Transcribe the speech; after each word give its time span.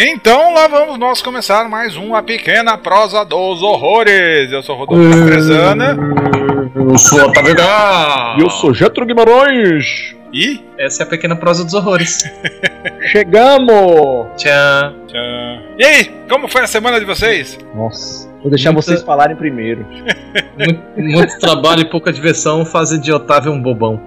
Então 0.00 0.54
lá 0.54 0.68
vamos 0.68 0.96
nós 0.96 1.20
começar 1.20 1.68
mais 1.68 1.96
um 1.96 2.14
A 2.14 2.22
Pequena 2.22 2.78
Prosa 2.78 3.24
dos 3.24 3.60
Horrores. 3.62 4.52
Eu 4.52 4.62
sou 4.62 4.76
Rodolfo 4.76 5.10
Caprezana. 5.10 5.96
Eu 6.76 6.96
sou 6.96 7.20
Otávio. 7.22 7.56
E 8.38 8.42
eu 8.42 8.48
sou 8.48 8.72
Getro 8.72 9.04
Guimarães. 9.04 10.14
E? 10.32 10.60
Essa 10.78 11.02
é 11.02 11.04
a 11.04 11.08
Pequena 11.08 11.34
Prosa 11.34 11.64
dos 11.64 11.74
Horrores. 11.74 12.22
Chegamos! 13.10 14.28
Tchau. 14.36 14.92
Tchau. 15.08 15.62
E 15.76 15.84
aí, 15.84 16.04
como 16.30 16.46
foi 16.46 16.62
a 16.62 16.68
semana 16.68 17.00
de 17.00 17.04
vocês? 17.04 17.58
Nossa, 17.74 18.28
vou 18.40 18.50
deixar 18.50 18.70
Muita- 18.70 18.86
vocês 18.86 19.02
falarem 19.02 19.34
primeiro. 19.34 19.84
Muito, 20.56 20.80
muito 20.96 21.38
trabalho 21.40 21.80
e 21.80 21.84
pouca 21.84 22.12
diversão 22.12 22.64
fazem 22.64 23.00
de 23.00 23.10
Otávio 23.12 23.50
um 23.50 23.60
bobão. 23.60 24.00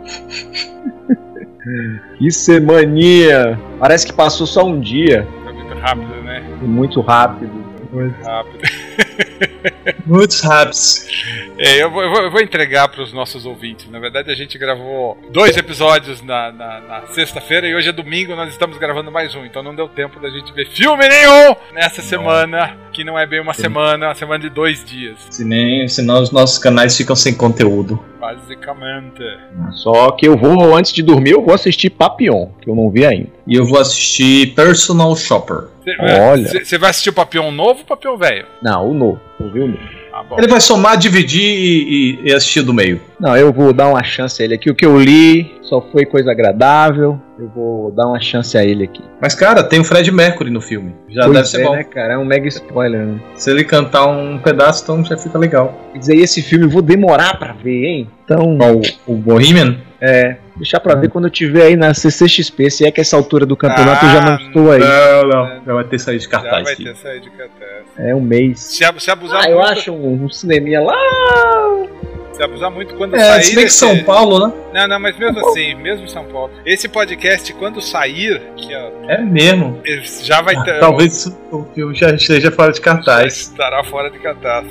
Que 2.17 2.31
semaninha! 2.31 3.59
Parece 3.80 4.05
que 4.08 4.13
passou 4.13 4.47
só 4.47 4.66
um 4.66 4.80
dia. 4.80 5.27
Rápido, 5.81 6.21
né? 6.23 6.40
Muito 6.62 7.02
rápido. 7.02 7.71
Muito 7.91 8.23
rápido. 8.23 8.59
Muitos 10.05 10.42
raps. 10.42 11.08
É, 11.58 11.81
eu, 11.83 11.92
vou, 11.92 12.02
eu 12.03 12.09
vou- 12.09 12.22
eu 12.23 12.31
vou 12.31 12.42
entregar 12.42 12.88
para 12.88 13.02
os 13.02 13.11
nossos 13.14 13.45
ouvintes. 13.45 13.89
Na 13.89 14.00
verdade, 14.00 14.31
a 14.31 14.36
gente 14.36 14.58
gravou 14.58 15.17
dois 15.31 15.58
episódios 15.58 16.22
na, 16.23 16.52
na- 16.52 16.80
na 16.81 17.02
sexta-feira 17.08 17.67
e 17.67 17.75
hoje 17.75 17.89
é 17.89 17.92
domingo, 17.92 18.36
nós 18.36 18.50
estamos 18.50 18.78
gravando 18.78 19.11
mais 19.11 19.36
um. 19.36 19.45
Então 19.45 19.61
não 19.61 19.75
deu 19.75 19.88
tempo 19.89 20.20
da 20.20 20.30
gente 20.30 20.52
ver 20.53 20.67
filme 20.70 21.08
nenhum 21.08 21.55
nessa 21.73 22.02
semana, 22.02 22.77
que 22.94 23.03
não 23.03 23.17
é 23.20 23.25
bem 23.25 23.39
uma 23.42 23.53
semana, 23.53 24.05
é 24.05 24.09
uma 24.09 24.16
semana 24.16 24.39
de 24.39 24.50
dois 24.50 24.83
dias, 24.86 25.17
Se 25.30 25.44
nem, 25.44 25.88
senão 25.88 26.22
os 26.22 26.31
nossos 26.31 26.58
canais 26.58 26.95
ficam 26.95 27.16
sem 27.16 27.33
conteúdo. 27.33 28.00
basicamente. 28.20 29.22
Só 29.73 30.11
que 30.11 30.27
eu 30.27 30.38
vou, 30.38 30.75
antes 30.75 30.94
de 30.94 31.02
dormir, 31.03 31.31
eu 31.31 31.44
vou 31.44 31.53
assistir 31.53 31.89
Papillon, 31.89 32.48
que 32.61 32.70
eu 32.70 32.75
não 32.75 32.89
vi 32.89 33.05
ainda. 33.05 33.30
E 33.47 33.56
eu 33.56 33.66
vou 33.66 33.80
assistir 33.80 34.53
Personal 34.53 35.16
Shopper. 35.16 35.64
Olha. 36.00 36.47
Você 36.64 36.78
vai 36.78 36.92
assistir 36.92 37.09
o 37.09 37.14
Papião 37.14 37.52
novo 37.52 37.80
ou 37.80 37.81
o 37.83 37.86
Papião 37.88 38.16
velho? 38.17 38.45
Não, 38.61 38.89
o 38.92 38.94
novo. 38.94 39.20
Vou 39.39 39.50
ver 39.52 39.61
o 39.61 39.67
novo. 39.67 39.80
Ah, 40.14 40.23
bom. 40.23 40.36
Ele 40.38 40.48
vai 40.48 40.59
somar, 40.61 40.98
dividir 40.98 41.42
e, 41.42 42.20
e- 42.23 42.30
e 42.30 42.33
assistir 42.33 42.61
do 42.61 42.73
meio. 42.73 43.02
Não, 43.20 43.36
eu 43.36 43.52
vou 43.52 43.72
dar 43.73 43.88
uma 43.88 44.03
chance 44.03 44.42
a 44.42 44.45
ele 44.45 44.53
aqui. 44.56 44.70
O 44.70 44.75
que 44.75 44.86
eu 44.86 45.00
li 45.00 45.56
só 45.64 45.81
foi 45.81 46.06
coisa 46.06 46.30
agradável. 46.31 47.20
Eu 47.39 47.48
vou 47.56 47.92
dar 47.92 48.08
uma 48.08 48.20
chance 48.20 48.56
a 48.58 48.64
ele 48.64 48.83
aqui. 48.83 49.02
Mas, 49.20 49.33
cara, 49.33 49.64
tem 49.64 49.80
o 49.80 49.83
Fred 49.83 50.11
Mercury 50.11 50.52
no 50.52 50.61
filme. 50.61 50.94
Já 51.09 51.23
Pois 51.23 51.33
deve 51.33 51.48
ser 51.48 51.61
é, 51.61 51.64
bom. 51.64 51.72
né, 51.76 51.83
cara? 51.86 52.14
É 52.14 52.17
um 52.17 52.26
mega 52.26 52.48
spoiler, 52.50 53.05
né? 53.05 53.20
Se 53.36 53.50
ele 53.50 53.64
cantar 53.64 54.05
um 54.05 54.38
pedaço, 54.38 54.83
então 54.83 55.03
já 55.03 55.17
fica 55.17 55.39
legal. 55.39 55.73
Quer 55.94 56.00
dizer, 56.00 56.16
esse 56.17 56.42
filme 56.44 56.66
eu 56.66 56.70
vou 56.70 56.81
demorar 56.83 57.39
pra 57.39 57.53
ver, 57.53 57.86
hein? 57.86 58.09
Então, 58.26 58.58
O, 59.08 59.14
o 59.14 59.16
Bohemian? 59.16 59.78
É. 60.02 60.38
Deixar 60.55 60.80
pra 60.80 60.95
ver 60.95 61.09
quando 61.09 61.25
eu 61.25 61.31
tiver 61.31 61.63
aí 61.63 61.75
na 61.75 61.94
CCXP. 61.94 62.69
Se 62.69 62.85
é 62.85 62.91
que 62.91 62.99
essa 63.02 63.16
altura 63.16 63.45
do 63.45 63.55
campeonato 63.55 64.05
eu 64.05 64.09
já 64.11 64.21
não 64.21 64.33
Ah, 64.33 64.41
estou 64.41 64.71
aí. 64.71 64.80
Não, 64.80 65.27
não. 65.27 65.61
Já 65.66 65.73
vai 65.73 65.83
ter 65.85 65.99
saído 65.99 66.19
de 66.19 66.25
Já 66.25 66.31
cartaz. 66.31 66.63
vai 66.63 66.75
filho. 66.75 66.93
ter 66.93 66.99
saído 66.99 67.21
de 67.23 67.30
cartaz. 67.31 67.83
É 67.97 68.13
um 68.16 68.21
mês. 68.21 68.59
Se, 68.59 68.83
se 68.99 69.11
abusar 69.11 69.43
Ah, 69.45 69.49
eu 69.49 69.58
muito, 69.58 69.71
acho 69.71 69.91
um, 69.91 70.25
um 70.25 70.30
cineminha 70.30 70.81
lá. 70.81 70.95
Se 72.42 72.45
abusar 72.45 72.71
muito 72.71 72.95
quando 72.95 73.15
É, 73.15 73.20
sair. 73.20 73.43
se 73.43 73.55
bem 73.55 73.65
que 73.65 73.71
São 73.71 74.04
Paulo, 74.04 74.48
né? 74.48 74.54
Não, 74.73 74.88
não, 74.88 74.99
mas 74.99 75.17
mesmo 75.17 75.45
assim, 75.48 75.76
mesmo 75.76 76.05
em 76.05 76.10
São 76.10 76.23
Paulo. 76.26 76.52
Esse 76.65 76.88
podcast, 76.88 77.54
quando 77.54 77.80
sair, 77.82 78.42
que 78.58 78.73
ó, 78.76 78.92
É 79.10 79.21
mesmo. 79.21 79.80
ele 79.86 80.02
já 80.23 80.42
vai 80.42 80.55
ter. 80.64 80.80
Talvez 80.80 81.27
o 81.52 81.64
filme 81.76 81.93
já 81.93 82.10
esteja 82.15 82.52
fora 82.52 82.71
de 82.71 82.77
já 82.80 82.83
cartaz. 82.83 83.33
estará 83.38 83.83
fora 83.83 84.10
de 84.10 84.17
cartaz. 84.20 84.65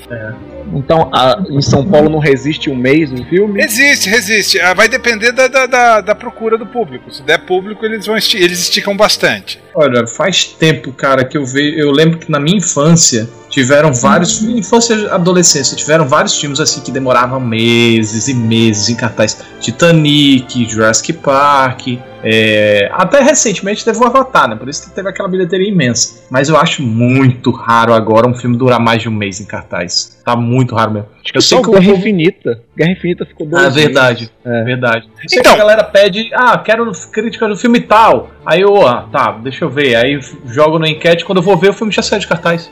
Então, 0.75 1.11
a- 1.13 1.43
em 1.49 1.61
São 1.63 1.85
Paulo 1.87 2.09
não 2.11 2.19
resiste 2.19 2.69
um 2.71 2.75
mês 2.77 3.13
o 3.13 3.25
filme? 3.27 3.63
Existe, 3.63 4.09
resiste. 4.09 4.61
Ah, 4.61 4.75
Vai 4.75 4.89
depender 4.89 5.31
da, 5.33 5.47
da, 5.47 5.67
da, 5.67 6.01
da 6.01 6.15
procura 6.15 6.57
do 6.57 6.65
público. 6.67 7.13
Se 7.13 7.23
der 7.23 7.39
público, 7.45 7.85
eles 7.85 8.07
vão 8.07 8.17
esti 8.17 8.37
eles 8.39 8.61
esticam 8.61 8.97
bastante. 8.97 9.61
Olha, 9.75 10.07
faz 10.07 10.45
tempo, 10.45 10.93
cara, 10.93 11.25
que 11.25 11.37
eu 11.37 11.45
vejo. 11.45 11.79
Eu 11.79 11.91
lembro 11.93 12.19
que 12.19 12.31
na 12.31 12.41
minha 12.41 12.57
infância 12.57 13.29
tiveram 13.51 13.93
vários. 13.93 14.43
Infância 14.43 14.95
e 14.95 15.09
adolescência, 15.09 15.77
tiveram 15.77 16.09
vários 16.09 16.39
filmes 16.39 16.61
assim 16.61 16.81
que 16.81 16.91
demoravam 16.91 17.41
meses 17.41 18.29
e 18.29 18.35
meses 18.35 18.89
em 18.89 18.95
cartaz. 18.95 19.39
Titanic, 19.61 20.65
Jurassic 20.69 21.13
Park. 21.15 21.87
é, 22.23 22.89
Até 22.93 23.21
recentemente 23.23 23.85
teve 23.85 23.99
o 23.99 24.05
Avatar, 24.05 24.49
né? 24.49 24.57
Por 24.57 24.69
isso 24.69 24.89
que 24.89 24.95
teve 24.95 25.09
aquela 25.09 25.29
bilheteria 25.29 25.69
imensa. 25.69 26.25
Mas 26.31 26.49
eu 26.49 26.57
acho 26.57 26.83
muito 26.83 27.51
raro 27.51 27.93
agora 27.93 28.27
um 28.27 28.35
filme 28.35 28.57
durar 28.57 28.81
mais 28.81 29.03
de 29.03 29.09
um 29.09 29.13
mês 29.13 29.41
em 29.41 29.45
cartaz. 29.47 30.19
Tá 30.25 30.35
muito 30.37 30.75
raro 30.75 30.91
mesmo. 30.93 31.09
Acho 31.23 31.33
que 31.33 31.39
eu 31.39 31.43
só 31.43 31.57
sei 31.57 31.65
que 31.65 31.71
o 31.71 31.73
Guerra 31.81 31.93
Infinita. 31.99 32.63
Guerra 32.77 32.93
Infinita 32.93 33.25
ficou 33.27 33.47
dois 33.47 33.65
Ah, 33.65 33.69
verdade. 33.71 34.31
É. 34.45 34.65
Verdade. 34.65 35.07
Eu 35.33 35.41
Então- 35.41 35.53
a 35.53 35.57
galera 35.57 35.85
pede, 35.85 36.31
ah, 36.35 36.59
quero 36.59 36.91
crítica 37.13 37.47
do 37.49 37.57
filme 37.57 37.81
tal. 37.81 38.31
Aí 38.45 38.61
eu, 38.61 38.87
ah, 38.87 39.07
tá, 39.13 39.33
deixa 39.33 39.65
eu 39.65 39.71
ver. 39.71 39.95
Aí 39.97 40.19
jogo 40.47 40.79
na 40.79 40.89
enquete, 40.89 41.25
quando 41.25 41.39
eu 41.39 41.43
vou 41.45 41.57
ver, 41.57 41.71
o 41.71 41.75
filme 41.75 41.93
já 41.93 42.03
saiu 42.03 42.21
de 42.21 42.27
cartaz. 42.27 42.71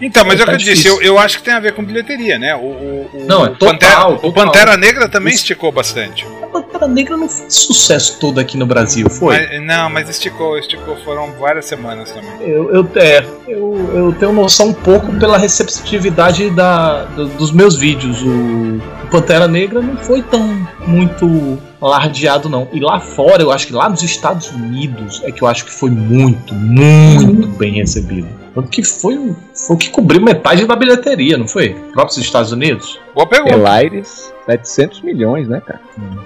Então, 0.00 0.24
mas 0.24 0.38
é 0.40 0.42
o 0.42 0.46
Tá 0.46 0.52
que 0.56 0.56
eu 0.56 0.74
disse, 0.74 0.88
eu, 0.88 1.00
eu 1.02 1.18
acho 1.18 1.38
que 1.38 1.44
tem 1.44 1.54
a 1.54 1.60
ver 1.60 1.72
com 1.72 1.82
bilheteria, 1.82 2.36
né? 2.38 2.54
O, 2.56 2.58
o, 2.58 3.10
o- 3.14 3.26
Não, 3.26 3.46
é 3.46 3.50
o 3.50 3.54
total, 3.54 3.70
Pantera, 3.72 4.08
o 4.08 4.16
total. 4.18 4.32
Pantera 4.46 4.76
Negra 4.76 5.08
também 5.08 5.32
Isso. 5.32 5.44
esticou 5.44 5.70
bastante. 5.70 6.23
A 6.42 6.46
Pantera 6.46 6.86
Negra 6.88 7.16
não 7.16 7.28
fez 7.28 7.54
sucesso 7.54 8.18
todo 8.20 8.38
aqui 8.38 8.56
no 8.56 8.66
Brasil, 8.66 9.08
foi? 9.10 9.36
Mas- 9.38 9.66
não, 9.66 9.90
mas 9.90 10.08
esticou, 10.08 10.58
esticou. 10.58 10.96
Foram 11.04 11.32
várias 11.32 11.64
semanas 11.66 12.10
também. 12.12 12.30
Eu, 12.48 12.70
eu, 12.72 12.88
é, 12.96 13.24
eu, 13.48 13.90
eu 13.94 14.12
tenho 14.18 14.32
noção 14.32 14.68
um 14.68 14.72
pouco 14.74 15.12
pela 15.18 15.36
receptividade 15.38 16.50
da, 16.50 17.04
do- 17.04 17.26
dos 17.28 17.50
meus 17.52 17.76
vídeos. 17.76 18.22
O, 18.22 18.76
o 19.04 19.06
Pantera 19.10 19.48
Negra 19.48 19.80
não 19.80 19.96
foi 19.96 20.22
tão 20.22 20.66
muito 20.86 21.58
alardeado, 21.80 22.48
não. 22.48 22.68
E 22.72 22.80
lá 22.80 23.00
fora, 23.00 23.42
eu 23.42 23.50
acho 23.52 23.66
que 23.66 23.72
lá 23.72 23.88
nos 23.88 24.02
Estados 24.02 24.50
Unidos 24.50 25.20
é 25.24 25.32
que 25.32 25.42
eu 25.42 25.48
acho 25.48 25.64
que 25.64 25.72
foi 25.72 25.90
muito, 25.90 26.54
muito 26.54 27.48
bem 27.48 27.74
recebido. 27.74 28.43
Tanto 28.54 28.68
que 28.68 28.82
foi, 28.84 29.16
o- 29.16 29.34
foi 29.54 29.74
o 29.76 29.78
que 29.78 29.90
cobriu 29.90 30.20
metade 30.20 30.64
da 30.64 30.76
bilheteria, 30.76 31.36
não 31.36 31.48
foi? 31.48 31.70
Próprios 31.92 32.18
Estados 32.18 32.52
Unidos? 32.52 33.00
Boa 33.14 33.26
pergunta. 33.26 33.54
Elaires, 33.54 34.32
700 34.46 35.00
milhões, 35.02 35.48
né, 35.48 35.60
cara? 35.60 35.80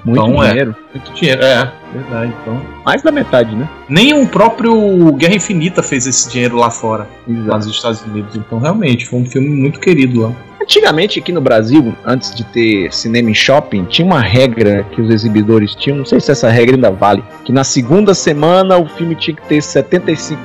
Muito 0.04 0.20
Então, 0.20 0.42
é. 0.44 0.48
dinheiro. 0.50 0.76
Muito 0.94 1.12
dinheiro, 1.14 1.42
é, 1.42 1.72
verdade. 1.92 2.32
Então. 2.42 2.60
Mais 2.84 3.02
da 3.02 3.10
metade, 3.10 3.54
né? 3.56 3.68
Nem 3.88 4.12
o 4.12 4.26
próprio 4.26 5.12
Guerra 5.12 5.34
Infinita 5.36 5.82
fez 5.82 6.06
esse 6.06 6.28
dinheiro 6.30 6.56
lá 6.56 6.70
fora, 6.70 7.06
lá 7.26 7.34
Exato. 7.34 7.56
nos 7.58 7.66
Estados 7.66 8.02
Unidos. 8.02 8.36
Então, 8.36 8.58
realmente, 8.58 9.06
foi 9.06 9.20
um 9.20 9.24
filme 9.26 9.48
muito 9.48 9.80
querido 9.80 10.20
lá. 10.22 10.32
Antigamente 10.68 11.18
aqui 11.18 11.32
no 11.32 11.40
Brasil, 11.40 11.94
antes 12.04 12.34
de 12.34 12.44
ter 12.44 12.92
cinema 12.92 13.30
em 13.30 13.34
shopping, 13.34 13.86
tinha 13.86 14.04
uma 14.04 14.20
regra 14.20 14.84
que 14.92 15.00
os 15.00 15.08
exibidores 15.08 15.74
tinham, 15.74 15.96
não 15.96 16.04
sei 16.04 16.20
se 16.20 16.30
essa 16.30 16.50
regra 16.50 16.76
ainda 16.76 16.90
vale, 16.90 17.24
que 17.42 17.50
na 17.50 17.64
segunda 17.64 18.12
semana 18.12 18.76
o 18.76 18.86
filme 18.86 19.14
tinha 19.14 19.34
que 19.34 19.48
ter 19.48 19.60
75% 19.60 20.36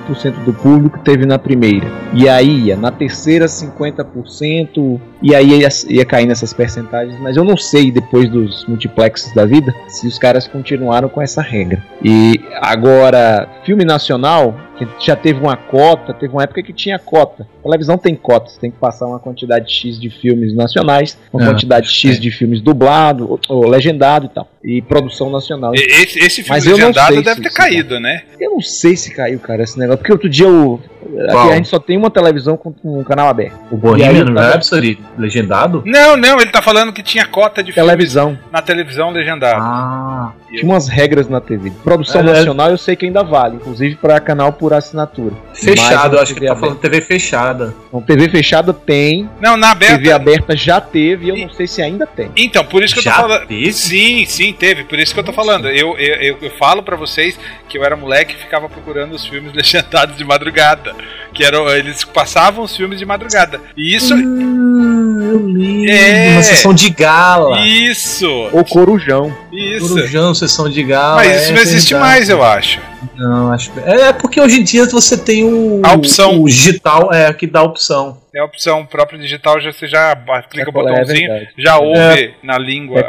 do 0.46 0.54
público 0.54 0.98
teve 1.00 1.26
na 1.26 1.38
primeira. 1.38 1.92
E 2.14 2.30
aí 2.30 2.68
ia 2.68 2.78
na 2.78 2.90
terceira 2.90 3.48
50%, 3.48 4.98
e 5.22 5.36
aí 5.36 5.60
ia, 5.60 5.68
ia 5.90 6.06
cair 6.06 6.26
nessas 6.26 6.54
percentagens, 6.54 7.20
mas 7.20 7.36
eu 7.36 7.44
não 7.44 7.58
sei 7.58 7.92
depois 7.92 8.30
dos 8.30 8.66
multiplexes 8.66 9.34
da 9.34 9.46
vida 9.46 9.76
se 9.90 10.08
os 10.08 10.18
caras 10.18 10.48
continuaram 10.48 11.10
com 11.10 11.22
essa 11.22 11.42
regra. 11.42 11.84
E 12.02 12.40
agora, 12.62 13.50
filme 13.66 13.84
nacional, 13.84 14.58
que 14.86 15.06
já 15.08 15.16
teve 15.16 15.40
uma 15.40 15.56
cota, 15.56 16.14
teve 16.14 16.34
uma 16.34 16.44
época 16.44 16.62
que 16.64 16.74
tinha 16.74 16.98
cota. 17.00 17.48
A 17.60 17.64
televisão 17.64 17.98
tem 17.98 18.16
cotas, 18.16 18.58
tem 18.58 18.70
que 18.70 18.78
passar 18.78 19.08
uma 19.08 19.20
quantidade 19.20 19.72
X 19.72 20.00
de 20.00 20.10
filmes 20.10 20.54
nacionais, 20.56 21.18
uma 21.32 21.44
É, 21.44 21.46
quantidade 21.48 21.88
X 21.90 22.18
é. 22.18 22.20
de 22.20 22.30
filmes 22.32 22.60
dublado, 22.62 23.30
ou, 23.32 23.40
ou 23.50 23.68
legendado 23.70 24.26
e 24.26 24.30
tal, 24.30 24.48
e 24.64 24.82
produção 24.82 25.30
nacional. 25.30 25.74
Esse, 25.74 26.20
esse 26.20 26.36
filme 26.44 26.50
Mas 26.50 26.66
legendado 26.66 27.22
deve 27.22 27.42
ter 27.42 27.52
caído, 27.54 28.00
né? 28.00 28.24
Eu 28.40 28.52
não 28.52 28.62
sei 28.62 28.96
se 28.98 29.14
caiu, 29.16 29.40
cara, 29.40 29.64
esse 29.64 29.78
negócio, 29.80 30.00
porque 30.00 30.12
outro 30.12 30.30
dia 30.30 30.46
eu? 30.48 30.80
Aqui 31.30 31.52
a 31.52 31.56
gente 31.56 31.68
só 31.68 31.80
tem 31.80 31.98
uma 31.98 32.10
televisão 32.10 32.58
com 32.58 32.74
um 32.84 33.04
canal 33.04 33.28
aberto. 33.28 33.56
O 33.70 33.78
Bohemian 33.78 34.34
tá- 34.34 34.52
Rhapsody 34.52 34.98
legendado? 35.18 35.84
Não, 35.86 36.16
não, 36.18 36.40
ele 36.40 36.50
tá 36.50 36.62
falando 36.62 36.92
que 36.92 37.04
tinha 37.04 37.26
cota 37.26 37.62
de 37.64 37.72
filmes 37.72 37.88
Televisão. 37.90 38.38
na 38.52 38.62
televisão 38.62 39.12
legendada. 39.12 39.58
Ah, 39.62 40.32
Tinha 40.50 40.64
umas 40.64 40.88
regras 40.88 41.28
na 41.30 41.40
TV. 41.42 41.72
Produção 41.84 42.22
É, 42.22 42.24
é. 42.24 42.28
nacional 42.34 42.70
eu 42.72 42.78
sei 42.78 42.96
que 42.96 43.06
ainda 43.06 43.24
vale, 43.24 43.56
inclusive 43.58 43.96
para 43.96 44.20
canal 44.20 44.54
por 44.54 44.73
assinatura. 44.78 45.36
fechado, 45.54 46.20
acho 46.20 46.34
que 46.36 46.46
tá 46.46 46.56
falando 46.56 46.78
TV 46.80 47.02
fechada. 47.02 47.74
Então, 47.88 48.02
TV 48.02 48.30
fechada 48.30 48.74
tem, 48.74 49.30
Não, 49.42 49.56
na 49.58 49.72
aberta. 49.72 49.98
TV 49.98 50.12
aberta 50.12 50.56
já 50.56 50.80
teve, 50.82 51.26
e 51.26 51.30
eu 51.30 51.38
não 51.38 51.50
sei 51.50 51.68
se 51.68 51.82
ainda 51.82 52.06
tem. 52.06 52.32
Então, 52.36 52.64
por 52.66 52.84
isso 52.84 52.94
que 52.94 53.00
eu 53.00 53.04
Já 53.04 53.16
tô 53.16 53.22
falando. 53.22 53.48
teve? 53.48 53.74
Sim, 53.74 54.26
sim, 54.26 54.54
teve. 54.54 54.84
Por 54.84 55.00
isso 55.00 55.14
que 55.14 55.20
eu 55.20 55.24
tô 55.24 55.34
falando. 55.34 55.68
Eu, 55.70 55.98
eu, 55.98 56.16
eu, 56.16 56.38
eu 56.42 56.52
falo 56.52 56.82
pra 56.84 56.96
vocês 56.96 57.38
que 57.70 57.78
eu 57.78 57.84
era 57.84 57.96
moleque 57.96 58.36
e 58.36 58.38
ficava 58.38 58.68
procurando 58.70 59.14
os 59.14 59.26
filmes 59.26 59.52
legendados 59.56 60.18
de 60.18 60.24
madrugada. 60.24 60.94
Que 61.34 61.44
eram. 61.44 61.68
Eles 61.70 62.04
passavam 62.04 62.64
os 62.64 62.76
filmes 62.76 63.00
de 63.00 63.06
madrugada. 63.06 63.60
E 63.76 63.96
isso. 63.96 64.14
Ah, 64.14 64.18
eu 64.18 65.46
lembro. 65.48 65.90
É. 65.92 66.32
Uma 66.34 66.44
sessão 66.44 66.74
de 66.74 66.90
gala. 66.90 67.60
Isso! 67.62 68.30
Ou 68.52 68.64
Corujão. 68.64 69.36
Isso! 69.54 69.90
Corujão, 69.90 70.34
sessão 70.34 70.70
de 70.70 70.84
gala. 70.84 71.16
Mas 71.18 71.32
é 71.32 71.36
isso 71.44 71.54
não 71.54 71.62
existe 71.62 71.94
verdade. 71.94 72.12
mais, 72.14 72.30
eu 72.30 72.44
acho. 72.44 72.80
Não, 73.16 73.52
acho 73.52 73.72
que. 73.72 73.80
É 73.80 74.12
porque 74.14 74.40
hoje 74.42 74.60
em 74.60 74.64
dia 74.64 74.86
você 74.88 75.18
tem 75.18 75.44
o. 75.46 75.82
A 75.84 75.94
opção. 75.94 76.42
O 76.42 76.46
digital 76.48 77.14
é 77.14 77.32
que 77.34 77.46
dá 77.46 77.60
a 77.60 77.64
opção. 77.64 78.22
É 78.36 78.40
a 78.40 78.46
opção 78.46 78.84
própria 78.84 79.20
digital, 79.20 79.62
já, 79.62 79.72
você 79.72 79.88
já 79.88 80.16
clica 80.50 80.72
o 80.72 80.74
É, 80.76 80.82
é 80.82 80.84
botãozinho, 80.90 81.30
verdade. 81.32 81.50
já 81.56 81.78
ouve 81.78 82.34
na 82.42 82.58
língua. 82.58 83.00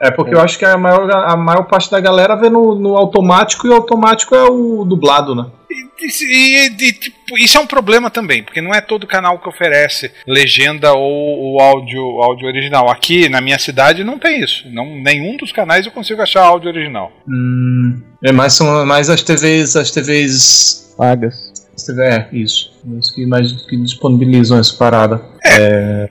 É 0.00 0.10
porque 0.10 0.34
eu 0.34 0.40
acho 0.40 0.58
que 0.58 0.64
a 0.64 0.78
maior, 0.78 1.10
a 1.10 1.36
maior 1.36 1.64
parte 1.64 1.90
da 1.90 2.00
galera 2.00 2.34
vê 2.36 2.48
no, 2.48 2.74
no 2.74 2.96
automático 2.96 3.66
e 3.66 3.70
o 3.70 3.74
automático 3.74 4.34
é 4.34 4.44
o 4.44 4.82
dublado, 4.86 5.34
né? 5.34 5.44
E, 5.70 6.24
e- 6.24 6.66
e, 6.68 6.92
tipo, 6.94 7.38
isso 7.38 7.56
é 7.58 7.60
um 7.60 7.66
problema 7.66 8.10
também, 8.10 8.42
porque 8.42 8.60
não 8.62 8.74
é 8.74 8.80
todo 8.80 9.06
canal 9.06 9.38
que 9.38 9.48
oferece 9.48 10.10
legenda 10.26 10.92
ou 10.94 11.54
o 11.56 11.60
áudio, 11.60 12.02
áudio 12.22 12.46
original. 12.48 12.90
Aqui 12.90 13.28
na 13.28 13.40
minha 13.42 13.58
cidade 13.58 14.02
não 14.02 14.18
tem 14.18 14.42
isso. 14.42 14.64
Não, 14.70 14.86
nenhum 14.86 15.36
dos 15.36 15.52
canais 15.52 15.81
eu 15.86 15.92
consigo 15.92 16.20
achar 16.22 16.42
áudio 16.44 16.70
original. 16.70 17.12
Hum, 17.28 18.00
é 18.24 18.32
mais, 18.32 18.54
são 18.54 18.84
mais 18.86 19.08
as 19.10 19.22
TVs. 19.22 19.76
As 19.76 19.90
TVs. 19.90 20.94
Pagas. 20.96 21.52
é, 22.00 22.26
isso. 22.32 22.70
Os 22.98 23.10
que 23.12 23.24
mais 23.26 23.50
que 23.62 23.76
disponibilizam 23.76 24.58
essa 24.58 24.76
parada. 24.76 25.20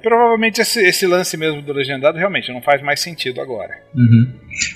Provavelmente 0.02 0.60
esse, 0.62 0.80
esse 0.82 1.06
lance 1.06 1.36
mesmo 1.38 1.62
do 1.62 1.72
legendado 1.74 2.18
realmente 2.18 2.52
não 2.52 2.62
faz 2.62 2.82
mais 2.82 3.00
sentido 3.00 3.40
agora. 3.42 3.72
Uhum. 3.96 4.28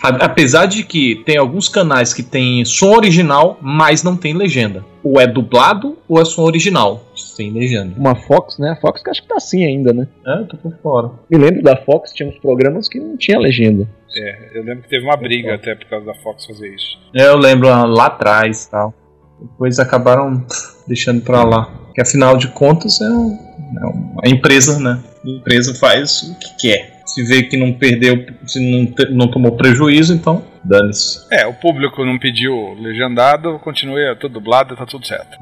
A- 0.03 0.25
Apesar 0.25 0.65
de 0.67 0.83
que 0.83 1.21
tem 1.25 1.37
alguns 1.37 1.67
canais 1.69 2.13
que 2.13 2.21
tem 2.23 2.63
som 2.65 2.91
original, 2.95 3.57
mas 3.61 4.03
não 4.03 4.15
tem 4.15 4.33
legenda. 4.33 4.83
Ou 5.03 5.19
é 5.19 5.27
dublado 5.27 5.97
ou 6.07 6.21
é 6.21 6.25
som 6.25 6.43
original, 6.43 7.11
sem 7.15 7.51
legenda. 7.51 7.93
Uma 7.97 8.15
Fox, 8.15 8.57
né? 8.59 8.71
A 8.71 8.75
Fox 8.75 9.01
que 9.03 9.09
acho 9.09 9.21
que 9.21 9.27
tá 9.27 9.35
assim 9.37 9.65
ainda, 9.65 9.91
né? 9.93 10.07
É, 10.25 10.43
tô 10.43 10.57
por 10.57 10.73
fora. 10.81 11.11
Me 11.29 11.37
lembro 11.37 11.61
da 11.63 11.75
Fox, 11.77 12.11
tinha 12.13 12.27
uns 12.29 12.37
programas 12.39 12.87
que 12.87 12.99
não 12.99 13.17
tinha 13.17 13.39
legenda. 13.39 13.87
É, 14.17 14.57
eu 14.57 14.63
lembro 14.63 14.83
que 14.83 14.89
teve 14.89 15.03
uma 15.05 15.17
briga 15.17 15.55
até 15.55 15.75
por 15.75 15.85
causa 15.89 16.05
da 16.05 16.15
Fox 16.15 16.45
fazer 16.45 16.73
isso. 16.73 16.97
É, 17.15 17.27
eu 17.27 17.37
lembro 17.37 17.67
ah, 17.69 17.85
lá 17.85 18.05
atrás 18.05 18.65
e 18.65 18.71
tal. 18.71 18.93
Depois 19.41 19.77
acabaram 19.79 20.39
pff, 20.39 20.87
deixando 20.87 21.21
pra 21.21 21.43
lá. 21.43 21.69
Que 21.93 22.01
afinal 22.01 22.37
de 22.37 22.47
contas 22.49 22.99
é, 23.01 23.09
um- 23.09 23.37
é 23.81 23.85
uma 23.85 24.21
empresa, 24.27 24.79
né? 24.79 25.01
A 25.25 25.29
empresa 25.29 25.73
faz 25.75 26.21
o 26.23 26.35
que 26.39 26.57
quer. 26.69 27.01
Se 27.05 27.23
vê 27.25 27.43
que 27.43 27.55
não 27.57 27.73
perdeu, 27.73 28.25
se 28.47 28.59
não, 28.59 28.85
te- 28.85 29.09
não 29.11 29.29
tomou 29.29 29.55
prejuízo, 29.55 30.13
então 30.13 30.43
dane-se. 30.63 31.19
É, 31.31 31.45
o 31.45 31.53
público 31.53 32.03
não 32.05 32.17
pediu 32.17 32.73
legendado, 32.79 33.59
continua 33.59 34.15
tudo 34.19 34.33
dublado, 34.33 34.75
tá 34.75 34.85
tudo 34.85 35.05
certo. 35.05 35.37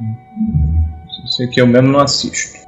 Isso 1.26 1.42
aqui 1.44 1.62
eu 1.62 1.68
mesmo 1.68 1.88
não 1.90 2.00
assisto. 2.00 2.60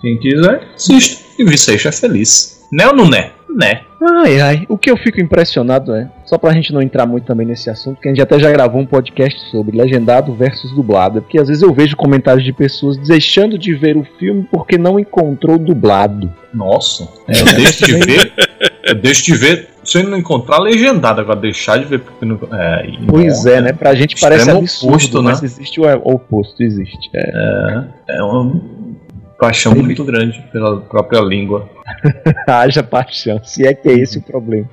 Quem 0.00 0.18
quiser, 0.18 0.62
assista. 0.74 1.24
E 1.38 1.44
vi 1.44 1.58
seja 1.58 1.90
feliz. 1.90 2.57
Né 2.72 2.86
ou 2.86 2.94
não 2.94 3.08
né? 3.08 3.32
Né. 3.58 3.80
Ai, 4.00 4.40
ai. 4.40 4.66
O 4.68 4.78
que 4.78 4.90
eu 4.90 4.96
fico 4.96 5.20
impressionado 5.20 5.92
é, 5.94 6.08
só 6.24 6.38
pra 6.38 6.52
gente 6.52 6.72
não 6.72 6.82
entrar 6.82 7.06
muito 7.06 7.24
também 7.24 7.46
nesse 7.46 7.68
assunto, 7.68 8.00
que 8.00 8.08
a 8.08 8.12
gente 8.12 8.22
até 8.22 8.38
já 8.38 8.52
gravou 8.52 8.80
um 8.80 8.86
podcast 8.86 9.50
sobre 9.50 9.76
legendado 9.76 10.34
versus 10.34 10.70
dublado, 10.72 11.22
porque 11.22 11.40
às 11.40 11.48
vezes 11.48 11.62
eu 11.62 11.72
vejo 11.72 11.96
comentários 11.96 12.44
de 12.44 12.52
pessoas 12.52 12.96
deixando 12.98 13.58
de 13.58 13.74
ver 13.74 13.96
o 13.96 14.06
filme 14.18 14.46
porque 14.52 14.78
não 14.78 15.00
encontrou 15.00 15.58
dublado. 15.58 16.32
Nossa, 16.52 17.08
eu 17.26 17.44
deixo 17.56 17.84
de 17.86 17.94
ver. 17.94 18.32
Eu 18.84 18.94
deixo 18.94 19.24
de 19.24 19.34
ver 19.34 19.68
se 19.82 19.98
eu 19.98 20.08
não 20.08 20.18
encontrar 20.18 20.58
legendado. 20.58 21.20
Agora 21.20 21.40
deixar 21.40 21.78
de 21.78 21.84
ver 21.84 21.98
porque 21.98 22.24
não. 22.24 22.38
É, 22.52 22.90
Pois 23.06 23.44
não, 23.44 23.52
é, 23.52 23.60
né? 23.60 23.72
Pra 23.72 23.94
gente 23.94 24.20
parece 24.20 24.50
absurdo, 24.50 24.94
oposto, 24.94 25.22
né? 25.22 25.30
mas 25.30 25.42
existe 25.42 25.80
o 25.80 25.84
oposto, 26.04 26.62
existe. 26.62 27.10
É. 27.14 27.84
É 28.10 28.22
uma 28.22 28.60
paixão 29.38 29.74
muito 29.74 30.04
grande 30.04 30.42
pela 30.52 30.80
própria 30.80 31.20
língua. 31.20 31.68
Haja 32.46 32.82
paixão, 32.82 33.42
se 33.44 33.66
é 33.66 33.72
que 33.72 33.88
é 33.88 33.92
esse 33.92 34.18
o 34.18 34.22
problema. 34.22 34.68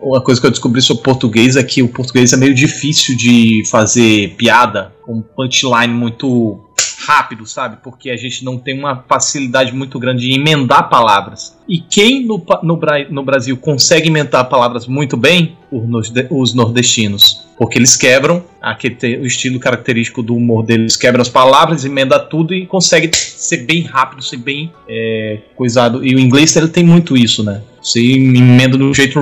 Uma 0.00 0.22
coisa 0.22 0.40
que 0.40 0.46
eu 0.46 0.50
descobri 0.50 0.80
sobre 0.80 1.02
português 1.02 1.56
é 1.56 1.62
que 1.62 1.82
o 1.82 1.88
português 1.88 2.32
é 2.32 2.36
meio 2.36 2.54
difícil 2.54 3.16
de 3.16 3.62
fazer 3.70 4.34
piada 4.36 4.92
com 5.02 5.20
punchline 5.20 5.92
muito 5.92 6.60
rápido, 7.06 7.46
sabe? 7.46 7.78
Porque 7.82 8.10
a 8.10 8.16
gente 8.16 8.44
não 8.44 8.58
tem 8.58 8.78
uma 8.78 9.04
facilidade 9.08 9.72
muito 9.72 9.98
grande 9.98 10.26
de 10.26 10.32
emendar 10.32 10.88
palavras. 10.88 11.55
E 11.68 11.78
quem 11.80 12.24
no, 12.24 12.40
no, 12.62 12.80
no 13.10 13.22
Brasil 13.24 13.56
consegue 13.56 14.08
emendar 14.08 14.48
palavras 14.48 14.86
muito 14.86 15.16
bem? 15.16 15.56
Os 15.70 15.88
norde- 15.88 16.26
Os 16.30 16.54
nordestinos. 16.54 17.44
Porque 17.58 17.78
eles 17.78 17.96
quebram 17.96 18.44
aquele 18.60 19.16
o 19.16 19.26
estilo 19.26 19.58
característico 19.58 20.22
do 20.22 20.36
humor 20.36 20.62
deles, 20.62 20.94
quebram 20.94 21.22
as 21.22 21.28
palavras, 21.28 21.84
emenda 21.86 22.18
tudo 22.18 22.52
e 22.52 22.66
consegue 22.66 23.10
ser 23.16 23.64
bem 23.64 23.82
rápido, 23.82 24.22
ser 24.22 24.36
bem 24.36 24.70
é, 24.88 25.38
coisado. 25.56 26.04
E 26.04 26.14
o 26.14 26.18
inglês 26.18 26.54
ele 26.54 26.68
tem 26.68 26.84
muito 26.84 27.16
isso, 27.16 27.42
né? 27.42 27.62
Você 27.82 28.00
emenda 28.00 28.76
de 28.76 28.82
um 28.82 28.92
jeito 28.92 29.18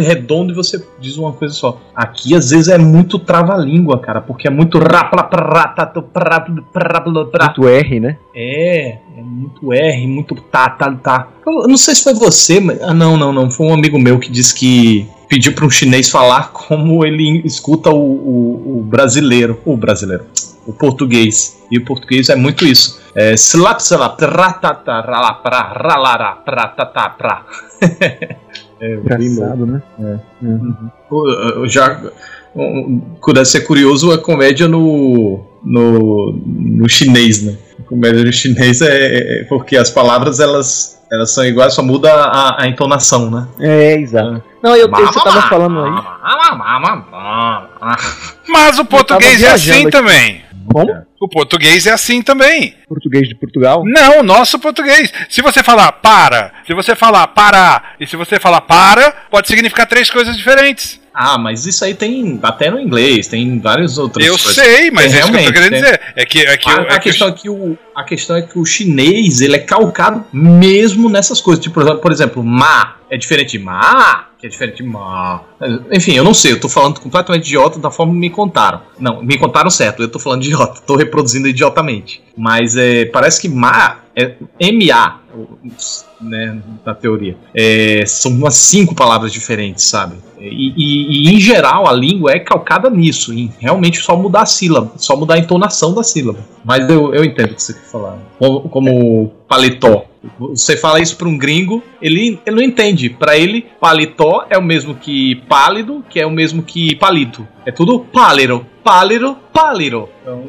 redondo 0.00 0.52
e 0.52 0.54
você 0.54 0.82
diz 1.00 1.16
uma 1.18 1.32
coisa 1.32 1.52
só. 1.52 1.80
Aqui 1.94 2.34
às 2.34 2.50
vezes 2.50 2.68
é 2.68 2.78
muito 2.78 3.18
trava-língua, 3.18 3.98
cara, 3.98 4.20
porque 4.20 4.46
é 4.46 4.50
muito 4.50 4.78
Muito 7.46 7.68
R, 7.68 8.00
né? 8.00 8.16
é, 8.34 8.98
é 9.16 9.22
muito 9.22 9.72
R, 9.72 10.06
muito 10.06 10.34
tá, 10.34 10.68
tá, 10.68 10.92
tá. 10.92 11.28
Eu 11.46 11.66
não 11.66 11.78
sei 11.78 11.94
se 11.94 12.04
foi 12.04 12.12
você, 12.12 12.60
mas. 12.60 12.80
Ah, 12.82 12.92
não, 12.92 13.16
não, 13.16 13.32
não. 13.32 13.50
Foi 13.50 13.66
um 13.66 13.72
amigo 13.72 13.98
meu 13.98 14.18
que 14.18 14.30
disse 14.30 14.54
que 14.54 15.08
pediu 15.26 15.54
para 15.54 15.64
um 15.64 15.70
chinês 15.70 16.10
falar 16.10 16.50
como 16.52 17.04
ele 17.04 17.40
escuta 17.44 17.90
o, 17.90 17.96
o, 17.96 18.78
o 18.78 18.82
brasileiro. 18.82 19.58
O 19.64 19.74
brasileiro. 19.76 20.24
O 20.66 20.72
português. 20.72 21.56
E 21.70 21.78
o 21.78 21.84
português 21.84 22.28
é 22.28 22.36
muito 22.36 22.66
isso. 22.66 23.00
É 23.14 23.32
slap, 23.32 23.80
slap, 23.80 24.20
ratata, 24.20 25.00
ralapra, 25.00 25.60
ralará, 25.60 26.32
pratatá, 26.32 27.08
pra. 27.10 27.46
É. 28.78 28.94
Engraçado, 28.94 29.64
né? 29.64 29.82
Pô, 31.08 31.26
eu 31.30 31.66
já 31.66 31.98
um, 32.54 33.00
deve 33.32 33.46
ser 33.46 33.62
curioso 33.62 34.12
a 34.12 34.18
comédia 34.18 34.68
no, 34.68 35.46
no, 35.64 36.38
no 36.44 36.86
chinês, 36.86 37.42
né? 37.42 37.56
Comédia 37.88 38.24
no 38.24 38.32
chinês 38.32 38.80
é, 38.80 39.40
é 39.40 39.44
porque 39.44 39.76
as 39.76 39.90
palavras 39.90 40.40
elas, 40.40 41.00
elas 41.10 41.32
são 41.32 41.44
iguais, 41.44 41.74
só 41.74 41.82
muda 41.82 42.12
a, 42.12 42.62
a 42.62 42.68
entonação, 42.68 43.30
né? 43.30 43.46
É, 43.60 43.94
exato. 43.94 44.42
Não, 44.62 44.74
eu, 44.74 44.88
eu 44.88 45.06
você 45.06 45.20
tava 45.22 45.42
falando 45.42 45.84
aí. 45.84 45.92
Mas 48.48 48.78
o 48.78 48.84
português 48.84 49.42
é 49.42 49.52
assim 49.52 49.88
também. 49.90 50.42
Como? 50.72 51.06
O 51.20 51.28
português 51.28 51.86
é 51.86 51.92
assim 51.92 52.20
também. 52.22 52.74
Português 52.88 53.28
de 53.28 53.34
Portugal? 53.34 53.82
Não, 53.84 54.20
o 54.20 54.22
nosso 54.22 54.58
português. 54.58 55.12
Se 55.30 55.40
você 55.42 55.62
falar 55.62 55.92
para, 55.92 56.52
se 56.66 56.74
você 56.74 56.94
falar 56.94 57.26
parar 57.28 57.94
e 57.98 58.06
se 58.06 58.16
você 58.16 58.38
falar 58.38 58.60
para, 58.60 59.12
pode 59.30 59.48
significar 59.48 59.86
três 59.86 60.10
coisas 60.10 60.36
diferentes. 60.36 61.00
Ah, 61.18 61.38
mas 61.38 61.64
isso 61.64 61.82
aí 61.82 61.94
tem 61.94 62.38
até 62.42 62.70
no 62.70 62.78
inglês, 62.78 63.26
tem 63.26 63.58
várias 63.58 63.96
outras 63.96 64.26
eu 64.26 64.34
coisas. 64.34 64.54
sei, 64.54 64.90
mas 64.90 65.14
É, 65.14 65.16
é 65.16 65.20
isso 65.20 65.32
que 65.32 65.38
eu 65.38 65.44
tô 65.46 65.52
querendo 65.54 65.70
tem. 65.70 65.80
dizer. 65.82 66.00
É 66.14 66.26
que, 66.26 66.40
é 66.40 66.56
que, 66.58 66.68
A, 66.68 66.72
eu- 66.74 66.80
a 66.82 66.82
é 66.82 66.98
que 66.98 67.00
questão 67.00 67.28
é 67.28 67.32
que 67.32 67.48
o, 67.48 67.78
a 67.94 68.04
questão 68.04 68.36
é 68.36 68.42
que 68.42 68.58
o 68.58 68.64
chinês 68.66 69.40
ele 69.40 69.56
é 69.56 69.58
calcado 69.60 70.26
mesmo 70.30 71.08
nessas 71.08 71.40
coisas. 71.40 71.62
Tipo, 71.64 71.76
por 71.76 71.82
exemplo- 71.84 72.00
por 72.02 72.12
exemplo, 72.12 72.44
ma 72.44 72.96
é 73.08 73.16
diferente 73.16 73.52
de 73.52 73.58
ma, 73.64 74.26
que 74.38 74.46
é 74.46 74.50
diferente 74.50 74.76
de 74.78 74.82
ma. 74.82 75.40
Enfim, 75.90 76.12
eu 76.16 76.24
não 76.24 76.34
sei, 76.34 76.52
eu 76.52 76.60
tô 76.60 76.68
falando 76.68 77.00
completamente 77.00 77.46
idiota 77.46 77.78
da 77.78 77.90
forma 77.90 78.12
que 78.12 78.18
me 78.18 78.28
contaram. 78.28 78.82
Não, 78.98 79.22
me 79.22 79.38
contaram 79.38 79.70
certo, 79.70 80.02
eu 80.02 80.08
tô 80.08 80.18
falando 80.18 80.44
idiota, 80.44 80.82
tô 80.86 80.96
reproduzindo 81.06 81.48
idiotamente. 81.48 82.22
Mas 82.36 82.76
é, 82.76 83.06
parece 83.06 83.40
que 83.40 83.48
ma 83.48 84.00
é 84.14 84.34
MA, 84.60 85.20
né, 86.20 86.58
na 86.84 86.94
teoria. 86.94 87.36
É, 87.54 88.04
são 88.06 88.32
umas 88.32 88.54
cinco 88.56 88.94
palavras 88.94 89.32
diferentes, 89.32 89.84
sabe? 89.84 90.16
E, 90.38 90.72
e- 90.76 91.28
e, 91.30 91.34
em 91.34 91.40
geral 91.40 91.86
a 91.88 91.92
língua 91.92 92.32
é 92.32 92.38
calcada 92.38 92.88
nisso, 92.90 93.32
em 93.32 93.50
realmente 93.58 93.98
só 94.00 94.16
mudar 94.16 94.42
a 94.42 94.46
sílaba, 94.46 94.92
só 94.96 95.16
mudar 95.16 95.34
a 95.34 95.38
entonação 95.38 95.94
da 95.94 96.02
sílaba. 96.02 96.38
Mas 96.64 96.88
eu, 96.88 97.14
eu 97.14 97.24
entendo 97.24 97.52
o 97.52 97.54
que 97.54 97.62
você 97.62 97.72
quer 97.74 97.80
falar. 97.90 98.18
Como, 98.38 98.60
como 98.68 99.28
paletó. 99.48 100.04
Você 100.40 100.76
fala 100.76 101.00
isso 101.00 101.16
para 101.16 101.28
um 101.28 101.38
gringo, 101.38 101.82
ele, 102.02 102.38
ele 102.44 102.56
não 102.56 102.62
entende. 102.62 103.08
Para 103.10 103.36
ele, 103.38 103.66
paletó 103.80 104.44
é 104.50 104.58
o 104.58 104.62
mesmo 104.62 104.94
que 104.94 105.36
pálido, 105.48 106.04
que 106.10 106.18
é 106.18 106.26
o 106.26 106.30
mesmo 106.30 106.62
que 106.62 106.96
palito. 106.96 107.46
É 107.64 107.70
tudo 107.70 108.00
pálido, 108.00 108.66
pálido, 108.82 109.36
pálido. 109.52 110.08
Então, 110.22 110.44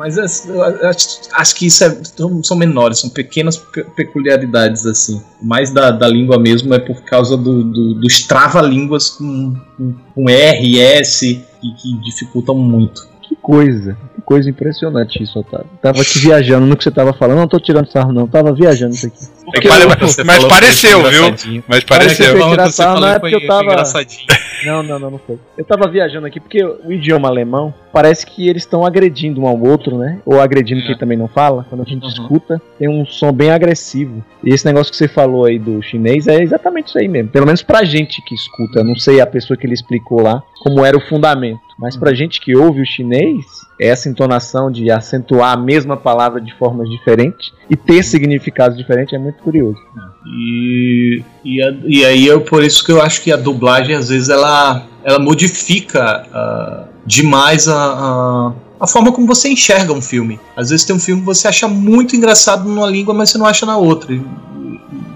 Mas 0.00 0.16
as- 0.18 0.48
eu 0.48 0.62
acho, 0.88 1.06
acho 1.34 1.54
que 1.54 1.66
isso 1.66 1.84
é- 1.84 1.94
são- 2.42 2.56
menores, 2.56 3.00
são 3.00 3.10
pequenas 3.10 3.58
pe- 3.58 3.84
peculiaridades 3.84 4.86
assim. 4.86 5.20
Mais 5.42 5.70
da, 5.70 5.90
da 5.90 6.08
língua 6.08 6.38
mesmo 6.38 6.72
é 6.72 6.78
por 6.78 7.02
causa 7.02 7.36
do, 7.36 7.62
do, 7.62 7.94
dos 7.94 8.22
trava-línguas 8.26 9.10
com, 9.10 9.54
com, 9.76 9.94
com 10.14 10.30
R, 10.30 10.80
S, 10.80 11.44
que, 11.60 11.74
que 11.74 12.00
dificultam 12.02 12.54
muito. 12.56 13.08
Que 13.28 13.36
coisa, 13.36 13.96
que 14.16 14.22
coisa 14.22 14.48
impressionante 14.50 15.22
isso, 15.22 15.38
Otávio. 15.38 15.66
Tava 15.82 16.00
aqui 16.00 16.18
viajando 16.18 16.66
no 16.66 16.76
que 16.76 16.82
você 16.82 16.90
tava 16.90 17.12
falando, 17.12 17.38
não 17.38 17.46
tô 17.46 17.60
tirando 17.60 17.86
sarro 17.92 18.10
não, 18.12 18.26
tava 18.26 18.52
viajando 18.54 18.94
isso 18.94 19.06
aqui. 19.06 19.24
É 19.54 19.60
que 19.60 19.68
pare- 19.68 19.84
mas 20.24 20.44
pareceu, 20.46 21.02
viu? 21.10 21.62
Mas 21.68 21.84
pareceu. 21.84 22.26
Foi 22.32 22.40
Falando 22.40 22.46
que 22.48 22.52
engraçado, 22.54 22.86
falou 22.94 23.00
não 23.02 23.08
é 23.08 23.20
foi- 23.20 23.30
porque 23.30 23.44
eu 23.44 23.48
tava- 23.48 23.64
engraçadinho. 23.64 24.26
Não, 24.64 24.82
não, 24.82 24.98
não, 24.98 25.10
não 25.12 25.18
foi. 25.18 25.38
Eu 25.56 25.64
tava 25.64 25.88
viajando 25.90 26.26
aqui 26.26 26.38
porque 26.40 26.62
o 26.62 26.92
idioma 26.92 27.28
alemão 27.28 27.72
parece 27.92 28.26
que 28.26 28.48
eles 28.48 28.62
estão 28.62 28.84
agredindo 28.84 29.40
um 29.40 29.46
ao 29.46 29.58
outro, 29.60 29.96
né? 29.98 30.20
Ou 30.24 30.40
agredindo 30.40 30.82
quem 30.84 30.96
também 30.96 31.16
não 31.16 31.28
fala. 31.28 31.64
Quando 31.68 31.82
a 31.82 31.84
gente 31.84 32.02
Uhum. 32.04 32.08
escuta, 32.08 32.60
tem 32.78 32.88
um 32.88 33.04
som 33.06 33.32
bem 33.32 33.50
agressivo. 33.50 34.22
E 34.44 34.50
esse 34.50 34.64
negócio 34.66 34.90
que 34.90 34.96
você 34.96 35.08
falou 35.08 35.44
aí 35.44 35.58
do 35.58 35.82
chinês 35.82 36.26
é 36.26 36.42
exatamente 36.42 36.88
isso 36.88 36.98
aí 36.98 37.08
mesmo. 37.08 37.30
Pelo 37.30 37.46
menos 37.46 37.62
pra 37.62 37.84
gente 37.84 38.22
que 38.22 38.34
escuta. 38.34 38.80
Eu 38.80 38.84
não 38.84 38.96
sei 38.96 39.20
a 39.20 39.26
pessoa 39.26 39.56
que 39.56 39.66
ele 39.66 39.74
explicou 39.74 40.20
lá 40.22 40.42
como 40.62 40.84
era 40.84 40.96
o 40.96 41.00
fundamento. 41.00 41.60
Mas 41.78 41.96
pra 41.96 42.12
gente 42.12 42.40
que 42.40 42.54
ouve 42.54 42.82
o 42.82 42.86
chinês, 42.86 43.44
essa 43.80 44.08
entonação 44.10 44.70
de 44.70 44.90
acentuar 44.90 45.52
a 45.54 45.56
mesma 45.56 45.96
palavra 45.96 46.38
de 46.40 46.52
formas 46.54 46.88
diferentes 46.90 47.52
e 47.70 47.76
ter 47.76 48.02
significados 48.02 48.76
diferentes 48.76 49.14
é 49.14 49.18
muito 49.18 49.42
curioso. 49.42 49.78
E, 50.26 51.22
e, 51.44 51.62
a- 51.62 51.74
e 51.86 52.04
aí 52.04 52.28
é 52.28 52.38
por 52.38 52.62
isso 52.62 52.84
que 52.84 52.92
eu 52.92 53.00
acho 53.00 53.22
que 53.22 53.32
a 53.32 53.36
dublagem 53.36 53.94
às 53.94 54.08
vezes 54.08 54.28
ela, 54.28 54.86
ela 55.02 55.18
modifica 55.18 56.26
ah, 56.32 56.84
demais 57.06 57.66
a, 57.68 57.74
a, 57.74 58.52
a 58.80 58.86
forma 58.86 59.12
como 59.12 59.26
você 59.26 59.48
enxerga 59.48 59.92
um 59.92 60.02
filme. 60.02 60.38
Às 60.56 60.70
vezes 60.70 60.84
tem 60.84 60.94
um 60.94 61.00
filme 61.00 61.22
que 61.22 61.26
você 61.26 61.48
acha 61.48 61.66
muito 61.66 62.14
engraçado 62.14 62.68
numa 62.68 62.86
língua, 62.86 63.14
mas 63.14 63.30
você 63.30 63.38
não 63.38 63.46
acha 63.46 63.64
na 63.64 63.76
outra. 63.78 64.12
E, 64.14 64.20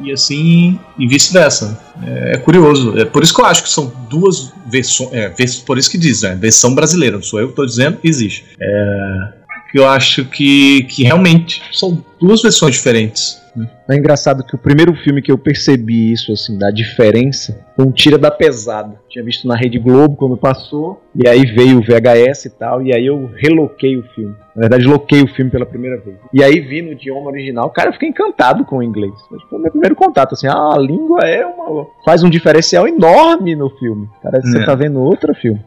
e- 0.05 0.13
assim, 0.13 0.79
e 0.99 1.07
vice-versa. 1.07 1.79
É, 2.03 2.33
é 2.35 2.39
curioso. 2.39 2.99
É 2.99 3.05
por 3.05 3.23
isso 3.23 3.35
que 3.35 3.41
eu 3.41 3.47
acho 3.47 3.63
que 3.63 3.69
são 3.71 3.93
duas 4.09 4.53
versões. 4.67 5.11
É, 5.13 5.33
por 5.67 5.79
isso 5.79 5.91
que 5.91 5.99
diz, 5.99 6.23
né? 6.23 6.35
Versão 6.35 6.75
brasileira. 6.75 7.17
Não 7.17 7.23
sou 7.23 7.41
eu 7.41 7.47
que 7.47 7.53
estou 7.53 7.67
dizendo, 7.67 7.99
existe. 8.03 8.45
É, 8.61 9.29
eu 9.75 9.89
acho 9.89 10.25
que, 10.27 10.85
que 10.85 11.03
realmente 11.03 11.61
são 11.73 12.03
duas 12.21 12.41
versões 12.43 12.75
diferentes. 12.75 13.39
É 13.88 13.95
engraçado 13.97 14.43
que 14.45 14.55
o 14.55 14.59
primeiro 14.59 14.95
filme 14.95 15.21
que 15.21 15.31
eu 15.31 15.37
percebi 15.37 16.11
isso, 16.12 16.33
assim, 16.33 16.57
da 16.59 16.71
diferença, 16.71 17.59
foi 17.76 17.85
um 17.85 17.93
Tira 17.93 18.17
da 18.17 18.31
Pesada. 18.31 18.95
Tinha 19.11 19.25
visto 19.25 19.47
na 19.47 19.55
Rede 19.57 19.79
Globo 19.79 20.17
quando 20.17 20.37
passou, 20.37 21.03
e 21.14 21.29
aí 21.29 21.45
veio 21.45 21.79
o 21.79 21.83
VHS 21.83 22.47
e 22.47 22.50
tal, 22.50 22.83
e 22.83 22.95
aí 22.95 23.05
eu 23.07 23.31
reloquei 23.37 23.97
o 23.97 24.03
filme. 24.14 24.35
Na 24.57 24.62
verdade, 24.62 24.87
loquei 24.87 25.21
o 25.21 25.26
filme 25.29 25.50
pela 25.50 25.67
primeira 25.67 25.99
vez. 25.99 26.17
E 26.33 26.43
aí 26.43 26.61
vi 26.61 26.81
no 26.81 26.93
idioma 26.93 27.29
original, 27.29 27.69
cara, 27.71 27.88
eu 27.88 27.93
fiquei 27.93 28.09
encantado 28.09 28.64
com 28.64 28.79
o 28.79 28.83
inglês. 28.83 29.12
Foi 29.29 29.38
tipo, 29.38 29.57
o 29.57 29.59
meu 29.59 29.71
primeiro 29.71 29.97
contato, 29.97 30.33
assim, 30.35 30.47
ah, 30.47 30.73
a 30.75 30.79
língua 30.79 31.21
é 31.25 31.45
uma. 31.45 31.87
faz 32.05 32.23
um 32.23 32.31
diferencial 32.31 32.87
enorme 32.88 33.55
no 33.55 33.69
filme. 33.71 34.09
Parece 34.23 34.43
que 34.45 34.53
você 34.53 34.62
É. 34.62 34.67
tá 34.67 34.75
vendo 34.75 35.00
outro 35.03 35.35
filme. 35.35 35.61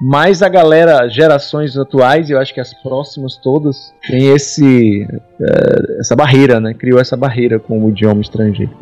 Mas 0.00 0.40
a 0.42 0.48
galera, 0.48 1.08
gerações 1.08 1.76
atuais, 1.76 2.30
e 2.30 2.32
eu 2.32 2.38
acho 2.38 2.54
que 2.54 2.60
as 2.60 2.72
próximas 2.82 3.36
todas, 3.36 3.92
tem 4.08 4.28
esse 4.32 5.06
essa 6.00 6.16
barreira, 6.16 6.58
né? 6.60 6.72
Criou 6.74 6.98
essa 7.00 7.16
barreira 7.16 7.57
com 7.58 7.84
o 7.84 7.90
idioma 7.90 8.20
estrangeiro. 8.20 8.72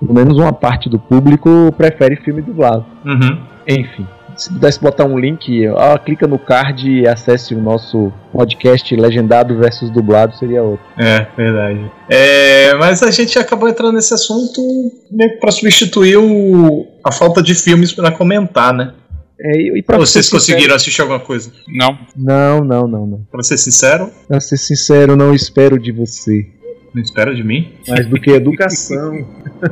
Pelo 0.00 0.14
menos 0.14 0.38
uma 0.38 0.52
parte 0.52 0.88
do 0.88 0.98
público 0.98 1.72
prefere 1.76 2.16
filme 2.16 2.40
dublado. 2.40 2.86
Uhum. 3.04 3.38
Enfim, 3.66 4.06
se 4.38 4.52
pudesse 4.52 4.80
botar 4.80 5.04
um 5.04 5.18
link, 5.18 5.66
ó, 5.68 5.98
clica 5.98 6.26
no 6.26 6.38
card 6.38 6.88
e 6.88 7.08
acesse 7.08 7.54
o 7.54 7.60
nosso 7.60 8.12
podcast 8.32 8.94
legendado 8.94 9.58
versus 9.58 9.90
dublado, 9.90 10.36
seria 10.36 10.62
outro. 10.62 10.86
É, 10.96 11.26
verdade. 11.36 11.90
É, 12.08 12.74
mas 12.76 13.02
a 13.02 13.10
gente 13.10 13.38
acabou 13.38 13.68
entrando 13.68 13.94
nesse 13.94 14.14
assunto 14.14 14.60
meio 15.10 15.32
que 15.32 15.40
pra 15.40 15.50
substituir 15.50 16.16
o, 16.16 16.86
a 17.04 17.10
falta 17.10 17.42
de 17.42 17.54
filmes 17.54 17.92
pra 17.92 18.12
comentar, 18.12 18.72
né? 18.72 18.94
É, 19.40 19.82
pra 19.82 19.98
Vocês 19.98 20.28
conseguiram 20.28 20.74
assistir 20.74 21.00
alguma 21.00 21.20
coisa? 21.20 21.52
Não. 21.68 21.98
Não, 22.16 22.64
não, 22.64 22.88
não, 22.88 23.06
não. 23.06 23.26
Pra 23.30 23.42
ser 23.42 23.56
sincero, 23.56 24.10
Pra 24.26 24.40
ser 24.40 24.56
sincero, 24.56 25.16
não 25.16 25.32
espero 25.34 25.78
de 25.78 25.92
você. 25.92 26.46
Não 26.94 27.02
espera 27.02 27.34
de 27.34 27.44
mim. 27.44 27.72
Mais 27.86 28.06
do 28.06 28.20
que 28.20 28.30
educação. 28.30 29.26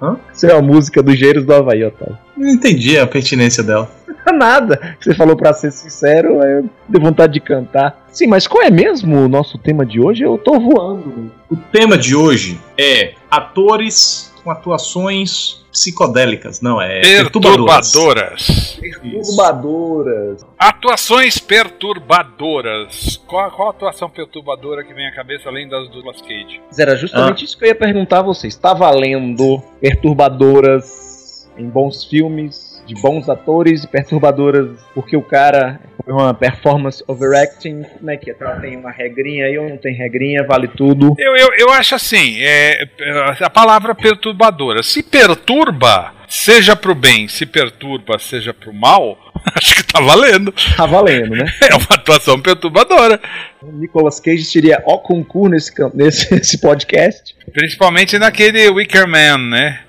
Hã? 0.00 0.16
Isso 0.32 0.46
é 0.46 0.52
a 0.52 0.60
música 0.60 1.02
dos 1.02 1.18
Geiros 1.18 1.44
do 1.44 1.54
Havaí, 1.54 1.84
Otávio. 1.84 2.18
Não 2.36 2.48
entendi 2.48 2.98
a 2.98 3.06
pertinência 3.06 3.62
dela. 3.62 3.90
Nada. 4.32 4.96
Você 5.00 5.14
falou 5.14 5.36
pra 5.36 5.52
ser 5.52 5.70
sincero, 5.70 6.42
eu 6.42 6.68
dei 6.88 7.00
vontade 7.00 7.34
de 7.34 7.40
cantar. 7.40 8.06
Sim, 8.12 8.26
mas 8.26 8.46
qual 8.46 8.62
é 8.62 8.70
mesmo 8.70 9.16
o 9.16 9.28
nosso 9.28 9.58
tema 9.58 9.84
de 9.84 10.00
hoje? 10.00 10.22
Eu 10.22 10.38
tô 10.38 10.58
voando. 10.58 11.30
O 11.50 11.56
tema 11.56 11.96
de 11.96 12.14
hoje 12.14 12.60
é 12.78 13.14
atores 13.30 14.32
com 14.42 14.50
atuações 14.50 15.63
psicodélicas. 15.74 16.60
Não, 16.60 16.80
é 16.80 17.00
perturbadoras. 17.00 17.92
Perturbadoras. 17.92 18.78
Perturbadoras. 18.80 20.46
Atuações 20.56 21.38
perturbadoras. 21.38 23.20
Qual, 23.26 23.50
qual 23.50 23.70
atuação 23.70 24.08
perturbadora 24.08 24.84
que 24.84 24.94
vem 24.94 25.08
à 25.08 25.14
cabeça 25.14 25.48
além 25.48 25.68
das 25.68 25.88
do 25.90 25.96
Nicolas 25.96 26.22
Cage? 26.22 26.62
Era 26.78 26.96
justamente 26.96 27.44
isso 27.44 27.58
que 27.58 27.64
eu 27.64 27.68
ia 27.68 27.74
perguntar 27.74 28.20
a 28.20 28.22
vocês. 28.22 28.54
Tá 28.54 28.72
valendo 28.72 29.60
perturbadoras 29.80 31.50
em 31.58 31.68
bons 31.68 32.04
filmes, 32.04 32.82
de 32.86 32.94
bons 33.00 33.28
atores 33.28 33.82
e 33.82 33.88
perturbadoras 33.88 34.78
porque 34.94 35.16
o 35.16 35.22
cara 35.22 35.80
foi 36.02 36.12
uma 36.12 36.34
performance 36.34 37.02
overacting? 37.06 37.82
Como 37.98 38.10
é 38.10 38.16
que 38.16 38.30
é? 38.30 38.34
Tem 38.34 38.76
uma 38.76 38.90
regrinha 38.90 39.46
aí 39.46 39.58
ou 39.58 39.68
não 39.68 39.76
tem 39.76 39.94
regrinha? 39.94 40.44
Vale 40.44 40.68
tudo? 40.68 41.14
Eu, 41.18 41.36
eu, 41.36 41.48
eu 41.58 41.70
acho 41.70 41.94
assim, 41.94 42.38
é, 42.40 42.86
a 43.40 43.50
palavra 43.50 43.94
perturbadora. 43.94 44.82
Se 44.82 45.02
perturba, 45.02 46.12
seja 46.28 46.74
pro 46.74 46.94
bem, 46.94 47.28
se 47.28 47.46
perturba, 47.46 48.18
seja 48.18 48.52
pro 48.52 48.72
mal, 48.72 49.16
acho 49.56 49.74
que 49.76 49.84
tá 49.84 50.00
valendo. 50.00 50.52
Tá 50.76 50.86
valendo, 50.86 51.36
né? 51.36 51.46
É 51.70 51.74
uma 51.74 51.86
atuação 51.90 52.40
perturbadora. 52.40 53.20
O 53.62 53.72
Nicolas 53.72 54.20
Cage 54.20 54.44
seria 54.44 54.82
ó 54.86 54.98
concurso 54.98 55.50
nesse, 55.50 55.72
nesse, 55.94 56.34
nesse 56.34 56.60
podcast. 56.60 57.34
Principalmente 57.52 58.18
naquele 58.18 58.68
Wicker 58.70 59.06
Man, 59.06 59.38
né? 59.38 59.80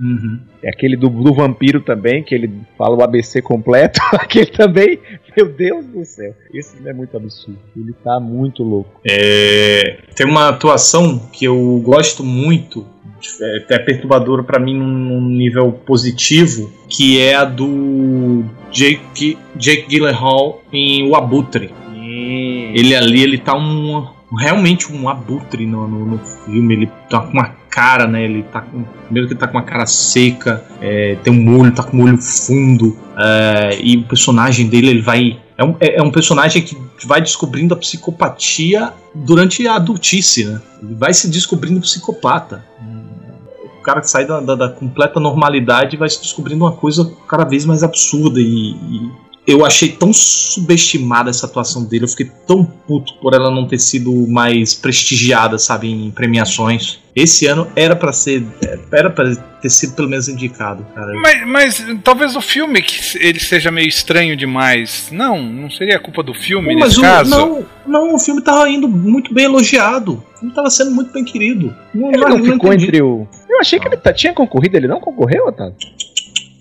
Uhum. 0.00 0.40
É 0.62 0.70
aquele 0.70 0.96
do, 0.96 1.08
do 1.08 1.32
vampiro 1.32 1.80
também, 1.80 2.22
que 2.22 2.34
ele 2.34 2.50
fala 2.76 2.96
o 2.96 3.02
ABC 3.02 3.40
completo. 3.40 4.00
Aquele 4.12 4.46
também, 4.46 4.98
meu 5.44 5.52
Deus 5.52 5.86
do 5.86 6.04
céu. 6.04 6.34
Esse 6.52 6.76
é 6.86 6.92
muito 6.92 7.16
absurdo. 7.16 7.58
Ele 7.76 7.94
tá 8.02 8.18
muito 8.18 8.62
louco. 8.62 9.00
É, 9.06 9.98
tem 10.14 10.26
uma 10.26 10.48
atuação 10.48 11.18
que 11.32 11.44
eu 11.44 11.80
gosto 11.84 12.24
muito, 12.24 12.86
é 13.40 13.58
até 13.58 13.78
perturbadora 13.78 14.42
pra 14.42 14.58
mim 14.58 14.74
num, 14.74 14.86
num 14.86 15.28
nível 15.28 15.72
positivo, 15.72 16.72
que 16.88 17.20
é 17.20 17.34
a 17.34 17.44
do 17.44 18.44
Jake, 18.70 19.38
Jake 19.56 19.86
Gyllenhaal 19.88 20.62
em 20.72 21.08
O 21.08 21.14
Abutre. 21.14 21.72
Ele 21.94 22.94
ali, 22.94 23.22
ele 23.22 23.38
tá 23.38 23.56
um 23.56 24.06
realmente 24.34 24.92
um 24.92 25.08
abutre 25.08 25.66
no, 25.66 25.86
no, 25.88 26.04
no 26.06 26.18
filme. 26.18 26.74
Ele 26.74 26.90
tá 27.08 27.20
com 27.20 27.32
uma 27.32 27.50
cara, 27.70 28.06
né? 28.06 28.24
Ele 28.24 28.42
tá 28.44 28.60
com. 28.60 28.84
Primeiro 29.04 29.26
que 29.28 29.34
ele 29.34 29.40
tá 29.40 29.46
com 29.48 29.56
uma 29.58 29.64
cara 29.64 29.86
seca, 29.86 30.64
é, 30.80 31.16
tem 31.22 31.32
um 31.32 31.58
olho, 31.58 31.72
tá 31.72 31.82
com 31.82 31.96
um 31.98 32.02
olho 32.04 32.18
fundo. 32.18 32.96
é, 33.18 33.78
e 33.82 33.96
o 33.96 34.04
personagem 34.04 34.68
dele, 34.68 34.88
ele 34.88 35.02
vai. 35.02 35.38
É 35.56 35.64
um, 35.64 35.76
é 35.80 35.96
é 36.00 36.02
um 36.02 36.10
personagem 36.10 36.62
que 36.62 36.76
vai 37.06 37.20
descobrindo 37.20 37.74
a 37.74 37.76
psicopatia 37.76 38.92
durante 39.14 39.66
a 39.68 39.76
adultice, 39.76 40.44
né? 40.44 40.60
Ele 40.82 40.94
vai 40.94 41.12
se 41.14 41.28
descobrindo 41.30 41.80
psicopata. 41.80 42.64
O 43.78 43.82
cara 43.84 44.00
que 44.00 44.08
sai 44.10 44.24
da, 44.26 44.40
da- 44.40 44.54
da 44.54 44.68
completa 44.70 45.20
normalidade 45.20 45.96
vai 45.98 46.08
se 46.08 46.18
descobrindo 46.20 46.64
uma 46.64 46.72
coisa 46.72 47.12
cada 47.28 47.44
vez 47.44 47.66
mais 47.66 47.82
absurda 47.82 48.40
e- 48.40 48.44
e 48.72 49.10
eu 49.46 49.64
achei 49.64 49.90
tão 49.90 50.12
subestimada 50.12 51.28
essa 51.30 51.46
atuação 51.46 51.84
dele, 51.84 52.04
eu 52.04 52.08
fiquei 52.08 52.30
tão 52.46 52.64
puto 52.64 53.14
por 53.20 53.34
ela 53.34 53.50
não 53.50 53.66
ter 53.66 53.78
sido 53.78 54.26
mais 54.28 54.72
prestigiada, 54.74 55.58
sabe, 55.58 55.90
em 55.90 56.10
premiações. 56.10 56.98
Esse 57.14 57.46
ano 57.46 57.68
era 57.76 57.94
pra 57.94 58.12
ser, 58.12 58.44
era 58.92 59.08
para 59.10 59.36
ter 59.36 59.68
sido 59.70 59.94
pelo 59.94 60.08
menos 60.08 60.28
indicado, 60.28 60.84
cara. 60.94 61.12
Mas, 61.20 61.46
mas 61.46 61.86
talvez 62.02 62.34
o 62.34 62.40
filme 62.40 62.82
que 62.82 63.18
ele 63.18 63.38
seja 63.38 63.70
meio 63.70 63.86
estranho 63.88 64.36
demais. 64.36 65.08
Não, 65.12 65.40
não 65.40 65.70
seria 65.70 66.00
culpa 66.00 66.22
do 66.24 66.34
filme 66.34 66.74
Mas 66.74 66.84
nesse 66.86 66.98
o, 66.98 67.02
caso? 67.02 67.30
não, 67.30 67.64
não, 67.86 68.14
o 68.14 68.18
filme 68.18 68.40
tava 68.42 68.68
indo 68.68 68.88
muito 68.88 69.32
bem 69.32 69.44
elogiado. 69.44 70.24
O 70.34 70.38
filme 70.40 70.54
tava 70.54 70.68
sendo 70.70 70.90
muito 70.90 71.12
bem 71.12 71.24
querido. 71.24 71.72
Não, 71.94 72.08
Ele 72.08 72.18
não 72.18 72.42
ficou 72.44 72.72
entendi. 72.72 72.84
entre 72.88 73.02
o. 73.02 73.28
Eu 73.48 73.60
achei 73.60 73.78
que 73.78 73.86
ele 73.86 73.96
tá- 73.96 74.12
tinha 74.12 74.32
concorrido, 74.32 74.76
ele 74.76 74.88
não 74.88 74.98
concorreu, 75.00 75.46
Otávio? 75.46 75.74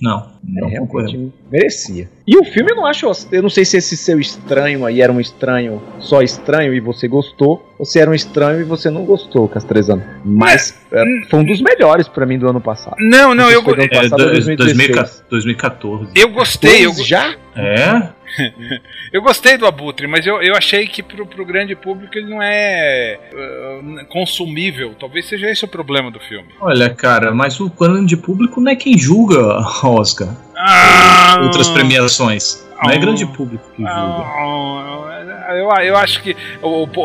Não, 0.04 0.32
não 0.44 0.68
é, 0.68 0.78
concorreu. 0.80 1.08
realmente 1.08 1.34
merecia. 1.50 2.10
E 2.28 2.38
o 2.38 2.44
filme 2.44 2.72
eu 2.72 2.76
não 2.76 2.86
acho. 2.86 3.10
Eu 3.32 3.42
não 3.42 3.50
sei 3.50 3.64
se 3.64 3.78
esse 3.78 3.96
seu 3.96 4.20
estranho 4.20 4.86
aí 4.86 5.02
era 5.02 5.12
um 5.14 5.20
estranho 5.22 5.82
só 6.00 6.22
estranho 6.22 6.74
e 6.74 6.82
você 6.82 7.08
gostou, 7.08 7.74
ou 7.80 7.86
se 7.86 8.00
era 8.00 8.12
um 8.12 8.14
estranho 8.14 8.60
e 8.60 8.64
você 8.66 8.90
não 8.90 9.06
gostou, 9.06 9.48
Castrezano. 9.48 10.04
Mas 10.26 10.78
é, 10.92 11.04
foi 11.30 11.40
um 11.40 11.46
dos 11.46 11.62
melhores 11.62 12.10
pra 12.10 12.26
mim 12.26 12.38
do 12.38 12.50
ano 12.50 12.60
passado. 12.60 12.96
Não, 13.00 13.34
não, 13.34 13.50
eu, 13.50 13.62
ano 13.62 13.82
É, 13.82 13.88
passado 13.88 14.20
ou 14.22 14.28
dois- 14.32 14.46
2016. 14.46 15.24
2014. 15.30 16.08
eu 16.16 16.30
gostei. 16.30 16.86
Eu, 16.86 16.94
já? 16.96 17.36
É? 17.56 18.10
eu 19.12 19.22
gostei 19.22 19.58
do 19.58 19.66
Abutre, 19.66 20.08
mas 20.08 20.25
eu, 20.25 20.42
eu 20.42 20.56
achei 20.56 20.88
que 20.88 21.04
pro, 21.04 21.25
pro 21.25 21.46
grande 21.46 21.75
público 21.75 22.18
ele 22.18 22.30
não 22.30 22.42
é 22.42 23.20
uh, 23.34 24.06
consumível. 24.08 24.96
Talvez 25.00 25.28
seja 25.28 25.50
esse 25.50 25.66
o 25.66 25.68
problema 25.68 26.12
do 26.12 26.20
filme. 26.20 26.50
Olha, 26.60 26.90
cara, 26.90 27.34
mas 27.34 27.60
o 27.60 27.70
grande 27.70 28.18
público 28.18 28.60
não 28.60 28.72
é 28.72 28.75
quem 28.75 28.98
julga 28.98 29.60
Oscar. 29.84 30.36
Ah, 30.56 31.40
Outras 31.44 31.70
premiações. 31.70 32.64
Não 32.84 32.90
é 32.92 32.96
Ah. 32.96 33.00
grande 33.00 33.26
público 33.26 33.64
que 33.76 33.82
julga. 33.82 33.92
Ah, 33.92 35.56
eu, 35.56 35.70
eu 35.86 35.98
acho 35.98 36.22
que 36.22 36.36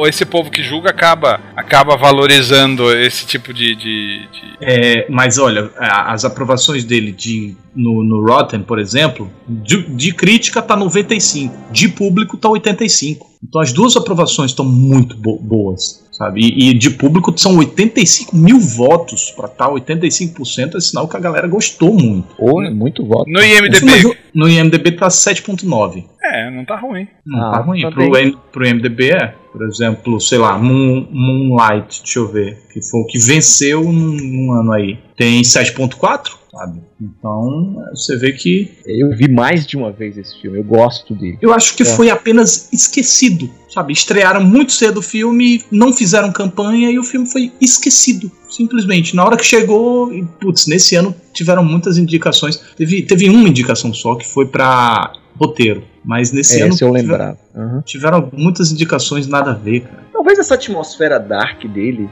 esse 0.08 0.24
povo 0.24 0.50
que 0.50 0.62
julga 0.62 0.90
acaba, 0.90 1.40
acaba 1.56 1.96
valorizando 1.96 2.90
esse 2.96 3.26
tipo 3.26 3.52
de. 3.52 3.74
de, 3.74 4.28
de- 4.32 4.48
É, 4.60 5.06
mas 5.08 5.38
olha, 5.38 5.70
as 5.78 6.24
aprovações 6.24 6.84
dele 6.84 7.12
de, 7.12 7.54
no, 7.74 8.02
no 8.02 8.24
Rotten, 8.26 8.60
por 8.62 8.78
exemplo, 8.78 9.30
de, 9.46 9.82
de 9.94 10.12
crítica 10.12 10.60
tá 10.62 10.74
95, 10.76 11.72
de 11.72 11.88
público 11.88 12.36
tá 12.36 12.48
85. 12.48 13.26
Então 13.46 13.60
as 13.60 13.72
duas 13.72 13.96
aprovações 13.96 14.50
estão 14.50 14.64
muito 14.64 15.16
bo- 15.16 15.38
boas, 15.38 16.04
sabe? 16.18 16.40
E, 16.40 16.70
e 16.70 16.74
de 16.74 16.90
público 16.90 17.32
são 17.36 17.56
85 17.56 18.36
mil 18.36 18.58
votos 18.58 19.30
para 19.30 19.48
tá 19.48 19.68
85% 19.70 20.74
é 20.74 20.80
sinal 20.80 21.06
que 21.08 21.16
a 21.16 21.20
galera 21.20 21.46
gostou 21.46 21.94
muito. 21.94 22.34
Pô, 22.36 22.60
é 22.62 22.68
muito 22.70 23.06
voto. 23.06 23.30
No 23.30 23.40
IMDB. 23.42 24.16
No 24.34 24.48
IMDB 24.48 24.92
tá 24.92 25.08
7.9. 25.08 26.04
É, 26.22 26.50
não 26.50 26.64
tá 26.64 26.76
ruim. 26.76 27.06
Não 27.24 27.40
Ah, 27.40 27.52
tá 27.52 27.60
ruim. 27.60 27.82
tá 27.82 27.90
pro, 27.92 28.10
bem. 28.10 28.36
Pro 28.52 28.68
MDB 28.68 29.10
é. 29.12 29.34
Por 29.52 29.62
exemplo, 29.66 30.20
sei 30.20 30.38
lá, 30.38 30.58
Moon, 30.58 31.06
Moonlight, 31.10 32.02
deixa 32.02 32.18
eu 32.18 32.28
ver, 32.28 32.58
que 32.72 32.82
foi 32.82 33.00
o 33.00 33.06
que 33.06 33.18
venceu 33.18 33.82
num, 33.84 34.12
num 34.16 34.52
ano 34.52 34.72
aí. 34.72 34.98
Tem 35.16 35.40
7.4, 35.42 36.30
sabe? 36.52 36.80
Então, 37.00 37.76
você 37.94 38.16
vê 38.16 38.32
que. 38.32 38.70
Eu 38.86 39.16
vi 39.16 39.28
mais 39.30 39.66
de 39.66 39.76
uma 39.76 39.90
vez 39.90 40.16
esse 40.18 40.40
filme, 40.40 40.58
eu 40.58 40.64
gosto 40.64 41.14
dele. 41.14 41.38
Eu 41.40 41.52
acho 41.52 41.74
que 41.76 41.82
É. 41.82 41.86
foi 41.86 42.10
apenas 42.10 42.68
esquecido, 42.72 43.50
sabe? 43.72 43.92
Estrearam 43.92 44.44
muito 44.44 44.72
cedo 44.72 44.98
o 44.98 45.02
filme, 45.02 45.62
não 45.70 45.92
fizeram 45.92 46.30
campanha 46.32 46.90
e 46.90 46.98
o 46.98 47.04
filme 47.04 47.26
foi 47.26 47.50
esquecido. 47.60 48.30
Simplesmente. 48.50 49.14
Na 49.14 49.24
hora 49.24 49.36
que 49.36 49.44
chegou, 49.44 50.12
e, 50.12 50.24
putz, 50.40 50.66
nesse 50.66 50.94
ano 50.96 51.14
tiveram 51.32 51.64
muitas 51.64 51.96
indicações. 51.98 52.60
Teve, 52.76 53.02
teve 53.02 53.28
uma 53.28 53.48
indicação 53.48 53.92
só 53.94 54.14
que 54.14 54.26
foi 54.26 54.46
pra 54.46 55.12
roteiro. 55.38 55.82
Mas 56.04 56.32
nesse 56.32 56.60
É, 56.60 56.64
ano 56.64 56.72
se 56.72 56.82
eu 56.84 56.90
lembrava. 56.90 57.38
Aham. 57.54 57.82
tiveram 57.84 58.28
muitas 58.32 58.72
indicações 58.72 59.26
nada 59.26 59.52
a 59.52 59.54
ver, 59.54 59.80
cara. 59.82 60.02
Talvez 60.12 60.38
essa 60.38 60.54
atmosfera 60.54 61.18
dark 61.18 61.64
dele, 61.66 62.08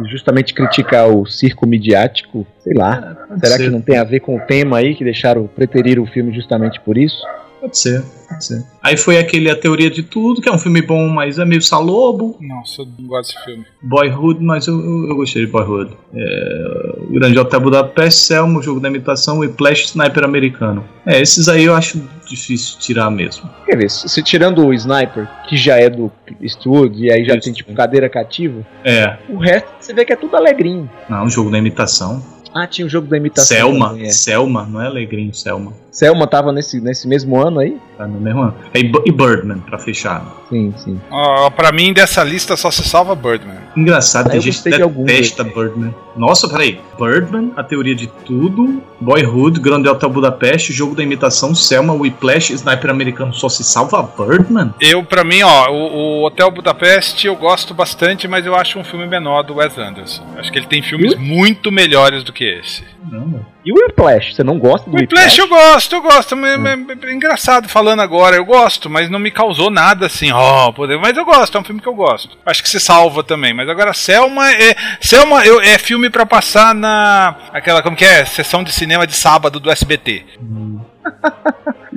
e 0.00 0.08
justamente 0.10 0.52
criticar 0.54 1.08
o 1.08 1.24
circo 1.26 1.66
midiático, 1.66 2.46
sei 2.60 2.74
lá. 2.74 3.16
Pode 3.28 3.40
Será 3.40 3.56
ser, 3.56 3.64
que 3.64 3.70
não 3.70 3.80
tem 3.80 3.96
a 3.98 4.04
ver 4.04 4.20
com 4.20 4.36
o 4.36 4.40
tema 4.40 4.78
aí 4.78 4.94
que 4.94 5.02
deixaram 5.02 5.46
preterir 5.46 5.98
o 6.00 6.06
filme 6.06 6.32
justamente 6.34 6.80
por 6.80 6.96
isso? 6.98 7.16
Pode 7.66 7.78
ser, 7.78 8.02
pode 8.28 8.44
ser. 8.44 8.64
Aí 8.82 8.96
foi 8.96 9.18
aquele 9.18 9.50
A 9.50 9.56
Teoria 9.56 9.90
de 9.90 10.02
Tudo, 10.02 10.40
que 10.40 10.48
é 10.48 10.52
um 10.52 10.58
filme 10.58 10.80
bom, 10.80 11.08
mas 11.08 11.38
é 11.38 11.44
meio 11.44 11.60
salobo. 11.60 12.36
Nossa, 12.40 12.82
eu 12.82 12.88
não 12.98 13.06
gosto 13.08 13.32
desse 13.34 13.44
filme. 13.44 13.64
Boyhood, 13.82 14.42
mas 14.42 14.66
eu, 14.68 14.78
eu, 14.78 15.08
eu 15.08 15.16
gostei 15.16 15.44
de 15.44 15.50
Boyhood. 15.50 15.90
É, 16.14 16.94
o 17.08 17.12
Grande 17.12 17.38
Hotel 17.38 17.60
Budapeste, 17.60 18.20
Selma, 18.20 18.58
o 18.58 18.62
Jogo 18.62 18.78
da 18.80 18.88
Imitação 18.88 19.42
e 19.42 19.48
Flash 19.48 19.86
Sniper 19.86 20.24
Americano. 20.24 20.84
É, 21.04 21.20
esses 21.20 21.48
aí 21.48 21.64
eu 21.64 21.74
acho 21.74 22.00
difícil 22.28 22.78
tirar 22.78 23.10
mesmo. 23.10 23.48
Quer 23.64 23.76
ver, 23.76 23.90
se 23.90 24.08
se 24.08 24.22
tirando 24.22 24.64
o 24.64 24.72
Sniper, 24.74 25.28
que 25.48 25.56
já 25.56 25.76
é 25.76 25.88
do 25.88 26.10
estúdio, 26.40 27.04
e 27.04 27.10
aí 27.12 27.24
já 27.24 27.34
Isso. 27.34 27.44
tem 27.44 27.52
tipo 27.52 27.72
cadeira 27.74 28.08
cativa, 28.08 28.66
É, 28.84 29.16
o 29.28 29.38
resto 29.38 29.68
você 29.80 29.94
vê 29.94 30.04
que 30.04 30.12
é 30.12 30.16
tudo 30.16 30.36
alegrinho. 30.36 30.88
não, 31.08 31.24
o 31.26 31.30
Jogo 31.30 31.50
da 31.50 31.58
Imitação. 31.58 32.22
Ah, 32.56 32.66
tinha 32.66 32.86
o 32.86 32.88
jogo 32.88 33.06
da 33.06 33.16
imitação. 33.16 33.56
Selma, 33.56 33.88
também, 33.90 34.06
é. 34.06 34.10
Selma, 34.10 34.64
não 34.64 34.80
é 34.80 34.86
Alegrinho, 34.86 35.34
Selma. 35.34 35.72
Selma 35.90 36.26
tava 36.26 36.52
nesse, 36.52 36.80
nesse 36.80 37.08
mesmo 37.08 37.38
ano 37.38 37.58
aí? 37.58 37.76
Tá 37.96 38.06
no 38.06 38.20
mesmo 38.20 38.42
ano. 38.42 38.54
É, 38.74 38.80
e 38.80 38.92
e 39.06 39.12
Birdman, 39.12 39.60
pra 39.60 39.78
fechar. 39.78 40.24
Sim, 40.50 40.72
sim. 40.76 41.00
Ó, 41.10 41.48
pra 41.50 41.72
mim, 41.72 41.92
dessa 41.92 42.22
lista 42.22 42.54
só 42.56 42.70
se 42.70 42.86
salva 42.86 43.14
Birdman. 43.14 43.56
Engraçado, 43.74 44.30
tem 44.30 44.40
gente 44.40 44.62
que 44.62 44.70
de 44.70 44.82
algum 44.82 45.04
detesta 45.04 45.42
Birdman. 45.42 45.94
Nossa, 46.14 46.48
peraí. 46.48 46.80
Birdman, 46.98 47.52
A 47.56 47.62
Teoria 47.62 47.94
de 47.94 48.06
Tudo, 48.06 48.82
Boyhood, 49.00 49.58
Grande 49.60 49.88
Hotel 49.88 50.08
Budapeste, 50.10 50.72
Jogo 50.72 50.94
da 50.94 51.02
Imitação, 51.02 51.54
Selma, 51.54 51.94
Whiplash, 51.94 52.52
Sniper 52.52 52.90
Americano 52.90 53.32
só 53.32 53.48
se 53.48 53.64
salva 53.64 54.02
Birdman? 54.02 54.74
Eu, 54.80 55.02
pra 55.02 55.24
mim, 55.24 55.42
ó, 55.42 55.70
o, 55.70 56.20
o 56.20 56.26
Hotel 56.26 56.50
Budapeste 56.50 57.26
eu 57.26 57.36
gosto 57.36 57.72
bastante, 57.72 58.28
mas 58.28 58.44
eu 58.44 58.54
acho 58.54 58.78
um 58.78 58.84
filme 58.84 59.06
menor 59.06 59.42
do 59.42 59.56
Wes 59.56 59.76
Anderson. 59.78 60.22
Acho 60.36 60.52
que 60.52 60.58
ele 60.58 60.66
tem 60.66 60.82
filmes 60.82 61.14
muito 61.16 61.72
melhores 61.72 62.22
do 62.22 62.32
que 62.32 62.44
esse. 62.46 62.82
Não, 63.10 63.20
mano. 63.26 63.46
E 63.64 63.72
o 63.72 63.74
Whiplash? 63.74 64.34
Você 64.34 64.42
não 64.44 64.58
gosta 64.58 64.88
do 64.88 64.96
O 64.96 65.00
Whiplash 65.00 65.38
eu 65.38 65.48
gosto, 65.48 65.94
eu 65.96 66.02
gosto. 66.02 66.36
mas- 66.36 66.58
mas- 66.58 66.78
mas 66.86 67.02
É 67.04 67.12
engraçado 67.12 67.68
falando 67.68 68.00
agora, 68.00 68.36
eu 68.36 68.44
gosto, 68.44 68.88
mas 68.88 69.10
não 69.10 69.18
me 69.18 69.30
causou 69.30 69.70
nada 69.70 70.06
assim, 70.06 70.30
ó, 70.32 70.70
poder. 70.72 70.98
Mas 70.98 71.16
eu 71.16 71.24
gosto, 71.24 71.56
é 71.56 71.60
um 71.60 71.64
filme 71.64 71.80
que 71.80 71.88
eu 71.88 71.94
gosto. 71.94 72.36
Acho 72.46 72.62
que 72.62 72.68
se 72.68 72.78
salva 72.80 73.22
também. 73.24 73.52
Mas 73.54 73.68
agora, 73.68 73.92
Selma 73.92 74.50
é. 74.52 74.74
Selma 75.00 75.44
eu- 75.44 75.60
é 75.60 75.78
filme 75.78 76.08
pra 76.10 76.24
passar 76.26 76.74
na. 76.74 77.34
aquela, 77.52 77.82
como 77.82 77.96
que 77.96 78.04
é? 78.04 78.24
Sessão 78.24 78.62
de 78.62 78.72
cinema 78.72 79.06
de 79.06 79.14
sábado 79.14 79.58
do 79.60 79.70
SBT. 79.70 80.24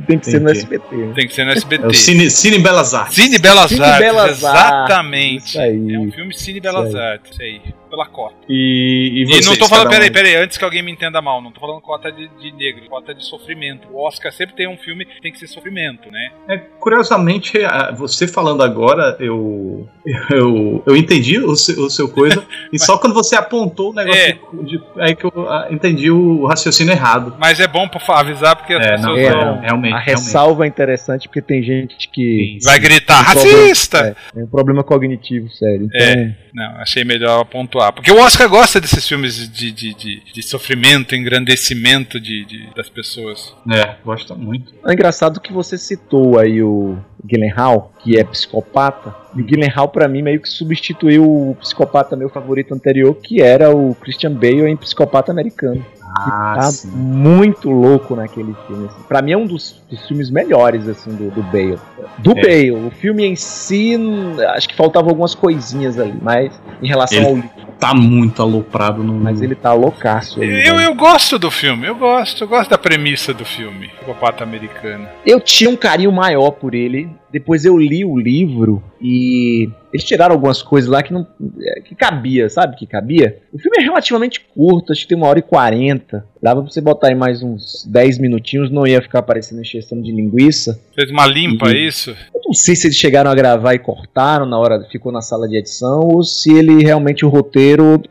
Tem 0.07 0.17
que 0.19 0.25
Tem 0.25 0.31
ser 0.31 0.39
no 0.39 0.45
que- 0.51 0.57
SBT. 0.57 0.95
né? 0.95 1.13
Tem 1.15 1.27
que 1.27 1.33
ser 1.33 1.45
no 1.45 1.51
SBT. 1.51 1.83
É 1.83 1.87
o 1.87 1.93
Cine, 1.93 2.29
Cine 2.29 2.59
Belas 2.59 2.93
Artes. 2.93 3.15
Cine 3.15 3.37
Belas 3.39 3.69
Cine 3.69 3.81
Artes, 3.83 3.99
Belas 3.99 4.43
Artes, 4.43 4.43
exatamente. 4.43 5.45
isso 5.49 5.59
aí. 5.59 5.93
É 5.93 5.99
um 5.99 6.11
filme 6.11 6.33
Cine 6.33 6.59
Belas 6.59 6.89
Isso. 6.89 6.97
Artes, 6.97 7.31
isso 7.31 7.41
aí, 7.41 7.61
pela 7.89 8.05
cota. 8.05 8.35
E, 8.47 9.11
e, 9.13 9.21
E 9.21 9.25
vocês, 9.25 9.45
não 9.45 9.55
tô 9.57 9.67
falando, 9.67 9.87
um? 9.87 9.89
peraí, 9.91 10.11
peraí, 10.11 10.35
antes 10.35 10.57
que 10.57 10.63
alguém 10.63 10.81
me 10.83 10.91
entenda 10.91 11.21
mal, 11.21 11.41
não 11.41 11.51
tô 11.51 11.59
falando 11.59 11.81
cota 11.81 12.11
de, 12.11 12.27
de 12.39 12.51
negro, 12.53 12.83
cota 12.89 13.13
de 13.13 13.25
sofrimento. 13.25 13.87
O 13.91 14.05
Oscar 14.07 14.31
sempre 14.31 14.55
tem 14.55 14.67
um 14.67 14.77
filme 14.77 15.05
que 15.05 15.21
tem 15.21 15.31
que 15.31 15.39
ser 15.39 15.47
sofrimento, 15.47 16.09
né? 16.11 16.31
É, 16.47 16.57
curiosamente, 16.57 17.53
você 17.97 18.27
falando 18.27 18.61
agora, 18.63 19.15
eu 19.19 19.87
eu, 20.31 20.83
eu 20.85 20.95
entendi 20.95 21.39
o 21.39 21.55
seu, 21.55 21.83
o 21.85 21.89
seu 21.89 22.09
coisa, 22.09 22.43
e 22.73 22.79
só 22.79 22.97
quando 22.97 23.13
você 23.13 23.35
apontou 23.35 23.91
o 23.91 23.93
negócio 23.93 24.19
É. 24.21 24.37
de, 24.63 24.77
de- 24.77 24.83
aí 24.97 25.15
que 25.15 25.25
eu 25.25 25.33
entendi 25.69 26.09
o 26.11 26.45
raciocínio 26.45 26.91
errado. 26.93 27.35
Mas 27.39 27.59
é 27.59 27.67
bom 27.67 27.87
pra 27.87 28.01
avisar 28.19 28.55
porque 28.55 28.73
as 28.73 28.85
É, 28.85 28.91
pessoas 28.91 29.03
não, 29.03 29.17
é, 29.17 29.31
vão- 29.31 29.59
realmente. 29.61 29.93
A 29.93 29.99
realmente. 29.99 30.05
ressalva 30.25 30.65
é 30.65 30.67
interessante 30.67 31.27
porque 31.27 31.41
tem 31.41 31.61
gente 31.63 32.09
que 32.09 32.57
Sim, 32.59 32.65
vai 32.69 32.79
gritar 32.79 33.23
problema- 33.31 33.57
racista. 33.59 33.97
é, 33.99 34.15
tem 34.33 34.43
um 34.43 34.47
problema 34.47 34.83
cognitivo 34.83 35.49
sério. 35.49 35.85
Então, 35.85 35.99
É. 36.07 36.35
Não, 36.51 36.77
achei 36.81 37.03
melhor 37.03 37.45
pontuar. 37.79 37.93
Porque 37.93 38.11
o 38.11 38.19
Oscar 38.19 38.49
gosta 38.49 38.79
desses 38.79 39.07
filmes 39.07 39.49
de, 39.49 39.71
de, 39.71 39.93
de, 39.93 40.21
de 40.33 40.43
sofrimento, 40.43 41.15
engrandecimento 41.15 42.19
de, 42.19 42.45
de- 42.45 42.69
das 42.75 42.89
pessoas. 42.89 43.53
É, 43.71 43.95
gosta 44.03 44.35
muito. 44.35 44.73
É 44.85 44.93
engraçado 44.93 45.39
que 45.39 45.51
você 45.53 45.77
citou 45.77 46.37
aí 46.37 46.61
o 46.61 46.97
Gyllenhaal, 47.25 47.91
que 48.03 48.17
é 48.17 48.23
psicopata. 48.23 49.15
E 49.35 49.41
o 49.41 49.45
Gyllenhaal, 49.45 49.87
pra 49.89 50.07
mim, 50.07 50.21
meio 50.21 50.41
que 50.41 50.49
substituiu 50.49 51.23
o 51.23 51.55
psicopata 51.59 52.15
meu 52.15 52.29
favorito 52.29 52.73
anterior, 52.73 53.15
que 53.15 53.41
era 53.41 53.75
o 53.75 53.95
Christian 53.95 54.33
Bale 54.33 54.67
em 54.69 54.77
Psicopata 54.77 55.31
Americano. 55.31 55.85
Ah, 56.17 56.53
tá 56.55 56.71
sim. 56.71 56.87
muito 56.89 57.69
louco 57.69 58.15
naquele 58.15 58.55
filme. 58.67 58.87
assim. 58.87 59.03
Pra 59.07 59.21
mim 59.21 59.31
é 59.33 59.37
um 59.37 59.45
dos, 59.45 59.81
dos 59.89 60.07
filmes 60.07 60.29
melhores, 60.29 60.87
assim, 60.87 61.11
do, 61.15 61.29
do 61.31 61.43
Bale. 61.43 61.77
Do 62.17 62.31
É. 62.31 62.41
Bale. 62.41 62.71
O 62.71 62.91
filme 62.91 63.25
em 63.25 63.35
si, 63.35 63.93
n- 63.97 64.43
acho 64.47 64.67
que 64.69 64.75
faltavam 64.75 65.09
algumas 65.09 65.35
coisinhas 65.35 65.99
ali, 65.99 66.17
mas 66.21 66.51
em 66.81 66.87
relação 66.87 67.17
Ele- 67.19 67.27
ao 67.27 67.35
livro. 67.35 67.49
Tá 67.79 67.93
muito 67.93 68.41
aloprado 68.41 69.01
no. 69.01 69.13
Mas 69.13 69.41
ele 69.41 69.55
tá 69.55 69.71
loucaço 69.71 70.41
aí. 70.41 70.67
Eu, 70.67 70.75
né? 70.75 70.85
eu 70.85 70.93
gosto 70.93 71.39
do 71.39 71.49
filme, 71.49 71.87
eu 71.87 71.95
gosto, 71.95 72.43
eu 72.43 72.47
gosto 72.49 72.69
da 72.69 72.77
premissa 72.77 73.33
do 73.33 73.45
filme, 73.45 73.87
Psicopata 73.87 74.43
Americano. 74.43 75.07
Eu 75.25 75.39
tinha 75.39 75.69
um 75.69 75.77
carinho 75.77 76.11
maior 76.11 76.51
por 76.51 76.75
ele. 76.75 77.09
Depois 77.31 77.63
eu 77.65 77.77
li 77.77 78.03
o 78.03 78.17
livro 78.17 78.81
e 79.01 79.69
eles 79.93 80.03
tiraram 80.05 80.33
algumas 80.33 80.61
coisas 80.61 80.89
lá 80.89 81.01
que 81.03 81.13
não 81.13 81.25
é, 81.61 81.81
que 81.81 81.93
cabia, 81.95 82.49
sabe? 82.49 82.75
Que 82.75 82.85
cabia. 82.87 83.37
O 83.53 83.57
filme 83.59 83.77
é 83.79 83.83
relativamente 83.83 84.41
curto, 84.55 84.91
acho 84.91 85.01
que 85.03 85.07
tem 85.09 85.17
uma 85.17 85.27
hora 85.27 85.39
e 85.39 85.43
quarenta. 85.43 86.25
Dava 86.41 86.61
pra 86.61 86.71
você 86.71 86.81
botar 86.81 87.07
aí 87.09 87.15
mais 87.15 87.41
uns 87.43 87.85
10 87.87 88.17
minutinhos, 88.19 88.71
não 88.71 88.85
ia 88.87 89.01
ficar 89.01 89.21
parecendo 89.21 89.61
encheção 89.61 90.01
de 90.01 90.11
linguiça. 90.11 90.79
Fez 90.95 91.09
uma 91.11 91.25
limpa, 91.27 91.65
Uhum. 91.67 91.71
é 91.71 91.77
isso? 91.77 92.11
Eu 92.33 92.41
não 92.47 92.53
sei 92.53 92.75
se 92.75 92.87
eles 92.87 92.97
chegaram 92.97 93.29
a 93.29 93.35
gravar 93.35 93.73
e 93.73 93.79
cortaram 93.79 94.45
na 94.45 94.57
hora, 94.57 94.83
ficou 94.91 95.11
na 95.11 95.21
sala 95.21 95.47
de 95.47 95.57
edição, 95.57 95.99
ou 96.01 96.23
se 96.23 96.51
ele 96.51 96.83
realmente 96.83 97.25
o 97.25 97.29
roteiro 97.29 98.01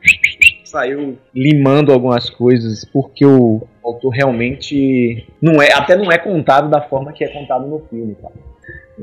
saiu 0.64 1.16
limando 1.34 1.92
algumas 1.92 2.28
coisas, 2.28 2.84
porque 2.84 3.24
o 3.24 3.62
autor 3.82 4.10
realmente 4.10 5.26
não 5.40 5.62
é, 5.62 5.72
até 5.72 5.96
não 5.96 6.12
é 6.12 6.18
contado 6.18 6.68
da 6.68 6.82
forma 6.82 7.12
que 7.12 7.24
é 7.24 7.28
contado 7.28 7.66
no 7.66 7.78
filme, 7.88 8.14
tá? 8.20 8.28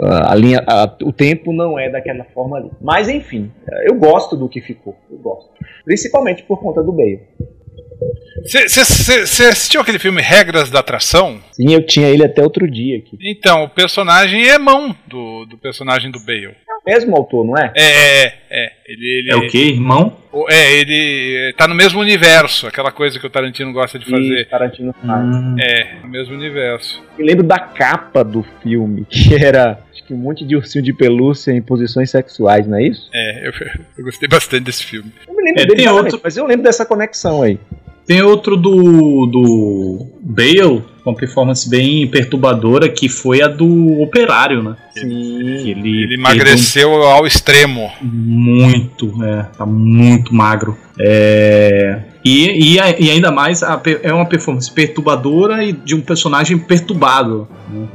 A 0.01 0.35
linha, 0.35 0.61
a- 0.67 0.93
o 1.03 1.13
tempo 1.13 1.53
não 1.53 1.79
é 1.79 1.89
daquela 1.89 2.25
forma 2.25 2.57
ali. 2.57 2.69
Mas 2.81 3.07
enfim, 3.07 3.49
eu 3.87 3.95
gosto 3.95 4.35
do 4.35 4.49
que 4.49 4.59
ficou, 4.61 4.95
eu 5.09 5.17
gosto. 5.17 5.49
Principalmente 5.85 6.43
por 6.43 6.59
conta 6.59 6.83
do 6.83 6.91
Bale. 6.91 7.21
Você 8.43 9.45
assistiu 9.47 9.81
aquele 9.81 9.99
filme 9.99 10.21
Regras 10.21 10.69
da 10.69 10.79
Atração? 10.79 11.39
Sim, 11.53 11.73
eu 11.73 11.85
tinha 11.85 12.09
ele 12.09 12.25
até 12.25 12.43
outro 12.43 12.69
dia 12.69 12.97
aqui. 12.97 13.17
Então, 13.21 13.63
o 13.63 13.69
personagem 13.69 14.47
é 14.47 14.57
mão 14.57 14.95
do, 15.07 15.45
do 15.45 15.57
personagem 15.57 16.11
do 16.11 16.19
Bale. 16.19 16.47
É 16.47 16.91
o 16.91 16.93
mesmo 16.93 17.15
autor, 17.15 17.45
não 17.45 17.57
é? 17.57 17.71
É, 17.75 18.25
é, 18.25 18.33
é. 18.51 18.71
Ele, 18.87 19.19
ele, 19.19 19.31
É 19.31 19.35
o 19.35 19.47
quê, 19.47 19.69
irmão? 19.69 20.15
É, 20.49 20.73
ele 20.79 21.53
tá 21.57 21.67
no 21.67 21.73
mesmo 21.73 21.99
universo, 21.99 22.67
aquela 22.67 22.91
coisa 22.91 23.19
que 23.19 23.25
o 23.25 23.29
Tarantino 23.29 23.73
gosta 23.73 23.97
de 23.97 24.05
fazer. 24.05 24.45
Tarantino 24.47 24.93
faz. 25.05 25.25
Hum, 25.25 25.55
É, 25.59 25.95
no 26.03 26.07
mesmo 26.09 26.35
universo. 26.35 27.01
Eu 27.17 27.25
lembro 27.25 27.43
da 27.43 27.57
capa 27.57 28.23
do 28.23 28.45
filme, 28.61 29.05
que 29.09 29.33
era 29.33 29.79
acho 29.91 30.03
que 30.03 30.13
um 30.13 30.17
monte 30.17 30.45
de 30.45 30.55
ursinho 30.55 30.83
de 30.83 30.93
pelúcia 30.93 31.51
em 31.51 31.61
posições 31.61 32.11
sexuais, 32.11 32.67
não 32.67 32.77
é 32.77 32.83
isso? 32.87 33.09
É, 33.13 33.47
eu, 33.47 33.53
eu 33.97 34.03
gostei 34.03 34.27
bastante 34.29 34.65
desse 34.65 34.83
filme. 34.85 35.11
Eu 35.27 35.33
me 35.33 35.43
lembro 35.43 35.61
É, 35.61 35.65
dele 35.65 35.75
tem 35.77 35.89
outro- 35.89 36.21
mas 36.23 36.37
eu 36.37 36.45
lembro 36.45 36.63
dessa 36.63 36.85
conexão 36.85 37.41
aí. 37.41 37.57
Tem 38.05 38.21
outro 38.21 38.55
do, 38.55 39.25
do 39.25 40.07
Bale, 40.21 40.83
uma 41.05 41.15
performance 41.15 41.69
bem 41.69 42.07
perturbadora, 42.07 42.89
que 42.89 43.07
foi 43.07 43.41
a 43.41 43.47
do 43.47 44.01
Operário, 44.01 44.63
né? 44.63 44.75
Sim. 44.91 45.69
Ele, 45.69 46.03
Ele 46.03 46.15
emagreceu 46.15 46.91
ao 47.03 47.27
extremo. 47.27 47.91
um- 48.01 48.05
muito, 48.07 49.23
é, 49.23 49.43
tá 49.57 49.65
muito 49.65 50.33
magro. 50.33 50.77
É, 50.97 51.99
e, 52.23 52.75
e, 52.75 52.77
e 52.77 53.11
ainda 53.11 53.29
mais, 53.31 53.61
a 53.61 53.79
é 54.01 54.13
uma 54.13 54.25
performance 54.25 54.71
perturbadora 54.71 55.63
e 55.63 55.73
de 55.73 55.93
um 55.93 56.01
personagem 56.01 56.57
perturbado. 56.57 57.47
né? 57.69 57.87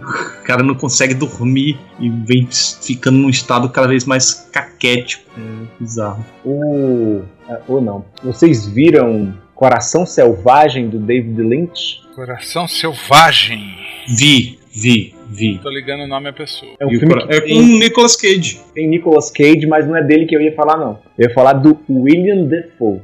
O 0.43 0.45
cara 0.45 0.63
não 0.63 0.75
consegue 0.75 1.15
dormir 1.15 1.79
e 1.99 2.09
vem 2.11 2.47
ficando 2.51 3.19
num 3.19 3.31
estado 3.31 3.69
cada 3.71 3.89
vez 3.89 4.05
mais 4.05 4.49
caquético. 4.53 5.25
É 5.37 5.41
bizarro. 5.81 6.25
O. 6.45 7.23
Ou 7.67 7.81
não. 7.81 8.05
Vocês 8.23 8.67
viram 8.69 9.35
Coração 9.65 10.07
Selvagem 10.07 10.89
do 10.89 10.99
David 10.99 11.39
Lynch? 11.43 12.01
Coração 12.15 12.67
Selvagem. 12.67 13.77
Vi, 14.09 14.59
vi, 14.75 15.15
vi. 15.29 15.59
Tô 15.59 15.69
ligando 15.69 16.05
o 16.05 16.07
nome 16.07 16.31
à 16.31 16.33
pessoa. 16.33 16.73
É 16.81 16.87
um 16.87 16.91
E 16.91 16.99
filme 16.99 17.13
cora- 17.13 17.27
que 17.27 17.35
é 17.35 17.41
com 17.43 17.47
tem, 17.47 17.79
Nicolas 17.79 18.17
Cage. 18.17 18.59
tem 18.75 18.89
Nicolas 18.89 19.31
Cage, 19.31 19.67
mas 19.67 19.87
não 19.87 19.95
é 19.95 20.03
dele 20.03 20.25
que 20.25 20.35
eu 20.35 20.41
ia 20.41 20.55
falar, 20.55 20.79
não. 20.79 20.99
Eu 21.19 21.29
ia 21.29 21.35
falar 21.35 21.53
do 21.53 21.79
William 21.91 22.47
Defoe. 22.47 23.01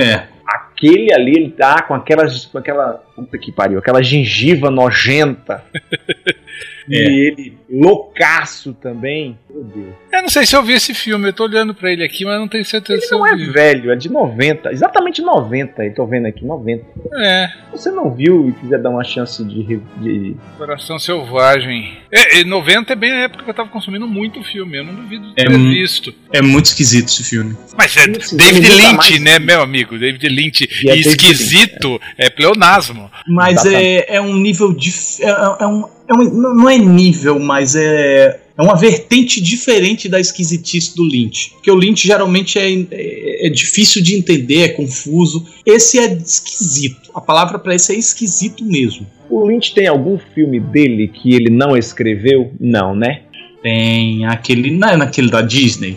É, 0.00 0.28
Aquele 0.46 1.12
ali, 1.12 1.32
ele 1.32 1.50
tá 1.50 1.82
com 1.82 1.92
aquela. 1.94 2.24
Com 2.52 2.58
aquela 2.58 2.92
puta 3.16 3.36
que 3.36 3.50
pariu, 3.50 3.80
aquela 3.80 4.00
gengiva 4.00 4.70
nojenta. 4.70 5.64
E 6.88 6.96
É. 6.96 7.00
ele, 7.28 7.56
loucaço 7.68 8.72
também. 8.74 9.38
Meu 9.50 9.64
Deus. 9.64 9.94
Eu 10.12 10.22
não 10.22 10.28
sei 10.28 10.46
se 10.46 10.54
eu 10.56 10.62
vi 10.62 10.74
esse 10.74 10.94
filme, 10.94 11.28
eu 11.28 11.32
tô 11.32 11.44
olhando 11.44 11.74
pra 11.74 11.92
ele 11.92 12.04
aqui, 12.04 12.24
mas 12.24 12.38
não 12.38 12.46
tenho 12.48 12.64
certeza 12.64 12.98
Ele 13.00 13.06
se 13.06 13.12
eu 13.14 13.18
não 13.18 13.26
é 13.26 13.36
vi. 13.36 13.50
velho, 13.50 13.90
é 13.90 13.96
de 13.96 14.08
90. 14.10 14.70
Exatamente 14.72 15.20
90, 15.22 15.84
eu 15.84 15.94
tô 15.94 16.06
vendo 16.06 16.26
aqui, 16.26 16.44
90. 16.44 16.84
É, 17.14 17.48
Se 17.74 17.82
você 17.82 17.90
não 17.90 18.10
viu 18.14 18.48
e 18.48 18.52
quiser 18.52 18.78
dar 18.80 18.90
uma 18.90 19.04
chance 19.04 19.44
de. 19.44 19.62
de- 19.98 20.36
Coração 20.56 20.98
Selvagem. 20.98 21.96
É, 22.10 22.40
e 22.40 22.44
90 22.44 22.92
é 22.92 22.96
bem 22.96 23.10
a 23.12 23.16
época 23.24 23.44
que 23.44 23.50
eu 23.50 23.54
tava 23.54 23.68
consumindo 23.68 24.06
muito 24.06 24.42
filme, 24.42 24.78
eu 24.78 24.84
não 24.84 24.94
duvido 24.94 25.26
de 25.34 25.40
É 25.40 25.44
ter 25.46 25.58
mu- 25.58 25.68
visto. 25.70 26.14
é 26.32 26.40
muito 26.42 26.66
esquisito 26.66 27.08
esse 27.08 27.24
filme. 27.24 27.56
Mas 27.76 27.96
é 27.96 28.06
David 28.06 28.68
Lynch, 28.70 28.94
mais- 28.96 29.20
né, 29.20 29.38
meu 29.38 29.60
amigo? 29.62 29.98
David 29.98 30.28
Lynch. 30.28 30.64
E 30.84 30.88
é 30.90 30.96
E 30.96 31.02
David 31.02 31.08
esquisito 31.08 32.00
é 32.16 32.30
pleonasmo. 32.30 33.10
Mas 33.26 33.64
Exatamente. 33.64 33.86
é, 34.08 34.16
é 34.16 34.20
um 34.20 34.34
nível 34.36 34.72
dif... 34.72 35.22
é, 35.22 35.28
é 35.28 35.66
um, 35.66 35.84
é 36.08 36.14
um- 36.14 36.54
não 36.54 36.68
é 36.70 36.78
nível, 36.78 37.38
mas 37.38 37.74
é, 37.76 38.40
é 38.56 38.62
uma 38.62 38.76
vertente 38.76 39.40
diferente 39.40 40.08
da 40.08 40.18
esquisitice 40.20 40.94
do 40.96 41.04
Lynch. 41.04 41.50
Porque 41.52 41.70
o 41.70 41.74
Lynch 41.74 42.06
geralmente 42.06 42.58
é, 42.58 42.70
é, 42.90 43.46
é 43.46 43.50
difícil 43.50 44.02
de 44.02 44.14
entender, 44.16 44.62
é 44.62 44.68
confuso. 44.68 45.46
Esse 45.64 45.98
é 45.98 46.12
esquisito. 46.14 47.10
A 47.14 47.20
palavra 47.20 47.58
pra 47.58 47.74
esse 47.74 47.94
é 47.94 47.98
esquisito 47.98 48.64
mesmo. 48.64 49.06
O 49.28 49.46
Lynch 49.48 49.74
tem 49.74 49.86
algum 49.88 50.18
filme 50.34 50.60
dele 50.60 51.08
que 51.08 51.34
ele 51.34 51.50
não 51.50 51.76
escreveu? 51.76 52.52
Não, 52.60 52.94
né? 52.94 53.22
Tem 53.62 54.24
aquele. 54.26 54.70
Não 54.70 54.88
é 54.90 54.96
naquele 54.96 55.28
da 55.30 55.42
Disney. 55.42 55.96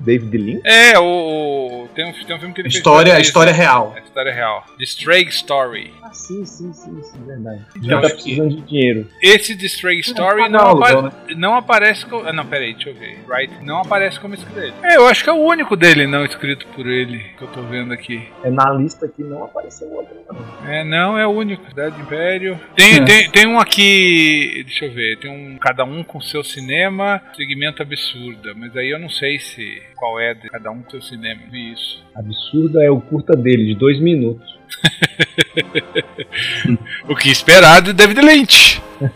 David 0.00 0.36
Lynch? 0.38 0.60
É, 0.64 0.98
o. 0.98 1.02
o- 1.04 1.88
Tem 1.94 2.06
um, 2.08 2.12
tem 2.12 2.36
um 2.36 2.38
filme 2.38 2.54
que 2.54 2.60
ele 2.60 2.68
fez 2.70 2.76
História, 2.76 3.10
pra 3.10 3.14
a 3.14 3.16
Disney. 3.16 3.28
história 3.28 3.52
real. 3.52 3.92
É 3.96 4.00
a 4.00 4.02
história 4.04 4.32
real. 4.32 4.64
The 4.78 4.84
Stray 4.84 5.24
Story. 5.28 5.90
Ah, 6.08 6.14
sim, 6.14 6.44
sim, 6.44 6.72
sim, 6.72 7.02
sim, 7.02 7.24
verdade. 7.26 7.62
Então, 7.76 7.88
Já 7.90 8.00
tá 8.00 8.08
precisando 8.10 8.56
de 8.56 8.62
dinheiro. 8.62 9.08
Esse 9.22 9.56
The 9.56 9.66
Stray 9.66 10.00
Story 10.00 10.42
pagar 10.42 10.50
não, 10.50 10.70
apa- 10.82 11.02
né? 11.02 11.10
não 11.36 11.54
aparece 11.54 12.06
como. 12.06 12.26
Ah, 12.26 12.32
não, 12.32 12.46
peraí, 12.46 12.74
deixa 12.74 12.90
eu 12.90 12.94
ver. 12.94 13.18
Right? 13.28 13.52
Não 13.64 13.78
aparece 13.80 14.18
como 14.20 14.34
escrito. 14.34 14.74
É, 14.82 14.96
eu 14.96 15.06
acho 15.06 15.22
que 15.22 15.30
é 15.30 15.32
o 15.32 15.36
único 15.36 15.76
dele 15.76 16.06
não 16.06 16.24
escrito 16.24 16.66
por 16.68 16.86
ele 16.86 17.18
que 17.36 17.42
eu 17.42 17.48
tô 17.48 17.62
vendo 17.62 17.92
aqui. 17.92 18.28
É 18.42 18.50
na 18.50 18.70
lista 18.72 19.06
que 19.08 19.22
não 19.22 19.44
apareceu 19.44 19.88
outro. 19.92 20.14
não. 20.32 20.68
É, 20.70 20.84
não, 20.84 21.18
é 21.18 21.26
o 21.26 21.30
único. 21.30 21.68
Cidade 21.68 22.00
Império. 22.00 22.58
Tem, 22.76 22.96
É. 22.96 23.04
tem, 23.04 23.30
tem 23.30 23.46
um 23.46 23.58
aqui. 23.58 24.62
Deixa 24.66 24.84
eu 24.86 24.92
ver. 24.92 25.18
Tem 25.18 25.30
um. 25.30 25.58
Cada 25.58 25.84
um 25.84 26.02
com 26.02 26.20
seu 26.20 26.42
cinema. 26.44 27.20
Segmento 27.36 27.82
absurda. 27.82 28.54
Mas 28.54 28.76
aí 28.76 28.90
eu 28.90 28.98
não 28.98 29.08
sei 29.10 29.38
se. 29.38 29.82
Qual 29.96 30.18
é 30.20 30.32
de 30.34 30.48
cada 30.48 30.70
um 30.70 30.82
com 30.82 30.90
seu 30.90 31.02
cinema. 31.02 31.40
Vi 31.50 31.72
isso. 31.72 32.04
Absurda 32.14 32.82
é 32.84 32.90
o 32.90 33.00
curta 33.00 33.36
dele, 33.36 33.66
de 33.66 33.74
dois 33.74 34.00
minutos. 34.00 34.57
O 37.08 37.16
que 37.16 37.30
esperar 37.30 37.80
de 37.80 37.92
David 37.92 38.20
Lynch. 38.20 38.82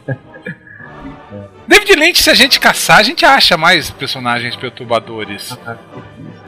David 1.67 1.95
Lynch, 1.95 2.23
se 2.23 2.31
a 2.31 2.35
gente 2.35 2.59
caçar, 2.59 2.99
a 2.99 3.03
gente 3.03 3.25
acha 3.25 3.57
mais 3.57 3.91
personagens 3.91 4.57
perturbadores 4.57 5.57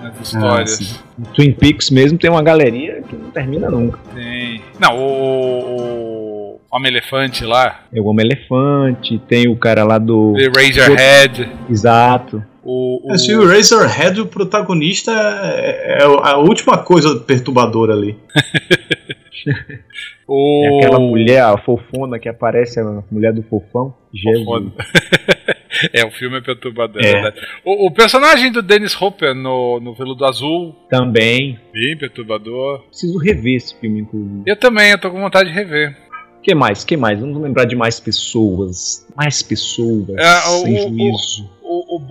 nas 0.03 0.21
histórias. 0.21 0.71
sim. 0.77 0.97
No 1.17 1.27
Twin 1.27 1.53
Peaks 1.53 1.91
mesmo 1.91 2.19
tem 2.19 2.31
uma 2.31 2.43
galeria 2.43 3.03
que 3.03 3.15
não 3.15 3.31
termina 3.31 3.71
nunca. 3.71 3.99
Tem. 4.15 4.61
Não, 4.79 4.99
o. 4.99 6.61
o 6.61 6.67
Homem-Elefante 6.71 7.45
lá. 7.45 7.83
É 7.95 8.01
o 8.01 8.07
Homem-Elefante, 8.07 9.19
tem 9.29 9.49
o 9.49 9.57
cara 9.57 9.85
lá 9.85 9.99
do. 9.99 10.35
The 10.37 10.47
Razorhead. 10.49 11.49
Exato. 11.71 12.45
O, 12.65 13.13
o... 13.13 13.19
Se 13.19 13.35
o 13.35 13.47
Razorhead, 13.47 14.21
o 14.21 14.27
protagonista, 14.27 15.13
é, 15.13 15.99
é 16.01 16.03
a 16.05 16.39
última 16.39 16.79
coisa 16.79 17.21
perturbadora 17.21 17.93
ali. 17.93 18.17
o... 20.27 20.65
É 20.65 20.79
aquela 20.79 20.99
mulher, 20.99 21.43
a 21.43 21.59
fofona 21.59 22.19
que 22.19 22.29
aparece, 22.29 22.81
a 22.81 23.03
mulher 23.11 23.33
do 23.33 23.43
fofão. 23.43 23.95
Jesus. 24.13 24.73
É, 25.93 26.07
o 26.07 26.11
filme 26.13 26.39
é 26.39 26.41
perturbador, 26.41 27.03
é 27.05 27.11
É. 27.11 27.35
O, 27.65 27.89
o 27.89 27.91
personagem 27.91 28.53
do 28.53 28.63
Dennis 28.63 28.95
Hopper 29.01 29.35
no, 29.35 29.81
no 29.81 29.93
Veludo 29.93 30.25
Azul, 30.25 30.73
Também. 30.89 31.59
bem 31.73 31.99
perturbador. 31.99 32.85
Preciso 32.87 33.19
rever 33.19 33.57
esse 33.57 33.75
filme, 33.81 34.03
inclusive. 34.03 34.43
Eu 34.47 34.57
também, 34.57 34.93
eu 34.93 34.99
tô 35.01 35.11
com 35.11 35.21
vontade 35.21 35.49
de 35.49 35.55
rever. 35.55 35.97
que 36.45 36.55
mais? 36.55 36.85
que 36.85 36.97
mais? 36.97 37.19
Vamos 37.19 37.43
lembrar 37.43 37.65
de 37.65 37.75
mais 37.75 37.99
pessoas. 37.99 39.05
Mais 39.17 39.43
pessoas. 39.43 40.11
É, 40.17 40.41
sem 40.63 40.79
o- 40.79 40.89
juízo. 40.91 41.51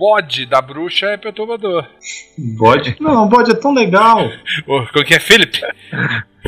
Bode 0.04 0.44
da 0.44 0.60
bruxa 0.60 1.06
é 1.06 1.16
perturbador. 1.16 1.86
Bode? 2.36 2.94
Não, 3.00 3.24
o 3.24 3.26
bode 3.26 3.52
é 3.52 3.54
tão 3.54 3.72
legal. 3.72 4.30
O, 4.68 4.86
como 4.92 5.02
que 5.04 5.14
é? 5.14 5.18
Philip? 5.18 5.58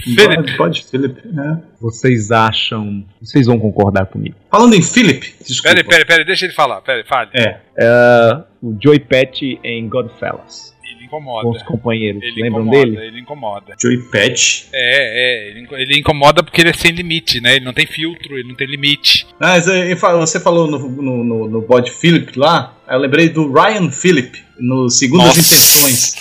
Philip. 0.02 0.56
Bode, 0.58 0.84
Philip. 0.84 1.18
é. 1.26 1.56
Vocês 1.80 2.30
acham. 2.30 3.02
Vocês 3.20 3.46
vão 3.46 3.58
concordar 3.58 4.04
comigo. 4.06 4.36
Falando 4.50 4.74
em 4.74 4.82
Philip, 4.82 5.34
desculpa. 5.40 5.70
Peraí, 5.70 5.84
peraí, 5.84 6.04
peraí, 6.04 6.24
deixa 6.26 6.44
ele 6.44 6.52
falar. 6.52 6.82
Peraí, 6.82 7.02
fale. 7.04 7.30
É, 7.32 7.58
É, 7.78 8.42
o 8.62 8.76
Joey 8.78 9.00
Patch 9.00 9.40
em 9.64 9.88
Godfellas. 9.88 10.75
Ele 11.06 11.10
Com 11.10 11.16
incomoda. 11.18 11.48
os 11.48 11.62
companheiros. 11.62 12.22
Ele 12.22 12.42
Lembram 12.42 12.62
incomoda, 12.62 12.84
dele? 12.90 13.06
ele 13.06 13.20
incomoda. 13.20 13.74
Joey 13.80 13.98
Patch. 14.10 14.64
É, 14.72 15.48
é, 15.48 15.50
ele, 15.50 15.68
ele 15.72 15.98
incomoda 15.98 16.42
porque 16.42 16.60
ele 16.60 16.70
é 16.70 16.74
sem 16.74 16.90
limite, 16.92 17.40
né? 17.40 17.56
Ele 17.56 17.64
não 17.64 17.72
tem 17.72 17.86
filtro, 17.86 18.36
ele 18.38 18.48
não 18.48 18.54
tem 18.54 18.66
limite. 18.66 19.26
Mas 19.40 19.68
eh, 19.68 19.94
você 19.94 20.40
falou 20.40 20.70
no, 20.70 20.78
no, 20.78 21.24
no, 21.24 21.48
no 21.48 21.60
bode 21.62 21.90
Philip 21.90 22.38
lá, 22.38 22.76
eu 22.88 22.98
lembrei 22.98 23.28
do 23.28 23.52
Ryan 23.52 23.90
Philip, 23.90 24.42
no 24.58 24.88
Segundas 24.88 25.36
Nossa. 25.36 25.40
Intenções. 25.40 26.14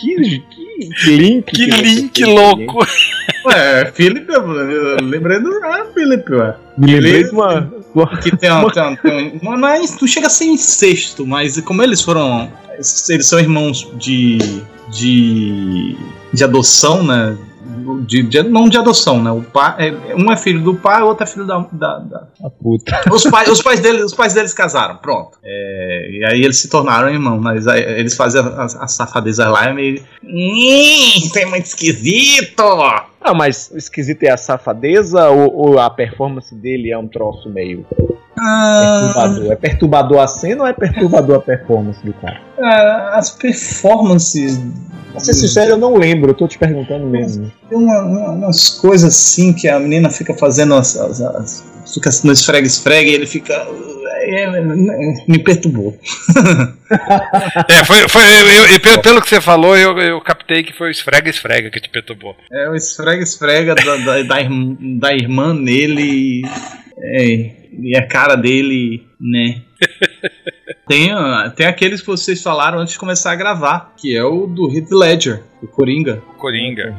Que, 0.00 0.42
que, 0.78 1.16
link. 1.16 1.44
Que 1.52 1.66
link 1.66 2.24
louco! 2.24 2.86
Ué, 3.46 3.92
Philip, 3.94 4.28
eu, 4.30 4.96
lembrei 5.02 5.38
do 5.38 5.50
Ryan 5.60 5.86
Philip, 5.92 6.32
ué. 6.32 6.56
Me 6.78 6.92
lembrei 6.94 7.24
de 7.24 7.30
uma. 7.30 7.72
uma- 7.94 8.16
Que 8.18 8.36
tem, 8.36 8.50
um, 8.52 8.70
tem, 8.70 8.96
tem 8.96 9.40
não, 9.42 9.68
é, 9.68 9.80
não 9.80 10.08
chega 10.08 10.26
a 10.26 10.30
ser 10.30 10.46
incesto, 10.46 11.26
mas 11.26 11.60
como 11.60 11.82
eles 11.82 12.00
foram. 12.02 12.50
Eles 13.08 13.26
são 13.26 13.38
irmãos 13.38 13.88
de. 13.98 14.38
de. 14.92 15.96
de 16.32 16.44
adoção, 16.44 17.02
né? 17.02 17.36
De, 18.06 18.22
de- 18.22 18.42
não 18.42 18.68
de 18.68 18.78
adoção, 18.78 19.22
né? 19.22 19.30
O 19.30 19.42
pai, 19.42 19.88
é- 19.88 20.14
um 20.14 20.30
é 20.32 20.36
filho 20.36 20.60
do 20.62 20.74
pai, 20.74 21.02
o 21.02 21.06
outro 21.06 21.24
é 21.24 21.26
filho 21.26 21.46
da. 21.46 21.58
da- 21.72 21.98
da- 21.98 22.26
a 22.44 22.50
puta. 22.50 23.00
Os, 23.12 23.24
pais, 23.30 23.48
os, 23.48 23.62
pais 23.62 23.80
deles, 23.80 24.02
os 24.04 24.14
pais 24.14 24.34
deles 24.34 24.52
casaram, 24.54 24.96
pronto. 24.96 25.38
É, 25.44 26.08
e 26.12 26.24
aí 26.24 26.42
eles 26.44 26.58
se 26.58 26.68
tornaram 26.68 27.08
irmãos, 27.10 27.40
mas 27.40 27.66
aí 27.66 27.82
eles 27.82 28.16
fazem 28.16 28.40
as, 28.40 28.74
as 28.76 28.92
safadezas 28.92 29.46
lá 29.50 29.70
e 29.70 29.74
meio. 29.74 30.02
"Hum, 30.22 30.54
Isso 31.24 31.38
é 31.38 31.46
muito 31.46 31.66
esquisito! 31.66 32.62
Ah, 33.26 33.32
mas 33.32 33.70
o 33.72 33.78
esquisito 33.78 34.22
é 34.24 34.30
a 34.30 34.36
safadeza 34.36 35.30
ou, 35.30 35.50
ou 35.56 35.78
a 35.78 35.88
performance 35.88 36.54
dele 36.54 36.90
é 36.92 36.98
um 36.98 37.08
troço 37.08 37.48
meio 37.48 37.86
Ah, 38.38 39.00
perturbador? 39.14 39.52
É 39.52 39.56
perturbador 39.56 40.18
a 40.20 40.26
cena 40.26 40.62
ou 40.64 40.68
é 40.68 40.72
perturbador 40.74 41.36
a 41.36 41.40
performance 41.40 42.04
do 42.04 42.12
cara? 42.12 42.38
ah, 42.60 43.12
as 43.14 43.30
performances. 43.30 44.60
Pra 45.12 45.20
ser 45.20 45.32
sincero, 45.34 45.70
eu 45.70 45.76
não 45.78 45.94
lembro, 45.96 46.30
eu 46.30 46.34
tô 46.34 46.46
te 46.48 46.58
perguntando 46.58 47.06
mesmo. 47.06 47.50
Tem 47.68 47.78
uma- 47.78 48.02
uma- 48.02 48.30
umas 48.32 48.68
coisas 48.68 49.14
assim 49.14 49.52
que 49.52 49.68
a 49.68 49.78
menina 49.78 50.10
fica 50.10 50.34
fazendo 50.34 50.74
as. 50.74 50.96
as, 50.96 51.20
as 51.22 51.64
fica 51.94 52.10
no 52.24 52.32
esfrega-esfrega 52.32 53.08
e 53.08 53.14
ele 53.14 53.26
fica. 53.26 53.54
É, 54.24 54.42
é, 54.44 54.60
me 55.28 55.38
perturbou. 55.38 55.98
é, 57.68 57.84
foi, 57.84 58.08
foi 58.08 58.22
eu, 58.22 58.92
eu, 58.92 59.02
pelo 59.02 59.20
que 59.20 59.28
você 59.28 59.40
falou, 59.40 59.76
eu, 59.76 59.98
eu 59.98 60.20
captei 60.20 60.62
que 60.62 60.72
foi 60.72 60.88
o 60.88 60.90
esfrega-esfrega 60.90 61.70
que 61.70 61.80
te 61.80 61.88
perturbou. 61.88 62.36
É, 62.52 62.68
o 62.68 62.74
esfrega-esfrega 62.74 63.74
da, 63.74 63.96
da, 63.96 64.22
da, 64.22 64.40
irmã, 64.40 64.76
da 64.98 65.14
irmã 65.14 65.54
nele 65.54 66.42
é, 66.98 67.50
e 67.80 67.96
a 67.96 68.06
cara 68.06 68.36
dele, 68.36 69.06
né? 69.20 69.62
Tem, 70.86 71.10
tem 71.56 71.66
aqueles 71.66 72.00
que 72.00 72.06
vocês 72.06 72.42
falaram 72.42 72.78
antes 72.78 72.92
de 72.92 72.98
começar 72.98 73.32
a 73.32 73.34
gravar, 73.34 73.94
que 73.96 74.14
é 74.14 74.22
o 74.22 74.46
do 74.46 74.70
Heath 74.70 74.90
Ledger, 74.90 75.42
o 75.62 75.66
Coringa. 75.66 76.22
Coringa. 76.36 76.94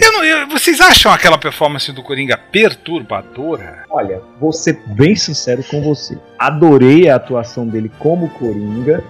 Eu 0.00 0.12
não, 0.12 0.24
eu, 0.24 0.48
vocês 0.48 0.80
acham 0.80 1.10
aquela 1.10 1.36
performance 1.36 1.90
do 1.92 2.02
Coringa 2.02 2.36
perturbadora? 2.36 3.84
Olha, 3.90 4.22
vou 4.40 4.52
ser 4.52 4.80
bem 4.86 5.16
sincero 5.16 5.64
com 5.64 5.82
você. 5.82 6.16
Adorei 6.38 7.08
a 7.08 7.16
atuação 7.16 7.66
dele 7.66 7.90
como 7.98 8.28
Coringa, 8.30 9.02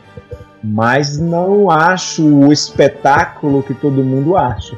mas 0.65 1.19
não 1.19 1.71
acho 1.71 2.25
o 2.27 2.51
espetáculo 2.51 3.63
que 3.63 3.75
todo 3.75 4.03
mundo 4.03 4.39
acha. 4.39 4.75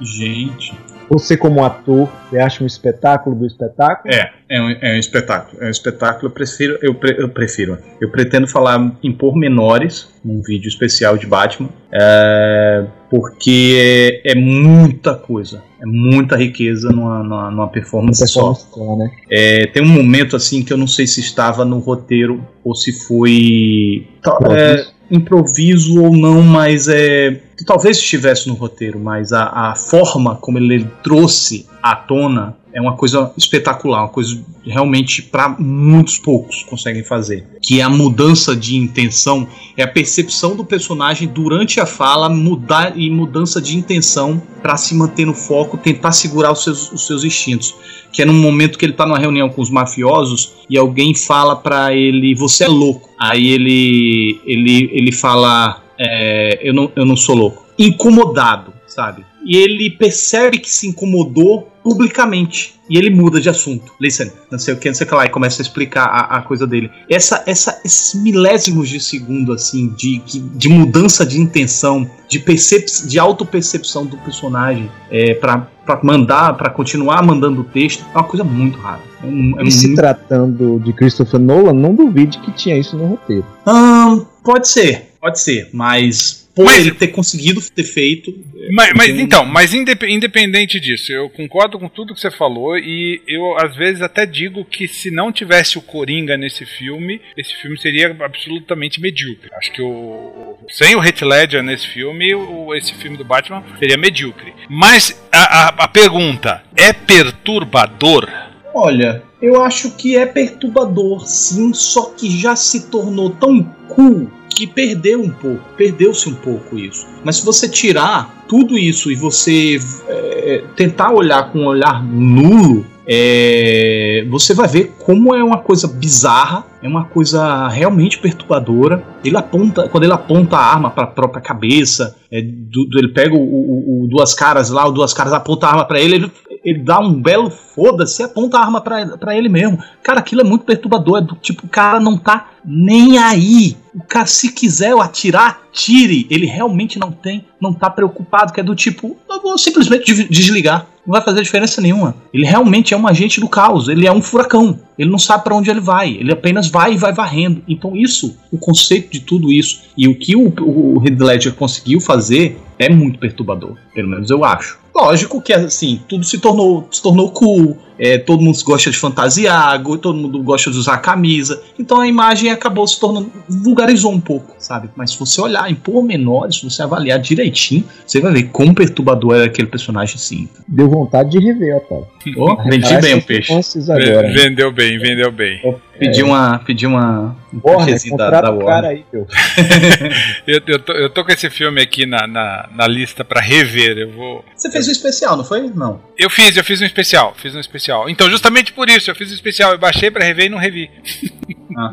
Gente, 0.00 0.74
você, 1.14 1.36
como 1.36 1.64
ator, 1.64 2.08
você 2.28 2.38
acha 2.38 2.64
um 2.64 2.66
espetáculo 2.66 3.36
do 3.36 3.46
espetáculo? 3.46 4.12
É, 4.12 4.32
é 4.48 4.60
um, 4.60 4.70
é 4.70 4.96
um 4.96 4.98
espetáculo. 4.98 5.62
É 5.62 5.66
um 5.66 5.70
espetáculo. 5.70 6.26
Eu 6.26 6.30
prefiro, 6.30 6.78
eu, 6.82 6.94
pre, 6.94 7.14
eu 7.18 7.28
prefiro. 7.28 7.78
Eu 8.00 8.10
pretendo 8.10 8.48
falar 8.48 8.92
em 9.02 9.12
pormenores 9.12 10.08
num 10.24 10.42
vídeo 10.42 10.68
especial 10.68 11.16
de 11.16 11.26
Batman, 11.26 11.68
é, 11.92 12.84
porque 13.08 14.20
é, 14.24 14.32
é, 14.32 14.34
muita 14.34 15.14
coisa. 15.14 15.62
É 15.80 15.86
muita 15.86 16.36
riqueza 16.36 16.88
numa, 16.90 17.22
numa, 17.22 17.50
numa 17.50 17.68
performance, 17.68 18.20
performance 18.20 18.66
só. 18.72 18.96
né? 18.96 19.10
é, 19.30 19.66
tem 19.66 19.82
um 19.82 19.88
momento 19.88 20.34
assim 20.34 20.64
que 20.64 20.72
eu 20.72 20.76
não 20.76 20.86
sei 20.86 21.06
se 21.06 21.20
estava 21.20 21.64
no 21.64 21.78
roteiro 21.78 22.44
ou 22.64 22.74
se 22.74 22.92
foi. 23.06 24.06
É, 24.50 24.86
improviso 25.10 26.02
ou 26.02 26.16
não, 26.16 26.42
mas 26.42 26.88
é. 26.88 27.40
Talvez 27.66 27.98
estivesse 27.98 28.48
no 28.48 28.54
roteiro, 28.54 28.98
mas 28.98 29.32
a, 29.32 29.70
a 29.70 29.74
forma 29.74 30.36
como 30.36 30.58
ele 30.58 30.88
trouxe 31.02 31.66
à 31.82 31.94
tona 31.94 32.56
é 32.74 32.80
uma 32.80 32.96
coisa 32.96 33.32
espetacular, 33.36 34.00
uma 34.00 34.08
coisa 34.08 34.36
realmente 34.64 35.22
para 35.22 35.48
muitos 35.48 36.18
poucos 36.18 36.64
conseguem 36.64 37.04
fazer. 37.04 37.46
Que 37.62 37.80
é 37.80 37.84
a 37.84 37.88
mudança 37.88 38.56
de 38.56 38.76
intenção, 38.76 39.46
é 39.76 39.82
a 39.84 39.86
percepção 39.86 40.56
do 40.56 40.64
personagem 40.64 41.28
durante 41.28 41.78
a 41.80 41.86
fala 41.86 42.28
mudar 42.28 42.98
e 42.98 43.08
mudança 43.08 43.62
de 43.62 43.76
intenção 43.76 44.42
para 44.60 44.76
se 44.76 44.92
manter 44.92 45.24
no 45.24 45.34
foco, 45.34 45.78
tentar 45.78 46.10
segurar 46.10 46.50
os 46.50 46.64
seus, 46.64 46.90
os 46.90 47.06
seus 47.06 47.22
instintos. 47.22 47.76
Que 48.12 48.22
é 48.22 48.24
num 48.24 48.34
momento 48.34 48.76
que 48.76 48.84
ele 48.84 48.92
tá 48.92 49.06
numa 49.06 49.18
reunião 49.18 49.48
com 49.48 49.62
os 49.62 49.70
mafiosos 49.70 50.54
e 50.68 50.76
alguém 50.76 51.14
fala 51.14 51.54
para 51.54 51.94
ele: 51.94 52.34
Você 52.34 52.64
é 52.64 52.68
louco. 52.68 53.08
Aí 53.18 53.50
ele, 53.50 54.40
ele, 54.44 54.90
ele 54.92 55.12
fala: 55.12 55.83
é, 55.98 56.58
eu, 56.62 56.72
não, 56.72 56.90
eu 56.94 57.04
não 57.04 57.16
sou 57.16 57.34
louco. 57.34 57.64
Incomodado, 57.78 58.72
sabe? 58.86 59.24
E 59.44 59.56
ele 59.56 59.90
percebe 59.90 60.58
que 60.58 60.70
se 60.70 60.86
incomodou 60.86 61.70
publicamente. 61.82 62.74
E 62.88 62.98
ele 62.98 63.10
muda 63.10 63.40
de 63.40 63.48
assunto. 63.48 63.92
Listen, 64.00 64.30
não 64.50 64.58
sei 64.58 64.74
o 64.74 64.76
que, 64.76 64.88
não 64.88 64.94
sei 64.94 65.06
o 65.06 65.08
que 65.08 65.14
lá, 65.14 65.24
e 65.24 65.30
começa 65.30 65.60
a 65.60 65.64
explicar 65.64 66.04
a, 66.04 66.38
a 66.38 66.42
coisa 66.42 66.66
dele. 66.66 66.90
Essa, 67.08 67.42
essa, 67.46 67.80
esses 67.84 68.20
milésimos 68.20 68.88
de 68.88 69.00
segundo, 69.00 69.52
assim, 69.52 69.88
de, 69.96 70.18
de 70.18 70.68
mudança 70.68 71.24
de 71.24 71.40
intenção, 71.40 72.08
de, 72.28 72.38
percep 72.38 72.86
de 73.06 73.18
autopercepção 73.18 74.04
do 74.04 74.18
personagem 74.18 74.90
é, 75.10 75.34
para 75.34 75.66
mandar, 76.02 76.54
para 76.56 76.70
continuar 76.70 77.22
mandando 77.22 77.62
o 77.62 77.64
texto, 77.64 78.04
é 78.14 78.18
uma 78.18 78.24
coisa 78.24 78.44
muito 78.44 78.78
rara. 78.78 79.00
É, 79.22 79.62
é 79.62 79.64
e 79.64 79.70
se 79.70 79.94
tratando 79.94 80.78
de 80.80 80.92
Christopher 80.92 81.40
Nolan, 81.40 81.72
não 81.72 81.94
duvide 81.94 82.38
que 82.38 82.52
tinha 82.52 82.76
isso 82.76 82.96
no 82.96 83.06
roteiro. 83.06 83.46
Hum, 83.66 84.26
pode 84.42 84.68
ser, 84.68 85.13
pode 85.24 85.40
ser, 85.40 85.70
mas 85.72 86.46
por 86.54 86.66
mas, 86.66 86.86
ele 86.86 86.94
ter 86.94 87.08
conseguido 87.08 87.58
ter 87.70 87.82
feito. 87.82 88.32
Mas, 88.72 88.92
mas 88.94 89.18
então, 89.18 89.46
mas 89.46 89.72
independente 89.72 90.78
disso, 90.78 91.10
eu 91.12 91.30
concordo 91.30 91.78
com 91.78 91.88
tudo 91.88 92.14
que 92.14 92.20
você 92.20 92.30
falou 92.30 92.76
e 92.76 93.22
eu 93.26 93.56
às 93.58 93.74
vezes 93.74 94.02
até 94.02 94.26
digo 94.26 94.66
que 94.66 94.86
se 94.86 95.10
não 95.10 95.32
tivesse 95.32 95.78
o 95.78 95.82
Coringa 95.82 96.36
nesse 96.36 96.66
filme, 96.66 97.22
esse 97.38 97.54
filme 97.56 97.78
seria 97.78 98.14
absolutamente 98.20 99.00
medíocre. 99.00 99.48
Acho 99.56 99.72
que 99.72 99.80
o 99.80 100.58
sem 100.68 100.94
o 100.94 101.02
Heath 101.02 101.22
Ledger 101.22 101.62
nesse 101.62 101.88
filme, 101.88 102.34
o, 102.34 102.74
esse 102.74 102.92
filme 102.94 103.16
do 103.16 103.24
Batman 103.24 103.64
seria 103.78 103.96
medíocre. 103.96 104.52
Mas 104.68 105.18
a, 105.32 105.38
a, 105.38 105.68
a 105.84 105.88
pergunta 105.88 106.62
é 106.76 106.92
perturbador? 106.92 108.28
Olha, 108.74 109.22
eu 109.40 109.62
acho 109.62 109.96
que 109.96 110.16
é 110.16 110.26
perturbador, 110.26 111.26
sim, 111.26 111.72
só 111.72 112.10
que 112.10 112.28
já 112.38 112.54
se 112.54 112.90
tornou 112.90 113.30
tão 113.30 113.62
cool 113.88 114.30
que 114.54 114.66
perdeu 114.66 115.20
um 115.20 115.30
pouco, 115.30 115.62
perdeu-se 115.76 116.28
um 116.28 116.34
pouco 116.34 116.78
isso. 116.78 117.06
Mas 117.24 117.36
se 117.36 117.44
você 117.44 117.68
tirar 117.68 118.44
tudo 118.48 118.78
isso 118.78 119.10
e 119.10 119.14
você 119.14 119.78
é, 120.08 120.64
tentar 120.76 121.12
olhar 121.12 121.50
com 121.50 121.60
um 121.60 121.66
olhar 121.66 122.02
nulo, 122.04 122.86
é, 123.06 124.26
você 124.30 124.54
vai 124.54 124.66
ver 124.66 124.94
como 124.98 125.34
é 125.34 125.44
uma 125.44 125.58
coisa 125.58 125.86
bizarra, 125.86 126.64
é 126.82 126.88
uma 126.88 127.04
coisa 127.04 127.68
realmente 127.68 128.18
perturbadora. 128.18 129.02
Ele 129.22 129.36
aponta, 129.36 129.88
quando 129.88 130.04
ele 130.04 130.12
aponta 130.12 130.56
a 130.56 130.64
arma 130.64 130.90
para 130.90 131.04
a 131.04 131.08
própria 131.08 131.42
cabeça, 131.42 132.16
é, 132.30 132.40
do, 132.40 132.86
do, 132.86 132.98
ele 132.98 133.08
pega 133.08 133.34
o, 133.34 133.38
o, 133.38 134.04
o, 134.04 134.08
duas 134.08 134.32
caras 134.32 134.70
lá, 134.70 134.86
o 134.86 134.92
duas 134.92 135.12
caras 135.12 135.32
aponta 135.32 135.66
a 135.66 135.70
arma 135.70 135.84
para 135.84 136.00
ele, 136.00 136.14
ele, 136.14 136.32
ele 136.64 136.78
dá 136.78 136.98
um 136.98 137.20
belo 137.20 137.50
foda-se 137.50 138.22
e 138.22 138.24
aponta 138.24 138.56
a 138.56 138.62
arma 138.62 138.80
para 138.80 139.36
ele 139.36 139.48
mesmo. 139.48 139.78
Cara, 140.02 140.20
aquilo 140.20 140.40
é 140.40 140.44
muito 140.44 140.64
perturbador, 140.64 141.18
é 141.18 141.20
do 141.20 141.34
tipo, 141.36 141.66
o 141.66 141.68
cara 141.68 142.00
não 142.00 142.16
tá 142.16 142.48
nem 142.64 143.18
aí. 143.18 143.76
O 143.94 144.02
cara, 144.02 144.26
se 144.26 144.50
quiser 144.50 144.98
atirar, 144.98 145.62
tire. 145.70 146.26
Ele 146.30 146.46
realmente 146.46 146.98
não 146.98 147.12
tem, 147.12 147.44
não 147.60 147.72
tá 147.72 147.90
preocupado, 147.90 148.52
que 148.52 148.60
é 148.60 148.62
do 148.62 148.74
tipo, 148.74 149.16
eu 149.28 149.42
vou 149.42 149.58
simplesmente 149.58 150.24
desligar. 150.28 150.86
Não 151.06 151.12
vai 151.12 151.20
fazer 151.20 151.42
diferença 151.42 151.82
nenhuma. 151.82 152.16
Ele 152.32 152.46
realmente 152.46 152.94
é 152.94 152.96
um 152.96 153.06
agente 153.06 153.38
do 153.38 153.48
caos, 153.48 153.88
ele 153.88 154.06
é 154.06 154.12
um 154.12 154.22
furacão. 154.22 154.80
Ele 154.98 155.10
não 155.10 155.18
sabe 155.18 155.44
para 155.44 155.54
onde 155.54 155.68
ele 155.68 155.80
vai, 155.80 156.14
ele 156.14 156.32
apenas 156.32 156.68
vai 156.68 156.94
e 156.94 156.96
vai 156.96 157.12
varrendo. 157.12 157.62
Então, 157.68 157.94
isso, 157.94 158.38
o 158.50 158.56
conceito 158.56 159.12
de 159.12 159.20
tudo 159.20 159.52
isso 159.52 159.82
e 159.98 160.08
o 160.08 160.18
que 160.18 160.34
o, 160.34 160.48
o 160.48 161.02
Heath 161.04 161.20
Ledger 161.20 161.54
conseguiu 161.54 162.00
fazer 162.00 162.58
é 162.78 162.88
muito 162.88 163.18
perturbador, 163.18 163.76
pelo 163.92 164.08
menos 164.08 164.30
eu 164.30 164.44
acho. 164.44 164.83
Lógico 164.94 165.42
que 165.42 165.52
assim, 165.52 166.00
tudo 166.08 166.24
se 166.24 166.38
tornou, 166.38 166.86
se 166.90 167.02
tornou 167.02 167.30
cool, 167.32 167.76
é, 167.98 168.18
todo 168.18 168.42
mundo 168.42 168.56
gosta 168.64 168.90
de 168.90 168.96
fantasiar, 168.96 169.82
todo 169.82 170.14
mundo 170.14 170.42
gosta 170.42 170.70
de 170.70 170.78
usar 170.78 170.98
camisa. 170.98 171.62
Então 171.78 172.00
a 172.00 172.06
imagem 172.06 172.50
acabou 172.50 172.86
se 172.86 172.98
tornando. 172.98 173.30
vulgarizou 173.48 174.12
um 174.12 174.20
pouco, 174.20 174.54
sabe? 174.58 174.90
Mas 174.96 175.12
se 175.12 175.18
você 175.18 175.40
olhar 175.40 175.70
em 175.70 175.74
pormenores, 175.74 176.56
se 176.56 176.64
você 176.64 176.82
avaliar 176.82 177.18
direitinho, 177.18 177.84
você 178.06 178.20
vai 178.20 178.32
ver 178.32 178.44
quão 178.44 178.74
perturbador 178.74 179.34
era 179.34 179.44
aquele 179.46 179.68
personagem 179.68 180.16
sim. 180.18 180.48
Deu 180.66 180.88
vontade 180.88 181.30
de 181.30 181.38
rever, 181.38 181.76
Otávio. 181.76 182.06
Oh, 182.38 182.56
vendi 182.62 182.96
bem 183.00 183.14
o 183.14 183.22
peixe. 183.22 183.52
Agora, 183.52 184.32
vendeu 184.32 184.72
bem, 184.72 184.98
vendeu 184.98 185.30
bem. 185.30 185.60
Pedi 185.98 186.20
é. 186.20 186.24
uma. 186.24 186.58
Pedi 186.58 186.86
uma. 186.86 187.36
Um 187.52 187.60
Porra, 187.60 187.86
da, 188.16 188.40
da 188.40 188.50
Warner. 188.50 188.90
Aí, 188.90 189.04
eu, 190.46 190.60
eu, 190.66 190.78
tô, 190.80 190.92
eu 190.92 191.10
tô 191.10 191.24
com 191.24 191.30
esse 191.30 191.48
filme 191.48 191.80
aqui 191.80 192.04
na, 192.04 192.26
na, 192.26 192.68
na 192.74 192.86
lista 192.88 193.24
pra 193.24 193.40
rever. 193.40 193.98
Eu 193.98 194.12
vou. 194.12 194.44
Você 194.56 194.70
fez 194.70 194.83
um 194.88 194.92
especial, 194.92 195.36
não 195.36 195.44
foi? 195.44 195.62
Não. 195.62 196.00
Eu 196.18 196.30
fiz, 196.30 196.56
eu 196.56 196.64
fiz 196.64 196.80
um 196.80 196.84
especial. 196.84 197.34
Fiz 197.36 197.54
um 197.54 197.60
especial. 197.60 198.08
Então, 198.08 198.30
justamente 198.30 198.72
por 198.72 198.88
isso, 198.88 199.10
eu 199.10 199.14
fiz 199.14 199.30
um 199.30 199.34
especial. 199.34 199.72
Eu 199.72 199.78
baixei 199.78 200.10
pra 200.10 200.24
rever 200.24 200.46
e 200.46 200.48
não 200.48 200.58
revi. 200.58 200.90
Ah. 201.76 201.92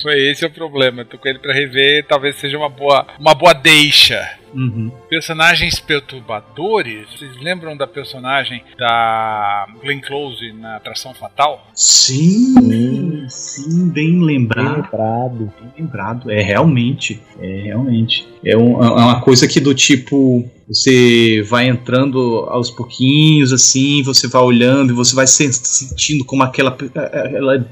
Foi 0.00 0.18
esse 0.30 0.46
o 0.46 0.50
problema. 0.50 1.02
Eu 1.02 1.04
tô 1.04 1.18
com 1.18 1.28
ele 1.28 1.38
pra 1.38 1.52
rever. 1.52 2.06
Talvez 2.06 2.36
seja 2.36 2.56
uma 2.56 2.70
boa, 2.70 3.06
uma 3.18 3.34
boa 3.34 3.52
deixa. 3.52 4.37
Uhum. 4.54 4.90
Personagens 5.08 5.78
perturbadores. 5.80 7.08
Vocês 7.10 7.36
lembram 7.40 7.76
da 7.76 7.86
personagem 7.86 8.62
da 8.78 9.66
Glenn 9.82 10.00
Close 10.00 10.52
na 10.52 10.76
Atração 10.76 11.14
Fatal? 11.14 11.66
Sim, 11.74 13.26
sim, 13.28 13.88
bem 13.90 14.20
lembrado. 14.22 14.66
Bem 14.66 14.82
lembrado. 14.82 15.52
Bem 15.60 15.72
lembrado. 15.78 16.30
É 16.30 16.42
realmente. 16.42 17.20
É 17.40 17.62
realmente. 17.62 18.28
É, 18.44 18.56
um, 18.56 18.82
é 18.82 18.90
uma 18.90 19.20
coisa 19.20 19.46
que 19.46 19.60
do 19.60 19.74
tipo. 19.74 20.48
Você 20.68 21.42
vai 21.48 21.66
entrando 21.66 22.46
aos 22.50 22.70
pouquinhos, 22.70 23.54
assim, 23.54 24.02
você 24.02 24.28
vai 24.28 24.42
olhando 24.42 24.92
e 24.92 24.94
você 24.94 25.14
vai 25.14 25.26
sentindo 25.26 26.26
como 26.26 26.42
aquela, 26.42 26.76
aquela, 26.94 27.66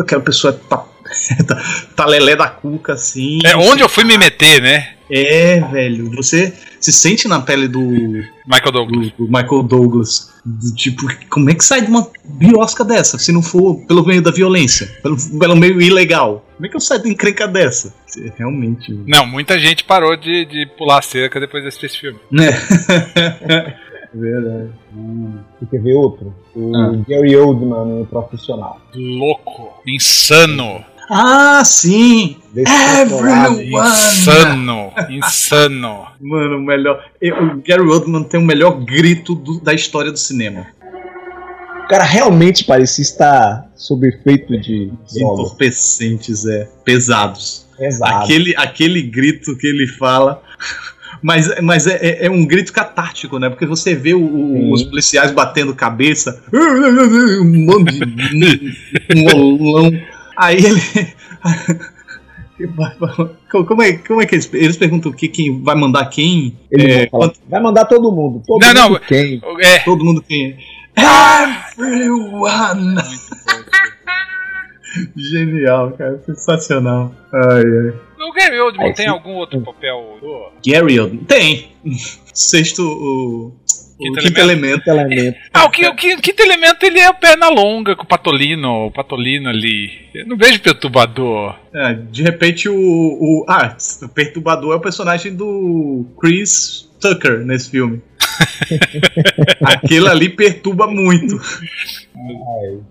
aquela 0.00 0.22
pessoa 0.22 0.50
tá 0.50 0.78
tá, 1.46 1.62
tá 1.96 2.06
lelé 2.06 2.36
da 2.36 2.48
cuca, 2.48 2.94
assim. 2.94 3.38
É 3.44 3.56
onde 3.56 3.82
eu 3.82 3.88
fui 3.88 4.04
me 4.04 4.16
meter, 4.16 4.62
né? 4.62 4.94
É, 5.10 5.60
velho. 5.60 6.10
Você 6.12 6.54
se 6.80 6.92
sente 6.92 7.26
na 7.26 7.40
pele 7.40 7.66
do. 7.66 7.80
Michael 7.80 8.72
Douglas. 8.72 9.10
Do, 9.10 9.26
do 9.26 9.32
Michael 9.32 9.62
Douglas. 9.64 10.32
Do, 10.44 10.74
tipo, 10.74 11.02
como 11.28 11.50
é 11.50 11.54
que 11.54 11.64
sai 11.64 11.82
de 11.82 11.88
uma 11.88 12.08
biosca 12.24 12.84
dessa? 12.84 13.18
Se 13.18 13.32
não 13.32 13.42
for 13.42 13.76
pelo 13.86 14.06
meio 14.06 14.22
da 14.22 14.30
violência, 14.30 14.86
pelo, 15.02 15.16
pelo 15.38 15.56
meio 15.56 15.80
ilegal. 15.80 16.46
Como 16.56 16.66
é 16.66 16.68
que 16.68 16.76
eu 16.76 16.80
saio 16.80 17.02
de 17.02 17.10
encrenca 17.10 17.48
dessa? 17.48 17.92
Realmente. 18.36 18.92
Não, 19.06 19.26
muita 19.26 19.58
gente 19.58 19.84
parou 19.84 20.16
de, 20.16 20.44
de 20.44 20.66
pular 20.78 20.98
a 20.98 21.02
cerca 21.02 21.40
depois 21.40 21.64
desse 21.64 21.88
filme. 21.88 22.18
Né? 22.30 22.50
Verdade. 24.12 24.70
Hum. 24.94 25.38
Você 25.58 25.66
quer 25.70 25.82
ver 25.82 25.94
outro? 25.94 26.34
O 26.54 26.74
ah. 26.74 26.92
Gary 27.08 27.36
Oldman, 27.36 28.04
profissional. 28.06 28.80
Louco. 28.94 29.80
Insano. 29.86 30.84
Ah, 31.12 31.62
sim! 31.64 32.36
Everyone! 32.56 33.68
Insano! 33.68 34.92
Insano! 35.10 36.06
Mano, 36.20 36.56
o 36.58 36.60
melhor. 36.60 37.02
O 37.20 37.60
Gary 37.66 37.82
Oldman 37.82 38.22
tem 38.24 38.38
o 38.40 38.44
melhor 38.46 38.84
grito 38.84 39.34
do- 39.34 39.60
da 39.60 39.74
história 39.74 40.12
do 40.12 40.18
cinema. 40.18 40.66
O 41.84 41.88
cara 41.88 42.04
realmente 42.04 42.62
parecia 42.64 43.02
estar 43.02 43.68
sob 43.74 44.06
efeito 44.08 44.56
de. 44.60 44.92
Entorpecentes, 45.16 46.46
é. 46.46 46.68
Pesados. 46.84 47.66
Exato. 47.80 48.14
Aquele, 48.24 48.54
aquele 48.56 49.02
grito 49.02 49.56
que 49.56 49.66
ele 49.66 49.88
fala. 49.88 50.42
Mas, 51.22 51.54
mas 51.60 51.86
é, 51.86 51.96
é- 52.00 52.26
é 52.26 52.30
um 52.30 52.46
grito 52.46 52.72
catártico, 52.72 53.38
né? 53.38 53.50
Porque 53.50 53.66
você 53.66 53.94
vê 53.94 54.14
o- 54.14 54.18
o- 54.24 54.72
os 54.72 54.82
policiais 54.84 55.30
batendo 55.32 55.74
cabeça. 55.74 56.42
Um 56.50 57.66
monte 57.66 57.92
de. 58.06 58.74
Um 59.16 59.36
olão. 59.36 59.92
Aí 60.40 60.56
ele. 60.56 60.80
Como 63.50 63.82
é, 63.82 63.94
como 63.94 64.20
é 64.20 64.26
que 64.26 64.34
eles, 64.34 64.50
eles 64.52 64.76
perguntam 64.76 65.10
o 65.10 65.14
que 65.14 65.28
quem 65.28 65.62
vai 65.62 65.74
mandar 65.74 66.04
quem? 66.10 66.58
Ele 66.70 66.92
É, 66.92 66.96
vai 66.98 67.08
falar, 67.08 67.32
vai 67.48 67.62
mandar 67.62 67.86
todo 67.86 68.12
mundo. 68.12 68.42
Todo 68.46 68.60
Não, 68.74 68.90
mundo 68.90 69.00
não. 69.00 69.06
quem? 69.06 69.40
É. 69.62 69.78
todo 69.78 70.04
mundo 70.04 70.20
quem? 70.22 70.58
Everyone! 71.78 72.96
Genial, 75.16 75.92
cara, 75.92 76.20
sensacional. 76.26 77.14
Ai, 77.32 77.62
ai. 77.62 77.94
O 78.28 78.32
Gary 78.34 78.60
Oldman 78.60 78.88
Aí 78.88 78.92
tem 78.94 79.06
sim. 79.06 79.10
algum 79.10 79.36
outro 79.36 79.58
papel? 79.62 80.18
do- 80.20 80.50
Gary 80.66 81.00
Oldman. 81.00 81.24
Tem. 81.24 81.72
Sexto, 82.34 82.82
o. 82.82 83.54
Quinto 84.00 84.18
o 84.18 84.22
quinto 84.22 84.40
elemento. 84.40 84.78
Quinto 84.78 84.90
elemento. 84.90 85.38
Ah, 85.52 85.64
o, 85.64 85.68
o 85.68 85.96
quinto 85.96 86.42
elemento 86.42 86.82
ele 86.84 86.98
é 86.98 87.10
o 87.10 87.14
perna 87.14 87.48
longa 87.50 87.94
com 87.94 88.02
o 88.02 88.06
Patolino, 88.06 88.86
o 88.86 88.90
Patolino 88.90 89.50
ali. 89.50 89.90
Eu 90.14 90.26
não 90.26 90.36
vejo 90.36 90.60
perturbador. 90.60 91.54
É, 91.74 91.94
de 91.94 92.22
repente 92.22 92.68
o, 92.68 92.74
o. 92.74 93.44
Ah, 93.46 93.76
o 94.02 94.08
perturbador 94.08 94.72
é 94.72 94.76
o 94.76 94.80
personagem 94.80 95.34
do 95.34 96.06
Chris 96.18 96.88
Tucker 96.98 97.40
nesse 97.40 97.70
filme. 97.70 98.00
Aquele 99.62 100.08
ali 100.08 100.28
perturba 100.28 100.86
muito. 100.86 101.40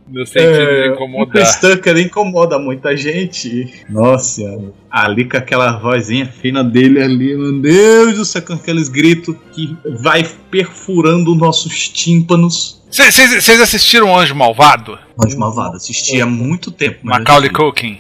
No 0.08 0.26
sentido 0.26 0.50
de 0.50 0.88
É, 0.88 0.90
o 0.90 0.94
incomodar. 0.94 1.28
Chris 1.28 1.56
Tucker 1.60 1.98
incomoda 1.98 2.58
muita 2.58 2.96
gente. 2.98 3.84
Nossa, 3.90 4.44
ali 4.90 5.26
com 5.26 5.38
aquela 5.38 5.78
vozinha 5.78 6.26
fina 6.26 6.64
dele 6.64 7.02
ali, 7.02 7.36
meu 7.36 7.62
Deus 7.62 8.16
do 8.18 8.26
céu, 8.26 8.42
com 8.42 8.54
aqueles 8.54 8.90
gritos 8.90 9.36
que 9.54 9.78
vai 10.02 10.28
perfurando 10.50 11.36
nossos 11.36 11.88
tímpanos. 11.90 12.79
Vocês 12.90 13.62
assistiram 13.62 14.18
Anjo 14.18 14.34
Malvado? 14.36 14.98
Anjo 15.24 15.38
Malvado, 15.38 15.78
assisti 15.78 16.20
há 16.22 16.26
muito 16.26 16.72
tempo. 16.72 17.00
Macaulay. 17.04 17.50
Culkin. 17.50 18.00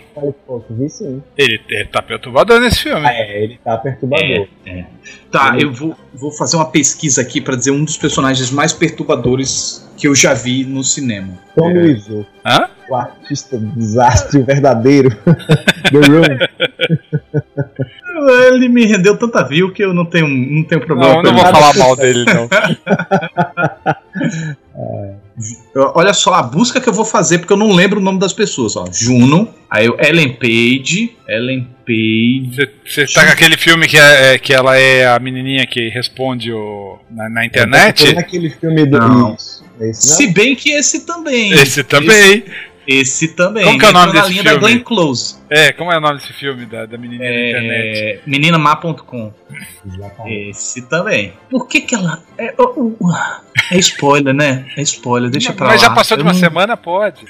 Vi 0.71 0.89
sim. 0.89 1.23
Ele, 1.38 1.62
ele 1.69 1.86
tá 1.86 2.02
perturbador 2.02 2.60
nesse 2.60 2.84
filme. 2.84 3.08
É, 3.08 3.43
ele 3.43 3.60
tá 3.63 3.78
perturbador. 3.78 4.47
Tá, 5.32 5.56
eu 5.60 5.71
vou, 5.71 5.95
vou 6.13 6.32
fazer 6.32 6.58
uma 6.58 6.65
pesquisa 6.65 7.21
aqui 7.21 7.39
pra 7.39 7.56
dizer 7.56 7.71
um 7.71 7.84
dos 7.84 7.97
personagens 7.97 8.49
mais 8.52 8.73
perturbadores 8.73 9.88
que 9.95 10.08
eu 10.08 10.15
já 10.15 10.34
vi 10.34 10.63
no 10.65 10.84
cinema. 10.84 11.38
Tom 11.56 11.69
É. 11.71 11.95
Hã? 12.45 12.69
o 12.89 12.95
artista 12.95 13.58
desastre, 13.58 14.41
verdadeiro. 14.41 15.10
The 15.91 15.99
Room. 16.08 16.38
Ele 18.52 18.68
me 18.68 18.86
rendeu 18.86 19.15
tanta 19.18 19.44
view 19.48 19.72
que 19.72 19.84
eu 19.84 19.94
não 19.94 20.04
tenho, 20.06 20.28
não 20.28 20.63
tenho 20.63 20.86
problema 20.86 21.13
Não, 21.13 21.20
eu 21.20 21.24
com 21.24 21.28
não 21.32 21.38
vou 21.38 21.46
ele. 21.46 21.52
falar 21.54 21.74
mal 21.78 21.96
dele, 21.96 22.26
não. 22.26 22.50
Olha 25.96 26.13
só 26.13 26.34
a 26.34 26.44
busca 26.44 26.82
que 26.82 26.89
eu 26.89 26.94
vou 26.94 27.06
fazer, 27.06 27.38
porque 27.39 27.54
eu 27.54 27.58
não 27.58 27.72
lembro 27.72 28.00
o 28.00 28.04
nome 28.04 28.20
das 28.20 28.34
pessoas. 28.34 28.76
Ó. 28.76 28.86
Juno, 28.92 29.48
aí 29.70 29.86
eu, 29.86 29.98
Ellen 30.00 30.34
Page, 30.34 31.15
Ellen 31.28 31.65
Page. 31.86 32.70
Você 32.86 33.06
tá 33.08 33.26
com 33.26 33.32
aquele 33.32 33.56
filme 33.56 33.88
que, 33.88 33.98
é, 33.98 34.34
é- 34.34 34.38
que 34.38 34.54
ela 34.54 34.78
é 34.78 35.08
a 35.08 35.18
menininha 35.20 35.65
que 35.65 35.88
responde 35.89 36.52
o, 36.52 37.00
na, 37.10 37.30
na 37.30 37.46
internet? 37.46 38.13
naquele 38.13 38.50
filme 38.50 38.86
do. 38.86 38.98
Não. 38.98 39.36
Isso. 39.36 39.63
Esse 39.80 40.10
não? 40.10 40.18
Se 40.18 40.28
bem 40.34 40.56
que 40.56 40.72
esse 40.72 41.06
também. 41.06 41.54
Esse 41.54 41.84
também. 41.86 42.39
Esse 42.39 42.44
também. 43.36 43.63
Como 43.65 43.78
que 43.80 43.86
é 43.86 43.89
o 43.89 43.93
nome 43.93 44.08
Entrou 44.08 44.13
na 44.15 44.21
desse 44.28 44.32
linha 44.34 44.43
filme? 44.43 44.60
da 44.60 44.67
Glenn 44.67 44.80
Close. 44.84 45.36
É, 45.49 45.71
como 45.73 45.91
é 45.91 45.97
o 45.97 46.02
nome 46.02 46.19
desse 46.19 46.34
filme 46.34 46.65
da, 46.65 46.86
da 46.86 46.97
menininha 46.97 47.30
na 47.30 47.49
internet? 47.49 47.97
É, 47.99 48.19
meninamá.com. 48.25 49.34
Esse 50.28 50.82
também. 50.84 51.34
Por 51.49 51.67
que 51.67 51.82
que 51.82 51.95
ela. 51.95 52.21
É, 52.38 52.54
é 53.71 53.78
spoiler, 53.80 54.34
né? 54.34 54.65
É 54.78 54.82
spoiler, 54.82 55.30
deixa 55.30 55.54
pra 55.54 55.67
Mas 55.67 55.82
lá. 55.82 55.89
já 55.89 55.93
passou 55.93 56.17
de 56.17 56.23
uma 56.23 56.34
não- 56.34 56.39
semana, 56.39 56.75
pode. 56.78 57.25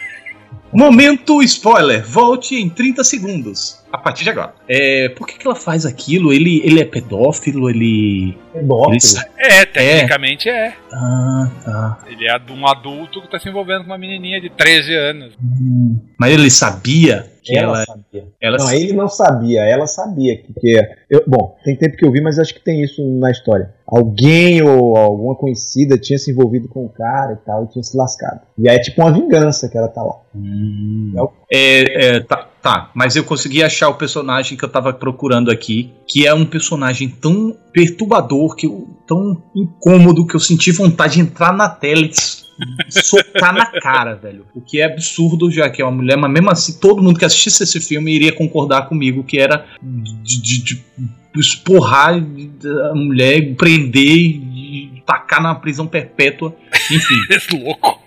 Momento 0.72 1.42
spoiler. 1.44 2.06
Volte 2.06 2.56
em 2.56 2.70
30 2.70 3.04
segundos. 3.04 3.80
A 3.92 3.98
partir 3.98 4.24
de 4.24 4.30
agora. 4.30 4.54
É, 4.68 5.10
por 5.10 5.26
que, 5.26 5.38
que 5.40 5.48
ela 5.48 5.56
faz 5.56 5.84
aquilo? 5.86 6.32
Ele, 6.32 6.62
ele 6.64 6.80
é 6.80 6.86
pedófilo? 6.86 7.70
Ele. 7.70 8.38
Pedófilo. 8.54 8.92
ele 8.94 9.00
sa- 9.00 9.26
É, 9.38 9.66
tecnicamente 9.66 10.48
é. 10.48 10.76
Ah, 10.94 11.52
tá. 11.66 11.98
Ele 12.08 12.28
é 12.28 12.40
um 12.52 12.68
adulto 12.68 13.20
que 13.22 13.32
tá 13.32 13.40
se 13.40 13.50
envolvendo 13.50 13.80
com 13.82 13.88
uma 13.88 13.98
menininha 13.98 14.40
de 14.40 14.50
13 14.52 14.94
anos. 14.94 15.34
Hum, 15.44 16.00
Mas 16.20 16.32
ele 16.34 16.52
sabia 16.52 17.32
que 17.50 17.58
ela, 17.58 17.78
ela. 17.78 17.86
sabia. 17.86 18.28
ela 18.42 18.58
Não, 18.58 18.72
ele 18.72 18.94
não 18.94 19.08
sabia, 19.08 19.62
ela 19.64 19.88
sabia 19.88 20.38
que. 20.38 20.54
que 20.54 20.82
eu, 21.10 21.24
bom, 21.28 21.56
tem 21.64 21.76
tempo 21.76 21.98
que 21.98 22.06
eu 22.06 22.12
vi, 22.12 22.22
mas 22.22 22.40
acho 22.40 22.54
que 22.54 22.64
tem 22.64 22.84
isso 22.84 23.04
na 23.20 23.32
história. 23.32 23.74
Alguém 23.88 24.62
ou 24.62 24.96
alguma 24.96 25.36
conhecida 25.36 25.98
tinha 25.98 26.20
se 26.20 26.32
envolvido 26.32 26.68
com 26.68 26.86
o 26.86 26.90
cara 26.90 27.34
e 27.34 27.46
tal, 27.46 27.66
e 27.66 27.68
tinha 27.70 27.84
se 27.84 27.98
lascado. 27.98 28.42
E 28.58 28.70
aí 28.70 28.76
é 28.76 28.80
tipo 28.80 29.02
uma 29.02 29.12
vingança 29.12 29.68
que 29.68 29.78
ela 29.78 29.88
tá 29.88 30.04
lá. 30.04 30.16
Hum. 30.36 31.14
É, 31.52 32.18
é, 32.18 32.20
tá, 32.20 32.48
tá, 32.62 32.92
mas 32.94 33.16
eu 33.16 33.24
consegui 33.24 33.64
achar 33.64 33.90
o 33.90 33.96
personagem 33.96 34.56
que 34.56 34.64
eu 34.64 34.70
tava 34.70 34.94
procurando 34.94 35.50
aqui, 35.50 35.92
que 36.08 36.28
é 36.28 36.34
um 36.34 36.46
personagem 36.46 37.10
tão 37.10 37.56
perturbador, 37.74 38.56
que 38.56 38.68
eu- 38.68 38.88
tão 39.08 39.42
incômodo, 39.56 40.28
que 40.28 40.36
eu 40.36 40.40
senti 40.40 40.72
vontade 40.72 41.16
de 41.16 41.22
entrar 41.22 41.52
na 41.52 41.68
tela 41.68 42.02
e 42.02 42.10
socar 42.90 43.54
na 43.54 43.66
cara, 43.68 44.16
velho. 44.16 44.46
O 44.54 44.62
que 44.62 44.80
é 44.82 44.86
absurdo, 44.86 45.50
já 45.52 45.70
que 45.70 45.82
é 45.82 45.86
uma 45.86 45.92
mulher, 45.92 46.18
mas 46.18 46.32
mesmo 46.32 46.50
assim, 46.50 46.74
todo 46.80 47.02
mundo 47.02 47.18
que 47.20 47.26
assistisse 47.26 47.64
esse 47.64 47.80
filme 47.80 48.14
iria 48.14 48.32
concordar 48.34 48.88
comigo, 48.88 49.24
que 49.24 49.38
era 49.40 49.66
de, 49.82 50.42
de- 50.42 50.64
de 50.64 50.84
esporrar 51.36 52.16
a 52.16 52.96
mulher, 52.96 53.56
prender 53.56 54.06
e 54.18 55.02
tacar 55.06 55.42
na 55.42 55.56
prisão 55.56 55.88
perpétua. 55.88 56.56
Enfim. 56.92 57.16
Esse 57.30 57.56
louco. 57.58 58.00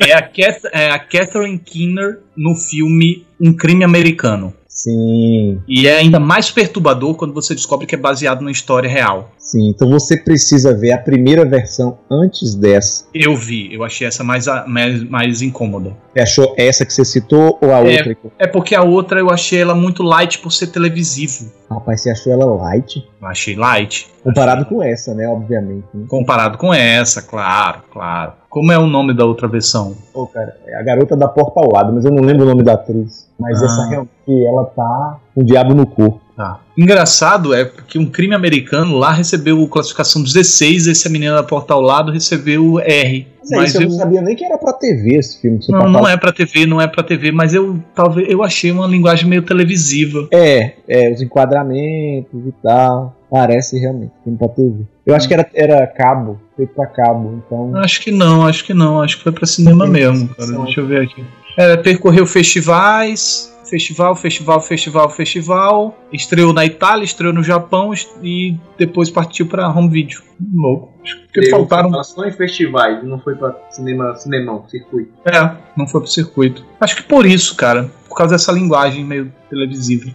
É 0.00 0.12
a, 0.14 0.22
Cath- 0.22 0.70
é 0.72 0.90
a 0.90 0.98
Catherine 0.98 1.58
Keener 1.58 2.20
no 2.36 2.54
filme 2.54 3.26
Um 3.40 3.52
Crime 3.52 3.84
Americano. 3.84 4.54
Sim, 4.68 5.60
E 5.66 5.86
é 5.86 5.96
ainda 5.96 6.20
mais 6.20 6.50
perturbador 6.50 7.14
quando 7.14 7.32
você 7.32 7.54
descobre 7.54 7.86
que 7.86 7.94
é 7.94 7.98
baseado 7.98 8.40
numa 8.40 8.50
história 8.50 8.88
real. 8.90 9.34
Sim. 9.46 9.68
Então 9.68 9.88
você 9.88 10.16
precisa 10.16 10.76
ver 10.76 10.92
a 10.92 10.98
primeira 10.98 11.44
versão 11.44 11.98
antes 12.10 12.54
dessa. 12.54 13.04
Eu 13.14 13.36
vi, 13.36 13.72
eu 13.72 13.84
achei 13.84 14.06
essa 14.06 14.22
mais, 14.24 14.46
mais, 14.66 15.02
mais 15.08 15.42
incômoda. 15.42 15.92
Você 16.12 16.20
achou 16.20 16.54
essa 16.58 16.84
que 16.84 16.92
você 16.92 17.04
citou 17.04 17.58
ou 17.62 17.72
a 17.72 17.78
É. 17.78 17.98
outra? 17.98 18.16
É 18.38 18.46
porque 18.46 18.74
a 18.74 18.82
outra 18.82 19.20
eu 19.20 19.30
achei 19.30 19.60
ela 19.60 19.74
muito 19.74 20.02
light 20.02 20.38
por 20.40 20.50
ser 20.52 20.68
televisivo. 20.68 21.50
Rapaz, 21.70 22.00
você 22.02 22.10
achou 22.10 22.32
ela 22.32 22.44
light? 22.44 23.04
Eu 23.20 23.26
achei 23.28 23.54
light. 23.56 24.08
Comparado 24.22 24.64
com 24.66 24.82
essa, 24.82 25.14
né? 25.14 25.28
Obviamente. 25.28 25.84
né? 25.94 26.04
Comparado 26.08 26.58
com 26.58 26.72
essa, 26.72 27.22
claro, 27.22 27.82
claro. 27.92 28.32
Como 28.48 28.72
é 28.72 28.78
o 28.78 28.86
nome 28.86 29.12
da 29.14 29.24
outra 29.26 29.46
versão? 29.46 29.94
Pô, 30.14 30.26
cara, 30.26 30.56
é 30.66 30.76
a 30.78 30.82
garota 30.82 31.14
da 31.16 31.28
porta 31.28 31.60
ao 31.60 31.70
lado, 31.70 31.92
mas 31.92 32.04
eu 32.04 32.10
não 32.10 32.22
lembro 32.22 32.44
o 32.44 32.48
nome 32.48 32.62
da 32.62 32.72
atriz. 32.74 33.28
Mas 33.38 33.60
Ah. 33.62 33.66
essa 33.66 33.86
realmente, 33.88 34.10
ela 34.46 34.64
tá 34.64 35.18
com 35.34 35.40
o 35.40 35.44
diabo 35.44 35.74
no 35.74 35.86
corpo. 35.86 36.20
Tá. 36.36 36.60
Engraçado 36.76 37.54
é 37.54 37.64
porque 37.64 37.98
um 37.98 38.04
crime 38.04 38.34
americano 38.34 38.98
lá 38.98 39.10
recebeu 39.10 39.66
classificação 39.68 40.22
16, 40.22 40.86
esse 40.86 41.08
a 41.08 41.10
menina 41.10 41.34
da 41.36 41.42
porta 41.42 41.72
ao 41.72 41.80
lado 41.80 42.12
recebeu 42.12 42.78
R. 42.80 43.26
Mas, 43.40 43.52
é 43.52 43.56
Mas 43.56 43.68
isso, 43.70 43.78
eu 43.78 43.82
eu, 43.82 43.88
não 43.88 43.96
sabia 43.96 44.20
nem 44.20 44.36
que 44.36 44.44
era 44.44 44.58
pra 44.58 44.72
TV 44.74 45.16
esse 45.16 45.40
filme. 45.40 45.58
que 45.58 45.72
Não, 45.72 45.78
tá 45.78 45.86
não 45.86 45.92
falando. 45.94 46.12
é 46.12 46.16
pra 46.18 46.32
TV, 46.32 46.66
não 46.66 46.80
é 46.80 46.86
pra 46.86 47.02
TV, 47.02 47.32
mas 47.32 47.54
eu 47.54 47.78
talvez 47.94 48.28
eu 48.28 48.42
achei 48.42 48.70
uma 48.70 48.86
linguagem 48.86 49.26
meio 49.26 49.40
televisiva. 49.42 50.28
É, 50.30 50.72
é, 50.86 51.10
os 51.12 51.22
enquadramentos 51.22 52.46
e 52.46 52.52
tal. 52.62 53.16
Parece 53.30 53.78
realmente 53.78 54.12
filme 54.22 54.38
pra 54.38 54.48
TV. 54.48 54.84
Eu 55.06 55.14
acho 55.14 55.26
que 55.26 55.34
era, 55.34 55.48
era 55.54 55.86
cabo, 55.86 56.38
feito 56.56 56.74
pra 56.74 56.86
cabo, 56.86 57.42
então. 57.46 57.74
Acho 57.76 58.00
que 58.02 58.10
não, 58.10 58.46
acho 58.46 58.64
que 58.64 58.74
não, 58.74 59.00
acho 59.00 59.16
que 59.16 59.22
foi 59.22 59.32
pra 59.32 59.46
cinema 59.46 59.86
mesmo, 59.86 60.28
cara. 60.28 60.52
Deixa 60.64 60.80
eu 60.80 60.86
ver 60.86 61.02
aqui. 61.04 61.24
É, 61.56 61.76
percorreu 61.78 62.26
festivais, 62.26 63.55
festival, 63.68 64.16
festival, 64.16 64.60
festival, 64.60 65.10
festival. 65.10 65.98
Estreou 66.12 66.52
na 66.52 66.64
Itália, 66.64 67.04
estreou 67.04 67.32
no 67.32 67.42
Japão 67.42 67.92
e 68.22 68.56
depois 68.78 69.10
partiu 69.10 69.46
pra 69.46 69.68
home 69.68 69.88
video. 69.88 70.22
Louco. 70.54 70.94
Acho 71.02 71.26
que 71.32 71.50
faltaram. 71.50 72.02
Só 72.04 72.24
em 72.24 72.32
festivais, 72.32 73.02
não 73.04 73.18
foi 73.18 73.34
pra 73.34 73.54
cinema, 73.70 74.14
cinemão, 74.16 74.64
circuito. 74.68 75.12
É, 75.24 75.56
não 75.76 75.86
foi 75.86 76.00
pro 76.00 76.10
circuito. 76.10 76.64
Acho 76.80 76.96
que 76.96 77.02
por 77.02 77.26
isso, 77.26 77.56
cara. 77.56 77.90
Por 78.08 78.16
causa 78.16 78.34
dessa 78.34 78.52
linguagem 78.52 79.04
meio 79.04 79.32
televisiva. 79.50 80.10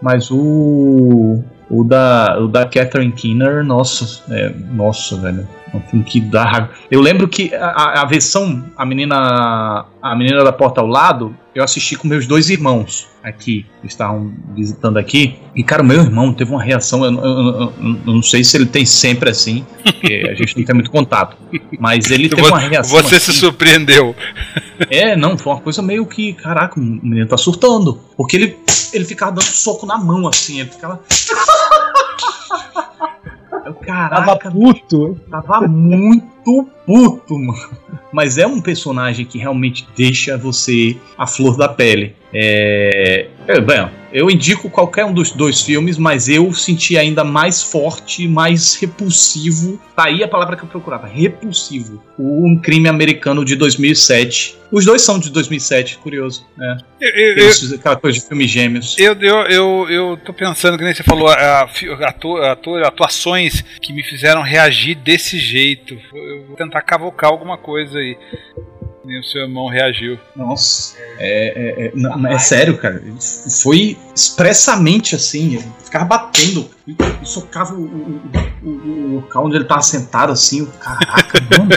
Mas 0.00 0.30
o. 0.30 1.42
O 1.68 1.82
da, 1.82 2.38
o 2.38 2.46
da 2.46 2.64
Catherine 2.64 3.10
Keener, 3.10 3.64
nossa, 3.64 4.22
é, 4.32 4.50
nossa, 4.70 5.16
velho. 5.16 5.48
Um 5.74 5.80
filme 5.80 6.04
que 6.04 6.20
dá. 6.20 6.70
Eu 6.88 7.00
lembro 7.00 7.26
que 7.26 7.52
a, 7.52 8.02
a 8.02 8.04
versão, 8.04 8.64
a 8.76 8.86
menina. 8.86 9.86
A 10.00 10.14
menina 10.14 10.44
da 10.44 10.52
porta 10.52 10.80
ao 10.80 10.86
lado, 10.86 11.36
eu 11.56 11.64
assisti 11.64 11.96
com 11.96 12.06
meus 12.06 12.26
dois 12.26 12.50
irmãos 12.50 13.08
aqui, 13.22 13.64
que 13.80 13.86
estavam 13.86 14.32
visitando 14.54 14.98
aqui. 14.98 15.36
E, 15.54 15.64
cara, 15.64 15.82
o 15.82 15.86
meu 15.86 16.00
irmão 16.00 16.32
teve 16.32 16.50
uma 16.50 16.62
reação. 16.62 17.04
Eu, 17.04 17.12
eu- 17.12 17.20
eu- 17.24 17.72
eu- 18.06 18.14
não 18.14 18.22
sei 18.22 18.44
se 18.44 18.56
ele 18.56 18.66
tem 18.66 18.84
sempre 18.84 19.30
assim, 19.30 19.64
porque 19.82 20.26
a 20.30 20.34
gente 20.34 20.56
não 20.58 20.64
tem 20.64 20.74
muito 20.74 20.90
contato. 20.90 21.36
Mas 21.80 22.10
ele 22.10 22.28
teve 22.28 22.42
uma 22.46 22.58
reação. 22.58 23.00
Você 23.02 23.18
se 23.18 23.30
assim, 23.30 23.40
surpreendeu. 23.40 24.14
É, 24.90 25.16
não, 25.16 25.38
foi 25.38 25.52
uma 25.54 25.60
coisa 25.62 25.80
meio 25.80 26.04
que, 26.06 26.34
caraca, 26.34 26.78
o 26.78 26.82
menino 26.82 27.26
tá 27.26 27.36
surtando. 27.38 27.98
Porque 28.16 28.36
ele, 28.36 28.56
ele 28.92 29.04
ficava 29.04 29.32
dando 29.32 29.44
soco 29.44 29.86
na 29.86 29.96
mão, 29.96 30.28
assim, 30.28 30.60
ele 30.60 30.68
ficava. 30.70 31.00
Eu, 33.64 33.74
Tava 33.74 33.84
Caraca, 33.84 34.50
puto. 34.50 35.18
tava 35.30 35.66
muito 35.66 36.68
puto, 36.86 37.36
mano. 37.38 37.68
Mas 38.12 38.38
é 38.38 38.46
um 38.46 38.60
personagem 38.60 39.26
que 39.26 39.38
realmente 39.38 39.86
deixa 39.96 40.36
você 40.38 40.96
a 41.18 41.26
flor 41.26 41.56
da 41.56 41.68
pele. 41.68 42.14
É. 42.32 43.28
é, 43.48 43.60
bem, 43.60 43.88
eu 44.12 44.28
indico 44.30 44.68
qualquer 44.68 45.04
um 45.04 45.12
dos 45.12 45.30
dois 45.32 45.62
filmes, 45.62 45.96
mas 45.96 46.28
eu 46.28 46.52
senti 46.52 46.98
ainda 46.98 47.24
mais 47.24 47.62
forte, 47.62 48.26
mais 48.28 48.74
repulsivo. 48.74 49.80
Tá 49.94 50.04
aí 50.04 50.22
a 50.22 50.28
palavra 50.28 50.56
que 50.56 50.62
eu 50.62 50.68
procurava: 50.68 51.06
repulsivo. 51.06 52.02
O 52.18 52.46
Um 52.46 52.58
Crime 52.58 52.88
Americano 52.88 53.44
de 53.44 53.56
2007. 53.56 54.56
Os 54.72 54.84
dois 54.84 55.00
são 55.02 55.18
de 55.18 55.30
2007, 55.30 55.98
curioso, 55.98 56.44
né? 56.56 56.78
Eu, 57.00 57.08
eu, 57.10 57.36
Eles- 57.44 57.72
aquela 57.72 57.94
coisa 57.96 58.18
de 58.18 58.26
filmes 58.26 58.50
gêmeos. 58.50 58.96
eu, 58.98 59.14
eu, 59.20 59.36
eu, 59.46 59.86
eu 59.88 60.16
tô 60.16 60.32
pensando 60.34 60.76
que 60.76 60.82
nem 60.84 60.92
você 60.92 61.04
falou, 61.04 61.28
ator, 61.28 62.42
ator, 62.44 62.82
atuações 62.82 63.62
que 63.80 63.92
me 63.92 64.02
fizeram 64.02 64.42
reagir 64.42 64.96
desse 64.96 65.38
jeito. 65.38 65.94
Eu 66.12 66.46
vou 66.48 66.56
tentar 66.56 66.75
cavocar 66.82 67.30
alguma 67.30 67.56
coisa 67.58 67.98
aí. 67.98 68.16
Nem 69.04 69.20
o 69.20 69.22
seu 69.24 69.42
irmão 69.42 69.68
reagiu. 69.68 70.18
Nossa, 70.34 70.96
é, 71.18 71.84
é, 71.84 71.86
é, 71.86 71.92
não, 71.94 72.26
é 72.26 72.38
sério, 72.40 72.76
cara. 72.76 73.00
Foi 73.62 73.96
expressamente 74.12 75.14
assim. 75.14 75.62
Ficava 75.84 76.04
batendo 76.04 76.68
e, 76.88 76.96
e 77.22 77.24
socava 77.26 77.72
o, 77.74 77.82
o, 77.84 78.20
o- 78.64 78.68
o 78.68 79.14
local 79.14 79.46
onde 79.46 79.54
ele 79.54 79.64
tava 79.64 79.82
sentado 79.82 80.32
assim. 80.32 80.66
Caraca, 80.80 81.38
mano. 81.56 81.70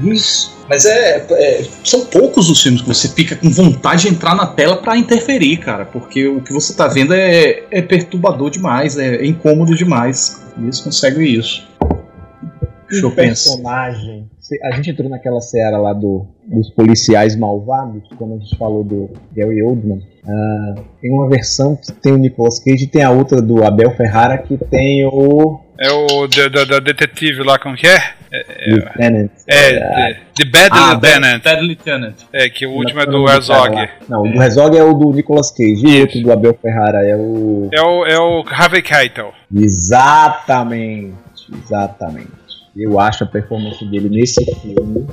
que 0.00 0.08
isso. 0.14 0.56
Mas 0.68 0.84
é, 0.84 1.26
é- 1.32 1.64
São 1.84 2.06
poucos 2.06 2.48
os 2.48 2.62
filmes 2.62 2.80
que 2.82 2.86
você 2.86 3.08
fica 3.08 3.34
com 3.34 3.50
vontade 3.50 4.02
de 4.02 4.10
entrar 4.10 4.36
na 4.36 4.46
tela 4.46 4.76
pra 4.80 4.96
interferir, 4.96 5.56
cara. 5.56 5.84
Porque 5.84 6.28
o 6.28 6.40
que 6.40 6.52
você 6.52 6.72
tá 6.74 6.86
vendo 6.86 7.12
é, 7.12 7.64
é 7.72 7.82
perturbador 7.82 8.50
demais, 8.50 8.96
é, 8.96 9.16
é 9.16 9.26
incômodo 9.26 9.74
demais. 9.74 10.40
E 10.56 10.62
eles 10.62 10.78
conseguem 10.78 11.26
isso. 11.28 11.68
Deixa 12.90 13.06
um 13.06 13.10
personagem. 13.10 14.28
A 14.64 14.72
gente 14.76 14.90
entrou 14.90 15.08
naquela 15.08 15.40
seara 15.40 15.78
lá 15.78 15.92
do, 15.92 16.26
dos 16.46 16.68
policiais 16.70 17.36
malvados, 17.36 18.02
quando 18.18 18.34
a 18.34 18.38
gente 18.38 18.56
falou 18.58 18.82
do 18.82 19.10
Gary 19.34 19.62
Oldman. 19.62 20.02
Ah, 20.26 20.74
tem 21.00 21.10
uma 21.12 21.28
versão 21.28 21.76
que 21.76 21.92
tem 21.92 22.12
o 22.12 22.16
Nicolas 22.18 22.58
Cage 22.58 22.84
e 22.84 22.88
tem 22.88 23.02
a 23.02 23.10
outra 23.10 23.40
do 23.40 23.64
Abel 23.64 23.90
Ferrara 23.96 24.36
que 24.38 24.56
tem 24.58 25.06
o 25.06 25.60
É 25.78 25.90
o 25.90 26.26
da, 26.26 26.48
da- 26.48 26.64
da 26.64 26.78
detetive 26.80 27.42
lá, 27.42 27.58
como 27.58 27.74
que 27.76 27.86
é? 27.86 27.98
Lieutenant. 28.66 29.30
É, 29.48 29.72
The, 29.72 30.20
The 30.36 30.44
Bad 30.50 30.68
Ah, 30.72 30.90
Lieutenant. 30.90 31.42
Bad 31.42 31.62
Lieutenant. 31.62 32.14
É, 32.32 32.48
que 32.50 32.66
o 32.66 32.72
último 32.72 33.00
é 33.00 33.06
do 33.06 33.28
Herzog. 33.28 33.88
Não, 34.08 34.22
o 34.22 34.32
do 34.32 34.42
Herzog 34.42 34.76
é 34.76 34.82
o 34.84 34.92
do 34.94 35.12
Nicolas 35.12 35.50
Cage 35.50 35.86
e 35.86 35.98
o 35.98 36.00
outro 36.02 36.20
do 36.22 36.32
Abel 36.32 36.54
Ferrara 36.60 37.04
é 37.06 37.16
o. 37.16 37.68
É 37.72 37.80
o, 37.80 38.06
é 38.06 38.18
o 38.18 38.44
Harvey 38.46 38.82
Keitel. 38.82 39.32
Exatamente, 39.54 41.14
exatamente. 41.64 42.39
Eu 42.76 42.98
acho 43.00 43.24
a 43.24 43.26
performance 43.26 43.84
dele 43.84 44.08
nesse 44.08 44.44
filme 44.60 45.06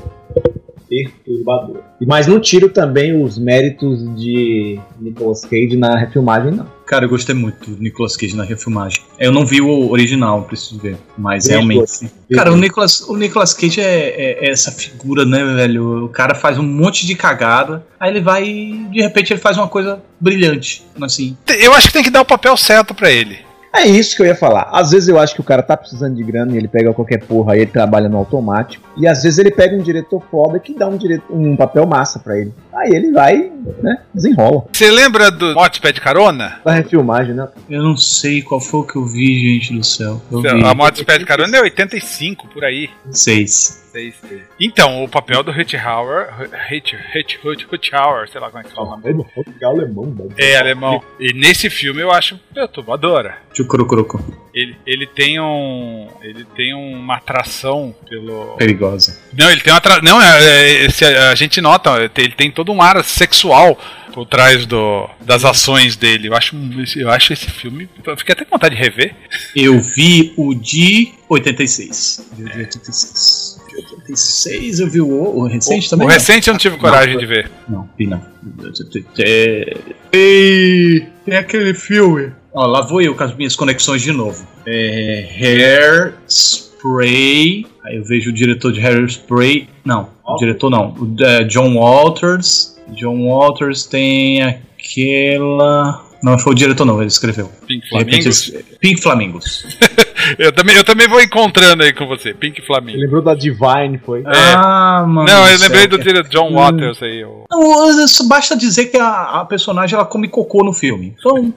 perturbador. 0.90 1.82
E- 2.00 2.06
Mas 2.06 2.28
não 2.28 2.40
tiro 2.40 2.70
também 2.70 3.22
os 3.22 3.38
méritos 3.38 4.00
de 4.16 4.80
Nicolas 5.00 5.42
Cage 5.44 5.76
na 5.76 5.98
refilmagem, 5.98 6.52
não. 6.52 6.66
Cara, 6.86 7.04
eu 7.04 7.10
gostei 7.10 7.36
muito 7.36 7.72
do 7.72 7.82
Nicolas 7.84 8.16
Cage 8.16 8.34
na 8.36 8.44
refilmagem. 8.46 9.02
Eu 9.20 9.32
não 9.34 9.46
vi 9.46 9.60
o 9.60 9.90
original, 9.90 10.44
preciso 10.44 10.80
ver. 10.80 10.96
Mas 11.18 11.48
realmente. 11.48 11.78
dois. 11.80 12.04
Cara, 12.34 12.54
o 12.54 12.56
Nicolas, 12.56 13.02
o 13.02 13.18
Nicolas 13.18 13.54
Cage 13.54 13.82
é, 13.82 14.08
é- 14.10 14.46
é 14.48 14.50
essa 14.52 14.72
figura, 14.72 15.26
né, 15.26 15.44
velho? 15.44 16.06
O 16.06 16.10
cara 16.10 16.34
faz 16.34 16.58
um 16.58 16.64
monte 16.64 17.06
de 17.06 17.16
cagada, 17.16 17.86
aí 18.00 18.10
ele 18.12 18.22
vai 18.22 18.48
e 18.48 18.86
de 18.90 19.02
repente 19.02 19.34
ele 19.34 19.42
faz 19.42 19.58
uma 19.58 19.68
coisa 19.68 20.02
brilhante. 20.22 20.84
Assim. 21.02 21.36
Eu 21.60 21.74
acho 21.74 21.88
que 21.88 21.94
tem 21.94 22.04
que 22.04 22.10
dar 22.10 22.22
o 22.22 22.26
papel 22.26 22.56
certo 22.56 22.94
pra 22.96 23.12
ele. 23.12 23.40
É 23.74 23.86
isso 23.86 24.16
que 24.16 24.22
eu 24.22 24.26
ia 24.26 24.36
falar. 24.36 24.70
Às 24.72 24.92
vezes 24.92 25.10
eu 25.10 25.20
acho 25.20 25.36
que 25.36 25.42
o 25.42 25.44
cara 25.44 25.62
tá 25.62 25.76
precisando 25.78 26.16
de 26.16 26.24
grana 26.24 26.54
e 26.54 26.58
ele 26.58 26.68
pega 26.68 26.94
qualquer 26.94 27.20
porra 27.20 27.54
aí 27.54 27.62
ele 27.62 27.72
trabalha 27.72 28.10
no 28.10 28.18
automático. 28.18 28.88
E 28.98 29.08
às 29.08 29.24
vezes 29.24 29.38
ele 29.38 29.52
pega 29.52 29.76
um 29.76 29.82
diretor 29.82 30.24
foda 30.32 30.60
que 30.60 30.74
dá 30.74 30.88
um, 30.88 30.98
dire... 30.98 31.22
um 31.30 31.56
papel 31.56 31.86
massa 31.86 32.20
pra 32.20 32.38
ele. 32.38 32.54
Aí 32.74 32.92
ele 32.92 33.12
vai, 33.12 33.52
né, 33.82 34.00
desenrola. 34.14 34.66
Você 34.72 34.90
lembra 34.92 35.32
do 35.32 35.54
Morte 35.54 35.82
Pé 35.82 35.92
de 35.92 36.00
Carona? 36.00 36.60
Da 36.64 36.74
refilmagem, 36.74 37.34
né? 37.34 37.48
Eu 37.70 37.84
não 37.84 37.98
sei 37.98 38.42
qual 38.42 38.60
foi 38.60 38.82
o 38.82 38.84
que 38.84 38.96
eu 38.96 39.06
vi, 39.06 39.40
gente 39.40 39.74
do 39.74 39.84
céu. 39.84 40.22
Eu 40.32 40.42
vi 40.42 40.48
A 40.48 40.74
Morte 40.74 41.04
Pé 41.04 41.18
de 41.18 41.26
Carona 41.26 41.58
é 41.58 41.62
85, 41.62 42.48
por 42.48 42.64
aí. 42.64 42.90
Seis. 43.98 44.42
Então, 44.60 45.04
o 45.04 45.08
papel 45.10 45.44
do 45.44 45.52
Hitchhauer, 45.52 46.28
Hitch, 46.72 46.94
Hitch, 47.16 47.36
Hitch, 47.44 47.66
Hitchhauer, 47.72 48.30
sei 48.30 48.40
lá 48.42 48.48
como 48.50 48.60
é 48.60 48.64
que 48.68 48.74
fala 48.76 48.88
o 48.88 48.90
nome. 48.98 49.26
alemão, 49.64 50.28
É, 50.38 50.56
alemão. 50.58 51.04
E 51.20 51.34
nesse 51.34 51.70
filme 51.70 52.02
eu 52.02 52.12
acho 52.12 52.38
perturbadora. 52.54 53.38
Tchucurucurucu. 53.54 54.24
Ele, 54.54 54.76
ele 54.88 55.06
tem 55.06 55.40
um. 55.40 56.08
Ele 56.22 56.44
tem 56.56 56.74
uma 56.74 57.18
atração 57.18 57.94
pelo. 58.10 58.56
Perigosa. 58.58 59.20
Não, 59.38 59.52
ele 59.52 59.62
tem 59.62 59.72
uma 59.72 59.78
atra... 59.78 60.02
Não, 60.02 60.20
é, 60.22 60.44
é, 60.44 60.86
esse- 60.86 61.06
a 61.06 61.36
gente 61.36 61.62
nota, 61.62 62.10
ele 62.18 62.32
tem 62.34 62.50
todo 62.50 62.72
um 62.72 62.82
ar 62.82 63.04
sexual 63.04 63.78
por 64.14 64.26
trás 64.26 64.66
do, 64.66 65.08
das 65.22 65.46
ações 65.46 65.96
dele. 65.96 66.28
Eu 66.30 66.36
acho, 66.36 66.56
eu 66.96 67.12
acho 67.12 67.34
esse 67.34 67.48
filme. 67.52 67.88
Eu 68.04 68.18
fiquei 68.18 68.34
até 68.34 68.44
com 68.46 68.52
vontade 68.56 68.76
de 68.76 68.82
rever. 68.82 69.14
Eu 69.56 69.80
vi 69.80 70.34
o 70.36 70.56
de 70.56 71.14
86. 71.30 72.28
De 72.34 72.44
86. 72.44 73.57
De 73.57 73.57
86 73.78 74.80
eu 74.80 74.90
vi 74.90 75.02
o, 75.02 75.08
o 75.10 75.48
recente 75.48 75.90
também. 75.90 76.06
o 76.06 76.10
não? 76.10 76.14
recente 76.14 76.48
eu 76.48 76.54
não 76.54 76.60
tive 76.60 76.78
coragem 76.78 77.18
de 77.18 77.26
ver. 77.26 77.50
Não, 77.68 77.88
vi 77.98 78.08
não. 78.08 78.22
É... 79.20 79.78
Ei, 80.12 81.06
tem 81.26 81.36
aquele 81.36 81.74
filme. 81.74 82.32
Ó, 82.54 82.66
lá 82.66 82.82
vou 82.82 83.02
eu 83.02 83.14
com 83.16 83.24
as 83.24 83.36
minhas 83.36 83.56
conexões 83.56 84.02
de 84.02 84.12
novo. 84.12 84.48
É, 84.66 85.30
Hair 85.40 86.16
Spray. 86.28 87.66
Aí 87.86 87.98
eu 87.98 88.04
vejo 88.04 88.30
o 88.32 88.34
diretor 88.34 88.72
de 88.72 88.80
Hair 88.86 89.06
Spray. 89.06 89.70
Não, 89.86 90.10
o 90.26 90.36
diretor 90.38 90.70
não. 90.70 90.90
O, 90.94 91.16
é, 91.24 91.44
John 91.44 91.76
Walters. 91.76 92.76
John 92.90 93.28
Walters 93.28 93.86
tem 93.86 94.42
aquela. 94.44 96.04
Não 96.24 96.40
foi 96.40 96.54
o 96.54 96.56
diretor, 96.56 96.86
não, 96.86 96.98
ele 97.00 97.08
escreveu. 97.08 97.52
Pink 97.68 97.86
repente, 97.92 98.24
Flamingos. 98.24 98.26
esse- 98.26 98.64
Pink 98.80 99.02
Flamingos. 99.02 99.66
Eu 100.38 100.52
também, 100.52 100.76
eu 100.76 100.84
também 100.84 101.08
vou 101.08 101.22
encontrando 101.22 101.84
aí 101.84 101.94
com 101.94 102.08
você, 102.08 102.34
Pink 102.34 102.62
Flamingo. 102.66 103.00
lembrou 103.00 103.22
da 103.22 103.34
Divine, 103.36 104.00
foi? 104.06 104.24
Ah, 104.26 105.06
mano. 105.08 105.28
Não, 105.28 105.48
eu 105.48 105.60
lembrei 105.60 105.88
do 105.88 105.98
diretor 105.98 106.30
John 106.30 106.54
Waters 106.54 107.02
aí. 107.04 107.24
o- 107.24 107.46
Não, 107.50 108.04
isso 108.04 108.28
basta 108.28 108.56
dizer 108.58 108.86
que 108.88 108.98
a, 108.98 109.42
a 109.42 109.46
personagem 109.46 109.96
ela 109.96 110.06
come 110.06 110.28
cocô 110.28 110.64
no 110.64 110.74
filme. 110.74 111.16
Então, 111.20 111.54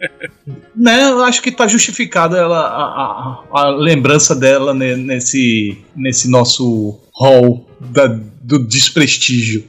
né, 0.74 1.10
eu 1.10 1.22
acho 1.24 1.40
que 1.42 1.50
tá 1.50 1.66
justificada 1.66 2.36
ela, 2.36 2.58
a, 2.60 2.82
a- 2.82 3.60
a 3.62 3.68
lembrança 3.70 4.34
dela 4.34 4.74
ne- 4.74 4.96
nesse, 4.96 5.78
nesse 5.96 6.28
nosso 6.30 6.98
hall 7.14 7.66
da- 7.80 8.18
do 8.46 8.58
desprestígio. 8.66 9.64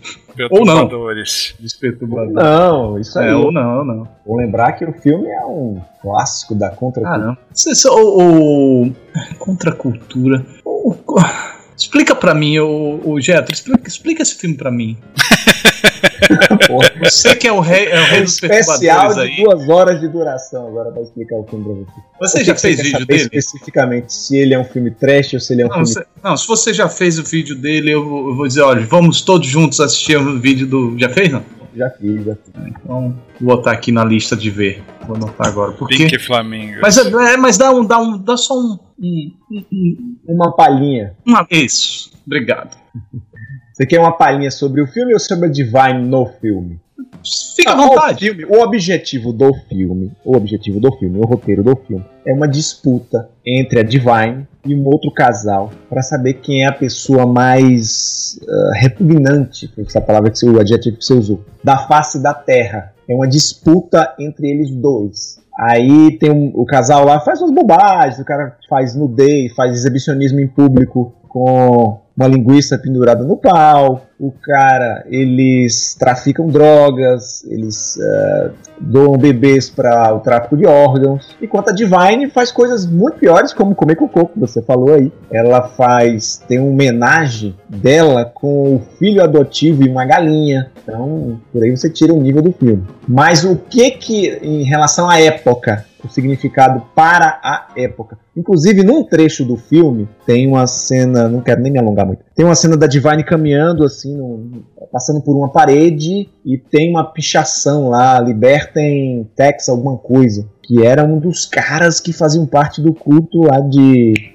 Ou 0.51 0.65
não. 0.65 0.79
Perturbadores. 0.87 1.55
Desperturbador. 1.59 2.33
Não, 2.33 2.99
isso 2.99 3.17
aí. 3.17 3.29
É, 3.29 3.35
ou 3.35 3.51
não, 3.51 3.85
não. 3.85 4.07
Vou 4.25 4.35
lembrar 4.37 4.73
que 4.73 4.83
o 4.83 4.91
filme 4.91 5.29
é 5.29 5.45
um 5.45 5.79
clássico 6.01 6.53
da 6.53 6.69
contra 6.69 7.07
Ah, 7.07 7.17
não. 7.17 7.37
Cê- 7.53 7.87
o, 7.89 8.83
o- 8.87 8.95
Contra 9.39 9.71
a 9.71 9.73
cultura. 9.73 10.45
O- 10.65 10.91
o- 10.91 11.15
explica 11.77 12.13
pra 12.13 12.33
mim, 12.33 12.59
o, 12.59 12.99
o 13.05 13.21
Getro, 13.21 13.53
explica, 13.53 13.87
explica 13.87 14.21
esse 14.23 14.35
filme 14.35 14.57
pra 14.57 14.69
mim. 14.69 14.97
Porra. 16.67 16.91
Você 17.03 17.35
que 17.35 17.47
é 17.47 17.51
o 17.51 17.59
rei, 17.59 17.85
é 17.87 17.99
o 17.99 18.03
rei 18.05 18.21
dos 18.23 18.33
Especial 18.33 19.13
de 19.13 19.19
aí. 19.19 19.35
duas 19.43 19.69
horas 19.69 19.99
de 19.99 20.07
duração 20.07 20.67
agora 20.67 20.91
pra 20.91 21.01
explicar 21.01 21.35
o 21.35 21.43
filme 21.43 21.63
pra 21.65 21.73
você. 21.73 22.37
Você 22.37 22.43
já 22.43 22.55
fez 22.55 22.75
quer 22.77 22.83
vídeo 22.83 22.99
saber 22.99 23.05
dele? 23.17 23.29
Especificamente 23.33 24.13
se 24.13 24.37
ele 24.37 24.53
é 24.53 24.59
um 24.59 24.63
filme 24.63 24.91
trash 24.91 25.33
ou 25.33 25.39
se 25.39 25.53
ele 25.53 25.61
é 25.61 25.65
um 25.65 25.69
Não, 25.69 25.75
filme. 25.75 25.93
você- 25.93 26.05
não, 26.23 26.37
se 26.37 26.47
você 26.47 26.73
já 26.73 26.89
fez 26.89 27.19
o 27.19 27.23
vídeo 27.23 27.55
dele, 27.55 27.91
eu 27.91 28.03
vou, 28.07 28.29
eu 28.29 28.35
vou 28.35 28.47
dizer, 28.47 28.61
olha, 28.61 28.85
vamos 28.85 29.21
todos 29.21 29.47
juntos 29.47 29.79
assistir 29.79 30.17
o 30.17 30.39
vídeo 30.39 30.65
do. 30.67 30.97
Já 30.97 31.09
fez, 31.09 31.31
não? 31.31 31.43
Já 31.75 31.89
fiz, 31.89 32.23
já 32.25 32.35
fiz. 32.35 32.53
Então, 32.67 33.15
vou 33.41 33.57
botar 33.57 33.71
aqui 33.73 33.91
na 33.91 34.03
lista 34.05 34.33
de 34.35 34.49
ver. 34.49 34.81
Vou 35.05 35.17
anotar 35.17 35.47
agora. 35.47 35.73
Porque. 35.73 35.97
Pink 35.97 36.17
Flamingo. 36.19 36.79
Mas, 36.81 36.97
é, 36.97 37.01
é, 37.33 37.37
mas 37.37 37.57
dá, 37.57 37.69
um, 37.71 37.85
dá, 37.85 37.99
um, 37.99 38.17
dá 38.17 38.37
só 38.37 38.53
um. 38.57 38.79
um, 38.97 39.31
um- 39.51 39.65
um- 39.73 40.15
Uma 40.35 40.55
palhinha. 40.55 41.13
uma- 41.25 41.45
isso. 41.51 42.11
Obrigado. 42.25 42.75
Você 43.75 43.85
quer 43.85 43.99
uma 43.99 44.13
palhinha 44.13 44.49
sobre 44.49 44.81
o 44.81 44.87
filme 44.87 45.11
ou 45.11 45.19
sobre 45.19 45.47
a 45.47 45.51
Divine 45.51 46.07
no 46.07 46.25
filme? 46.39 46.79
fica 47.57 47.71
à 47.71 47.73
Ah, 47.73 47.85
o 47.85 47.89
vontade. 47.89 48.19
filme, 48.25 48.45
o 48.45 48.61
objetivo 48.61 49.33
do 49.33 49.53
filme, 49.67 50.13
o 50.23 50.33
objetivo 50.37 50.79
do 50.79 50.89
filme, 50.97 51.19
o 51.19 51.25
roteiro 51.25 51.61
do 51.61 51.75
filme, 51.75 52.05
é 52.25 52.31
uma 52.33 52.47
disputa 52.47 53.27
entre 53.45 53.79
a 53.81 53.83
Divine 53.83 54.47
e 54.65 54.73
um 54.73 54.85
outro 54.87 55.11
casal 55.11 55.71
para 55.89 56.01
saber 56.01 56.35
quem 56.35 56.63
é 56.63 56.67
a 56.67 56.71
pessoa 56.71 57.25
mais 57.25 58.39
ah, 58.47 58.77
repugnante, 58.79 59.67
foi 59.75 59.83
essa 59.83 59.99
palavra 59.99 60.31
que 60.31 60.39
você, 60.39 60.49
o 60.49 60.57
adjetivo 60.57 60.95
que 60.97 61.03
você 61.03 61.13
usou, 61.13 61.43
da 61.61 61.77
face 61.79 62.21
da 62.23 62.33
Terra. 62.33 62.93
É 63.09 63.13
uma 63.13 63.27
disputa 63.27 64.13
entre 64.17 64.49
eles 64.49 64.71
dois. 64.71 65.37
Aí 65.59 66.17
tem 66.17 66.31
um- 66.31 66.51
o 66.55 66.65
casal 66.65 67.03
lá 67.05 67.19
faz 67.19 67.41
umas 67.41 67.51
bobagens, 67.53 68.19
o 68.19 68.25
cara 68.25 68.55
faz 68.69 68.95
nudez, 68.95 69.53
faz 69.53 69.73
exibicionismo 69.73 70.39
em 70.39 70.47
público 70.47 71.13
com 71.27 71.99
uma 72.15 72.27
linguiça 72.27 72.77
pendurada 72.77 73.23
no 73.23 73.35
pau. 73.35 74.07
O 74.17 74.31
cara, 74.31 75.03
eles 75.09 75.93
traficam 75.99 76.47
drogas, 76.47 77.43
eles 77.43 77.99
eh, 77.99 78.51
doam 78.79 79.17
bebês 79.17 79.69
para 79.69 80.13
o 80.13 80.21
tráfico 80.21 80.55
de 80.55 80.65
órgãos. 80.65 81.35
Enquanto 81.41 81.69
a 81.69 81.73
Divine 81.73 82.29
faz 82.29 82.49
coisas 82.49 82.85
muito 82.85 83.17
piores, 83.17 83.51
como 83.51 83.75
comer 83.75 83.97
cocô, 83.97 84.27
que 84.27 84.39
você 84.39 84.61
falou 84.61 84.93
aí. 84.93 85.11
Ela 85.29 85.63
faz, 85.63 86.41
tem 86.47 86.59
uma 86.59 86.69
homenagem 86.69 87.55
dela 87.67 88.23
com 88.23 88.75
o 88.75 88.81
filho 88.97 89.21
adotivo 89.21 89.83
e 89.83 89.89
uma 89.89 90.05
galinha. 90.05 90.71
Então, 90.85 91.41
por 91.51 91.63
aí 91.63 91.75
você 91.75 91.89
tira 91.89 92.13
o 92.13 92.21
nível 92.21 92.43
do 92.43 92.51
filme. 92.51 92.83
Mas 93.07 93.43
o 93.43 93.55
que 93.55 93.89
que, 93.91 94.27
em 94.41 94.63
relação 94.63 95.09
à 95.09 95.19
época, 95.19 95.83
o 96.05 96.09
significado 96.09 96.83
para 96.93 97.39
a 97.43 97.67
época. 97.75 98.17
Inclusive, 98.37 98.83
num 98.83 99.03
trecho 99.03 99.43
do 99.43 99.57
filme, 99.57 100.07
tem 100.25 100.47
uma 100.47 100.67
cena, 100.67 101.27
não 101.27 101.41
quero 101.41 101.61
nem 101.61 101.71
me 101.71 101.79
alongar 101.79 102.05
muito, 102.05 102.23
tem 102.35 102.45
uma 102.45 102.55
cena 102.55 102.77
da 102.77 102.85
Divine 102.85 103.23
caminhando 103.23 103.83
assim, 103.83 104.63
passando 104.91 105.21
por 105.21 105.35
uma 105.35 105.49
parede 105.49 106.29
e 106.45 106.57
tem 106.57 106.91
uma 106.91 107.03
pichação 107.03 107.89
lá, 107.89 108.19
libertem 108.19 109.27
Tex 109.35 109.67
alguma 109.67 109.97
coisa, 109.97 110.47
que 110.61 110.85
era 110.85 111.03
um 111.03 111.19
dos 111.19 111.45
caras 111.45 111.99
que 111.99 112.13
faziam 112.13 112.45
parte 112.45 112.81
do 112.81 112.93
culto 112.93 113.41
lá 113.41 113.59
de... 113.59 114.34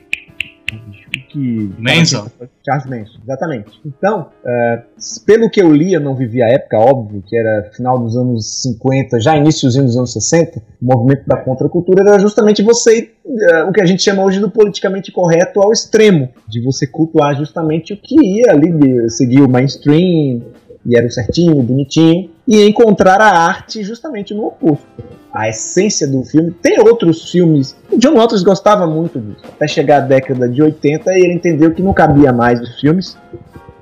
Que... 1.30 1.72
Manson. 1.78 2.26
Charles 2.66 2.86
Manson, 2.86 3.20
exatamente. 3.22 3.80
Então, 3.86 4.26
é, 4.44 4.82
pelo 5.24 5.48
que 5.48 5.62
eu 5.62 5.72
li, 5.72 5.92
eu 5.92 6.00
não 6.00 6.14
vivi 6.14 6.42
a 6.42 6.48
época, 6.48 6.76
óbvio, 6.78 7.22
que 7.26 7.36
era 7.36 7.70
final 7.72 7.98
dos 7.98 8.16
anos 8.16 8.62
50, 8.62 9.20
já 9.20 9.36
iníciozinho 9.36 9.84
dos 9.84 9.96
anos 9.96 10.12
60, 10.12 10.58
o 10.58 10.84
movimento 10.84 11.26
da 11.26 11.36
contracultura 11.36 12.02
era 12.02 12.18
justamente 12.18 12.62
você 12.62 13.12
é, 13.26 13.62
o 13.62 13.72
que 13.72 13.80
a 13.80 13.86
gente 13.86 14.02
chama 14.02 14.24
hoje 14.24 14.40
do 14.40 14.50
politicamente 14.50 15.12
correto 15.12 15.62
ao 15.62 15.72
extremo, 15.72 16.28
de 16.48 16.60
você 16.60 16.86
cultuar 16.86 17.36
justamente 17.36 17.92
o 17.92 17.96
que 17.96 18.16
ia 18.20 18.50
ali, 18.50 19.08
seguir 19.08 19.40
o 19.40 19.48
mainstream, 19.48 20.42
e 20.84 20.96
era 20.96 21.06
o 21.06 21.10
certinho, 21.10 21.58
o 21.58 21.62
bonitinho, 21.62 22.30
e 22.50 22.66
encontrar 22.68 23.20
a 23.20 23.28
arte 23.30 23.82
justamente 23.84 24.34
no 24.34 24.46
oposto. 24.48 24.84
A 25.32 25.48
essência 25.48 26.08
do 26.08 26.24
filme. 26.24 26.50
Tem 26.50 26.80
outros 26.80 27.30
filmes. 27.30 27.76
O 27.92 27.96
John 27.96 28.14
Waters 28.16 28.42
gostava 28.42 28.84
muito 28.88 29.20
disso. 29.20 29.44
Até 29.46 29.68
chegar 29.68 29.98
à 29.98 30.00
década 30.00 30.48
de 30.48 30.60
80 30.60 31.12
e 31.16 31.20
ele 31.22 31.34
entendeu 31.34 31.72
que 31.72 31.80
não 31.80 31.94
cabia 31.94 32.32
mais 32.32 32.60
os 32.60 32.80
filmes. 32.80 33.16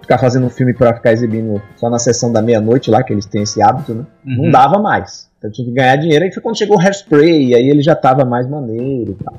Ficar 0.03 0.19
fazendo 0.19 0.47
um 0.47 0.51
filme 0.51 0.75
pra 0.75 0.95
ficar 0.95 1.13
exibindo 1.13 1.61
só 1.77 1.89
na 1.89 1.99
sessão 1.99 2.31
da 2.31 2.43
meia-noite 2.43 2.91
lá, 2.91 3.03
que 3.03 3.13
eles 3.13 3.25
têm 3.25 3.43
esse 3.43 3.63
hábito, 3.63 3.95
né? 3.95 4.05
Não 4.25 4.45
Uhum. 4.45 4.51
dava 4.51 4.79
mais. 4.79 5.28
Então 5.39 5.51
tinha 5.51 5.67
que 5.67 5.73
ganhar 5.73 5.97
dinheiro. 5.97 6.25
Aí 6.25 6.33
foi 6.33 6.43
quando 6.43 6.59
chegou 6.59 6.77
o 6.77 6.81
Hairspray, 6.81 7.55
aí 7.55 7.69
ele 7.69 7.83
já 7.83 7.95
tava 7.95 8.25
mais 8.25 8.49
maneiro 8.49 9.17
e 9.19 9.25
tal. 9.25 9.35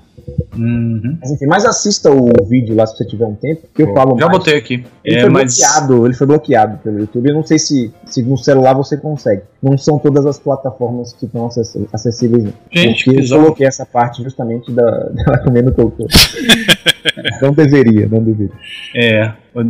Uhum. 0.56 1.18
Mas 1.20 1.32
enfim, 1.32 1.45
mas 1.47 1.66
assista 1.66 2.10
o 2.12 2.30
vídeo 2.45 2.76
lá 2.76 2.86
se 2.86 2.95
você 2.95 3.06
tiver 3.06 3.26
um 3.26 3.36
tempo, 3.36 3.62
que 3.74 3.82
eu 3.84 3.93
falo 3.93 4.18
Já 4.18 4.28
mais. 4.28 4.38
botei 4.38 4.58
aqui. 4.58 4.84
Ele 5.04 5.18
É, 5.18 5.22
foi 5.22 5.30
mas 5.30 5.58
bloqueado, 5.58 6.06
ele 6.06 6.14
foi 6.14 6.28
bloqueado 6.28 6.78
pelo 6.80 7.00
YouTube. 7.00 7.30
Eu 7.30 7.36
não 7.36 7.43
sei 7.43 7.58
se, 7.60 7.91
se 8.06 8.22
no 8.24 8.38
celular 8.38 8.74
você 8.74 8.95
consegue. 8.95 9.41
Não 9.62 9.78
são 9.78 9.97
todas 10.00 10.26
as 10.26 10.38
plataformas 10.39 11.14
que 11.14 11.26
estão 11.26 11.45
acess- 11.47 11.78
acessíveis. 11.91 12.43
Não. 12.45 12.54
Gente, 12.72 13.06
Porque 13.06 13.22
que 13.22 13.34
eu 13.34 13.38
coloquei 13.39 13.68
essa 13.68 13.86
parte 13.86 14.24
justamente 14.24 14.72
da, 14.72 14.84
dela 15.10 15.38
comendo 15.43 15.72
cocô. 15.74 16.08
não 17.41 17.52
deveria, 17.54 18.08
não 18.08 18.24
deveria. 18.24 18.54
É, 18.95 19.32
eu 19.56 19.66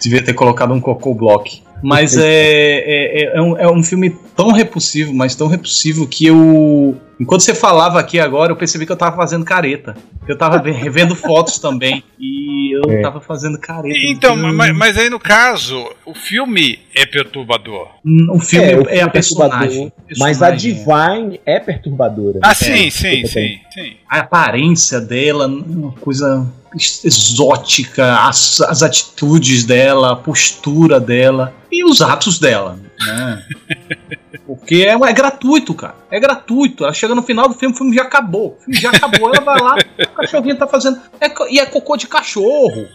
devia 0.00 0.24
ter 0.24 0.32
colocado 0.34 0.72
um 0.72 0.80
cocô 0.80 1.14
block. 1.14 1.62
Mas 1.82 2.16
é, 2.16 2.24
é, 2.24 3.22
é, 3.22 3.36
é 3.36 3.42
um, 3.42 3.56
é 3.56 3.70
um 3.70 3.82
filme 3.82 4.10
tão 4.36 4.52
repulsivo, 4.52 5.14
mas 5.14 5.34
tão 5.34 5.46
repulsivo 5.48 6.06
que 6.06 6.26
eu. 6.26 6.96
Enquanto 7.20 7.40
você 7.42 7.54
falava 7.54 7.98
aqui 7.98 8.20
agora, 8.20 8.52
eu 8.52 8.56
percebi 8.56 8.86
que 8.86 8.92
eu 8.92 8.96
tava 8.96 9.16
fazendo 9.16 9.44
careta. 9.44 9.96
Eu 10.26 10.36
tava 10.38 10.58
ve- 10.62 10.70
revendo 10.70 11.16
fotos 11.16 11.58
também. 11.58 12.02
E 12.18 12.76
eu 12.76 12.82
É. 12.92 13.00
tava 13.02 13.20
fazendo 13.20 13.58
careta. 13.58 13.98
Então, 13.98 14.34
Hum, 14.36 14.52
mas, 14.54 14.76
mas 14.76 14.96
aí 14.98 15.10
no 15.10 15.18
caso, 15.18 15.90
o 16.06 16.14
filme 16.14 16.78
é 16.94 17.04
perturbador. 17.04 17.88
O 18.30 18.38
filme 18.38 18.66
É, 18.68 18.72
é, 18.72 18.76
o 18.78 18.84
filme 18.84 19.00
a 19.00 19.04
é 19.04 19.08
personagem. 19.08 19.92
Mas 20.16 20.42
a 20.42 20.50
Personagem, 20.50 20.70
é. 20.70 20.74
Divine 20.74 21.40
é 21.44 21.58
perturbadora. 21.60 22.38
Ah, 22.42 22.54
sim, 22.54 22.86
É, 22.86 22.90
sim, 22.90 23.26
sim, 23.26 23.58
sim. 23.74 23.96
a 24.08 24.18
aparência 24.20 25.00
dela, 25.00 25.46
uma 25.48 25.92
coisa 25.92 26.46
ex- 26.74 27.04
exótica, 27.04 28.16
as, 28.28 28.60
as 28.60 28.82
atitudes 28.82 29.64
dela, 29.64 30.12
a 30.12 30.16
postura 30.16 31.00
dela 31.00 31.52
e 31.72 31.84
os 31.84 32.00
atos 32.00 32.38
dela, 32.38 32.78
né? 33.00 33.44
Porque 34.48 34.76
é, 34.76 34.92
é 34.94 35.12
gratuito, 35.12 35.74
cara. 35.74 35.94
É 36.10 36.18
gratuito. 36.18 36.82
Ela 36.84 36.94
chega 36.94 37.14
no 37.14 37.22
final 37.22 37.46
do 37.50 37.54
filme, 37.54 37.74
o 37.74 37.76
filme 37.76 37.94
já 37.94 38.04
acabou. 38.04 38.56
O 38.58 38.64
filme 38.64 38.80
já 38.80 38.88
acabou. 38.88 39.28
Ela 39.34 39.44
vai 39.44 39.60
lá, 39.60 39.76
o 39.76 40.08
cachorrinho 40.14 40.56
tá 40.56 40.66
fazendo. 40.66 40.98
é 41.20 41.30
e 41.52 41.60
é 41.60 41.66
cocô 41.66 41.98
de 41.98 42.06
cachorro, 42.06 42.88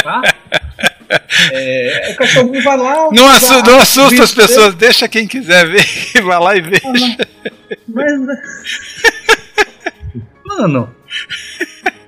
tá? 0.00 0.22
É, 1.50 2.10
o 2.12 2.16
cachorrinho 2.16 2.62
vai 2.62 2.76
lá. 2.76 3.08
Não, 3.10 3.26
assu- 3.26 3.48
vai- 3.48 3.62
não 3.72 3.80
assusta 3.80 4.22
as 4.22 4.32
pessoas, 4.32 4.74
deixa 4.76 5.08
quem 5.08 5.26
quiser 5.26 5.66
ver, 5.66 5.84
vai 6.22 6.38
lá 6.38 6.54
e 6.56 6.60
vê. 6.60 6.80
Mas, 7.88 8.12
mano, 10.46 10.94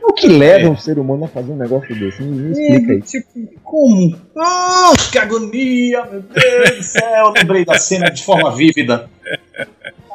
O 0.05 0.13
que 0.13 0.27
leva 0.27 0.69
um 0.69 0.77
ser 0.77 0.99
humano 0.99 1.25
a 1.25 1.29
fazer 1.29 1.53
um 1.53 1.57
negócio 1.57 1.95
desse? 1.99 2.23
Me, 2.23 2.37
me 2.37 2.51
explica 2.53 2.93
É, 2.93 2.97
aí. 2.97 3.03
tipo, 3.03 3.61
como? 3.63 4.17
Ah, 4.39 4.93
que 5.11 5.19
agonia, 5.19 6.05
meu 6.05 6.21
Deus 6.23 6.77
do 6.77 6.83
céu. 6.83 7.33
Lembrei 7.37 7.65
da 7.65 7.75
cena 7.79 8.11
de 8.11 8.23
forma 8.25 8.55
vívida. 8.55 9.09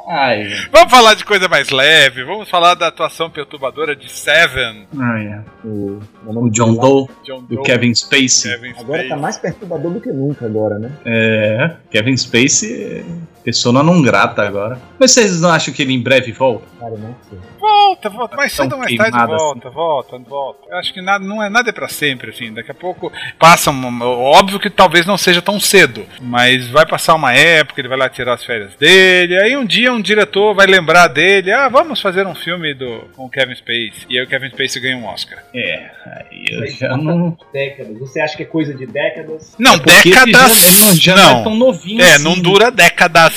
Ai, 0.09 0.47
Vamos 0.71 0.89
falar 0.89 1.15
de 1.15 1.25
coisa 1.25 1.49
mais 1.49 1.69
leve, 1.69 2.23
vamos 2.23 2.49
falar 2.49 2.75
da 2.75 2.88
atuação 2.88 3.29
perturbadora 3.29 3.93
de 3.93 4.09
Seven, 4.09 4.88
ai, 4.97 5.41
O, 5.65 5.99
o 6.25 6.49
John 6.49 6.75
Doe, 6.75 7.07
John 7.25 7.39
o 7.39 7.41
Doe, 7.41 7.63
Kevin 7.63 7.93
Spacey. 7.93 8.53
Kevin 8.53 8.73
Agora 8.79 9.05
tá 9.09 9.17
mais 9.17 9.38
perturbador 9.38 9.91
do 9.91 9.99
que 9.99 10.09
nunca 10.09 10.45
agora, 10.45 10.79
né? 10.79 10.91
É, 11.05 11.71
Kevin 11.91 12.15
Spacey, 12.15 13.03
persona 13.48 13.82
não 13.82 14.02
grata 14.02 14.41
agora. 14.41 14.78
Mas 15.00 15.12
vocês 15.12 15.39
não 15.39 15.50
acham 15.50 15.74
que 15.74 15.82
ele 15.82 15.93
em 15.93 16.02
breve 16.02 16.34
volta? 16.34 16.66
Cara, 16.78 16.98
não 16.98 17.16
sei. 17.30 17.39
Volta, 17.58 18.10
volta, 18.10 18.36
mais 18.36 18.54
Tão 18.54 18.66
cedo 18.66 18.74
ou 18.74 18.80
mais 18.80 18.95
tarde 18.95 19.12
queimada 19.12 19.38
volta, 19.38 19.70
volta, 19.70 20.18
volta. 20.18 20.60
Eu 20.70 20.78
acho 20.78 20.93
que 20.93 21.02
nada, 21.02 21.24
não 21.24 21.41
é 21.41 21.50
nada 21.50 21.70
é 21.70 21.74
pra 21.74 21.88
sempre, 21.88 22.32
assim. 22.32 22.54
Daqui 22.54 22.72
a 22.72 22.74
pouco 22.74 23.10
passa, 23.39 23.72
um, 23.72 24.02
óbvio 24.02 24.60
que 24.60 24.70
talvez 24.70 25.06
não 25.06 25.18
seja 25.18 25.41
tão 25.41 25.62
cedo, 25.62 26.06
mas 26.22 26.70
vai 26.70 26.86
passar 26.86 27.16
uma 27.16 27.34
época, 27.34 27.80
ele 27.80 27.88
vai 27.88 27.98
lá 27.98 28.10
tirar 28.10 28.34
as 28.34 28.43
férias 28.43 28.76
dele, 28.76 29.38
aí 29.41 29.56
um 29.56 29.66
dia 29.66 29.93
um 29.93 30.02
diretor 30.02 30.54
vai 30.54 30.68
lembrar 30.68 31.08
dele, 31.08 31.52
ah, 31.52 31.70
vamos 31.70 32.02
fazer 32.02 32.28
um 32.28 32.36
filme 32.36 32.74
do, 32.74 33.06
com 33.16 33.26
o 33.26 33.30
Kevin 33.30 33.56
Spacey, 33.56 33.93
e 34.10 34.18
aí 34.20 34.26
o 34.26 34.28
Kevin 34.28 34.50
Spacey 34.50 34.82
ganha 34.82 34.98
um 34.98 35.06
Oscar. 35.06 35.39
É, 35.56 35.89
aí 36.06 36.45
eu 36.50 36.68
já 36.68 36.98
não. 36.98 37.38
Décadas. 37.54 37.98
Você 38.00 38.20
acha 38.20 38.36
que 38.36 38.43
é 38.43 38.45
coisa 38.45 38.74
de 38.74 38.86
décadas? 38.86 39.56
Não, 39.58 39.78
já- 39.78 39.84
décadas, 39.84 40.84
ele 40.84 40.95
já 41.00 41.16
não. 41.16 41.24
não 41.32 41.39
é 41.39 41.43
tão 41.43 41.56
novinho 41.56 42.02
É, 42.02 42.16
assim, 42.16 42.24
não 42.24 42.38
dura 42.39 42.70
décadas. 42.70 43.36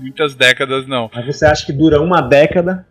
Muitas 0.00 0.34
décadas 0.34 0.86
não. 0.86 1.10
Mas 1.14 1.26
você 1.26 1.44
acha 1.46 1.64
que 1.66 1.72
dura 1.72 2.00
uma 2.00 2.20
década? 2.20 2.86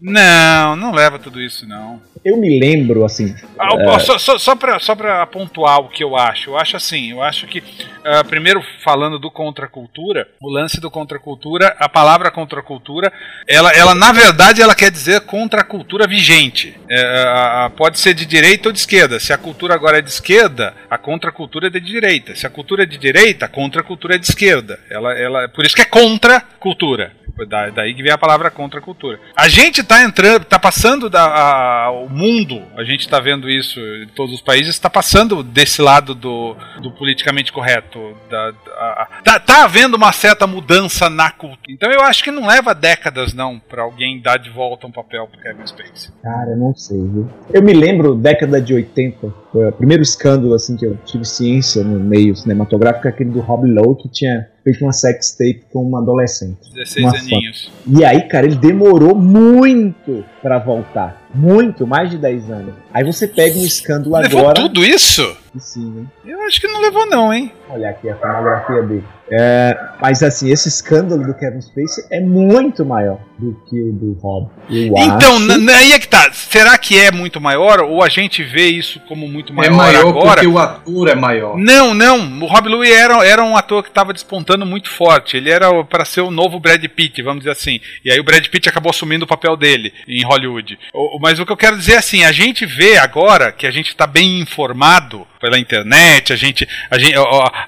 Não, 0.00 0.76
não 0.76 0.92
leva 0.92 1.18
tudo 1.18 1.40
isso 1.40 1.66
não. 1.66 2.00
Eu 2.22 2.36
me 2.36 2.60
lembro, 2.60 3.02
assim. 3.02 3.34
Ah, 3.58 3.74
o- 3.74 3.98
Só, 4.00 4.18
só, 4.18 4.38
só, 4.38 4.54
pra, 4.54 4.78
só 4.78 4.94
pra 4.94 5.24
pontuar 5.26 5.78
o 5.80 5.88
que 5.88 6.04
eu 6.04 6.14
acho, 6.16 6.50
eu 6.50 6.58
acho 6.58 6.76
assim, 6.76 7.12
eu 7.12 7.22
acho 7.22 7.46
que, 7.46 7.62
ah, 8.04 8.22
primeiro 8.22 8.62
falando 8.84 9.18
do 9.18 9.30
contracultura, 9.30 10.28
o 10.38 10.50
lance 10.50 10.78
do 10.80 10.90
contracultura, 10.90 11.74
a 11.78 11.88
palavra 11.88 12.30
contracultura, 12.30 13.10
ela, 13.48 13.70
ela 13.72 13.94
na 13.94 14.12
verdade 14.12 14.60
ela 14.60 14.74
quer 14.74 14.90
dizer 14.90 15.22
contra 15.22 15.62
a 15.62 15.64
cultura 15.64 16.06
vigente. 16.06 16.78
É, 16.90 17.00
a- 17.26 17.64
a- 17.64 17.70
pode 17.70 17.98
ser 17.98 18.12
de 18.12 18.26
direita 18.26 18.68
ou 18.68 18.72
de 18.72 18.80
esquerda. 18.80 19.18
Se 19.18 19.32
a 19.32 19.38
cultura 19.38 19.74
agora 19.74 19.98
é 19.98 20.02
de 20.02 20.10
esquerda, 20.10 20.74
a 20.90 20.98
contracultura 20.98 21.68
é 21.68 21.70
de 21.70 21.80
direita. 21.80 22.36
Se 22.36 22.46
a 22.46 22.50
cultura 22.50 22.82
é 22.82 22.86
de 22.86 22.98
direita, 22.98 23.46
a 23.46 23.48
contracultura 23.48 24.16
é 24.16 24.18
de 24.18 24.26
esquerda. 24.26 24.78
Ela, 24.90 25.18
ela, 25.18 25.48
por 25.48 25.64
isso 25.64 25.74
que 25.74 25.82
é 25.82 25.86
contra 25.86 26.42
cultura. 26.58 27.12
Da- 27.48 27.70
Daí 27.70 27.94
que 27.94 28.02
vem 28.02 28.12
a 28.12 28.18
palavra 28.18 28.50
contra 28.50 28.80
a 28.80 28.82
cultura. 28.82 29.18
A 29.34 29.48
gente 29.48 29.82
tá 29.82 30.02
entrando, 30.02 30.44
tá 30.44 30.58
passando 30.58 31.08
da, 31.08 31.22
a- 31.24 31.90
o 31.90 32.06
mundo, 32.08 32.62
a 32.76 32.84
gente 32.84 33.08
tá 33.08 33.18
vendo 33.18 33.48
isso 33.48 33.80
em 33.80 34.08
todos 34.14 34.34
os 34.34 34.42
países, 34.42 34.78
tá 34.78 34.90
passando 34.90 35.42
desse 35.42 35.80
lado 35.80 36.14
do, 36.14 36.54
do 36.82 36.90
politicamente 36.92 37.50
correto. 37.50 38.14
Da, 38.28 38.50
da- 38.50 39.08
tá, 39.24 39.40
tá 39.40 39.64
havendo 39.64 39.96
uma 39.96 40.12
certa 40.12 40.46
mudança 40.46 41.08
na 41.08 41.30
cultura. 41.30 41.60
Então 41.70 41.90
eu 41.90 42.02
acho 42.02 42.22
que 42.22 42.30
não 42.30 42.46
leva 42.46 42.74
décadas, 42.74 43.32
não, 43.32 43.58
pra 43.58 43.82
alguém 43.84 44.20
dar 44.20 44.36
de 44.38 44.50
volta 44.50 44.86
um 44.86 44.92
papel 44.92 45.26
pro 45.26 45.40
Kevin 45.40 45.66
Spacey. 45.66 46.10
Cara, 46.22 46.54
não 46.56 46.74
sei, 46.74 46.98
viu? 46.98 47.26
Eu 47.54 47.62
me 47.62 47.72
lembro, 47.72 48.14
década 48.14 48.60
de 48.60 48.74
80, 48.74 49.32
foi 49.50 49.66
o 49.68 49.72
primeiro 49.72 50.02
escândalo 50.02 50.52
assim 50.54 50.76
que 50.76 50.84
eu 50.84 50.98
tive 51.06 51.24
ciência 51.24 51.82
no 51.82 51.98
meio 51.98 52.36
cinematográfico, 52.36 53.08
aquele 53.08 53.30
do 53.30 53.40
Rob 53.40 53.66
Lowe, 53.66 53.96
que 53.96 54.08
tinha 54.10 54.46
feito 54.70 54.84
uma 54.84 54.92
sex 54.92 55.32
tape 55.32 55.64
com 55.72 55.82
uma 55.82 56.00
adolescente. 56.00 56.58
16 56.72 57.06
Uma 57.06 57.18
aninhos. 57.18 57.72
E 57.86 58.04
aí, 58.04 58.22
cara, 58.28 58.46
ele 58.46 58.56
demorou 58.56 59.14
muito 59.14 60.24
pra 60.40 60.58
voltar. 60.58 61.19
Muito, 61.34 61.86
mais 61.86 62.10
de 62.10 62.18
10 62.18 62.50
anos. 62.50 62.74
Aí 62.92 63.04
você 63.04 63.26
pega 63.28 63.56
um 63.56 63.64
escândalo 63.64 64.16
Levou 64.16 64.40
agora. 64.40 64.54
tudo 64.54 64.84
isso? 64.84 65.36
Sim, 65.58 65.98
hein? 65.98 66.10
Eu 66.24 66.42
acho 66.42 66.60
que 66.60 66.68
não 66.68 66.80
levou, 66.80 67.06
não, 67.06 67.32
hein? 67.32 67.52
Olha 67.68 67.90
aqui 67.90 68.08
a 68.08 68.16
filmografia 68.16 68.82
dele. 68.82 69.04
É, 69.32 69.76
mas 70.00 70.22
assim, 70.24 70.50
esse 70.50 70.66
escândalo 70.68 71.24
do 71.24 71.34
Kevin 71.34 71.60
Spacey 71.60 72.04
é 72.10 72.20
muito 72.20 72.84
maior 72.84 73.18
do 73.38 73.54
que 73.68 73.80
o 73.80 73.92
do 73.92 74.12
Rob. 74.20 74.48
Eu 74.68 74.86
Então, 74.96 75.36
acho. 75.36 75.70
aí 75.78 75.92
é 75.92 75.98
que 76.00 76.08
tá. 76.08 76.32
Será 76.32 76.76
que 76.78 76.98
é 76.98 77.12
muito 77.12 77.40
maior 77.40 77.80
ou 77.80 78.02
a 78.02 78.08
gente 78.08 78.42
vê 78.42 78.66
isso 78.66 79.00
como 79.08 79.28
muito 79.28 79.52
maior, 79.52 79.72
é 79.72 79.76
maior 79.76 80.08
agora? 80.08 80.34
porque 80.34 80.46
o 80.48 80.58
ator 80.58 81.08
é 81.08 81.14
maior. 81.14 81.56
Não, 81.56 81.94
não. 81.94 82.40
O 82.42 82.46
Rob 82.46 82.68
Louis 82.68 82.90
era, 82.90 83.24
era 83.24 83.42
um 83.44 83.56
ator 83.56 83.82
que 83.84 83.88
estava 83.88 84.12
despontando 84.12 84.66
muito 84.66 84.88
forte. 84.90 85.36
Ele 85.36 85.50
era 85.50 85.84
para 85.84 86.04
ser 86.04 86.22
o 86.22 86.30
novo 86.30 86.58
Brad 86.58 86.84
Pitt, 86.86 87.22
vamos 87.22 87.40
dizer 87.40 87.52
assim. 87.52 87.78
E 88.04 88.10
aí 88.10 88.18
o 88.18 88.24
Brad 88.24 88.44
Pitt 88.48 88.68
acabou 88.68 88.90
assumindo 88.90 89.24
o 89.24 89.28
papel 89.28 89.56
dele 89.56 89.92
em 90.08 90.24
Hollywood. 90.24 90.76
O- 90.92 91.16
o- 91.16 91.19
mas 91.20 91.38
o 91.38 91.44
que 91.44 91.52
eu 91.52 91.56
quero 91.56 91.76
dizer 91.76 91.92
é 91.92 91.98
assim, 91.98 92.24
a 92.24 92.32
gente 92.32 92.64
vê 92.64 92.96
agora 92.96 93.52
que 93.52 93.66
a 93.66 93.70
gente 93.70 93.88
está 93.88 94.06
bem 94.06 94.40
informado 94.40 95.26
pela 95.40 95.58
internet, 95.58 96.32
a 96.32 96.36
gente, 96.36 96.68
a, 96.90 96.98
gente, 96.98 97.14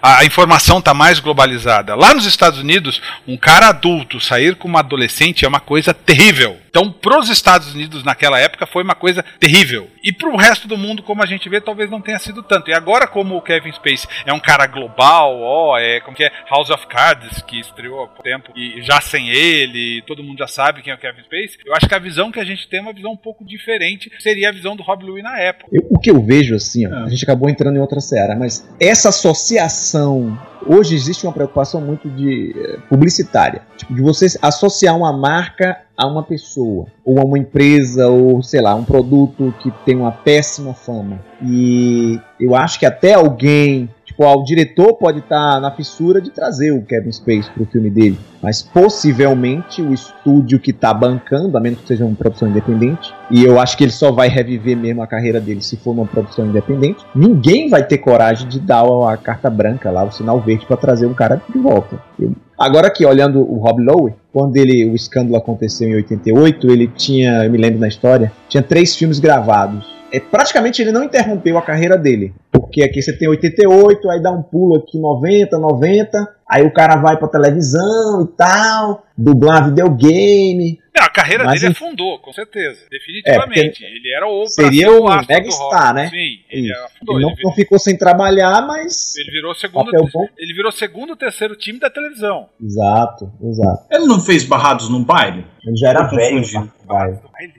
a, 0.03 0.19
a 0.19 0.25
informação 0.25 0.79
está 0.79 0.93
mais 0.93 1.19
globalizada. 1.19 1.95
Lá 1.95 2.13
nos 2.15 2.27
Estados 2.27 2.59
Unidos, 2.59 3.01
um 3.27 3.37
cara 3.37 3.69
adulto 3.69 4.21
sair 4.21 4.55
com 4.57 4.69
uma 4.69 4.81
adolescente 4.81 5.45
é 5.45 5.49
uma 5.49 5.61
coisa 5.61 5.95
terrível. 5.95 6.59
Então, 6.69 6.91
para 6.91 7.19
os 7.19 7.29
Estados 7.29 7.75
Unidos 7.75 8.03
naquela 8.03 8.39
época 8.41 8.67
foi 8.67 8.83
uma 8.83 8.95
coisa 8.95 9.23
terrível. 9.39 9.91
E 10.03 10.11
para 10.11 10.29
o 10.31 10.37
resto 10.37 10.67
do 10.67 10.77
mundo, 10.79 11.03
como 11.03 11.23
a 11.23 11.27
gente 11.27 11.47
vê, 11.49 11.61
talvez 11.61 11.91
não 11.91 12.01
tenha 12.01 12.19
sido 12.19 12.43
tanto. 12.43 12.71
E 12.71 12.75
agora, 12.75 13.07
como 13.07 13.37
o 13.37 13.43
Kevin 13.43 13.73
Spacey 13.73 14.09
é 14.25 14.33
um 14.33 14.41
cara 14.41 14.67
global, 14.67 15.39
ó, 15.41 15.79
é 15.79 16.01
como 16.01 16.17
que 16.17 16.25
é 16.25 16.33
House 16.51 16.71
of 16.71 16.87
Cards 16.87 17.43
que 17.43 17.61
estreou 17.61 18.03
há 18.03 18.07
pouco 18.07 18.23
tempo 18.23 18.53
e 18.57 18.81
já 18.83 19.01
sem 19.03 19.29
ele, 19.29 20.03
todo 20.07 20.23
mundo 20.23 20.39
já 20.39 20.47
sabe 20.47 20.81
quem 20.83 20.91
é 20.93 20.97
o 20.97 20.99
Kevin 20.99 21.23
Spacey. 21.23 21.59
Eu 21.67 21.75
acho 21.75 21.87
que 21.87 21.95
a 21.95 21.99
visão 21.99 22.33
que 22.33 22.41
a 22.41 22.45
gente 22.45 22.67
tem 22.69 22.79
é 22.79 22.83
uma 22.83 22.93
visão 22.93 23.13
um 23.13 23.17
pouco 23.19 23.45
diferente. 23.45 24.11
Seria 24.19 24.49
a 24.49 24.53
visão 24.53 24.75
do 24.75 24.83
Rob 24.83 25.05
Louis 25.05 25.23
na 25.23 25.39
época. 25.39 25.69
Eu- 25.71 25.87
o 25.91 25.99
que 26.01 26.11
eu 26.11 26.25
vejo 26.25 26.55
assim, 26.55 26.87
ó, 26.87 27.01
É. 27.01 27.05
a 27.05 27.09
gente 27.11 27.23
acabou 27.23 27.51
entrando 27.51 27.62
em 27.71 27.81
outra 27.81 28.01
seara, 28.01 28.35
mas 28.35 28.67
essa 28.81 29.11
associação. 29.11 30.39
Hoje 30.65 30.95
existe 30.95 31.27
uma 31.27 31.33
preocupação 31.33 31.81
muito 31.81 32.09
de 32.09 32.55
eh, 32.57 32.79
publicitária, 32.89 33.63
tipo, 33.77 33.93
de 33.93 34.01
você 34.01 34.27
associar 34.41 34.97
uma 34.97 35.13
marca 35.13 35.77
a 35.97 36.07
uma 36.07 36.23
pessoa, 36.23 36.87
ou 37.05 37.19
a 37.19 37.25
uma 37.25 37.37
empresa, 37.37 38.07
ou 38.09 38.41
sei 38.43 38.61
lá, 38.61 38.73
um 38.75 38.85
produto 38.85 39.53
que 39.61 39.73
tem 39.85 39.97
uma 39.97 40.13
péssima 40.13 40.73
fama. 40.73 41.21
E 41.43 42.21
eu 42.39 42.55
acho 42.55 42.79
que 42.79 42.87
até 42.87 43.15
alguém, 43.15 43.91
tipo, 44.13 44.25
ó, 44.25 44.37
o 44.37 44.45
diretor 44.45 44.95
pode 44.95 45.19
estar 45.21 45.61
na 45.61 45.71
fissura 45.71 46.21
de 46.21 46.31
trazer 46.31 46.71
o 46.73 46.83
Kevin 46.83 47.11
Spacey 47.11 47.51
pro 47.55 47.67
filme 47.67 47.91
dele, 47.91 48.19
mas 48.43 48.63
possivelmente 48.63 49.83
o 49.83 49.93
estúdio 49.93 50.59
que 50.59 50.73
tá 50.73 50.93
bancando, 50.95 51.57
a 51.57 51.61
menos 51.61 51.81
que 51.81 51.89
seja 51.89 52.05
uma 52.05 52.15
produção 52.15 52.49
independente, 52.49 53.13
e 53.31 53.43
eu 53.45 53.59
acho 53.59 53.77
que 53.77 53.85
ele 53.85 53.91
só 53.93 54.13
vai 54.13 54.29
reviver 54.29 54.77
mesmo 54.77 55.03
a 55.03 55.07
carreira 55.07 55.41
dele 55.41 55.61
se 55.63 55.77
for 55.77 55.93
uma 55.93 56.07
produção 56.07 56.47
independente. 56.47 57.05
Ninguém 57.15 57.69
vai 57.69 57.83
ter 57.85 57.99
coragem 57.99 58.49
de 58.49 58.61
dar 58.61 58.83
a 58.85 59.17
carta 59.17 59.49
branca 59.51 59.91
lá, 59.91 60.05
o 60.05 60.13
sinal 60.13 60.41
verde, 60.41 60.67
pra 60.67 60.77
trazer 60.77 61.07
um 61.07 61.15
cara 61.15 61.41
de 61.53 61.59
volta. 61.59 62.01
Eu- 62.21 62.33
Agora 62.59 62.87
aqui, 62.87 63.05
olhando 63.05 63.41
o 63.41 63.59
Rob 63.59 63.83
Lowe, 63.83 64.15
quando 64.33 64.57
ele, 64.57 64.85
o 64.89 64.95
escândalo 64.95 65.37
aconteceu 65.37 65.89
em 65.89 65.97
88, 65.97 66.71
ele 66.71 66.87
tinha, 66.87 67.45
eu 67.45 67.51
me 67.51 67.59
lembro 67.59 67.81
na 67.81 67.89
história, 67.89 68.31
tinha 68.49 68.63
três 68.63 68.95
filmes 68.95 69.19
gravados. 69.19 69.85
É, 70.13 70.21
praticamente 70.21 70.83
ele 70.83 70.93
não 70.93 71.05
interrompeu 71.05 71.57
a 71.57 71.63
carreira 71.63 71.97
dele. 71.97 72.35
Porque 72.51 72.83
aqui 72.83 73.01
você 73.01 73.17
tem 73.17 73.29
88, 73.29 74.11
aí 74.11 74.23
dá 74.23 74.31
um 74.31 74.43
pulo 74.43 74.77
aqui 74.77 74.99
90, 74.99 75.59
90, 75.59 76.37
aí 76.53 76.67
o 76.67 76.73
cara 76.73 76.97
vai 76.97 77.17
pra 77.17 77.29
televisão 77.29 78.23
e 78.23 78.37
tal, 78.37 79.07
dublar 79.17 79.69
videogame, 79.69 80.79
Não, 80.95 81.05
a 81.07 81.09
carreira 81.09 81.45
Mas 81.45 81.61
dele 81.61 81.73
afundou, 81.73 82.19
com 82.19 82.33
certeza. 82.33 82.81
Definitivamente. 82.91 83.83
ele 83.85 84.15
era 84.15 84.27
o 84.27 84.47
seria 84.47 84.89
ser 84.89 84.95
o 84.95 85.05
mega 85.27 85.51
star, 85.51 85.95
né? 85.95 86.09
Sim, 86.11 86.41
ele 86.51 86.71
Isso. 86.71 86.85
afundou. 86.85 87.17
Ele 87.17 87.25
não, 87.25 87.33
Ele, 87.33 87.43
não 87.45 87.53
ficou 87.55 87.79
sem 87.79 87.97
trabalhar, 87.97 88.67
mas. 88.67 89.17
ele 89.17 89.31
virou 89.31 89.55
segundo. 89.55 89.91
Ele 90.37 90.55
virou 90.55 90.71
segundo, 90.73 91.17
terceiro 91.17 91.57
time 91.57 91.79
da 91.79 91.89
televisão. 91.89 92.49
Exato, 92.63 93.33
exato. 93.43 93.87
Ele 93.91 94.05
não 94.07 94.21
fez 94.21 94.45
Barrados 94.45 94.89
no 94.91 95.05
baile? 95.05 95.47
Ele 95.65 95.77
já 95.77 95.91
era 95.91 96.03
velho. 96.05 96.43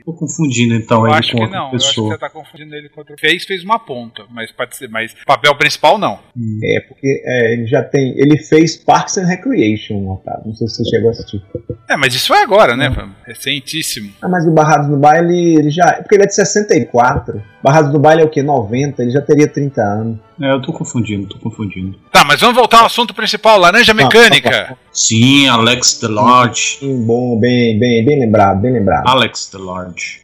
Tô 0.05 0.13
confundindo 0.13 0.75
então 0.75 1.01
Eu 1.01 1.07
ele 1.07 1.15
acho 1.15 1.31
com 1.31 1.37
que 1.37 1.43
outra 1.43 1.59
não. 1.59 1.69
Eu 1.71 1.75
acho 1.75 1.85
que 1.87 1.87
pessoa. 1.89 2.11
você 2.13 2.17
tá 2.17 2.29
confundindo 2.29 2.75
ele 2.75 2.89
com 2.89 3.01
outro. 3.01 3.15
Fez, 3.19 3.43
fez 3.45 3.63
uma 3.63 3.79
ponta, 3.79 4.23
mas 4.29 4.51
pode 4.51 4.75
ser, 4.75 4.87
mas 4.89 5.13
papel 5.25 5.55
principal 5.55 5.97
não. 5.97 6.19
É, 6.63 6.79
porque 6.81 7.23
é, 7.25 7.53
ele 7.53 7.65
já 7.65 7.81
tem. 7.83 8.13
Ele 8.17 8.37
fez 8.37 8.77
Parks 8.83 9.17
and 9.17 9.25
Recreation, 9.25 10.11
Otávio. 10.11 10.43
Não 10.47 10.55
sei 10.55 10.67
se 10.67 10.75
você 10.77 10.89
chegou 10.89 11.09
a 11.09 11.11
assistir. 11.11 11.41
É, 11.89 11.97
mas 11.97 12.13
isso 12.13 12.33
é 12.33 12.43
agora, 12.43 12.75
né? 12.75 12.93
Recentíssimo. 13.25 14.11
Ah, 14.21 14.27
mas 14.27 14.45
o 14.45 14.51
Barrados 14.51 14.89
no 14.89 14.97
Baile, 14.97 15.55
ele 15.57 15.69
já. 15.69 15.93
Porque 15.93 16.15
ele 16.15 16.23
é 16.23 16.27
de 16.27 16.35
64. 16.35 17.41
Barrados 17.61 17.93
no 17.93 17.99
Baile 17.99 18.21
é 18.21 18.25
o 18.25 18.29
quê? 18.29 18.43
90? 18.43 19.01
Ele 19.01 19.11
já 19.11 19.21
teria 19.21 19.47
30 19.47 19.81
anos. 19.81 20.17
É, 20.41 20.51
eu 20.51 20.61
tô 20.61 20.73
confundindo, 20.73 21.27
tô 21.27 21.39
confundindo. 21.39 21.97
Tá, 22.11 22.23
mas 22.23 22.41
vamos 22.41 22.55
voltar 22.55 22.79
ao 22.79 22.85
assunto 22.85 23.13
principal, 23.13 23.57
laranja 23.59 23.93
mecânica. 23.93 24.77
Sim, 24.91 25.47
Alex 25.47 25.99
Delarge. 25.99 26.77
Sim, 26.79 27.05
bom, 27.05 27.39
bem, 27.39 27.79
bem, 27.79 28.05
bem 28.05 28.19
lembrado, 28.19 28.59
bem 28.61 28.73
lembrado. 28.73 29.07
Alex 29.07 29.49
Delarge. 29.51 30.21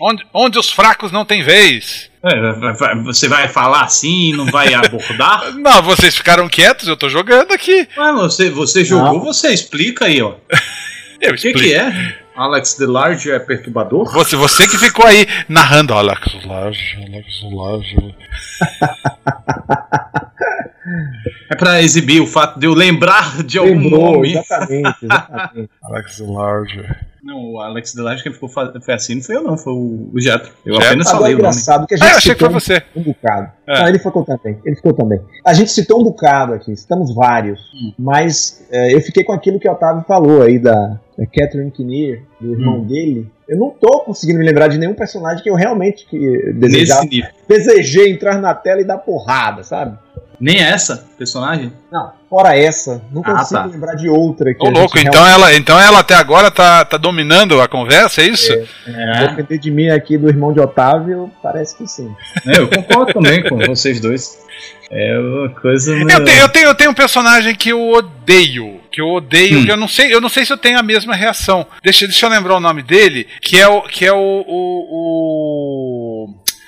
Onde, 0.00 0.26
onde 0.32 0.58
os 0.58 0.70
fracos 0.70 1.10
não 1.10 1.24
têm 1.24 1.42
vez. 1.42 2.10
É, 2.22 2.92
você 3.04 3.28
vai 3.28 3.48
falar 3.48 3.82
assim 3.82 4.30
e 4.30 4.32
não 4.36 4.46
vai 4.46 4.74
abordar? 4.74 5.52
Não, 5.56 5.80
vocês 5.82 6.16
ficaram 6.16 6.48
quietos, 6.48 6.88
eu 6.88 6.96
tô 6.96 7.08
jogando 7.08 7.52
aqui. 7.52 7.88
Ué, 7.96 8.12
você, 8.12 8.50
você 8.50 8.84
jogou, 8.84 9.14
Não. 9.18 9.24
você 9.24 9.52
explica 9.52 10.06
aí, 10.06 10.20
ó. 10.20 10.34
Eu 11.20 11.32
O 11.32 11.36
que, 11.36 11.52
que 11.54 11.72
é? 11.72 12.14
Alex 12.36 12.74
Delarge 12.74 13.30
é 13.30 13.38
perturbador? 13.38 14.12
Você, 14.12 14.36
você 14.36 14.68
que 14.68 14.76
ficou 14.76 15.06
aí 15.06 15.26
narrando, 15.48 15.94
Alex 15.94 16.44
Large, 16.44 16.96
Alex 17.06 17.26
Large. 17.50 17.96
É 21.50 21.54
pra 21.56 21.80
exibir 21.82 22.20
o 22.20 22.26
fato 22.26 22.58
de 22.58 22.66
eu 22.66 22.74
lembrar 22.74 23.42
de 23.42 23.58
algum 23.58 23.70
Lembrou, 23.78 24.12
nome. 24.16 24.32
exatamente, 24.36 24.96
exatamente. 25.02 25.70
Alex 25.82 26.18
Large. 26.20 26.84
Não, 27.26 27.52
o 27.54 27.60
Alex 27.60 27.92
Delarge 27.94 28.22
quem 28.22 28.32
ficou 28.32 28.48
foi 28.48 28.94
assim 28.94 29.16
não 29.16 29.22
foi 29.22 29.36
eu 29.36 29.42
não, 29.42 29.58
foi 29.58 29.72
o, 29.72 30.10
o 30.14 30.20
Jetro. 30.20 30.52
Eu 30.64 30.74
Jetro? 30.74 30.86
apenas 30.88 31.06
é 31.08 31.10
falei 31.10 31.24
o 31.26 31.30
nome. 31.30 31.38
engraçado 31.40 31.86
que 31.86 31.94
a 31.94 31.96
Ah, 31.96 32.00
gente 32.04 32.12
eu 32.12 32.16
achei 32.18 32.34
que 32.34 32.40
foi 32.44 32.48
você. 32.52 32.82
um 32.94 33.02
bocado. 33.02 33.52
É. 33.66 33.80
Não, 33.80 33.88
ele 33.88 33.98
ficou 33.98 34.24
também. 34.24 34.58
Ele 34.64 34.76
ficou 34.76 34.92
também. 34.92 35.20
A 35.44 35.52
gente 35.52 35.70
citou 35.72 36.00
um 36.00 36.04
bocado 36.04 36.52
aqui, 36.54 36.76
citamos 36.76 37.12
vários. 37.14 37.58
Hum. 37.74 37.92
Mas 37.98 38.64
é, 38.70 38.94
eu 38.94 39.00
fiquei 39.00 39.24
com 39.24 39.32
aquilo 39.32 39.58
que 39.58 39.68
o 39.68 39.72
Otávio 39.72 40.04
falou 40.06 40.42
aí 40.42 40.58
da, 40.58 40.72
da 41.18 41.26
Catherine 41.26 41.70
Kinnear, 41.72 42.20
do 42.40 42.52
irmão 42.52 42.78
Hum. 42.78 42.84
dele. 42.86 43.28
Eu 43.48 43.56
não 43.58 43.70
tô 43.70 44.00
conseguindo 44.00 44.38
me 44.38 44.44
lembrar 44.46 44.68
de 44.68 44.78
nenhum 44.78 44.94
personagem 44.94 45.42
que 45.42 45.50
eu 45.50 45.54
realmente 45.54 46.04
que 46.06 46.52
desejava, 46.54 47.06
desejei 47.48 48.10
entrar 48.10 48.40
na 48.40 48.52
tela 48.54 48.80
e 48.80 48.84
dar 48.84 48.98
porrada, 48.98 49.62
sabe? 49.62 49.96
Nem 50.38 50.60
essa 50.60 51.06
personagem? 51.18 51.72
Não, 51.90 52.12
fora 52.28 52.56
essa, 52.56 53.02
não 53.12 53.22
Ah, 53.24 53.32
consigo 53.38 53.60
tá. 53.60 53.66
lembrar 53.66 53.94
de 53.94 54.08
outra 54.08 54.52
que 54.54 54.60
Ô 54.62 54.64
a 54.64 54.68
gente 54.68 54.78
louco, 54.78 54.98
então 54.98 55.26
ela, 55.26 55.54
então 55.54 55.80
ela 55.80 56.00
até 56.00 56.14
agora 56.14 56.50
tá, 56.50 56.84
tá 56.84 56.96
dominando 56.96 57.60
a 57.60 57.66
conversa, 57.68 58.20
é 58.22 58.26
isso? 58.26 58.52
realmente- 58.84 59.36
depender 59.36 59.58
de 59.58 59.70
mim 59.70 59.88
aqui 59.88 60.18
do 60.18 60.28
irmão 60.28 60.52
de 60.52 60.60
Otávio, 60.60 61.30
parece 61.42 61.76
que 61.76 61.86
sim. 61.86 62.14
É, 62.46 62.58
eu 62.58 62.68
concordo 62.68 63.12
também 63.14 63.42
com 63.48 63.56
vocês 63.58 64.00
dois. 64.00 64.44
É 64.88 65.18
uma 65.18 65.48
coisa. 65.48 65.92
Eu 65.96 66.24
tenho, 66.24 66.38
eu, 66.38 66.48
tenho, 66.48 66.66
eu 66.68 66.74
tenho 66.74 66.90
um 66.90 66.94
personagem 66.94 67.54
que 67.56 67.70
eu 67.70 67.88
odeio. 67.90 68.80
Que 68.92 69.00
eu 69.00 69.08
odeio, 69.08 69.58
Hum. 69.58 69.64
que 69.64 69.70
eu 69.72 69.76
não 69.76 69.88
sei, 69.88 70.14
eu 70.14 70.20
não 70.20 70.28
sei 70.28 70.44
se 70.46 70.52
eu 70.52 70.56
tenho 70.56 70.78
a 70.78 70.82
mesma 70.82 71.12
reação. 71.14 71.66
Deixa, 71.82 72.06
deixa 72.06 72.24
eu 72.24 72.30
lembrar 72.30 72.54
o 72.56 72.60
nome 72.60 72.82
dele, 72.84 73.26
que 73.42 73.58
é 73.60 73.66
o. 73.66 73.82
Que 73.82 74.06
é 74.06 74.12
o, 74.12 74.16
o, 74.16 74.86
o- 74.90 76.05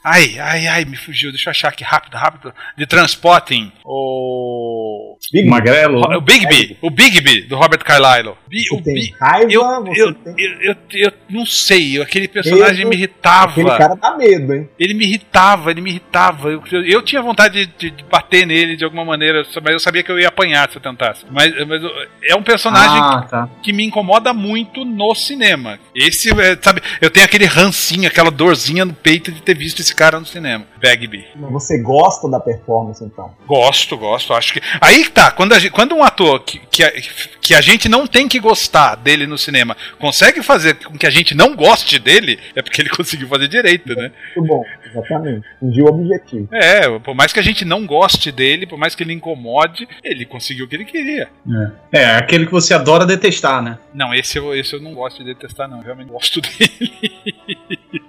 Ai, 0.02 0.38
ai, 0.38 0.66
ai, 0.66 0.84
me 0.84 0.96
fugiu. 0.96 1.30
Deixa 1.30 1.48
eu 1.48 1.50
achar 1.50 1.68
aqui 1.68 1.84
rápido, 1.84 2.14
rápido. 2.16 2.52
De 2.76 2.86
Transpotting. 2.86 3.72
O. 3.84 5.16
Big, 5.32 5.48
Magrelo. 5.48 6.00
O 6.16 6.20
Bigby. 6.20 6.76
O 6.80 6.90
Bigby, 6.90 7.42
do 7.42 7.56
Robert 7.56 7.80
Carlyle. 7.84 8.34
Você 8.50 8.74
o 8.74 8.80
tem 8.82 9.14
raiva, 9.20 9.52
eu, 9.52 9.62
você 9.84 10.02
eu, 10.02 10.14
tem... 10.14 10.34
eu, 10.38 10.52
eu, 10.70 10.76
eu 10.92 11.12
não 11.28 11.44
sei, 11.44 12.00
aquele 12.00 12.28
personagem 12.28 12.78
Medo. 12.78 12.88
me 12.90 12.96
irritava. 12.96 13.50
Aquele 13.52 13.76
cara 13.76 13.94
dá 13.96 14.16
medo, 14.16 14.54
hein? 14.54 14.68
Ele 14.78 14.94
me 14.94 15.04
irritava, 15.04 15.70
ele 15.70 15.80
me 15.80 15.90
irritava. 15.90 16.48
Eu, 16.50 16.62
eu, 16.70 16.84
eu 16.84 17.02
tinha 17.02 17.20
vontade 17.20 17.66
de, 17.66 17.90
de- 17.90 18.04
bater 18.04 18.46
nele 18.46 18.76
de 18.76 18.84
alguma 18.84 19.04
maneira, 19.04 19.42
mas 19.62 19.72
eu 19.72 19.80
sabia 19.80 20.02
que 20.02 20.10
eu 20.10 20.18
ia 20.18 20.28
apanhar 20.28 20.70
se 20.70 20.76
eu 20.76 20.80
tentasse. 20.80 21.24
Mas, 21.30 21.52
mas 21.66 21.82
é 22.24 22.34
um 22.36 22.42
personagem 22.42 22.98
Ah, 23.02 23.26
tá. 23.28 23.48
que 23.62 23.72
me 23.72 23.84
incomoda 23.84 24.32
muito 24.32 24.84
no 24.84 25.14
cinema. 25.14 25.78
Esse, 25.94 26.30
é, 26.40 26.56
sabe, 26.62 26.80
eu 27.00 27.10
tenho 27.10 27.26
aquele 27.26 27.44
rancinho, 27.44 28.06
aquela 28.08 28.30
dorzinha 28.30 28.84
no 28.84 28.94
peito 28.94 29.30
de 29.32 29.42
ter 29.42 29.56
visto 29.56 29.80
esse 29.80 29.87
esse 29.88 29.94
cara 29.94 30.20
no 30.20 30.26
cinema, 30.26 30.66
Bagby. 30.82 31.24
Você 31.50 31.78
gosta 31.78 32.28
da 32.28 32.38
performance, 32.38 33.02
então? 33.02 33.34
Gosto, 33.46 33.96
gosto. 33.96 34.32
Acho 34.34 34.52
que. 34.52 34.60
Aí 34.80 35.08
tá. 35.08 35.30
Quando, 35.30 35.52
a 35.54 35.58
gente- 35.58 35.72
quando 35.72 35.94
um 35.94 36.02
ator 36.02 36.40
que, 36.40 36.58
que, 36.70 36.82
a, 36.84 36.92
que 37.40 37.54
a 37.54 37.60
gente 37.60 37.88
não 37.88 38.06
tem 38.06 38.28
que 38.28 38.38
gostar 38.38 38.94
dele 38.96 39.26
no 39.26 39.38
cinema 39.38 39.76
consegue 39.98 40.42
fazer 40.42 40.74
com 40.84 40.96
que 40.98 41.06
a 41.06 41.10
gente 41.10 41.34
não 41.34 41.56
goste 41.56 41.98
dele, 41.98 42.38
é 42.54 42.60
porque 42.62 42.82
ele 42.82 42.90
conseguiu 42.94 43.26
fazer 43.28 43.48
direito, 43.48 43.94
né? 43.94 44.12
Muito 44.36 44.48
bom, 44.48 44.62
exatamente. 44.84 45.46
Atingiu 45.56 45.84
o 45.86 45.88
objetivo. 45.88 46.48
É, 46.52 46.98
por 46.98 47.14
mais 47.14 47.32
que 47.32 47.40
a 47.40 47.42
gente 47.42 47.64
não 47.64 47.86
goste 47.86 48.30
dele, 48.30 48.66
por 48.66 48.78
mais 48.78 48.94
que 48.94 49.02
ele 49.02 49.12
incomode, 49.14 49.88
ele 50.04 50.24
conseguiu 50.26 50.66
o 50.66 50.68
que 50.68 50.76
ele 50.76 50.84
queria. 50.84 51.28
É, 51.90 52.04
aquele 52.16 52.44
que 52.46 52.52
você 52.52 52.74
adora 52.74 53.06
detestar, 53.06 53.62
né? 53.62 53.78
Não, 53.94 54.14
esse 54.14 54.36
eu, 54.38 54.54
esse 54.54 54.74
eu 54.74 54.80
não 54.80 54.92
gosto 54.94 55.18
de 55.24 55.32
detestar, 55.32 55.68
não. 55.68 55.78
Eu 55.78 55.84
realmente 55.84 56.08
gosto 56.10 56.40
dele. 56.42 58.02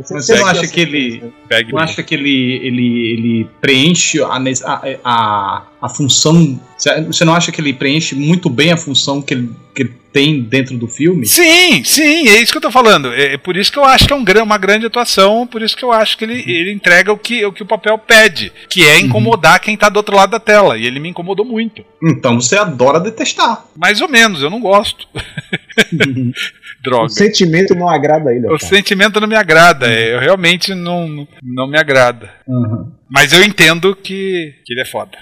Você 0.00 0.34
não 0.34 0.44
perde 0.44 0.58
acha 0.58 0.68
que 0.68 0.80
ele-. 0.80 1.32
Não 1.70 1.78
acha 1.78 2.02
que 2.02 2.14
ele, 2.14 2.66
ele, 2.66 3.12
ele 3.12 3.50
preenche 3.60 4.22
a, 4.22 4.36
a, 4.36 4.98
a, 5.04 5.62
a 5.82 5.88
função. 5.88 6.60
Você 6.78 7.24
não 7.24 7.34
acha 7.34 7.50
que 7.50 7.60
ele 7.60 7.72
preenche 7.72 8.14
muito 8.14 8.48
bem 8.48 8.70
a 8.70 8.76
função 8.76 9.20
que 9.20 9.34
ele, 9.34 9.50
que 9.74 9.82
ele 9.82 9.94
tem 10.12 10.40
dentro 10.40 10.78
do 10.78 10.86
filme? 10.86 11.26
Sim, 11.26 11.82
sim, 11.82 12.28
é 12.28 12.40
isso 12.40 12.52
que 12.52 12.58
eu 12.58 12.62
tô 12.62 12.70
falando. 12.70 13.12
É, 13.12 13.34
é 13.34 13.36
por 13.36 13.56
isso 13.56 13.72
que 13.72 13.78
eu 13.78 13.84
acho 13.84 14.06
que 14.06 14.12
é 14.12 14.16
um 14.16 14.22
uma 14.42 14.58
grande 14.58 14.86
atuação, 14.86 15.46
por 15.46 15.60
isso 15.60 15.76
que 15.76 15.84
eu 15.84 15.90
acho 15.90 16.16
que 16.16 16.24
ele, 16.24 16.40
ele 16.46 16.72
entrega 16.72 17.12
o 17.12 17.18
que, 17.18 17.44
o 17.44 17.52
que 17.52 17.62
o 17.62 17.66
papel 17.66 17.98
pede, 17.98 18.52
que 18.68 18.84
é 18.84 19.00
incomodar 19.00 19.58
quem 19.60 19.76
tá 19.76 19.88
do 19.88 19.96
outro 19.96 20.14
lado 20.14 20.30
da 20.30 20.40
tela. 20.40 20.78
E 20.78 20.86
ele 20.86 21.00
me 21.00 21.08
incomodou 21.08 21.44
muito. 21.44 21.84
Então 22.02 22.40
você 22.40 22.56
adora 22.56 23.00
detestar. 23.00 23.66
Mais 23.76 24.00
ou 24.00 24.08
menos, 24.08 24.40
eu 24.40 24.50
não 24.50 24.60
gosto. 24.60 25.08
O 26.82 26.90
Droga. 26.90 27.08
sentimento 27.10 27.76
não 27.76 27.88
agrada 27.88 28.34
ele. 28.34 28.46
O 28.46 28.58
cara. 28.58 28.66
sentimento 28.66 29.20
não 29.20 29.28
me 29.28 29.36
agrada, 29.36 29.86
é, 29.86 30.16
eu 30.16 30.18
realmente 30.18 30.74
não, 30.74 31.28
não 31.40 31.68
me 31.68 31.78
agrada. 31.78 32.28
Uhum. 32.44 32.90
Mas 33.12 33.32
eu 33.32 33.42
entendo 33.44 33.94
que, 33.94 34.54
que 34.64 34.72
ele 34.72 34.80
é 34.80 34.84
foda. 34.86 35.18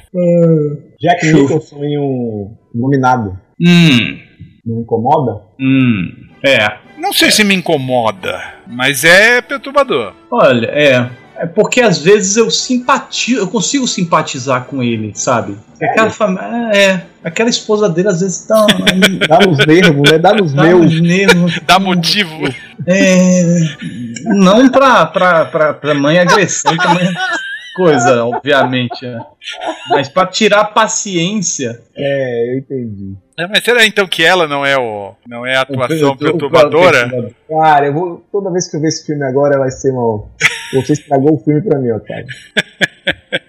Jack 1.01 1.27
Show. 1.27 1.43
Nicholson 1.43 1.85
em 1.85 1.99
um 1.99 2.57
nominado. 2.75 3.39
Hum, 3.61 4.19
Não 4.65 4.81
incomoda? 4.83 5.43
hum. 5.61 6.09
É. 6.43 6.79
Não 6.99 7.13
sei 7.13 7.31
se 7.31 7.45
me 7.45 7.55
incomoda, 7.55 8.41
mas 8.67 9.05
é 9.05 9.41
perturbador. 9.43 10.15
Olha, 10.31 10.67
é. 10.69 11.11
É 11.37 11.47
porque 11.47 11.81
às 11.81 11.99
vezes 11.99 12.37
eu 12.37 12.51
simpatizo, 12.51 13.41
eu 13.41 13.49
consigo 13.49 13.89
simpatizar 13.89 14.65
com 14.67 14.83
ele, 14.83 15.13
sabe? 15.15 15.57
Aquela 15.83 16.11
família. 16.11 16.45
É, 16.75 17.03
aquela 17.25 17.49
esposa 17.49 17.89
dele 17.89 18.09
às 18.09 18.21
vezes 18.21 18.47
tá. 18.47 18.67
Dá 19.27 19.39
nos 19.47 19.59
nervos, 19.67 20.11
né? 20.11 20.19
Dá 20.19 20.35
nos 20.35 20.53
tá 20.53 20.63
meus. 20.63 20.85
nos 20.85 21.01
nervos. 21.01 21.61
Dá 21.67 21.79
motivo. 21.79 22.47
É, 22.87 23.59
não 24.25 24.69
pra, 24.69 25.07
pra, 25.07 25.45
pra, 25.47 25.73
pra 25.75 25.95
mãe 25.95 26.19
agressão, 26.19 26.77
também 26.77 27.11
coisa, 27.75 28.25
obviamente. 28.25 29.05
é. 29.07 29.19
Mas 29.91 30.09
pra 30.09 30.27
tirar 30.27 30.61
a 30.61 30.65
paciência. 30.65 31.81
É, 31.97 32.53
eu 32.55 32.59
entendi. 32.59 33.15
É, 33.39 33.47
mas 33.47 33.65
será 33.65 33.87
então 33.87 34.07
que 34.07 34.23
ela 34.23 34.47
não 34.47 34.67
é 34.67 34.77
o 34.77 35.15
não 35.27 35.47
é 35.47 35.57
a 35.57 35.63
atuação 35.63 36.11
o- 36.11 36.13
o- 36.13 36.17
perturbadora? 36.17 37.33
Cara, 37.49 37.87
eu 37.87 37.93
vou. 37.95 38.25
Toda 38.31 38.51
vez 38.51 38.69
que 38.71 38.77
eu 38.77 38.81
ver 38.81 38.89
esse 38.89 39.07
filme 39.07 39.25
agora 39.25 39.59
vai 39.59 39.71
ser 39.71 39.91
uma. 39.93 40.25
Você 40.75 40.93
estragou 40.93 41.35
o 41.35 41.39
filme 41.39 41.63
pra 41.63 41.79
mim, 41.79 41.91
Otávio. 41.91 42.27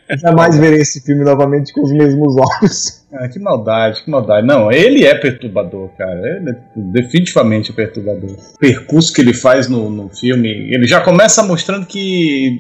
Eu 0.09 0.17
jamais 0.17 0.57
verei 0.57 0.79
esse 0.81 0.99
filme 1.05 1.23
novamente 1.23 1.71
com 1.73 1.83
os 1.83 1.91
mesmos 1.91 2.35
olhos. 2.35 3.01
Ah, 3.13 3.27
que 3.29 3.39
maldade, 3.39 4.03
que 4.03 4.09
maldade. 4.11 4.45
Não, 4.45 4.71
ele 4.71 5.05
é 5.05 5.15
perturbador, 5.15 5.89
cara. 5.97 6.19
Ele 6.19 6.49
é 6.49 6.55
definitivamente 6.75 7.71
perturbador. 7.73 8.31
O 8.31 8.57
percurso 8.57 9.13
que 9.13 9.21
ele 9.21 9.33
faz 9.33 9.67
no, 9.69 9.89
no 9.89 10.09
filme, 10.09 10.49
ele 10.49 10.85
já 10.87 10.99
começa 11.01 11.43
mostrando 11.43 11.85
que 11.85 12.57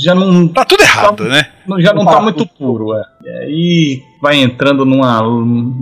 já 0.00 0.14
não, 0.14 0.46
Tá 0.48 0.64
tudo 0.64 0.82
errado, 0.82 1.24
né? 1.24 1.46
não- 1.66 1.80
já 1.80 1.92
não 1.92 2.04
tá 2.04 2.20
muito 2.20 2.46
puro, 2.46 2.94
é. 2.96 3.02
E 3.24 3.28
aí 3.28 4.02
vai 4.20 4.36
entrando 4.36 4.84
numa 4.84 5.20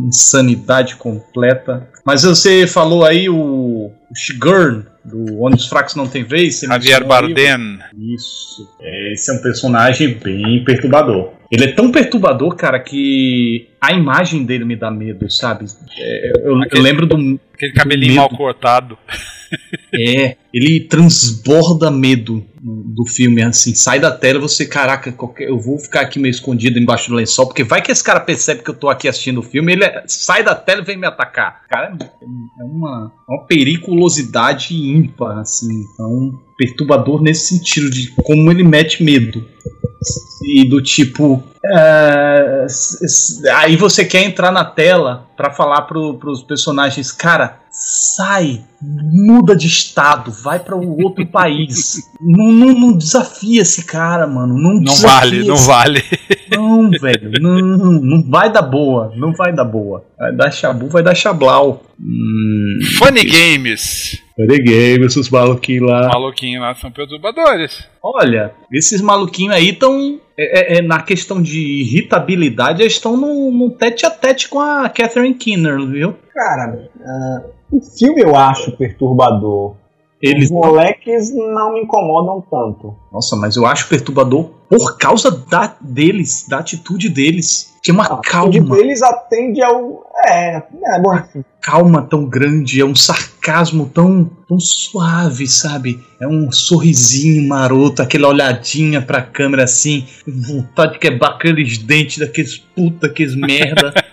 insanidade 0.06 0.96
completa. 0.96 1.88
Mas 2.04 2.22
você 2.22 2.66
falou 2.66 3.04
aí 3.04 3.28
o, 3.28 3.90
o 4.10 4.14
Shigurn, 4.14 4.84
do 5.04 5.42
Onde 5.42 5.56
os 5.56 5.66
Fracos 5.66 5.94
Não 5.94 6.06
Tem 6.06 6.24
Vez. 6.24 6.60
Javier 6.60 7.04
Bardem. 7.04 7.78
isso. 7.98 8.68
É, 8.80 9.12
Esse 9.12 9.30
é 9.30 9.34
um 9.34 9.42
personagem 9.42 10.14
bem 10.14 10.62
perturbador. 10.64 11.32
Ele 11.50 11.64
é 11.64 11.72
tão 11.72 11.90
perturbador, 11.90 12.54
cara, 12.54 12.78
que 12.78 13.68
a 13.80 13.92
imagem 13.92 14.44
dele 14.44 14.64
me 14.64 14.76
dá 14.76 14.90
medo, 14.90 15.28
sabe? 15.30 15.64
É, 15.98 16.30
eu, 16.44 16.52
eu 16.52 16.62
Aquele- 16.62 16.82
lembro 16.82 17.06
do. 17.06 17.40
Aquele 17.54 17.72
cabelinho 17.72 18.12
Medo. 18.14 18.20
mal 18.20 18.28
cortado. 18.30 18.96
É, 19.92 20.36
ele 20.54 20.78
transborda 20.80 21.90
medo 21.90 22.44
do 22.62 23.04
filme, 23.04 23.42
assim. 23.42 23.74
Sai 23.74 23.98
da 23.98 24.12
tela 24.12 24.38
e 24.38 24.42
você, 24.42 24.64
caraca, 24.64 25.10
qualquer- 25.10 25.48
eu 25.48 25.58
vou 25.58 25.76
ficar 25.76 26.02
aqui 26.02 26.20
meio 26.20 26.30
escondido 26.30 26.78
embaixo 26.78 27.10
do 27.10 27.16
lençol, 27.16 27.46
porque 27.48 27.64
vai 27.64 27.82
que 27.82 27.90
esse 27.90 28.02
cara 28.04 28.20
percebe 28.20 28.62
que 28.62 28.70
eu 28.70 28.74
tô 28.74 28.88
aqui 28.88 29.08
assistindo 29.08 29.38
o 29.38 29.42
filme, 29.42 29.72
ele 29.72 29.84
é- 29.84 30.04
sai 30.06 30.44
da 30.44 30.54
tela 30.54 30.82
e 30.82 30.84
vem 30.84 30.96
me 30.96 31.06
atacar. 31.06 31.62
Cara, 31.68 31.92
é 32.00 32.62
uma, 32.64 33.12
uma 33.28 33.44
periculosidade 33.46 34.72
ímpar, 34.74 35.38
assim. 35.38 35.82
Então, 35.94 36.38
perturbador 36.56 37.20
nesse 37.20 37.48
sentido, 37.58 37.90
de 37.90 38.12
como 38.22 38.50
ele 38.52 38.62
mete 38.62 39.02
medo. 39.02 39.44
E 40.44 40.68
do 40.68 40.80
tipo. 40.82 41.42
s- 42.64 43.46
aí 43.54 43.76
você 43.76 44.04
quer 44.04 44.22
entrar 44.24 44.50
na 44.50 44.64
tela 44.64 45.26
pra 45.36 45.50
falar 45.50 45.82
pro, 45.82 46.14
pros 46.14 46.42
personagens, 46.42 47.12
cara, 47.12 47.58
sai, 47.70 48.62
muda 48.82 49.54
de 49.54 49.66
estado, 49.66 50.32
vai 50.32 50.58
pra 50.58 50.74
um 50.76 50.96
outro 51.02 51.26
país. 51.28 52.02
Não, 52.20 52.50
não, 52.52 52.72
não 52.72 52.96
desafia 52.96 53.62
esse 53.62 53.84
cara, 53.84 54.26
mano. 54.26 54.56
Não, 54.56 54.80
Não 54.80 54.96
vale, 54.96 55.44
não 55.44 55.54
esse- 55.56 55.66
vale. 55.66 56.02
Não, 56.50 56.90
velho, 56.90 57.30
não, 57.40 57.58
não 57.60 58.28
vai 58.28 58.50
dar 58.52 58.62
boa, 58.62 59.12
não 59.16 59.32
vai 59.32 59.52
dar 59.54 59.64
boa. 59.64 60.04
Vai 60.18 60.34
dar 60.34 60.50
chabu, 60.50 60.88
vai 60.88 61.02
dar 61.02 61.14
chablau. 61.14 61.82
Hum. 62.00 62.78
Funny 62.98 63.24
Games. 63.24 64.18
Peguei 64.46 64.96
esses 65.04 65.28
maluquinhos 65.30 65.88
lá. 65.90 66.08
Maluquinho 66.08 66.60
lá 66.60 66.74
são 66.74 66.90
perturbadores. 66.90 67.84
Olha, 68.02 68.52
esses 68.72 69.00
maluquinhos 69.00 69.54
aí 69.54 69.70
estão. 69.70 70.20
É, 70.38 70.76
é- 70.76 70.78
é 70.78 70.82
na 70.82 71.02
questão 71.02 71.42
de 71.42 71.58
irritabilidade, 71.82 72.82
eles 72.82 72.94
estão 72.94 73.16
no, 73.16 73.50
no 73.52 73.70
tete 73.70 74.06
a 74.06 74.10
tete 74.10 74.48
com 74.48 74.58
a 74.60 74.88
Catherine 74.88 75.34
Keener, 75.34 75.78
viu? 75.86 76.14
Cara, 76.32 76.88
ah, 77.04 77.42
o 77.70 77.80
filme 77.80 78.22
eu 78.22 78.34
acho 78.34 78.72
perturbador. 78.76 79.76
Eles. 80.22 80.44
Os 80.46 80.50
moleques 80.50 81.30
não 81.34 81.72
me 81.72 81.80
incomodam 81.80 82.44
tanto. 82.50 82.94
Nossa, 83.10 83.36
mas 83.36 83.56
eu 83.56 83.64
acho 83.64 83.88
perturbador 83.88 84.50
por 84.68 84.98
causa 84.98 85.30
da, 85.30 85.74
deles, 85.80 86.46
da 86.48 86.58
atitude 86.58 87.08
deles. 87.08 87.74
Tem 87.82 87.94
uma 87.94 88.04
A 88.04 88.18
calma, 88.18 88.48
atitude 88.50 88.70
deles 88.70 89.00
atende 89.02 89.62
ao. 89.62 90.04
É, 90.26 90.56
é 90.58 91.00
bom, 91.00 91.16
enfim. 91.16 91.42
calma 91.62 92.02
tão 92.02 92.26
grande, 92.26 92.78
é 92.78 92.84
um 92.84 92.94
sarcasmo 92.94 93.88
tão, 93.88 94.30
tão 94.46 94.60
suave, 94.60 95.46
sabe? 95.46 95.98
É 96.20 96.28
um 96.28 96.52
sorrisinho 96.52 97.48
maroto, 97.48 98.02
aquela 98.02 98.28
olhadinha 98.28 99.00
pra 99.00 99.22
câmera 99.22 99.64
assim, 99.64 100.06
vontade 100.26 100.92
de 100.92 100.98
quebrar 100.98 101.30
aqueles 101.30 101.78
dentes 101.78 102.18
daqueles 102.18 102.58
puta, 102.58 103.06
aqueles 103.06 103.34
merda. 103.34 103.94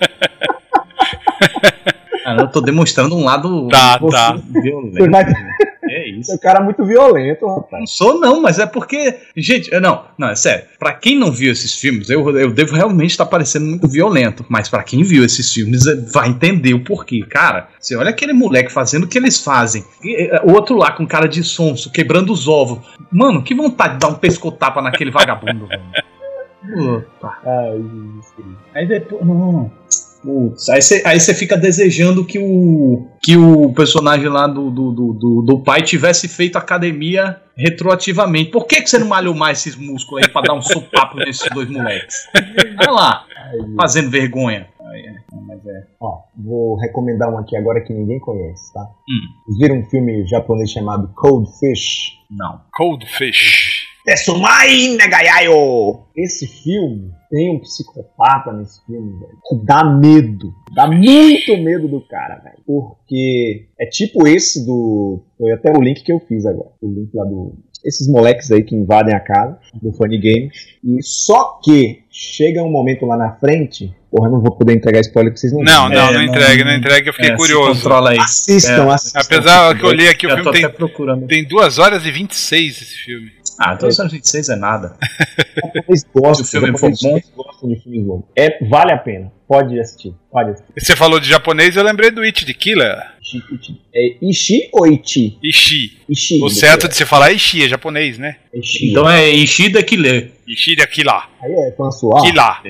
Cara, 2.23 2.41
eu 2.41 2.47
tô 2.51 2.61
demonstrando 2.61 3.15
um 3.15 3.23
lado 3.23 3.67
Tá, 3.69 3.99
tá. 3.99 4.37
violento. 4.63 4.93
Você 4.97 5.09
vai 5.09 5.23
É 5.23 5.66
isso. 6.19 6.33
um 6.33 6.37
cara 6.37 6.61
muito 6.61 6.83
violento, 6.85 7.45
rapaz. 7.47 7.79
Não 7.81 7.87
sou, 7.87 8.19
não, 8.19 8.41
mas 8.41 8.59
é 8.59 8.65
porque. 8.65 9.15
Gente, 9.35 9.71
eu- 9.71 9.81
não, 9.81 10.05
não, 10.17 10.29
é 10.29 10.35
sério. 10.35 10.65
Pra 10.79 10.93
quem 10.93 11.17
não 11.17 11.31
viu 11.31 11.51
esses 11.51 11.75
filmes, 11.75 12.09
eu, 12.09 12.37
eu 12.37 12.51
devo 12.51 12.75
realmente 12.75 13.11
estar 13.11 13.25
parecendo 13.25 13.65
muito 13.65 13.87
violento. 13.87 14.45
Mas 14.49 14.69
pra 14.69 14.83
quem 14.83 15.03
viu 15.03 15.23
esses 15.23 15.53
filmes, 15.53 15.85
é, 15.87 15.95
vai 15.95 16.29
entender 16.29 16.73
o 16.73 16.83
porquê. 16.83 17.23
Cara, 17.29 17.67
você 17.79 17.95
olha 17.95 18.09
aquele 18.09 18.33
moleque 18.33 18.71
fazendo 18.71 19.03
o 19.03 19.07
que 19.07 19.17
eles 19.17 19.39
fazem. 19.41 19.83
E, 20.03 20.29
é, 20.31 20.41
o 20.43 20.51
outro 20.53 20.75
lá 20.77 20.91
com 20.91 21.05
cara 21.07 21.27
de 21.27 21.43
sonso, 21.43 21.91
quebrando 21.91 22.31
os 22.33 22.47
ovos. 22.47 22.79
Mano, 23.11 23.41
que 23.43 23.55
vontade 23.55 23.93
de 23.93 23.99
dar 23.99 24.07
um 24.09 24.15
pescotapa 24.15 24.81
naquele 24.81 25.11
vagabundo, 25.11 25.67
velho. 25.67 25.81
Opa. 26.97 27.37
Ai, 27.45 27.77
Jesus. 27.77 28.57
Aí 28.75 28.87
depois. 28.87 29.25
Não. 29.25 29.71
Putz, 30.21 30.69
aí 30.69 30.81
você 30.81 31.01
aí 31.05 31.19
fica 31.19 31.57
desejando 31.57 32.25
que 32.25 32.39
o 32.39 33.07
que 33.21 33.35
o 33.35 33.73
personagem 33.73 34.29
lá 34.29 34.47
do, 34.47 34.71
do, 34.71 34.91
do, 34.91 35.13
do, 35.13 35.41
do 35.41 35.59
pai 35.63 35.81
tivesse 35.81 36.27
feito 36.27 36.57
academia 36.57 37.41
retroativamente. 37.57 38.51
Por 38.51 38.65
que, 38.65 38.81
que 38.81 38.89
você 38.89 38.97
não 38.97 39.07
malhou 39.07 39.35
mais 39.35 39.59
esses 39.59 39.75
músculos 39.75 40.23
aí 40.23 40.31
pra 40.31 40.41
dar 40.41 40.53
um 40.53 40.61
sopapo 40.61 41.17
nesses 41.17 41.49
dois 41.49 41.69
moleques? 41.69 42.15
Olha 42.79 42.91
lá, 42.91 43.25
fazendo 43.75 44.09
vergonha. 44.09 44.67
É, 44.79 45.15
mas 45.45 45.65
é. 45.65 45.87
Ó, 45.99 46.21
vou 46.35 46.77
recomendar 46.77 47.29
um 47.29 47.37
aqui 47.37 47.57
agora 47.57 47.81
que 47.81 47.93
ninguém 47.93 48.19
conhece, 48.19 48.73
tá? 48.73 48.81
Hum. 48.81 49.43
Vocês 49.45 49.57
viram 49.59 49.79
um 49.79 49.85
filme 49.89 50.25
japonês 50.25 50.71
chamado 50.71 51.11
Cold 51.15 51.49
Fish? 51.59 52.17
Não. 52.31 52.61
Cold 52.71 53.05
Fish. 53.05 53.76
Tetsumai 54.07 54.95
Negayayo! 54.95 55.99
Esse 56.15 56.47
filme 56.47 57.11
tem 57.29 57.53
um 57.53 57.59
psicopata 57.59 58.53
nesse 58.53 58.79
filme, 58.85 59.11
velho. 59.19 59.65
Dá 59.65 59.83
medo. 59.83 60.53
Dá 60.73 60.87
muito 60.87 61.57
medo 61.57 61.89
do 61.89 61.99
cara, 62.07 62.35
velho. 62.41 62.55
Porque 62.65 63.65
é 63.77 63.85
tipo 63.85 64.25
esse 64.25 64.65
do. 64.65 65.21
Foi 65.37 65.51
até 65.51 65.73
o 65.77 65.81
link 65.81 66.03
que 66.05 66.13
eu 66.13 66.21
fiz 66.25 66.45
agora. 66.45 66.69
O 66.81 66.87
link 66.87 67.09
lá 67.13 67.25
do 67.25 67.53
esses 67.85 68.07
moleques 68.09 68.49
aí 68.51 68.63
que 68.63 68.75
invadem 68.75 69.13
a 69.13 69.19
casa 69.19 69.59
do 69.81 69.91
Funny 69.93 70.17
Games. 70.17 70.53
E 70.83 71.03
só 71.03 71.59
que 71.63 71.99
chega 72.09 72.63
um 72.63 72.71
momento 72.71 73.05
lá 73.05 73.17
na 73.17 73.33
frente. 73.35 73.93
Porra, 74.09 74.29
eu 74.29 74.31
não 74.31 74.41
vou 74.41 74.51
poder 74.51 74.73
entregar 74.73 75.01
spoiler 75.01 75.31
que 75.33 75.39
vocês 75.39 75.51
não 75.53 75.61
Não, 75.61 75.89
não, 75.89 75.95
É, 76.09 76.13
não 76.13 76.13
não- 76.13 76.23
entregue, 76.23 76.63
não 76.63 76.71
entregue, 76.75 77.09
eu 77.09 77.13
fiquei 77.13 77.31
É, 77.31 77.35
curioso. 77.35 77.81
Controla 77.83 78.11
aí. 78.11 78.17
Assistam, 78.19 78.87
É. 78.89 78.93
assistam. 78.93 79.19
Apesar 79.19 79.77
que 79.77 79.83
eu 79.83 79.89
olhei 79.89 80.07
aqui, 80.09 80.25
o 80.25 80.29
filme 80.29 80.51
tem, 80.51 81.27
tem 81.27 81.43
2 81.47 81.77
horas 81.77 82.05
e 82.05 82.11
26 82.11 82.81
esse 82.81 82.95
filme. 82.95 83.31
Ah, 83.59 83.73
então 83.73 83.89
26 83.89 84.49
é 84.49 84.55
nada. 84.55 84.95
Japonês 85.55 86.05
gosta, 86.13 86.43
Se 86.43 86.57
o 86.57 86.59
filme 86.61 86.75
os 86.75 86.79
for 86.79 86.93
japoneses 86.93 87.31
gostam 87.35 87.69
de 87.69 87.75
filmes 87.81 88.05
longos. 88.05 88.25
É, 88.35 88.65
vale 88.67 88.91
a 88.91 88.97
pena. 88.97 89.31
Pode 89.47 89.79
assistir. 89.79 90.13
Pode 90.31 90.51
assistir. 90.51 90.73
Você 90.77 90.95
falou 90.95 91.19
de 91.19 91.29
japonês, 91.29 91.75
eu 91.75 91.83
lembrei 91.83 92.11
do 92.11 92.21
It 92.21 92.45
de 92.45 92.53
Killer. 92.53 93.01
Ishi, 93.27 93.43
Ichi. 93.53 93.81
É 93.93 94.15
Ishi 94.21 94.69
ou 94.71 94.87
Ichi? 94.87 95.37
Ishi. 95.43 95.97
Ishi. 96.07 96.41
O 96.43 96.49
certo 96.49 96.87
de 96.87 96.95
se 96.95 97.05
falar 97.05 97.31
é 97.31 97.33
Ishi, 97.33 97.63
é 97.63 97.67
japonês, 97.67 98.17
né? 98.17 98.37
Ishi. 98.53 98.89
Então 98.91 99.09
é 99.09 99.29
Ishida 99.29 99.83
Killer. 99.83 100.31
Ishi 100.47 100.75
de 100.75 100.87
Killer. 100.87 101.23
Aí 101.41 101.51
é 101.51 101.71
François. 101.75 102.21
Killer. 102.21 102.61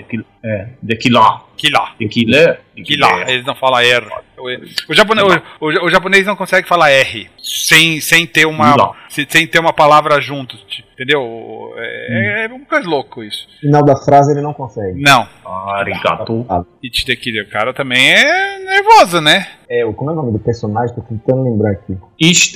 É, 0.44 0.68
Killer. 0.96 1.22
Killer. 1.58 1.82
The 2.00 2.08
Killer. 2.08 2.60
Killer. 2.84 3.30
Eles 3.30 3.46
não 3.46 3.56
falam 3.56 3.80
R. 3.80 4.06
O, 4.38 4.92
o, 4.92 4.94
japonês, 4.96 5.28
o, 5.60 5.66
o- 5.66 5.86
o 5.86 5.90
japonês 5.92 6.26
não 6.26 6.36
consegue 6.36 6.68
falar 6.68 6.90
R 6.92 7.28
sem, 7.42 8.00
sem 8.00 8.26
ter 8.26 8.46
uma 8.46 8.96
sem 9.10 9.48
ter 9.48 9.60
uma 9.60 9.74
palavra 9.74 10.20
junto, 10.22 10.56
tipo, 10.68 10.87
entendeu? 10.98 11.74
É, 11.78 12.46
é 12.46 12.54
um 12.54 12.66
coisa 12.66 12.88
louco 12.90 13.24
isso. 13.24 13.48
final 13.62 13.84
da 13.86 13.96
frase 13.96 14.32
ele 14.32 14.42
não 14.42 14.54
consegue. 14.54 15.00
Não. 15.02 15.28
Arigato. 15.46 16.46
The 17.06 17.16
Killer, 17.16 17.46
o 17.46 17.50
cara 17.50 17.74
também 17.74 18.12
é 18.12 18.60
nervoso, 18.60 19.22
né? 19.22 19.48
É, 19.70 19.86
o- 19.86 19.94
como 19.94 20.10
é 20.10 20.14
o 20.14 20.16
nome 20.16 20.32
do 20.32 20.40
personagem? 20.40 20.96
Tô 20.96 21.02
tentando 21.02 21.44
lembrar 21.44 21.72
aqui. 21.72 21.98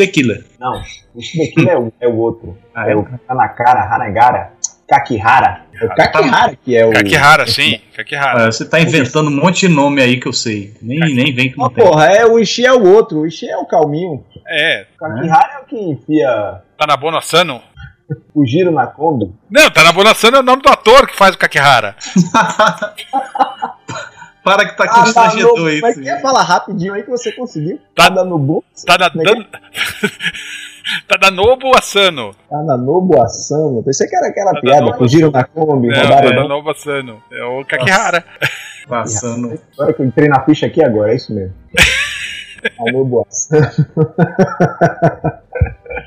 Killer. 0.08 0.44
Não, 0.60 0.74
daqui 0.74 1.70
é, 1.70 1.78
o, 1.78 1.94
é 2.00 2.08
o 2.08 2.18
outro. 2.18 2.58
Ah, 2.74 2.90
É 2.90 2.96
o 2.96 3.04
Kanakara, 3.28 3.82
Hanagara, 3.94 4.54
Kakihara. 4.88 5.62
É 5.80 5.86
o 5.86 5.90
Kakihara 5.96 6.56
que 6.64 6.76
é 6.76 6.86
o. 6.86 6.92
Kakihara, 6.92 7.48
sim. 7.48 7.80
Kakihara. 7.96 8.44
Ah, 8.48 8.52
você 8.52 8.68
tá 8.68 8.80
inventando 8.80 9.28
um 9.30 9.36
monte 9.36 9.68
de 9.68 9.74
nome 9.74 10.02
aí 10.02 10.20
que 10.20 10.28
eu 10.28 10.34
sei. 10.34 10.74
Nem, 10.82 11.00
nem 11.16 11.34
vem 11.34 11.52
que 11.52 11.58
não 11.58 11.66
Ah, 11.66 11.70
tem. 11.70 11.84
porra, 11.84 12.06
é, 12.08 12.26
o 12.26 12.38
Ishi 12.40 12.66
é 12.66 12.74
o 12.74 12.84
outro. 12.94 13.20
O 13.20 13.28
Ishi 13.28 13.48
é 13.50 13.58
o 13.58 13.66
calminho. 13.66 14.24
É. 14.48 14.86
O 14.96 14.98
Kakihara 15.00 15.54
é 15.56 15.60
o 15.60 15.66
que 15.66 15.76
enfia 15.80 16.62
Tá 16.78 16.88
na 16.88 16.98
Bonasano? 16.98 17.58
o 17.58 17.71
giro 18.46 18.72
na 18.72 18.88
Kombi. 18.88 19.34
Não, 19.50 19.70
tá 19.70 19.84
na 19.84 19.92
Bonasano 19.92 20.38
é 20.38 20.40
o 20.40 20.44
nome 20.44 20.62
do 20.62 20.70
ator 20.70 21.08
que 21.08 21.16
faz 21.16 21.36
o 21.36 21.38
Kakihara. 21.38 21.96
Para 24.44 24.68
que 24.68 24.76
tá 24.76 24.86
Ah, 24.86 24.88
tá 24.88 24.98
no, 24.98 25.04
constrangedor 25.04 25.70
isso. 25.70 25.82
mas 25.82 26.00
quer 26.00 26.20
falar 26.22 26.42
rapidinho 26.44 26.94
aí 26.96 27.04
que 27.04 27.10
você 27.12 27.32
conseguiu? 27.32 27.80
Tá. 27.96 28.10
Tá 28.10 28.24
no 28.26 28.40
Bu, 28.40 28.64
Tá 28.86 28.98
na 28.98 29.06
é 29.06 29.10
que 29.12 29.18
Dan... 29.24 29.46
Tá 31.08 31.16
da 31.16 31.30
Nobu 31.32 31.72
Asano. 31.78 32.36
tá 32.50 32.58
na 32.64 32.76
Nobu 32.76 33.22
Asano. 33.22 33.84
Pensei 33.84 34.08
que 34.08 34.16
era 34.16 34.28
aquela 34.28 34.52
Tá 34.54 34.60
piada, 34.62 34.98
fugiram 34.98 35.30
na 35.32 35.44
Kombi, 35.44 35.88
Não, 35.90 35.96
roubaram 35.96 36.24
é 36.24 36.26
o 36.26 36.32
a 36.32 36.36
banco. 36.36 36.48
Nobu 36.50 36.70
Asano. 36.72 37.22
É 37.32 37.44
o 37.46 37.64
Kakihara. 37.66 38.26
Passando. 38.90 39.60
Agora 39.78 39.94
que 39.94 40.02
eu 40.02 40.06
entrei 40.08 40.28
na 40.28 40.44
ficha 40.44 40.66
aqui 40.66 40.84
agora, 40.84 41.14
é 41.14 41.16
isso 41.16 41.34
mesmo. 41.34 41.54
a 42.88 42.92
Nobu 42.92 43.26
Asano. 43.30 43.68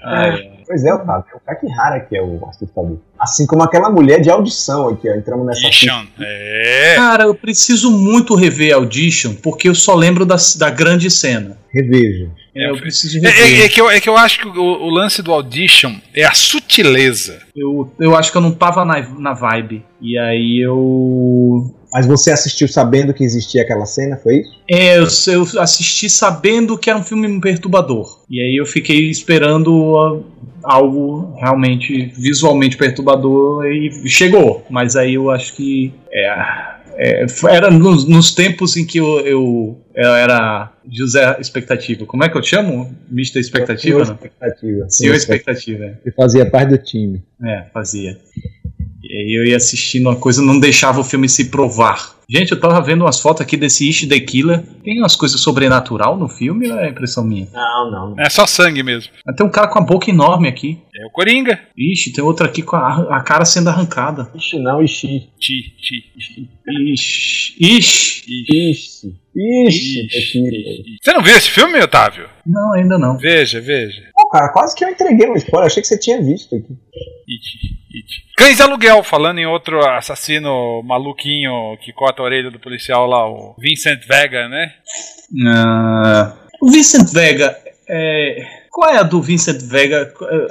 Ai, 0.04 0.50
Pois 0.66 0.84
é, 0.84 0.94
Otávio, 0.94 1.24
é 1.32 1.36
o 1.36 1.40
Kakihara 1.40 2.00
que 2.00 2.16
é 2.16 2.22
o 2.22 2.44
assustador. 2.48 2.96
Assim 3.18 3.46
como 3.46 3.62
aquela 3.62 3.90
mulher 3.90 4.20
de 4.20 4.30
audição 4.30 4.88
aqui, 4.88 5.08
ó. 5.08 5.14
Entramos 5.14 5.46
nessa. 5.46 5.68
Ishan. 5.68 6.06
É. 6.20 6.94
Cara, 6.96 7.24
eu 7.24 7.34
preciso 7.34 7.90
muito 7.90 8.34
rever 8.34 8.74
Audition, 8.74 9.34
porque 9.34 9.68
eu 9.68 9.74
só 9.74 9.94
lembro 9.94 10.24
da, 10.24 10.36
da 10.58 10.70
grande 10.70 11.10
cena. 11.10 11.56
Reveja. 11.72 12.30
É, 12.56 12.70
eu 12.70 12.76
preciso 12.76 13.18
É, 13.18 13.20
rever. 13.30 13.60
é- 13.62 13.64
é 13.64 13.68
que 13.68 13.80
eu, 13.80 13.90
é 13.90 14.00
que 14.00 14.08
eu 14.08 14.16
acho 14.16 14.38
que 14.40 14.46
o, 14.46 14.62
o 14.62 14.90
lance 14.90 15.22
do 15.22 15.32
Audition 15.32 15.94
é 16.14 16.24
a 16.24 16.32
sutileza. 16.34 17.40
Eu, 17.56 17.90
eu 18.00 18.16
acho 18.16 18.30
que 18.30 18.36
eu 18.38 18.42
não 18.42 18.52
tava 18.52 18.84
na, 18.84 19.00
na 19.18 19.32
vibe. 19.32 19.84
E 20.00 20.18
aí 20.18 20.60
eu. 20.64 21.74
Mas 21.92 22.06
você 22.06 22.32
assistiu 22.32 22.66
sabendo 22.66 23.14
que 23.14 23.22
existia 23.22 23.62
aquela 23.62 23.86
cena, 23.86 24.16
foi 24.16 24.40
isso? 24.40 24.50
É, 24.68 24.96
eu, 24.98 25.06
eu 25.54 25.60
assisti 25.60 26.10
sabendo 26.10 26.76
que 26.76 26.90
era 26.90 26.98
um 26.98 27.04
filme 27.04 27.40
perturbador. 27.40 28.22
E 28.28 28.40
aí 28.40 28.56
eu 28.56 28.66
fiquei 28.66 29.10
esperando 29.10 30.24
algo 30.64 31.34
realmente 31.38 32.12
visualmente 32.16 32.76
perturbador 32.76 33.64
e 33.66 34.08
chegou. 34.08 34.64
Mas 34.70 34.96
aí 34.96 35.14
eu 35.14 35.30
acho 35.30 35.54
que. 35.54 35.92
É, 36.12 36.74
é, 36.96 37.26
era 37.50 37.70
nos, 37.70 38.06
nos 38.08 38.32
tempos 38.34 38.76
em 38.76 38.84
que 38.86 38.98
eu, 38.98 39.20
eu, 39.20 39.80
eu 39.96 40.14
era 40.14 40.72
José 40.90 41.36
Expectativa. 41.40 42.06
Como 42.06 42.24
é 42.24 42.28
que 42.28 42.36
eu 42.36 42.42
chamo? 42.42 42.94
Mr. 43.10 43.40
Expectativa? 43.40 44.04
Senhor 44.04 44.14
expectativa. 44.14 44.90
Senhor 44.90 45.14
Expectativa. 45.14 45.98
Ele 46.04 46.14
fazia 46.14 46.50
parte 46.50 46.70
do 46.70 46.78
time. 46.78 47.22
É, 47.42 47.64
fazia. 47.72 48.18
E 49.14 49.16
aí 49.16 49.32
eu 49.38 49.44
ia 49.44 49.56
assistindo 49.56 50.08
uma 50.08 50.16
coisa, 50.16 50.42
não 50.42 50.58
deixava 50.58 50.98
o 50.98 51.04
filme 51.04 51.28
se 51.28 51.44
provar. 51.44 52.14
Gente, 52.28 52.50
eu 52.50 52.58
tava 52.58 52.80
vendo 52.80 53.02
umas 53.02 53.20
fotos 53.20 53.42
aqui 53.42 53.56
desse 53.56 53.88
Ish 53.88 54.08
the 54.08 54.18
Killer. 54.18 54.60
Tem 54.82 54.98
umas 54.98 55.14
coisas 55.14 55.40
sobrenatural 55.40 56.16
no 56.16 56.28
filme 56.28 56.68
ou 56.68 56.80
é 56.80 56.88
impressão 56.88 57.22
minha? 57.22 57.46
Não, 57.52 57.90
não. 57.92 58.14
É 58.18 58.28
só 58.28 58.44
sangue 58.44 58.82
mesmo. 58.82 59.12
Mas 59.24 59.36
Tem 59.36 59.46
um 59.46 59.50
cara 59.50 59.68
com 59.68 59.78
a 59.78 59.82
boca 59.82 60.10
enorme 60.10 60.48
aqui. 60.48 60.80
É 61.00 61.06
o 61.06 61.10
Coringa. 61.10 61.60
Ixi, 61.78 62.12
tem 62.12 62.24
outro 62.24 62.44
aqui 62.44 62.60
com 62.62 62.74
a, 62.74 63.18
a 63.18 63.20
cara 63.20 63.44
sendo 63.44 63.68
arrancada. 63.68 64.32
Ixi, 64.34 64.58
não, 64.58 64.82
Ixi. 64.82 65.28
Ti, 65.38 65.74
ti. 65.78 66.12
Ixi, 66.16 66.48
ixi. 67.60 68.24
Ixi. 68.24 68.24
Ixi. 68.70 69.14
Ixi, 69.36 70.08
Tequila. 70.08 70.48
ixi. 70.48 70.96
Você 71.02 71.12
não 71.12 71.22
viu 71.22 71.36
esse 71.36 71.50
filme, 71.50 71.78
Otávio? 71.80 72.28
Não, 72.46 72.72
ainda 72.74 72.98
não. 72.98 73.18
Veja, 73.18 73.60
veja. 73.60 74.02
Cara, 74.34 74.48
quase 74.48 74.74
que 74.74 74.84
eu 74.84 74.88
entreguei 74.88 75.30
um 75.30 75.36
spoiler. 75.36 75.68
Achei 75.68 75.80
que 75.80 75.86
você 75.86 75.96
tinha 75.96 76.20
visto 76.20 76.56
aqui. 76.56 76.66
It, 76.66 77.78
it. 77.94 78.24
Cães 78.36 78.56
de 78.56 78.62
aluguel, 78.64 79.04
falando 79.04 79.38
em 79.38 79.46
outro 79.46 79.78
assassino 79.86 80.82
maluquinho 80.82 81.78
que 81.80 81.92
corta 81.92 82.20
a 82.20 82.24
orelha 82.24 82.50
do 82.50 82.58
policial 82.58 83.06
lá, 83.06 83.28
o 83.28 83.54
Vincent 83.56 84.04
Vega, 84.08 84.48
né? 84.48 84.72
O 86.60 86.68
Vincent 86.68 87.12
Vega, 87.12 87.56
é, 87.88 88.44
qual 88.72 88.90
é 88.90 88.98
a 88.98 89.04
do 89.04 89.22
Vincent 89.22 89.62
Vega? 89.62 90.12
é, 90.22 90.36
é, 90.36 90.50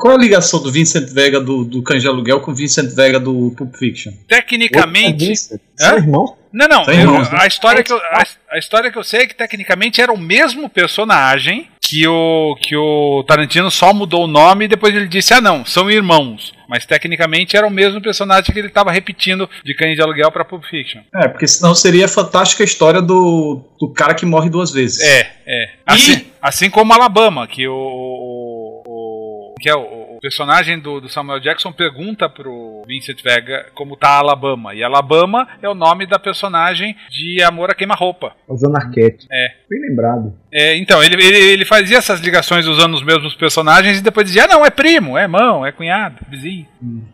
Qual 0.00 0.14
é 0.14 0.16
a 0.16 0.18
ligação 0.18 0.62
do 0.62 0.72
Vincent 0.72 1.10
Vega 1.10 1.38
do, 1.38 1.66
do 1.66 1.82
Cães 1.82 2.00
de 2.00 2.08
Aluguel 2.08 2.40
com 2.40 2.50
o 2.50 2.54
Vincent 2.54 2.94
Vega 2.94 3.20
do 3.20 3.52
Pulp 3.58 3.76
Fiction? 3.76 4.14
Tecnicamente. 4.26 5.34
Hã? 5.82 5.96
irmãos? 5.96 6.32
Não, 6.50 6.66
não. 6.66 6.84
Eu- 6.86 6.94
irmãos, 6.94 7.30
né? 7.30 7.40
a, 7.42 7.46
história 7.46 7.84
que 7.84 7.92
eu, 7.92 7.98
a, 7.98 8.24
a 8.52 8.58
história 8.58 8.90
que 8.90 8.96
eu 8.96 9.04
sei 9.04 9.20
é 9.20 9.26
que 9.26 9.34
tecnicamente 9.34 10.00
era 10.00 10.10
o 10.10 10.16
mesmo 10.18 10.70
personagem 10.70 11.68
que 11.88 12.06
o, 12.06 12.56
que 12.60 12.76
o 12.76 13.22
Tarantino 13.26 13.70
só 13.70 13.92
mudou 13.92 14.24
o 14.24 14.28
nome 14.28 14.64
e 14.64 14.68
depois 14.68 14.94
ele 14.94 15.06
disse: 15.06 15.32
ah, 15.34 15.40
não, 15.40 15.64
são 15.64 15.90
irmãos. 15.90 16.52
Mas 16.68 16.84
tecnicamente 16.84 17.56
era 17.56 17.64
o 17.66 17.70
mesmo 17.70 18.02
personagem 18.02 18.52
que 18.52 18.58
ele 18.58 18.66
estava 18.66 18.90
repetindo 18.90 19.48
de 19.64 19.72
Cães 19.72 19.94
de 19.94 20.02
Aluguel 20.02 20.32
para 20.32 20.44
Pulp 20.44 20.64
Fiction. 20.64 21.00
É, 21.14 21.28
porque 21.28 21.46
senão 21.46 21.76
seria 21.76 22.06
a 22.06 22.08
fantástica 22.08 22.64
história 22.64 23.00
do, 23.00 23.60
do 23.78 23.88
cara 23.92 24.14
que 24.14 24.26
morre 24.26 24.50
duas 24.50 24.72
vezes. 24.72 25.00
É, 25.00 25.30
é. 25.46 25.70
Assim, 25.86 26.26
assim 26.42 26.68
como 26.70 26.92
Alabama, 26.92 27.46
que 27.46 27.68
o. 27.68 27.72
o- 27.72 28.82
o- 28.86 29.54
que 29.60 29.68
é 29.70 29.74
o, 29.76 29.80
o 30.16 30.20
personagem 30.20 30.78
do, 30.78 31.00
do 31.00 31.08
Samuel 31.08 31.40
Jackson 31.40 31.72
pergunta 31.72 32.28
pro 32.28 32.82
Vincent 32.86 33.22
Vega 33.22 33.66
como 33.74 33.96
tá 33.96 34.10
Alabama. 34.18 34.74
E 34.74 34.82
Alabama 34.82 35.46
é 35.62 35.68
o 35.68 35.74
nome 35.74 36.06
da 36.06 36.18
personagem 36.18 36.96
de 37.10 37.42
Amor 37.42 37.70
a 37.70 37.74
Queima-Roupa. 37.74 38.32
Usando 38.48 38.76
arquete. 38.76 39.26
É. 39.30 39.48
Bem 39.68 39.80
lembrado. 39.88 40.32
É, 40.52 40.76
então, 40.76 41.02
ele, 41.02 41.14
ele, 41.22 41.38
ele 41.38 41.64
fazia 41.64 41.98
essas 41.98 42.20
ligações 42.20 42.66
usando 42.66 42.94
os 42.94 43.02
mesmos 43.02 43.34
personagens 43.34 43.98
e 43.98 44.02
depois 44.02 44.26
dizia: 44.26 44.44
ah, 44.44 44.48
não, 44.48 44.64
é 44.64 44.70
primo, 44.70 45.18
é 45.18 45.22
irmão, 45.22 45.64
é 45.66 45.72
cunhado, 45.72 46.16
vizinho. 46.30 46.66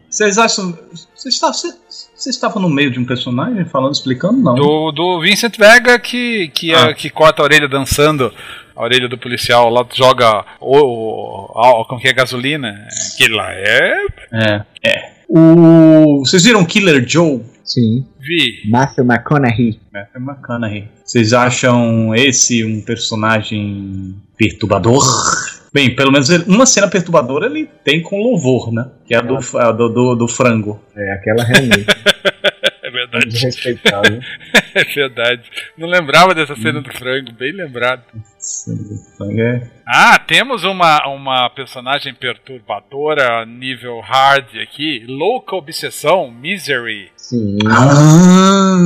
Vocês 0.09 0.37
acham. 0.39 0.73
Vocês 1.15 1.35
estavam, 1.35 1.55
vocês- 1.55 2.11
vocês 2.15 2.35
estavam 2.37 2.63
no 2.63 2.69
meio 2.69 2.91
de 2.91 3.01
um 3.01 3.05
personagem 3.05 3.65
falando, 3.65 3.95
explicando? 3.95 4.41
Não. 4.41 4.55
Do, 4.55 4.93
do 4.93 5.21
Vincent 5.21 5.57
Vega 5.57 5.99
que, 5.99 6.49
que, 6.49 6.73
é- 6.73 6.91
Ah. 6.91 6.95
que 6.95 7.09
corta 7.11 7.43
a 7.43 7.45
orelha 7.45 7.67
dançando. 7.67 8.33
A 8.75 8.83
orelha 8.83 9.09
do 9.09 9.19
policial 9.19 9.69
lá 9.71 9.87
joga 9.95 10.45
o, 10.61 10.77
o, 10.77 11.85
como 11.85 12.01
que 12.01 12.09
é 12.09 12.13
gasolina. 12.13 12.87
Aquele 13.15 13.35
lá 13.35 13.53
é. 13.53 14.07
É. 14.33 14.63
É. 14.85 15.11
O, 15.29 16.21
vocês 16.25 16.45
viram 16.45 16.65
Killer 16.65 17.07
Joe? 17.07 17.43
Sim. 17.65 18.05
Vi. 18.21 18.69
Matthew 18.71 19.05
McConaughey. 19.05 19.81
Bacana 20.19 20.67
aí. 20.67 20.89
Vocês 21.05 21.33
acham 21.33 22.15
esse 22.15 22.65
um 22.65 22.81
personagem 22.81 24.15
perturbador? 24.37 25.03
Bem, 25.73 25.95
pelo 25.95 26.13
menos 26.13 26.29
ele- 26.29 26.45
uma 26.49 26.67
cena 26.67 26.87
perturbadora 26.89 27.47
ele 27.47 27.69
tem 27.85 28.03
com 28.03 28.21
louvor, 28.23 28.71
né? 28.73 28.87
Que 29.07 29.15
é 29.15 29.19
a 29.19 29.23
do, 29.23 29.39
a 29.59 29.73
do, 29.73 29.89
do, 29.89 30.15
do 30.17 30.29
frango. 30.29 30.79
É, 30.95 31.13
aquela 31.13 31.45
realmente. 31.45 31.87
É 33.03 33.07
verdade. 33.07 33.27
Desrespeitável. 33.29 34.21
É 34.75 34.85
verdade. 34.85 35.43
Não 35.77 35.87
lembrava 35.87 36.35
dessa 36.35 36.57
cena 36.57 36.81
do 36.81 36.91
frango, 36.95 37.31
bem 37.33 37.53
lembrado. 37.53 38.03
Cena 38.39 38.77
do 38.79 38.97
frango 39.19 39.41
é- 39.41 39.71
Ah, 39.87 40.19
temos 40.19 40.65
uma, 40.65 41.07
uma 41.09 41.51
personagem 41.51 42.15
perturbadora 42.15 43.45
nível 43.45 44.01
hard 44.01 44.47
aqui. 44.63 45.05
Louca 45.07 45.55
obsessão, 45.57 46.31
Misery. 46.31 47.11
Sim. 47.17 47.59
Ah, 47.69 48.79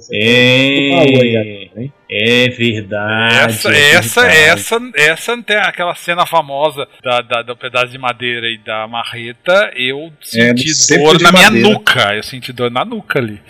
Você 0.00 0.88
falou 0.90 1.22
aí, 1.22 1.70
É, 2.08 2.44
é 2.44 2.48
verdade. 2.50 3.34
Essa, 3.50 3.74
é 3.74 3.90
essa, 3.94 4.20
verdade. 4.22 4.48
essa, 4.50 4.80
essa 4.96 5.32
aquela 5.68 5.94
cena 5.94 6.24
famosa 6.26 6.86
da, 7.02 7.20
da- 7.22 7.42
do 7.42 7.56
pedaço 7.56 7.88
de 7.88 7.98
madeira 7.98 8.46
e 8.48 8.58
da 8.58 8.86
marreta. 8.88 9.70
Eu 9.76 10.12
senti 10.22 10.74
cepo 10.74 11.04
dor 11.12 11.22
na 11.22 11.32
minha 11.32 11.44
madeira. 11.50 11.68
nuca. 11.70 12.14
Eu 12.14 12.22
senti 12.22 12.52
dor 12.52 12.70
na 12.70 12.84
nuca 12.84 13.18
ali. 13.18 13.40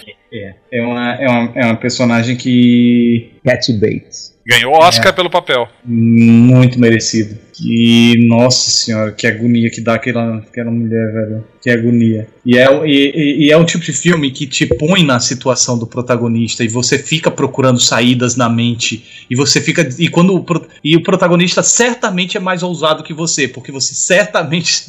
É 0.73 0.83
uma, 0.83 1.15
é, 1.15 1.29
uma, 1.29 1.53
é 1.55 1.65
uma 1.67 1.77
personagem 1.77 2.37
que 2.37 3.33
Cat 3.45 3.73
Bates. 3.75 4.37
Ganhou 4.47 4.75
Oscar 4.75 5.13
pelo 5.15 5.31
papel. 5.31 5.69
muito 5.85 6.79
merecido. 6.79 7.39
Que, 7.57 8.27
nossa 8.29 8.71
senhora, 8.71 9.13
que 9.13 9.27
agonia 9.27 9.71
que 9.71 9.81
dá 9.81 9.95
aquela, 9.95 10.37
aquela 10.39 10.71
mulher, 10.71 11.11
velho. 11.13 11.45
Que 11.63 11.71
agonia. 11.71 12.29
E 12.45 12.59
é, 12.59 12.67
e, 12.87 13.47
e- 13.47 13.51
é 13.51 13.57
o 13.57 13.65
tipo 13.65 13.83
de 13.83 13.93
filme 13.95 14.31
que 14.31 14.47
te 14.47 14.67
põe 14.67 15.03
na 15.03 15.19
situação 15.19 15.79
do 15.79 15.87
protagonista 15.87 16.63
e 16.63 16.69
você 16.69 16.99
fica 16.99 17.31
procurando 17.31 17.81
saídas 17.81 18.37
na 18.37 18.49
mente. 18.49 19.25
E 19.31 19.35
você 19.35 19.61
fica. 19.61 19.89
E 19.99 20.09
quando 20.09 20.37
o, 20.37 20.45
e 20.85 20.97
o 20.97 21.03
protagonista 21.03 21.63
certamente 21.63 22.37
é 22.37 22.41
mais 22.41 22.63
ousado 22.63 23.03
que 23.03 23.15
você, 23.15 23.49
porque 23.49 23.73
você 23.73 23.95
certamente 23.95 24.85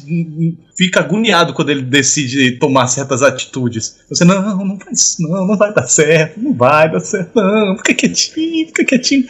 fica 0.76 1.00
agoniado 1.00 1.54
quando 1.54 1.70
ele 1.70 1.82
decide 1.82 2.52
tomar 2.58 2.86
certas 2.88 3.22
atitudes. 3.22 3.96
Você, 4.10 4.24
não, 4.24 4.64
não 4.64 4.78
faz 4.78 5.16
não, 5.18 5.46
não 5.46 5.56
vai 5.56 5.72
dar 5.72 5.86
certo, 5.86 6.38
não 6.38 6.52
vai 6.52 6.90
dar 6.92 7.00
certo, 7.00 7.30
não, 7.34 7.76
fica 7.78 7.94
quietinho, 7.94 8.66
fica 8.66 8.84
quietinho. 8.84 9.24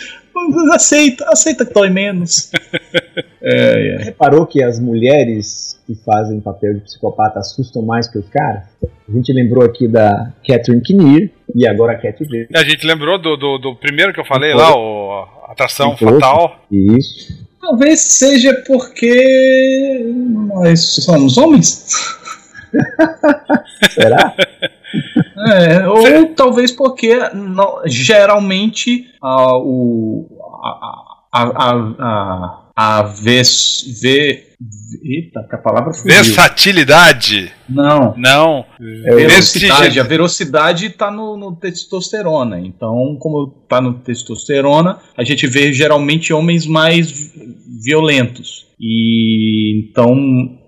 Aceita, 0.72 1.24
aceita 1.30 1.66
que 1.66 1.74
dói 1.74 1.90
menos. 1.90 2.50
É, 3.40 3.94
é. 3.94 4.04
Reparou 4.04 4.46
que 4.46 4.62
as 4.62 4.78
mulheres 4.80 5.78
que 5.86 5.94
fazem 5.94 6.40
papel 6.40 6.74
de 6.74 6.80
psicopata 6.80 7.38
assustam 7.38 7.82
mais 7.82 8.08
que 8.08 8.18
os 8.18 8.28
caras? 8.28 8.64
A 9.08 9.12
gente 9.12 9.32
lembrou 9.32 9.64
aqui 9.64 9.88
da 9.88 10.32
Catherine 10.46 10.82
Kinnear 10.82 11.30
e 11.54 11.66
agora 11.66 11.92
a 11.92 11.96
Cat 11.96 12.22
Bates. 12.24 12.48
A 12.54 12.64
gente 12.64 12.86
lembrou 12.86 13.18
do, 13.18 13.36
do, 13.36 13.58
do 13.58 13.76
primeiro 13.76 14.12
que 14.12 14.20
eu 14.20 14.24
falei 14.24 14.52
lá, 14.54 14.76
o 14.76 15.26
Atração 15.48 15.96
Sim, 15.96 16.04
Fatal. 16.04 16.60
Isso. 16.70 17.46
Talvez 17.60 18.00
seja 18.00 18.54
porque 18.66 20.04
nós 20.14 20.80
somos 20.80 21.36
homens. 21.38 21.86
Será? 23.90 24.34
É, 25.46 25.86
ou 25.88 26.34
talvez 26.34 26.70
porque 26.72 27.16
no- 27.34 27.82
geralmente 27.86 29.06
a, 29.22 29.56
o, 29.56 30.26
a, 30.62 31.07
a, 31.42 31.70
a, 31.70 32.70
a, 32.76 32.98
a 32.98 33.02
ves, 33.02 33.98
ve, 34.00 34.44
eita, 35.04 35.44
que 35.48 35.54
a 35.54 35.58
palavra 35.58 35.92
fugiu. 35.92 36.08
Versatilidade. 36.14 37.52
Não. 37.68 38.14
Não. 38.16 38.64
É 39.06 39.14
Velocidade, 39.14 40.00
a 40.00 40.02
velocidade 40.02 40.86
está 40.86 41.10
no, 41.10 41.36
no 41.36 41.54
testosterona. 41.56 42.58
Então, 42.60 43.16
como 43.20 43.54
está 43.62 43.80
no 43.80 43.94
testosterona, 43.94 44.98
a 45.16 45.24
gente 45.24 45.46
vê 45.46 45.72
geralmente 45.72 46.32
homens 46.32 46.66
mais 46.66 47.10
vi- 47.10 47.56
violentos. 47.84 48.66
E 48.80 49.88
então 49.90 50.14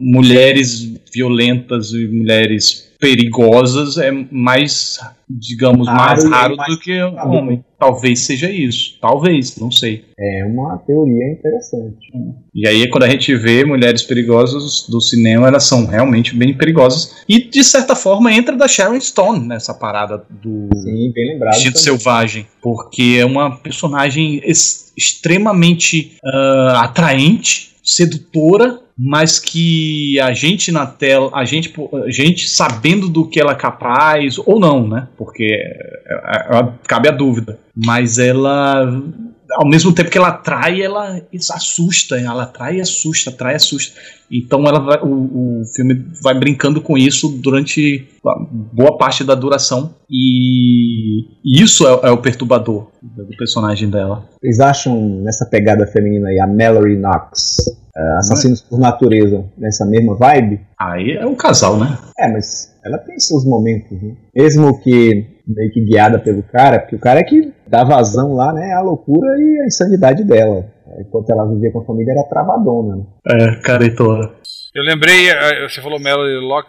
mulheres 0.01 0.95
violentas 1.15 1.93
e 1.93 2.09
mulheres 2.09 2.91
perigosas 2.99 3.97
é 3.99 4.11
mais, 4.33 4.99
digamos, 5.39 5.87
mais 5.87 6.25
Raro 6.25 6.31
raro 6.31 6.57
mais 6.57 6.75
do 6.75 6.81
que 6.81 7.01
homem. 7.03 7.65
Talvez 7.79 8.21
seja 8.21 8.51
isso. 8.51 8.99
Talvez, 9.01 9.57
não 9.57 9.71
sei. 9.71 10.05
É 10.19 10.45
uma 10.45 10.77
teoria 10.79 11.33
interessante. 11.33 12.09
E 12.55 12.67
aí, 12.67 12.89
quando 12.91 13.05
a 13.05 13.09
gente 13.09 13.35
vê 13.37 13.65
mulheres 13.65 14.03
perigosas 14.03 14.87
do 14.89 15.01
cinema, 15.01 15.49
elas 15.49 15.65
são 15.65 15.87
realmente 15.87 16.35
bem 16.35 16.53
perigosas. 16.55 17.23
E, 17.29 17.43
de 17.49 17.65
certa 17.65 17.95
forma, 17.95 18.33
entra 18.33 18.57
da 18.57 18.69
Sharon 18.69 19.01
Stone 19.01 19.47
nessa 19.47 19.73
parada 19.73 20.23
do 20.43 20.69
Sim, 20.75 21.13
bem 21.15 21.33
lembrado. 21.33 21.55
Instinto 21.55 21.83
também. 21.83 21.99
Selvagem. 21.99 22.47
Porque 22.61 23.19
é 23.21 23.25
uma 23.25 23.57
personagem 23.57 24.41
ex- 24.45 24.93
extremamente 24.97 26.17
ah, 26.25 26.83
atraente, 26.85 27.71
sedutora, 27.83 28.79
mas 29.03 29.39
que 29.39 30.21
a 30.21 30.35
gente 30.35 30.71
na 30.71 30.85
tela, 30.85 31.31
a 31.33 31.43
gente, 31.47 31.73
a 32.07 32.11
gente 32.11 32.47
sabendo 32.51 33.09
do 33.09 33.27
que 33.27 33.41
ela 33.41 33.53
é 33.53 33.55
capaz, 33.55 34.37
ou 34.45 34.61
não, 34.61 34.87
né? 34.87 35.09
Porque 35.17 35.45
é, 35.45 36.15
é, 36.15 36.59
é, 36.59 36.69
cabe 36.87 37.09
a 37.09 37.13
dúvida. 37.13 37.59
Mas 37.75 38.19
ela 38.19 39.03
ao 39.55 39.69
mesmo 39.69 39.93
tempo 39.93 40.11
que 40.11 40.19
ela 40.19 40.29
atrai, 40.29 40.81
ela 40.83 41.21
assusta, 41.55 42.17
ela 42.19 42.45
atrai 42.45 42.77
e 42.77 42.81
assusta, 42.81 43.31
atrai 43.31 43.55
e 43.55 43.57
assusta. 43.57 43.99
Então 44.31 44.65
ela 44.67 44.79
vai- 44.81 45.01
o, 45.03 45.61
o 45.61 45.65
filme 45.75 46.07
vai 46.23 46.39
brincando 46.39 46.81
com 46.81 46.97
isso 46.97 47.29
durante 47.29 48.09
boa 48.73 48.97
parte 48.97 49.25
da 49.25 49.35
duração 49.35 49.95
e 50.09 51.25
isso 51.45 51.87
é, 51.87 52.09
é 52.09 52.11
o 52.11 52.19
perturbador 52.19 52.89
do 53.03 53.37
personagem 53.37 53.89
dela. 53.91 54.25
Vocês 54.41 54.61
acham 54.61 55.01
nessa 55.23 55.47
pegada 55.47 55.87
feminina 55.87 56.29
aí, 56.29 56.39
a 56.39 56.47
Mallory 56.47 56.97
Knox, 56.97 57.57
eh, 57.97 58.17
Assassinos 58.19 58.61
por 58.61 58.79
Natureza, 58.79 59.45
nessa 59.59 59.85
mesma 59.87 60.15
vibe? 60.17 60.61
Aí 60.79 61.13
é 61.13 61.27
um 61.27 61.35
casal, 61.35 61.79
né? 61.79 61.99
É, 62.19 62.29
mas 62.31 62.73
ela 62.85 62.99
tem 62.99 63.19
seus 63.19 63.45
momentos, 63.45 64.01
né? 64.01 64.15
Mesmo 64.37 64.81
que 64.81 65.27
meio 65.47 65.73
que 65.73 65.81
guiada 65.85 66.19
pelo 66.19 66.43
cara, 66.45 66.79
porque 66.79 66.95
o 66.97 67.01
cara 67.01 67.21
é 67.21 67.25
que 67.25 67.53
dá 67.71 67.85
vazão 67.85 68.35
lá, 68.35 68.53
né? 68.53 68.73
A 68.75 68.81
loucura 68.83 69.29
e 69.39 69.61
a 69.63 69.67
insanidade 69.67 70.25
dela. 70.25 70.67
Enquanto 70.99 71.31
ela 71.31 71.47
vivia 71.47 71.71
com 71.71 71.81
a 71.81 71.85
família, 71.85 72.13
era 72.13 72.25
travadona. 72.25 72.97
né? 72.97 73.05
É, 73.29 73.57
caretora. 73.63 74.35
Eu 74.73 74.85
lembrei, 74.85 75.29
eh, 75.29 75.69
você 75.69 75.81
falou 75.81 75.99
Mallory, 75.99 76.39
Lock, 76.47 76.69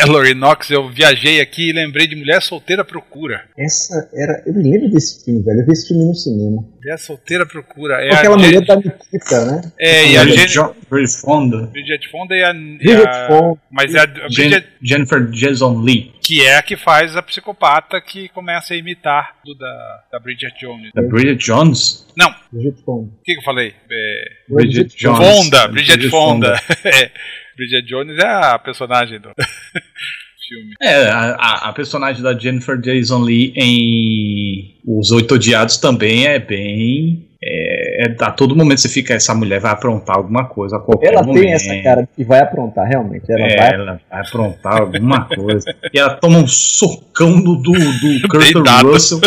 Mallory 0.00 0.34
Knox, 0.34 0.70
eu 0.70 0.88
viajei 0.88 1.38
aqui 1.40 1.68
e 1.68 1.72
lembrei 1.72 2.06
de 2.06 2.16
Mulher 2.16 2.40
Solteira 2.40 2.82
Procura. 2.82 3.42
Essa 3.58 4.08
era. 4.14 4.42
Eu 4.46 4.54
me 4.54 4.62
lembro 4.62 4.90
desse 4.90 5.22
filme, 5.22 5.42
velho. 5.42 5.60
Eu 5.60 5.66
vi 5.66 5.72
esse 5.72 5.88
filme 5.88 6.04
no 6.06 6.14
cinema. 6.14 6.64
Mulher 6.86 6.98
Solteira 7.00 7.44
Procura. 7.44 7.94
É 7.94 8.14
aquela 8.14 8.36
a 8.36 8.38
mulher 8.38 8.52
Jen- 8.60 8.64
da 8.64 8.76
Nikita, 8.76 9.44
né? 9.44 9.72
É, 9.76 10.06
e 10.12 10.16
a 10.16 10.22
Bridget 10.22 10.56
Bridget 10.88 11.20
Fonda. 11.20 11.66
Bridget 11.66 12.08
Fonda 12.08 12.36
e 12.36 12.44
a. 12.44 12.52
Bridget 12.54 13.26
Fonda. 13.26 13.60
Mas 13.72 13.92
é 13.94 13.98
a, 14.00 14.06
Bridget, 14.06 14.66
Jennifer 14.80 15.28
Jason 15.30 15.80
Lee. 15.80 16.12
que 16.22 16.46
é 16.46 16.56
a 16.56 16.62
que 16.62 16.76
faz 16.76 17.16
a 17.16 17.22
psicopata 17.22 18.00
que 18.00 18.28
começa 18.28 18.72
a 18.72 18.76
imitar 18.76 19.34
do 19.44 19.52
da, 19.56 20.00
da 20.12 20.20
Bridget 20.20 20.54
Jones. 20.60 20.92
Da 20.94 21.02
Bridget 21.02 21.44
Jones. 21.44 22.06
Não, 22.16 22.28
o 22.30 22.34
Bridget 22.56 22.84
Fonda. 22.84 23.10
que, 23.24 23.32
que 23.34 23.40
eu 23.40 23.44
falei? 23.44 23.74
É, 23.90 24.24
Bridget 24.48 24.96
Jones. 24.96 25.18
Fonda, 25.18 25.68
Bridget, 25.68 25.92
Bridget 25.96 26.10
Fonda. 26.10 26.54
É, 26.84 27.10
Bridget 27.56 27.86
Jones 27.88 28.16
é 28.18 28.26
a 28.26 28.58
personagem 28.60 29.18
do 29.18 29.32
filme. 30.48 30.74
É, 30.80 31.06
a, 31.08 31.68
a- 31.68 31.72
personagem 31.72 32.22
da 32.22 32.36
Jennifer 32.38 32.78
Jason 32.80 33.18
Lee 33.22 33.52
em 33.56 34.74
Os 34.86 35.10
Oito 35.10 35.34
Odiados 35.34 35.76
também 35.78 36.26
é 36.26 36.38
bem. 36.38 37.22
É, 37.42 38.06
é- 38.08 38.16
a 38.20 38.30
todo 38.30 38.56
momento 38.56 38.80
você 38.80 38.88
fica, 38.88 39.14
essa 39.14 39.34
mulher 39.34 39.60
vai 39.60 39.70
aprontar 39.72 40.16
alguma 40.16 40.46
coisa 40.46 40.76
a 40.76 40.80
qualquer 40.80 41.12
Ela 41.12 41.22
momento. 41.22 41.42
tem 41.42 41.52
essa 41.52 41.82
cara 41.82 42.02
de 42.02 42.08
que 42.16 42.24
vai 42.24 42.40
aprontar, 42.40 42.86
realmente. 42.88 43.24
Ela 43.30 43.46
É, 43.46 43.56
vai. 43.56 43.74
ela 43.74 44.00
vai 44.10 44.20
aprontar 44.20 44.80
alguma 44.80 45.24
coisa. 45.26 45.74
E 45.92 45.98
ela 45.98 46.14
toma 46.16 46.38
um 46.38 46.46
socão 46.48 47.40
do, 47.40 47.56
do, 47.56 47.72
do 47.72 48.28
Kurt. 48.28 48.54
Russell. 48.84 49.20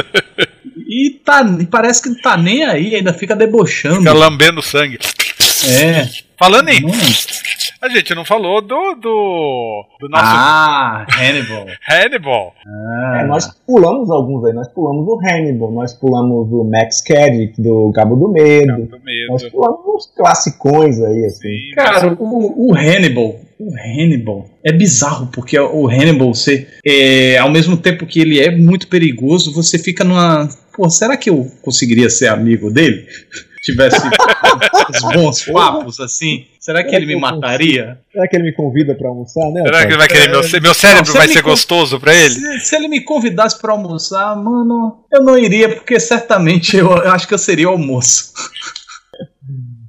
E, 0.87 1.11
tá, 1.23 1.43
e 1.59 1.65
parece 1.67 2.01
que 2.01 2.09
não 2.09 2.17
tá 2.21 2.35
nem 2.35 2.63
aí, 2.63 2.95
ainda 2.95 3.13
fica 3.13 3.35
debochando. 3.35 3.97
Fica 3.99 4.13
lambendo 4.13 4.61
sangue. 4.61 4.97
É. 5.67 6.07
Falando 6.37 6.69
em. 6.69 6.85
Hum. 6.85 6.91
A 7.81 7.87
gente 7.87 8.13
não 8.13 8.25
falou 8.25 8.61
do. 8.61 8.95
do, 8.95 9.85
do 10.01 10.09
nosso 10.09 10.25
Ah, 10.25 11.05
Hannibal. 11.17 11.65
Hannibal. 11.89 12.53
Ah. 12.67 13.21
É, 13.21 13.25
nós 13.25 13.47
pulamos 13.65 14.11
alguns 14.11 14.45
aí. 14.45 14.53
Nós 14.53 14.67
pulamos 14.67 15.07
o 15.07 15.17
Hannibal, 15.17 15.71
nós 15.71 15.93
pulamos 15.93 16.51
o 16.51 16.63
Max 16.65 17.01
Caddick 17.01 17.61
do 17.61 17.89
Cabo 17.93 18.17
do 18.17 18.29
Medo. 18.29 18.85
Do 18.85 18.99
medo. 19.01 19.27
Nós 19.29 19.43
pulamos 19.47 19.79
uns 19.87 20.05
classicões 20.13 21.01
aí, 21.01 21.23
assim. 21.25 21.39
Sim, 21.39 21.71
Cara, 21.75 22.17
o, 22.19 22.69
o 22.69 22.75
Hannibal, 22.75 23.39
o 23.57 23.71
Hannibal 23.73 24.45
é 24.61 24.73
bizarro, 24.73 25.27
porque 25.27 25.57
o 25.57 25.87
Hannibal, 25.87 26.33
você, 26.33 26.67
é, 26.85 27.37
ao 27.37 27.49
mesmo 27.49 27.77
tempo 27.77 28.05
que 28.05 28.19
ele 28.19 28.41
é 28.41 28.51
muito 28.51 28.87
perigoso, 28.87 29.53
você 29.53 29.79
fica 29.79 30.03
numa. 30.03 30.49
Pô, 30.75 30.89
será 30.89 31.15
que 31.15 31.29
eu 31.29 31.45
conseguiria 31.61 32.09
ser 32.09 32.27
amigo 32.27 32.69
dele? 32.69 33.05
Tivesse 33.63 33.97
uns 34.89 35.13
bons 35.13 35.45
papos 35.45 35.99
assim? 35.99 36.45
Será 36.59 36.81
que 36.83 36.89
Será 36.89 37.01
ele 37.01 37.07
que 37.07 37.15
me 37.15 37.21
mataria? 37.21 37.99
Será 38.11 38.27
que 38.27 38.35
ele 38.35 38.43
me 38.43 38.53
convida 38.53 38.95
pra 38.95 39.09
almoçar, 39.09 39.49
né? 39.51 39.61
Será 39.63 39.79
que 39.81 39.87
ele 39.91 39.97
vai 39.97 40.07
querer 40.07 40.29
meu, 40.29 40.43
cé- 40.43 40.59
meu 40.59 40.73
cérebro 40.73 41.05
Não, 41.05 41.11
se 41.11 41.17
vai 41.17 41.27
ser 41.27 41.41
gostoso 41.41 41.99
pra 41.99 42.13
ele? 42.15 42.35
Se, 42.35 42.59
se 42.61 42.75
ele 42.75 42.87
me 42.87 43.01
convidasse 43.01 43.59
pra 43.59 43.73
almoçar, 43.73 44.35
mano, 44.35 45.03
eu 45.11 45.23
não 45.23 45.37
iria, 45.37 45.75
porque 45.75 45.99
certamente 45.99 46.77
eu, 46.77 46.87
eu 46.89 47.11
acho 47.11 47.27
que 47.27 47.33
eu 47.33 47.37
seria 47.37 47.67
o 47.67 47.71
almoço. 47.73 48.31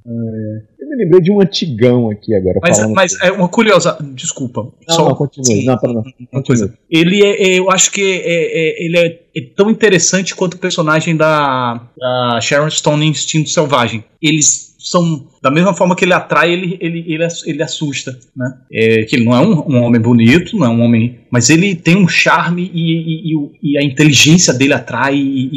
Eu 0.05 0.61
me 0.91 1.03
lembrei 1.03 1.21
de 1.21 1.31
um 1.31 1.41
antigão 1.41 2.09
aqui 2.09 2.35
agora. 2.35 2.59
Mas, 2.61 2.91
mas 2.91 3.21
é 3.21 3.31
uma 3.31 3.47
curiosa. 3.47 3.97
Desculpa. 4.13 4.67
Não, 4.87 4.95
só 4.95 5.07
não, 5.09 5.15
continue. 5.15 5.65
Não, 5.65 5.77
não. 5.83 6.03
uma 6.31 6.43
coisa. 6.43 6.73
Ele 6.89 7.23
é, 7.23 7.43
é- 7.43 7.59
eu 7.59 7.71
acho 7.71 7.91
que 7.91 8.01
é, 8.01 8.15
é- 8.25 8.85
ele 8.85 8.97
é, 8.97 9.19
é 9.35 9.41
tão 9.55 9.69
interessante 9.69 10.35
quanto 10.35 10.55
o 10.55 10.57
personagem 10.57 11.15
da, 11.15 11.81
da 11.97 12.39
Sharon 12.41 12.69
Stone 12.69 13.05
em 13.05 13.09
Instinto 13.09 13.49
Selvagem. 13.49 14.03
Eles 14.21 14.70
são. 14.83 15.27
Da 15.41 15.49
mesma 15.51 15.73
forma 15.73 15.95
que 15.95 16.05
ele 16.05 16.13
atrai, 16.13 16.51
ele, 16.51 16.77
ele, 16.79 17.03
ele, 17.07 17.27
ele 17.45 17.63
assusta, 17.63 18.17
né? 18.35 18.53
É, 18.71 19.03
que 19.03 19.15
ele 19.15 19.25
não 19.25 19.35
é 19.35 19.39
um, 19.39 19.75
um 19.75 19.83
homem 19.83 19.99
bonito, 20.01 20.55
não 20.57 20.65
é 20.65 20.69
um 20.69 20.81
homem. 20.81 21.19
Mas 21.31 21.49
ele 21.49 21.75
tem 21.75 21.95
um 21.95 22.07
charme 22.07 22.69
e, 22.73 22.91
e, 22.91 23.33
e 23.35 23.51
e 23.73 23.77
a 23.77 23.83
inteligência 23.83 24.53
dele 24.53 24.73
atrai 24.73 25.15
e, 25.15 25.49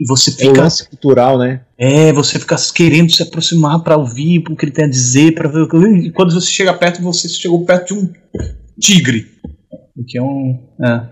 e- 0.00 0.06
você 0.08 0.30
É 0.30 0.34
fica. 0.48 0.62
lance 0.62 0.88
cultural, 0.88 1.38
né? 1.38 1.60
É, 1.78 2.12
você 2.12 2.38
fica 2.38 2.56
querendo 2.74 3.12
se 3.12 3.22
aproximar 3.22 3.82
pra 3.84 3.96
ouvir 3.96 4.42
o 4.50 4.56
que 4.56 4.64
ele 4.64 4.72
tem 4.72 4.84
a 4.84 4.88
dizer, 4.88 5.32
para 5.34 5.48
ver. 5.48 5.66
E 6.04 6.10
quando 6.10 6.32
você 6.34 6.50
chega 6.50 6.74
perto, 6.74 7.00
você 7.02 7.28
chegou 7.28 7.64
perto 7.64 7.94
de 7.94 8.00
um 8.00 8.10
tigre. 8.80 9.26
O 9.96 10.04
que 10.06 10.18
é 10.18 10.22
um. 10.22 10.58
É. 10.84 11.02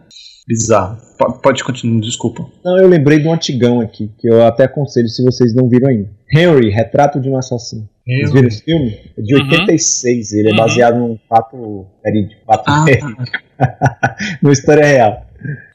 Bizarro. 0.48 0.96
Po- 1.18 1.32
Pode 1.40 1.62
continuar, 1.62 2.00
desculpa. 2.00 2.44
Não, 2.64 2.78
eu 2.78 2.88
lembrei 2.88 3.18
de 3.18 3.28
um 3.28 3.32
antigão 3.32 3.80
aqui, 3.80 4.10
que 4.18 4.28
eu 4.28 4.44
até 4.46 4.64
aconselho 4.64 5.08
se 5.08 5.22
vocês 5.22 5.54
não 5.54 5.68
viram 5.68 5.88
ainda. 5.88 6.10
Henry, 6.34 6.70
Retrato 6.70 7.20
de 7.20 7.28
um 7.28 7.36
Assassino. 7.36 7.88
Vocês 8.06 8.32
viram 8.32 8.48
esse 8.48 8.64
filme? 8.64 8.98
É 9.16 9.22
de 9.22 9.34
Uhum. 9.34 9.40
86. 9.50 10.32
Ele 10.32 10.48
é 10.48 10.50
Uhum. 10.52 10.56
baseado 10.56 10.98
num 10.98 11.18
fato 11.28 11.86
verídico. 12.02 12.40
Fato 12.46 12.64
Ah, 12.66 12.84
verídico. 12.84 13.22
Numa 14.42 14.52
história 14.52 14.84
real. 14.84 15.26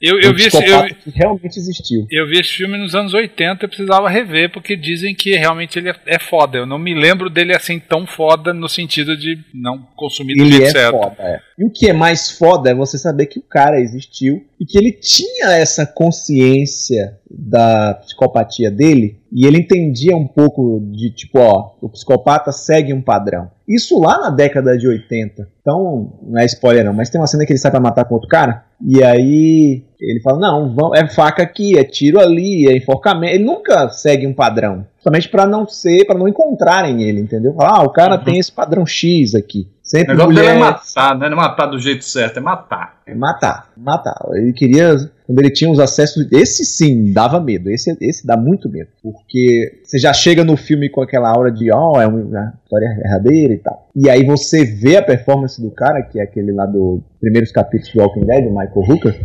Eu, 0.06 0.20
eu, 0.20 0.32
um 0.32 0.36
vi 0.36 0.46
esse, 0.46 0.58
eu, 0.58 0.86
que 1.04 1.10
realmente 1.10 1.58
existiu. 1.58 2.06
eu 2.12 2.28
vi 2.28 2.40
esse 2.40 2.52
filme 2.52 2.78
nos 2.78 2.94
anos 2.94 3.12
80 3.12 3.66
eu 3.66 3.70
precisava 3.70 4.08
rever, 4.08 4.52
porque 4.52 4.76
dizem 4.76 5.16
que 5.16 5.36
realmente 5.36 5.80
ele 5.80 5.90
é, 5.90 5.96
é 6.06 6.20
foda. 6.20 6.60
Eu 6.60 6.66
não 6.68 6.78
me 6.78 6.94
lembro 6.94 7.28
dele 7.28 7.56
assim 7.56 7.80
tão 7.80 8.06
foda 8.06 8.54
no 8.54 8.70
sentido 8.70 9.18
de 9.18 9.40
não 9.52 9.80
consumir 9.96 10.36
do 10.36 10.46
jeito 10.46 10.68
é 10.68 10.72
certo. 10.72 10.92
foda, 10.92 11.16
é. 11.20 11.40
E 11.58 11.66
o 11.66 11.72
que 11.72 11.90
é 11.90 11.94
mais 11.94 12.30
foda 12.30 12.70
é 12.70 12.76
você 12.76 13.00
saber 13.00 13.26
que 13.26 13.40
o 13.40 13.44
cara 13.44 13.80
existiu 13.80 14.46
e 14.60 14.66
que 14.66 14.78
ele 14.78 14.92
tinha 14.92 15.48
essa 15.54 15.88
consciência 15.88 17.18
da 17.30 17.96
psicopatia 17.96 18.70
dele 18.70 19.18
e 19.32 19.46
ele 19.46 19.58
entendia 19.58 20.16
um 20.16 20.28
pouco 20.28 20.80
de 20.92 21.10
tipo, 21.10 21.40
ó, 21.40 21.76
o 21.82 21.90
psicopata 21.90 22.52
segue 22.52 22.94
um 22.94 23.02
padrão. 23.02 23.50
Isso 23.68 24.00
lá 24.00 24.20
na 24.20 24.30
década 24.30 24.78
de 24.78 24.88
80. 24.88 25.50
Então, 25.62 26.20
não 26.22 26.40
é 26.40 26.46
spoiler 26.46 26.86
não, 26.86 26.94
mas 26.94 27.10
tem 27.10 27.20
uma 27.20 27.28
cena 27.28 27.46
que 27.46 27.52
ele 27.52 27.60
sai 27.60 27.72
pra 27.72 27.80
matar 27.80 28.06
com 28.06 28.14
outro 28.14 28.30
cara 28.30 28.66
e 28.82 29.04
aí 29.04 29.84
ele 30.00 30.20
fala: 30.22 30.40
"Não, 30.40 30.74
vão- 30.74 30.94
é 30.96 31.08
faca 31.08 31.44
aqui, 31.44 31.78
é 31.78 31.84
tiro 31.84 32.20
ali, 32.20 32.68
é 32.68 32.76
enforcamento". 32.78 33.34
Ele 33.36 33.44
nunca 33.44 33.90
segue 33.90 34.26
um 34.28 34.34
padrão, 34.34 34.86
somente 35.00 35.30
pra 35.30 35.46
não 35.46 35.68
ser, 35.68 36.06
pra 36.06 36.18
não 36.18 36.28
encontrarem 36.28 37.04
ele, 37.04 37.22
entendeu? 37.22 37.54
Falar, 37.54 37.80
Ah, 37.80 37.84
o 37.84 37.90
cara 37.92 38.16
Uhum. 38.18 38.24
tem 38.24 38.38
esse 38.40 38.52
padrão 38.52 38.86
X 38.86 39.36
aqui. 39.36 39.68
O 39.84 39.88
Sempre 39.88 40.14
negócio 40.16 40.34
dele 40.34 40.48
é 40.48 40.54
mulher, 40.54 40.60
matar, 40.72 41.16
não 41.20 41.28
é 41.28 41.36
matar 41.36 41.66
do 41.68 41.78
jeito 41.78 42.04
certo, 42.04 42.38
é 42.38 42.42
matar. 42.42 42.96
é 43.06 43.14
matar, 43.14 43.70
matar. 43.78 44.16
Ele 44.34 44.52
queria, 44.52 44.96
quando 45.28 45.38
ele 45.40 45.52
tinha 45.52 45.70
os 45.72 45.78
acessos, 45.80 46.28
esse 46.32 46.66
sim 46.66 47.14
dava 47.14 47.40
medo, 47.40 47.70
esse, 47.70 47.96
esse 48.02 48.26
dá 48.26 48.36
muito 48.36 48.68
medo, 48.68 48.88
porque 49.04 49.80
você 49.84 50.00
já 50.00 50.12
chega 50.12 50.44
no 50.44 50.58
filme 50.58 50.90
com 50.90 51.04
aquela 51.04 51.30
aura 51.30 51.52
de, 51.52 51.72
ó, 51.72 52.02
é 52.02 52.08
uma 52.08 52.20
história 52.64 52.96
verdadeira 52.96 53.54
e 53.54 53.58
tal. 53.60 53.88
E 53.96 54.10
aí 54.10 54.26
você 54.26 54.66
vê 54.66 54.98
a 54.98 55.04
performance 55.04 55.62
do 55.62 55.70
cara, 55.70 56.02
que 56.02 56.20
é 56.20 56.24
aquele 56.24 56.52
lá 56.52 56.66
do 56.66 57.04
primeiros 57.22 57.52
capítulos 57.52 57.94
de 57.94 58.00
Walking 58.00 58.26
Dead, 58.26 58.44
o 58.48 58.50
Michael 58.50 58.72
Hooker, 58.90 59.22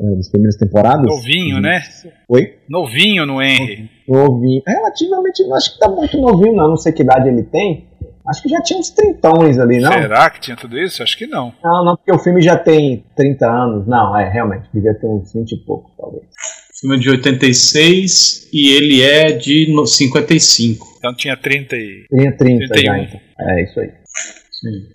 eh, 0.00 0.16
das 0.16 0.28
primeiras 0.30 0.56
temporadas. 0.56 1.06
Novinho, 1.06 1.60
né? 1.60 1.82
Oi? 2.28 2.54
Novinho 2.68 3.24
no 3.26 3.42
Henry. 3.42 3.88
Novinho. 4.08 4.62
Relativamente, 4.66 5.42
não 5.44 5.54
acho 5.56 5.74
que 5.74 5.78
tá 5.80 5.88
muito 5.88 6.16
novinho, 6.20 6.54
não. 6.56 6.68
Não 6.70 6.76
sei 6.76 6.92
que 6.92 7.02
idade 7.02 7.28
ele 7.28 7.42
tem. 7.44 7.88
Acho 8.26 8.42
que 8.42 8.48
já 8.48 8.62
tinha 8.62 8.78
uns 8.80 8.88
trintões 8.88 9.58
ali, 9.58 9.80
não? 9.80 9.92
Será 9.92 10.30
que 10.30 10.40
tinha 10.40 10.56
tudo 10.56 10.78
isso? 10.78 11.02
Acho 11.02 11.16
que 11.18 11.26
não. 11.26 11.52
Não, 11.62 11.84
não, 11.84 11.96
porque 11.96 12.10
o 12.10 12.18
filme 12.18 12.40
já 12.40 12.56
tem 12.56 13.04
30 13.14 13.46
anos. 13.46 13.86
Não, 13.86 14.16
é, 14.18 14.30
realmente, 14.30 14.66
devia 14.72 14.94
ter 14.94 15.06
uns 15.06 15.30
20 15.34 15.52
e 15.52 15.56
poucos, 15.58 15.92
talvez. 15.96 16.22
O 16.24 16.80
filme 16.80 16.96
é 16.96 16.98
de 17.00 17.10
86 17.10 18.48
e 18.52 18.70
ele 18.74 19.02
é 19.02 19.32
de 19.32 19.72
no- 19.74 19.86
55. 19.86 20.86
Então 20.98 21.14
tinha 21.14 21.36
30 21.36 21.76
e. 21.76 22.06
Tinha 22.08 22.34
30 22.36 22.64
já, 22.66 22.72
31. 22.74 22.96
então. 23.02 23.20
É, 23.40 23.62
isso 23.64 23.80
aí. 23.80 23.90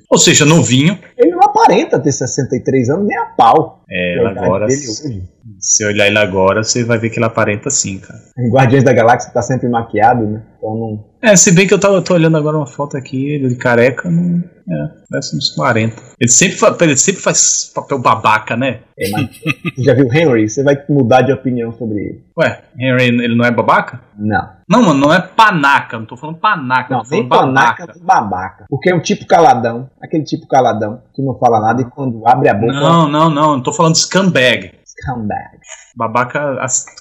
Ou 0.09 0.17
seja, 0.17 0.45
novinho. 0.45 0.97
Ele 1.15 1.35
não 1.59 1.63
aparenta 1.63 1.99
ter 1.99 2.11
63 2.11 2.89
anos 2.89 3.07
nem 3.07 3.17
a 3.17 3.25
pau. 3.25 3.83
É, 3.89 4.25
agora. 4.25 4.67
dele 4.67 4.79
hoje. 4.79 5.23
Se 5.59 5.85
olhar 5.85 6.07
ele 6.07 6.17
agora, 6.17 6.63
você 6.63 6.83
vai 6.83 6.97
ver 6.97 7.09
que 7.09 7.17
ele 7.17 7.25
aparenta 7.25 7.69
sim, 7.69 7.99
cara. 7.99 8.19
Em 8.37 8.49
Guardiões 8.49 8.83
da 8.83 8.93
Galáxia 8.93 9.31
tá 9.31 9.41
sempre 9.41 9.67
maquiado, 9.69 10.25
né? 10.25 10.43
Então 10.57 10.75
não. 10.75 11.05
É, 11.21 11.35
se 11.35 11.51
bem 11.51 11.67
que 11.67 11.73
eu, 11.73 11.79
tava, 11.79 12.01
tô 12.01 12.13
olhando 12.13 12.37
agora 12.37 12.57
uma 12.57 12.67
foto 12.67 12.95
aqui, 12.95 13.31
ele 13.31 13.49
de 13.49 13.55
careca, 13.55 14.09
não. 14.09 14.43
É, 14.71 14.87
parece 15.09 15.35
uns 15.35 15.49
40. 15.49 15.95
Ele 16.19 16.29
sempre, 16.29 16.57
ele 16.81 16.95
sempre 16.95 17.21
faz 17.21 17.71
papel 17.73 17.99
babaca, 17.99 18.55
né? 18.55 18.81
É, 18.97 19.09
mas 19.09 19.29
você 19.75 19.83
já 19.83 19.93
viu 19.95 20.05
o 20.05 20.13
Henry? 20.13 20.47
Você 20.47 20.63
vai 20.63 20.77
mudar 20.87 21.23
de 21.23 21.31
opinião 21.31 21.73
sobre 21.73 21.97
ele. 21.97 22.23
Ué, 22.37 22.61
Henry, 22.77 23.05
ele 23.05 23.35
não 23.35 23.45
é 23.45 23.51
babaca? 23.51 23.99
Não. 24.17 24.59
Não, 24.69 24.83
mano, 24.83 24.99
não 24.99 25.13
é 25.13 25.19
panaca, 25.19 25.97
não 25.97 26.05
tô 26.05 26.15
falando 26.15 26.37
panaca, 26.37 26.93
Não, 26.93 27.01
nem 27.09 27.27
panaca, 27.27 27.87
nem 27.87 28.05
babaca. 28.05 28.65
Porque 28.69 28.91
é 28.91 28.95
um 28.95 29.01
tipo 29.01 29.25
caladão. 29.25 29.89
Aquele 29.99 30.23
tipo 30.23 30.47
caladão 30.47 31.01
que 31.15 31.23
não 31.23 31.37
fala 31.39 31.59
nada 31.59 31.81
e 31.81 31.85
quando 31.85 32.25
abre 32.27 32.49
a 32.49 32.53
boca. 32.53 32.73
Não, 32.73 33.07
não, 33.07 33.29
não, 33.29 33.53
não 33.53 33.63
tô 33.63 33.73
falando 33.73 33.95
scumbag. 33.95 34.78
Scumbag. 35.03 35.59
Babaca 35.95 36.57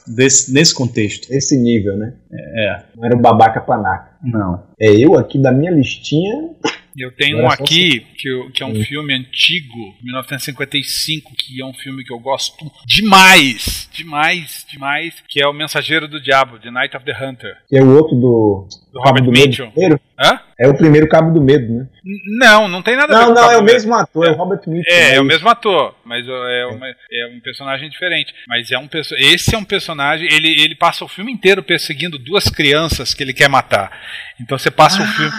desse, 0.06 0.52
nesse 0.52 0.74
contexto. 0.74 1.30
Esse 1.32 1.56
nível, 1.56 1.96
né? 1.96 2.14
É, 2.32 2.82
Não 2.96 3.04
era 3.06 3.16
o 3.16 3.20
babaca 3.20 3.60
panaca. 3.60 4.16
não. 4.22 4.66
É 4.80 4.90
eu 4.92 5.18
aqui 5.18 5.40
da 5.40 5.50
minha 5.52 5.70
listinha. 5.72 6.50
Eu 6.96 7.12
tenho 7.12 7.38
um 7.38 7.48
aqui 7.48 8.00
que, 8.16 8.50
que 8.52 8.60
é 8.62 8.66
um 8.66 8.70
Hum. 8.72 8.82
filme 8.82 9.14
antigo, 9.14 9.94
1955, 10.02 11.32
que 11.36 11.60
é 11.62 11.64
um 11.64 11.72
filme 11.72 12.02
que 12.04 12.12
eu 12.12 12.18
gosto 12.18 12.56
demais, 12.86 13.88
demais, 13.92 14.66
demais, 14.70 15.14
que 15.28 15.40
é 15.40 15.46
O 15.46 15.52
Mensageiro 15.52 16.08
do 16.08 16.20
Diabo, 16.20 16.58
The 16.58 16.70
Night 16.70 16.96
of 16.96 17.04
the 17.06 17.12
Hunter, 17.12 17.56
Que 17.68 17.78
é 17.78 17.82
o 17.82 17.94
outro 17.96 18.16
do. 18.16 18.66
do 18.92 19.00
Cabo 19.00 19.08
Robert 19.18 19.24
do 19.24 19.30
Medo 19.32 19.46
Mitchum. 19.48 19.70
primeiro. 19.70 20.00
Hã? 20.18 20.40
É 20.58 20.66
o 20.66 20.76
primeiro 20.76 21.08
Cabo 21.08 21.32
do 21.32 21.40
Medo, 21.40 21.72
né? 21.72 21.86
Não, 22.40 22.66
não 22.66 22.82
tem 22.82 22.96
nada 22.96 23.14
a 23.16 23.20
ver 23.20 23.26
Não, 23.26 23.34
não, 23.34 23.50
é 23.52 23.58
o 23.58 23.62
Medo. 23.62 23.72
mesmo 23.74 23.94
ator, 23.94 24.26
é 24.26 24.30
o 24.32 24.34
Robert 24.34 24.60
Mitchum. 24.66 24.90
É, 24.92 25.10
é 25.14 25.20
o 25.20 25.22
isso. 25.22 25.24
mesmo 25.24 25.48
ator, 25.48 25.94
mas 26.04 26.26
é, 26.26 26.66
uma- 26.66 26.88
é 26.88 27.26
um 27.32 27.40
personagem 27.40 27.88
diferente. 27.88 28.34
Mas 28.48 28.72
é 28.72 28.78
um 28.78 28.87
perso- 28.88 29.14
esse 29.16 29.54
é 29.54 29.58
um 29.58 29.64
personagem, 29.64 30.26
ele, 30.32 30.48
ele 30.60 30.74
passa 30.74 31.04
o 31.04 31.08
filme 31.08 31.32
inteiro 31.32 31.62
perseguindo 31.62 32.18
duas 32.18 32.48
crianças 32.48 33.14
que 33.14 33.22
ele 33.22 33.32
quer 33.32 33.48
matar. 33.48 33.90
Então 34.40 34.58
você 34.58 34.70
passa 34.70 35.02
o 35.02 35.06
filme. 35.06 35.32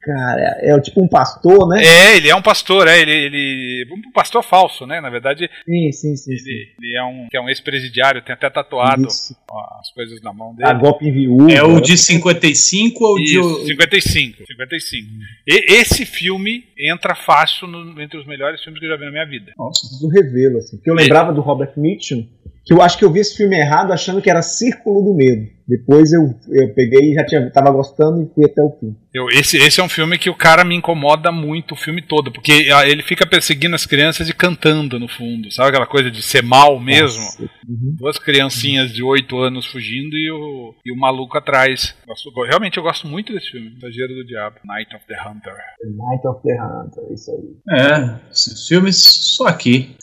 Cara, 0.00 0.58
é, 0.60 0.78
tipo 0.80 1.02
um 1.02 1.08
pastor, 1.08 1.66
né? 1.66 1.82
É, 1.82 2.16
ele 2.18 2.28
é 2.28 2.34
um 2.36 2.42
pastor, 2.42 2.86
é, 2.86 3.00
ele, 3.00 3.10
ele 3.10 3.86
um 3.90 4.12
pastor 4.12 4.42
falso, 4.42 4.86
né? 4.86 5.00
Na 5.00 5.08
verdade, 5.08 5.48
Sim, 5.64 5.92
sim, 5.92 6.14
sim. 6.14 6.36
sim. 6.36 6.50
ele, 6.50 6.74
ele 6.78 6.96
é 6.98 7.04
um, 7.04 7.26
é 7.32 7.40
um 7.40 7.48
ex-presidiário, 7.48 8.20
tem 8.22 8.34
até 8.34 8.50
tatuado 8.50 9.06
ó, 9.50 9.80
as 9.80 9.90
coisas 9.94 10.20
na 10.20 10.30
mão 10.30 10.54
dele. 10.54 10.68
A 10.68 10.74
golpe 10.74 11.06
em 11.06 11.12
viúva. 11.12 11.50
É 11.50 11.62
o 11.62 11.80
de 11.80 11.96
55 11.96 13.02
ou 13.02 13.16
de. 13.16 13.38
Isso, 13.38 13.66
55, 13.66 14.44
55. 14.46 15.08
E 15.46 15.72
esse 15.76 16.04
filme 16.04 16.64
entra 16.78 17.14
fácil 17.14 17.66
no- 17.66 17.98
entre 18.02 18.18
os 18.18 18.26
melhores 18.26 18.62
filmes 18.62 18.78
que 18.80 18.84
eu 18.86 18.90
já 18.90 18.96
vi 18.98 19.06
na 19.06 19.10
minha 19.10 19.26
vida. 19.26 19.52
Nossa. 19.56 19.80
do 20.00 20.08
revelo, 20.08 20.58
assim. 20.58 20.76
Porque 20.76 20.90
eu 20.90 20.94
lembrava 20.94 21.32
do 21.32 21.40
Robert 21.40 21.72
Mitchum, 21.78 22.28
que 22.64 22.72
eu 22.72 22.80
acho 22.82 22.98
que 22.98 23.04
eu 23.04 23.12
vi 23.12 23.20
esse 23.20 23.36
filme 23.36 23.56
errado 23.56 23.92
achando 23.92 24.22
que 24.22 24.30
era 24.30 24.42
Círculo 24.42 25.02
do 25.02 25.14
Medo. 25.14 25.52
Depois 25.66 26.12
eu, 26.12 26.20
eu 26.50 26.74
peguei 26.74 27.10
e 27.12 27.14
já 27.14 27.24
tinha, 27.24 27.50
tava 27.50 27.70
gostando 27.70 28.22
e 28.22 28.34
fui 28.34 28.44
até 28.44 28.60
o 28.60 28.70
fim. 28.78 28.94
Eu, 29.14 29.28
esse, 29.30 29.56
esse 29.56 29.80
é 29.80 29.82
um 29.84 29.88
filme 29.88 30.18
que 30.18 30.28
o 30.28 30.34
cara 30.36 30.62
me 30.62 30.74
incomoda 30.74 31.32
muito 31.32 31.72
o 31.72 31.76
filme 31.76 32.02
todo, 32.02 32.30
porque 32.30 32.68
ah, 32.74 32.86
ele 32.86 33.02
fica 33.02 33.26
perseguindo 33.26 33.74
as 33.74 33.86
crianças 33.86 34.28
e 34.28 34.34
cantando 34.34 34.98
no 35.00 35.08
fundo, 35.08 35.50
sabe 35.50 35.70
aquela 35.70 35.86
coisa 35.86 36.10
de 36.10 36.22
ser 36.22 36.42
mal 36.42 36.78
mesmo? 36.78 37.22
Uhum. 37.66 37.96
Duas 37.98 38.18
criancinhas 38.18 38.92
de 38.92 39.02
8 39.02 39.38
anos 39.38 39.64
fugindo 39.64 40.14
e 40.14 40.30
o, 40.30 40.74
e 40.84 40.92
o 40.92 40.96
maluco 41.00 41.38
atrás. 41.38 41.94
Gosto- 42.06 42.30
realmente 42.46 42.76
eu 42.76 42.82
gosto 42.82 43.06
muito 43.08 43.32
desse 43.32 43.50
filme, 43.50 43.70
Mensageiro 43.70 44.14
do 44.14 44.26
Diabo, 44.26 44.56
Night 44.66 44.94
of 44.94 45.04
the 45.06 45.14
Hunter. 45.14 45.54
The 45.54 45.88
Night 45.96 46.26
of 46.26 46.42
the 46.42 46.62
Hunter, 46.62 47.04
isso 47.14 47.30
aí. 47.30 47.80
É, 47.80 48.30
esses 48.30 48.68
filmes 48.68 48.96
só 49.36 49.46
aqui. 49.46 49.96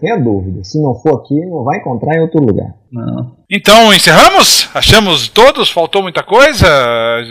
Tenha 0.00 0.16
dúvida, 0.16 0.64
se 0.64 0.80
não 0.80 0.94
for 0.94 1.20
aqui, 1.20 1.46
não 1.46 1.62
vai 1.62 1.78
encontrar 1.78 2.16
em 2.16 2.20
outro 2.20 2.40
lugar. 2.40 2.74
Não. 2.90 3.36
Então, 3.50 3.92
encerramos? 3.92 4.68
Achamos 4.74 5.28
todos? 5.28 5.70
Faltou 5.70 6.02
muita 6.02 6.22
coisa? 6.22 6.66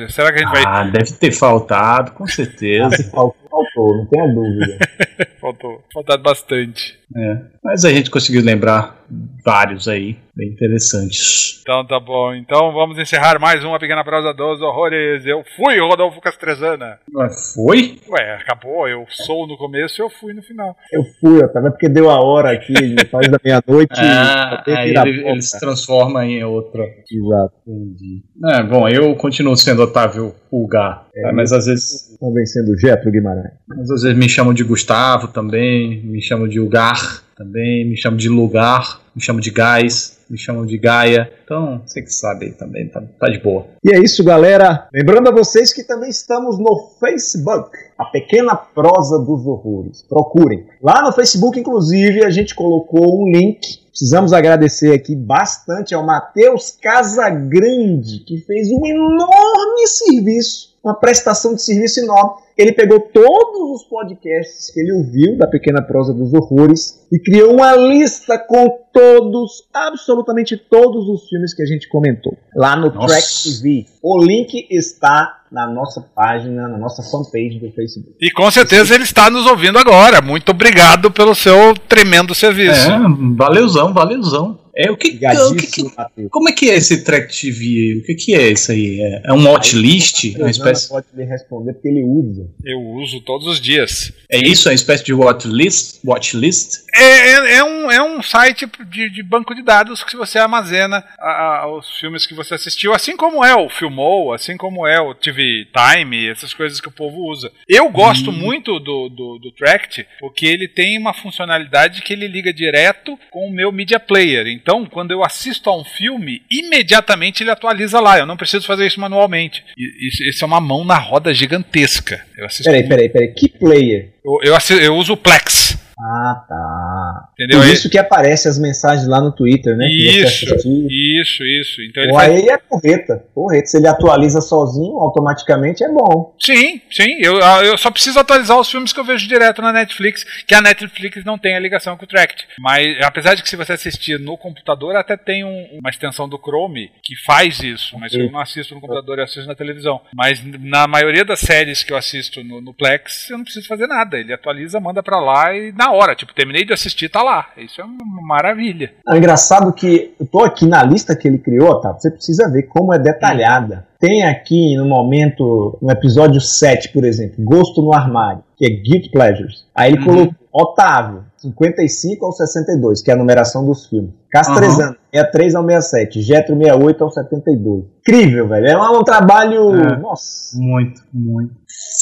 Será 0.09 0.31
que 0.31 0.39
a 0.39 0.45
gente 0.45 0.51
vai. 0.51 0.63
Ah, 0.65 0.83
deve 0.83 1.11
ter 1.13 1.31
faltado, 1.31 2.11
com 2.11 2.27
certeza. 2.27 2.89
Faltou, 3.11 3.35
faltou, 3.49 3.97
não 3.97 4.05
tenha 4.05 4.27
dúvida. 4.27 4.77
Faltou. 5.41 5.83
Faltado 5.93 6.21
bastante. 6.21 6.97
É. 7.15 7.37
Mas 7.63 7.85
a 7.85 7.89
gente 7.89 8.09
conseguiu 8.09 8.43
lembrar 8.43 8.97
vários 9.43 9.87
aí, 9.87 10.17
bem 10.35 10.49
interessantes. 10.49 11.61
Então 11.61 11.85
tá 11.85 11.99
bom. 11.99 12.33
Então 12.33 12.73
vamos 12.73 12.97
encerrar 12.97 13.39
mais 13.39 13.63
uma 13.63 13.79
Pequena 13.79 14.03
Prosa 14.03 14.33
dos 14.33 14.61
Horrores. 14.61 15.25
Eu 15.25 15.43
fui 15.55 15.79
o 15.79 15.87
Rodolfo 15.87 16.19
Castrezana. 16.19 16.99
Mas 17.11 17.53
foi? 17.53 17.97
Ué, 18.09 18.35
acabou. 18.35 18.87
Eu 18.87 19.05
sou 19.09 19.47
no 19.47 19.57
começo 19.57 20.01
e 20.01 20.03
eu 20.03 20.09
fui 20.09 20.33
no 20.33 20.41
final. 20.41 20.75
Eu 20.91 21.03
fui, 21.19 21.41
ó, 21.43 21.47
tava 21.47 21.71
porque 21.71 21.87
deu 21.87 22.09
a 22.09 22.19
hora 22.21 22.51
aqui, 22.51 22.73
faz 23.09 23.27
da 23.29 23.39
meia-noite. 23.43 23.99
Ah, 23.99 24.55
até 24.55 24.75
aí 24.77 24.89
ele, 24.89 25.29
ele 25.29 25.41
se 25.49 25.59
transforma 25.59 26.25
em 26.25 26.43
outra. 26.43 26.83
Exato. 26.83 27.53
Entendi. 27.67 28.23
É, 28.45 28.63
bom, 28.63 28.87
eu 28.87 29.15
continuo 29.15 29.55
sendo 29.55 29.81
Otávio 29.81 30.33
Pulgar. 30.49 31.07
É, 31.15 31.31
mas 31.31 31.51
às 31.51 31.65
vezes. 31.65 32.11
Estão 32.11 32.33
vencendo 32.33 32.69
o 32.69 32.77
Getro 32.77 33.11
Guimarães. 33.11 33.51
Mas 33.67 33.91
às 33.91 34.01
vezes 34.01 34.17
me 34.17 34.29
chamam 34.29 34.53
de 34.53 34.63
Gustavo 34.63 35.27
também, 35.27 36.03
me 36.03 36.21
chamam 36.21 36.47
de 36.47 36.59
Ugar 36.59 37.23
também, 37.37 37.87
me 37.87 37.95
chamam 37.95 38.17
de 38.17 38.29
Lugar, 38.29 38.99
me 39.15 39.21
chamam 39.21 39.39
de 39.39 39.51
Gás, 39.51 40.17
me 40.29 40.37
chamam 40.37 40.65
de 40.65 40.77
Gaia. 40.77 41.31
Então, 41.43 41.81
você 41.85 42.01
que 42.01 42.11
sabe 42.11 42.47
aí 42.47 42.51
também, 42.51 42.89
tá, 42.89 43.01
tá 43.19 43.29
de 43.29 43.39
boa. 43.39 43.67
E 43.83 43.95
é 43.95 43.99
isso, 43.99 44.23
galera. 44.23 44.87
Lembrando 44.93 45.29
a 45.29 45.31
vocês 45.31 45.71
que 45.71 45.83
também 45.83 46.09
estamos 46.09 46.57
no 46.57 46.95
Facebook, 46.99 47.69
a 47.97 48.05
Pequena 48.05 48.55
Prosa 48.55 49.19
dos 49.19 49.45
Horrores. 49.45 50.03
Procurem. 50.09 50.65
Lá 50.81 51.01
no 51.03 51.11
Facebook, 51.11 51.59
inclusive, 51.59 52.25
a 52.25 52.29
gente 52.29 52.55
colocou 52.55 53.23
um 53.23 53.31
link. 53.31 53.86
Precisamos 53.97 54.31
agradecer 54.31 54.93
aqui 54.93 55.15
bastante 55.15 55.95
ao 55.95 56.05
Matheus 56.05 56.77
Casagrande, 56.79 58.19
que 58.27 58.37
fez 58.41 58.69
um 58.69 58.85
enorme 58.85 59.87
serviço, 59.87 60.77
uma 60.83 60.93
prestação 60.93 61.55
de 61.55 61.63
serviço 61.63 62.01
enorme. 62.01 62.43
Ele 62.55 62.71
pegou 62.71 62.99
todos 62.99 63.81
os 63.81 63.83
podcasts 63.89 64.69
que 64.71 64.81
ele 64.81 64.91
ouviu 64.91 65.35
da 65.35 65.47
Pequena 65.47 65.81
Prosa 65.81 66.13
dos 66.13 66.31
Horrores 66.31 67.07
e 67.11 67.17
criou 67.17 67.53
uma 67.53 67.75
lista 67.75 68.37
com 68.37 68.67
todos, 68.93 69.67
absolutamente 69.73 70.57
todos 70.57 71.07
os 71.07 71.27
filmes 71.29 71.53
que 71.53 71.63
a 71.63 71.65
gente 71.65 71.87
comentou. 71.87 72.35
Lá 72.55 72.75
no 72.75 72.91
Nossa. 72.91 73.07
Track 73.07 73.27
TV. 73.43 73.85
O 74.01 74.23
link 74.23 74.67
está 74.71 75.37
na 75.51 75.67
nossa 75.67 76.01
página, 76.01 76.67
na 76.67 76.77
nossa 76.77 77.03
fanpage 77.03 77.59
do 77.59 77.71
Facebook. 77.71 78.15
E 78.19 78.31
com 78.31 78.49
certeza 78.51 78.95
ele 78.95 79.03
está 79.03 79.29
nos 79.29 79.45
ouvindo 79.45 79.77
agora. 79.77 80.21
Muito 80.21 80.49
obrigado 80.49 81.09
pelo 81.11 81.33
seu 81.33 81.73
tremendo 81.87 82.35
serviço. 82.35 82.89
É, 82.89 82.99
valeuzão, 83.35 83.86
valeuzão. 83.93 84.57
É, 84.77 84.91
o 84.91 84.95
que, 84.97 85.09
o 85.09 85.55
que, 85.55 85.67
que- 85.67 86.29
como 86.29 86.49
é 86.49 86.51
que 86.51 86.69
é 86.69 86.75
esse 86.75 87.03
Track 87.03 87.35
TV? 87.35 87.97
O 87.99 88.03
que, 88.03 88.13
que 88.15 88.35
é 88.35 88.49
isso 88.51 88.71
aí? 88.71 89.01
É, 89.01 89.21
é 89.25 89.33
um 89.33 89.43
watchlist? 89.47 90.35
É 90.35 90.39
uma 90.39 90.51
espécie, 90.51 90.87
pode 90.89 91.07
lhe 91.15 91.23
responder 91.23 91.73
porque 91.73 91.87
ele 91.87 92.03
usa. 92.03 92.47
Eu 92.63 92.79
uso 92.79 93.19
todos 93.21 93.47
os 93.47 93.59
dias. 93.59 94.13
é 94.29 94.37
isso? 94.37 94.67
É 94.67 94.71
uma 94.71 94.75
espécie 94.75 95.03
de 95.03 95.13
watchlist? 95.13 95.99
Watchlist? 96.05 96.83
É, 96.93 97.03
é- 97.03 97.53
é 97.57 97.63
um, 97.63 97.91
é 97.91 98.01
um 98.03 98.21
site 98.21 98.67
de, 98.91 99.09
de 99.09 99.23
banco 99.23 99.55
de 99.55 99.63
dados 99.63 100.03
que 100.03 100.15
você 100.15 100.37
armazena 100.37 101.03
a- 101.19 101.61
a- 101.63 101.75
os 101.77 101.89
filmes 101.99 102.25
que 102.27 102.33
você 102.35 102.53
assistiu, 102.55 102.93
assim 102.93 103.15
como 103.17 103.43
é 103.43 103.55
o 103.55 103.69
Filmou, 103.69 104.33
assim 104.33 104.57
como 104.57 104.85
é 104.85 104.99
o 105.01 105.13
TV 105.15 105.65
Time, 105.73 106.27
essas 106.29 106.53
coisas 106.53 106.79
que 106.81 106.87
o 106.87 106.91
povo 106.91 107.21
usa. 107.31 107.51
Eu 107.67 107.89
gosto 107.89 108.31
muito 108.31 108.79
do, 108.79 109.09
do, 109.09 109.39
do 109.39 109.51
Tract, 109.53 110.05
porque 110.19 110.45
ele 110.45 110.67
tem 110.67 110.97
uma 110.99 111.13
funcionalidade 111.13 112.01
que 112.01 112.13
ele 112.13 112.27
liga 112.27 112.53
direto 112.53 113.17
com 113.31 113.47
o 113.47 113.51
meu 113.51 113.71
Media 113.71 113.99
Player. 113.99 114.47
Então, 114.47 114.66
quando 114.85 115.11
eu 115.11 115.23
assisto 115.23 115.69
a 115.69 115.77
um 115.77 115.83
filme, 115.83 116.41
imediatamente 116.51 117.41
ele 117.43 117.51
atualiza 117.51 117.99
lá. 117.99 118.17
Eu 118.19 118.25
não 118.25 118.37
preciso 118.37 118.65
fazer 118.65 118.85
isso 118.87 118.99
manualmente. 118.99 119.63
E- 119.77 120.07
Isso, 120.29 120.43
é 120.43 120.47
uma 120.47 120.59
mão 120.61 120.83
na 120.85 120.97
roda 120.97 121.33
gigantesca. 121.33 122.23
Eu 122.37 122.45
assisto. 122.45 122.65
Peraí, 122.71 122.87
peraí, 122.87 123.09
peraí. 123.09 123.27
Que 123.33 123.49
player? 123.49 124.09
Eu, 124.23 124.39
eu, 124.53 124.77
eu 124.79 124.95
uso 124.95 125.13
o 125.13 125.17
Plex. 125.17 125.66
Ah, 125.99 126.45
tá. 126.47 127.29
Entendeu? 127.33 127.59
Por 127.59 127.67
isso 127.69 127.89
que 127.89 127.97
aparece 127.97 128.47
as 128.47 128.59
mensagens 128.59 129.07
lá 129.07 129.19
no 129.19 129.31
Twitter, 129.31 129.75
né? 129.75 129.87
Isso, 129.89 130.45
isso, 130.89 131.43
isso. 131.43 131.81
Então 131.89 132.03
ele 132.03 132.11
Ou 132.11 132.19
faz... 132.19 132.31
aí 132.33 132.49
é 132.49 132.57
porreta. 132.57 133.25
Porreta. 133.33 133.65
Se 133.67 133.77
ele 133.77 133.87
atualiza 133.87 134.39
sozinho, 134.41 134.97
automaticamente 134.99 135.83
é 135.83 135.89
bom. 135.89 136.35
Sim, 136.39 136.81
sim. 136.91 137.17
Eu, 137.19 137.39
eu 137.63 137.77
só 137.77 137.89
preciso 137.89 138.19
atualizar 138.19 138.59
os 138.59 138.69
filmes 138.69 138.93
que 138.93 138.99
eu 138.99 139.03
vejo 139.03 139.27
direto 139.27 139.61
na 139.61 139.73
Netflix, 139.73 140.23
que 140.45 140.53
a 140.53 140.61
Netflix 140.61 141.23
não 141.25 141.37
tem 141.37 141.55
a 141.55 141.59
ligação 141.59 141.97
com 141.97 142.05
o 142.05 142.07
Tract. 142.07 142.47
Mas 142.59 142.95
apesar 143.03 143.33
de 143.35 143.41
que 143.41 143.49
se 143.49 143.55
você 143.55 143.73
assistir 143.73 144.19
no 144.19 144.37
computador, 144.37 144.95
até 144.95 145.17
tem 145.17 145.43
um- 145.43 145.79
uma 145.79 145.89
extensão 145.89 146.29
do 146.29 146.37
Chrome 146.37 146.91
que 147.03 147.15
faz 147.25 147.59
isso. 147.61 147.97
Mas 147.97 148.13
eu 148.13 148.31
não 148.31 148.39
assisto 148.39 148.75
no 148.75 148.81
computador, 148.81 149.17
eu 149.17 149.23
assisto 149.23 149.47
na 149.47 149.55
televisão. 149.55 149.99
Mas 150.13 150.41
na 150.59 150.87
maioria 150.87 151.25
das 151.25 151.39
séries 151.39 151.83
que 151.83 151.91
eu 151.91 151.97
assisto 151.97 152.43
no, 152.43 152.61
no 152.61 152.73
Plex, 152.73 153.29
eu 153.31 153.37
não 153.37 153.43
preciso 153.43 153.67
fazer 153.67 153.87
nada. 153.87 154.19
Ele 154.19 154.31
atualiza, 154.33 154.79
manda 154.79 155.01
pra 155.01 155.19
lá 155.19 155.55
e 155.55 155.71
na 155.71 155.86
hora. 155.91 156.15
Tipo, 156.15 156.33
terminei 156.33 156.65
de 156.65 156.73
assistir, 156.73 157.09
tá 157.09 157.21
lá. 157.23 157.47
Isso 157.57 157.79
é 157.81 157.83
uma 157.83 158.21
maravilha. 158.21 158.91
É 159.07 159.17
engraçado 159.17 159.71
que 159.73 160.13
eu 160.19 160.25
tô 160.25 160.39
aqui 160.43 160.65
na 160.65 160.83
lista 160.83 161.15
que 161.15 161.27
ele 161.27 161.37
criou, 161.37 161.79
tá? 161.79 161.93
Você 161.93 162.09
precisa 162.11 162.49
ver 162.51 162.63
como 162.63 162.93
é 162.93 162.99
detalhada. 162.99 163.87
Tem 163.99 164.23
aqui 164.23 164.75
no 164.77 164.85
momento, 164.87 165.77
no 165.81 165.89
episódio 165.91 166.39
7, 166.39 166.89
por 166.89 167.03
exemplo, 167.03 167.35
Gosto 167.43 167.81
no 167.81 167.93
Armário, 167.93 168.43
que 168.55 168.65
é 168.65 168.69
Guilt 168.69 169.11
Pleasures. 169.11 169.65
Aí 169.73 169.91
ele 169.91 169.99
Uhum. 169.99 170.05
colocou 170.05 170.35
Otávio, 170.53 171.23
55 171.37 172.25
ao 172.25 172.31
62, 172.31 173.01
que 173.01 173.11
é 173.11 173.13
a 173.13 173.17
numeração 173.17 173.65
dos 173.65 173.85
filmes. 173.87 174.11
Castrezano, 174.31 174.95
63 175.13 175.55
ao 175.55 175.65
67. 175.65 176.21
Getro, 176.21 176.55
68 176.57 177.03
ao 177.03 177.11
72. 177.11 177.85
Incrível, 177.99 178.47
velho. 178.47 178.67
É 178.67 178.77
um, 178.77 178.99
um 178.99 179.03
trabalho. 179.03 179.75
É. 179.75 179.97
Nossa. 179.97 180.57
Muito, 180.57 181.01
muito 181.13 181.53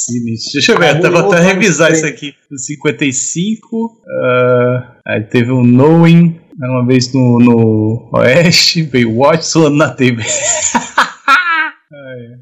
sinistro. 0.06 0.52
Deixa 0.54 0.72
eu 0.72 0.78
ver, 0.78 0.88
até, 0.96 1.08
vou 1.08 1.32
até 1.32 1.40
revisar 1.40 1.92
isso 1.92 2.06
aqui. 2.06 2.34
No 2.50 2.58
55, 2.58 4.00
ah, 4.08 4.92
aí 5.06 5.22
teve 5.22 5.50
o 5.50 5.62
Knowing, 5.62 6.40
uma 6.58 6.86
vez 6.86 7.12
no, 7.12 7.38
no 7.38 8.08
Oeste, 8.12 8.82
veio 8.82 9.16
Watch 9.16 9.46
suando 9.46 9.76
na 9.76 9.90
TV. 9.90 10.22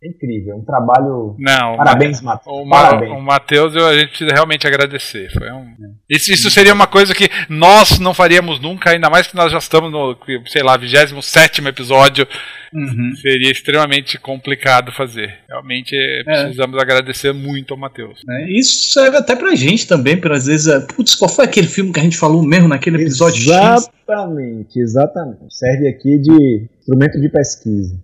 É 0.03 0.09
incrível. 0.09 0.57
Um 0.57 0.65
trabalho. 0.65 1.35
Não, 1.39 1.77
Parabéns, 1.77 2.21
Matheus. 2.21 2.69
Parabéns. 2.69 3.13
o 3.13 3.21
Matheus, 3.21 3.75
eu- 3.75 3.87
a 3.87 3.95
gente 3.95 4.09
precisa 4.09 4.31
realmente 4.33 4.67
agradecer. 4.67 5.31
Foi 5.33 5.51
um... 5.53 5.67
isso, 6.09 6.33
isso 6.33 6.51
seria 6.51 6.73
uma 6.73 6.87
coisa 6.87 7.15
que 7.15 7.29
nós 7.49 7.99
não 7.99 8.15
faríamos 8.15 8.61
nunca, 8.61 8.91
ainda 8.91 9.11
mais 9.11 9.27
que 9.27 9.37
nós 9.37 9.51
já 9.53 9.59
estamos 9.59 9.91
no, 9.91 10.17
sei 10.47 10.63
lá, 10.63 10.77
27 10.77 11.67
episódio. 11.67 12.27
Uhum. 12.75 13.15
Seria 13.21 13.53
extremamente 13.53 14.19
complicado 14.19 14.91
fazer. 14.91 15.33
Realmente 15.49 15.95
eh, 15.95 16.25
precisamos 16.25 16.81
agradecer 16.81 17.33
muito 17.33 17.73
ao 17.73 17.79
Matheus. 17.79 18.21
É, 18.29 18.51
Isso 18.51 18.93
serve 18.93 19.17
até 19.17 19.37
pra 19.37 19.55
gente 19.55 19.87
também, 19.87 20.17
para 20.17 20.37
às 20.37 20.47
vezes, 20.47 20.67
é, 20.67 20.81
putz, 20.81 21.15
qual 21.15 21.29
foi 21.31 21.45
aquele 21.45 21.69
filme 21.69 21.93
que 21.93 22.01
a 22.01 22.03
gente 22.03 22.17
falou 22.17 22.43
mesmo 22.43 22.67
naquele 22.69 23.01
episódio 23.01 23.43
X? 23.43 23.49
Exatamente, 23.49 24.81
exatamente. 24.81 25.55
Serve 25.55 25.89
aqui 25.89 26.19
de 26.19 26.69
instrumento 26.81 27.21
de 27.21 27.29
pesquisa. 27.29 27.95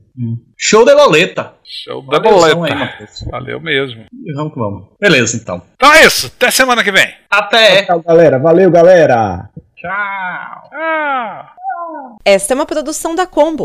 Show 0.57 0.85
de 0.85 0.93
Loleta. 0.93 1.55
Show 1.65 2.03
da 2.03 2.19
aí, 2.19 2.23
boleta. 2.23 2.75
Matheus. 2.75 3.25
Valeu 3.31 3.61
mesmo. 3.61 4.05
E 4.13 4.33
Vamos 4.35 4.53
que 4.53 4.59
vamos. 4.59 4.85
Beleza, 5.01 5.37
então. 5.37 5.63
Então 5.75 5.93
é 5.93 6.05
isso. 6.05 6.27
Até 6.27 6.51
semana 6.51 6.85
que 6.85 6.93
vem. 6.93 7.09
Até! 7.31 7.85
Tchau, 7.85 8.03
galera. 8.03 8.39
Valeu, 8.39 8.71
galera. 8.71 9.49
Tchau! 9.77 10.71
Tchau. 10.71 11.47
Esta 12.25 12.53
é 12.53 12.57
uma 12.57 12.67
produção 12.67 13.15
da 13.15 13.27
Combo. 13.27 13.65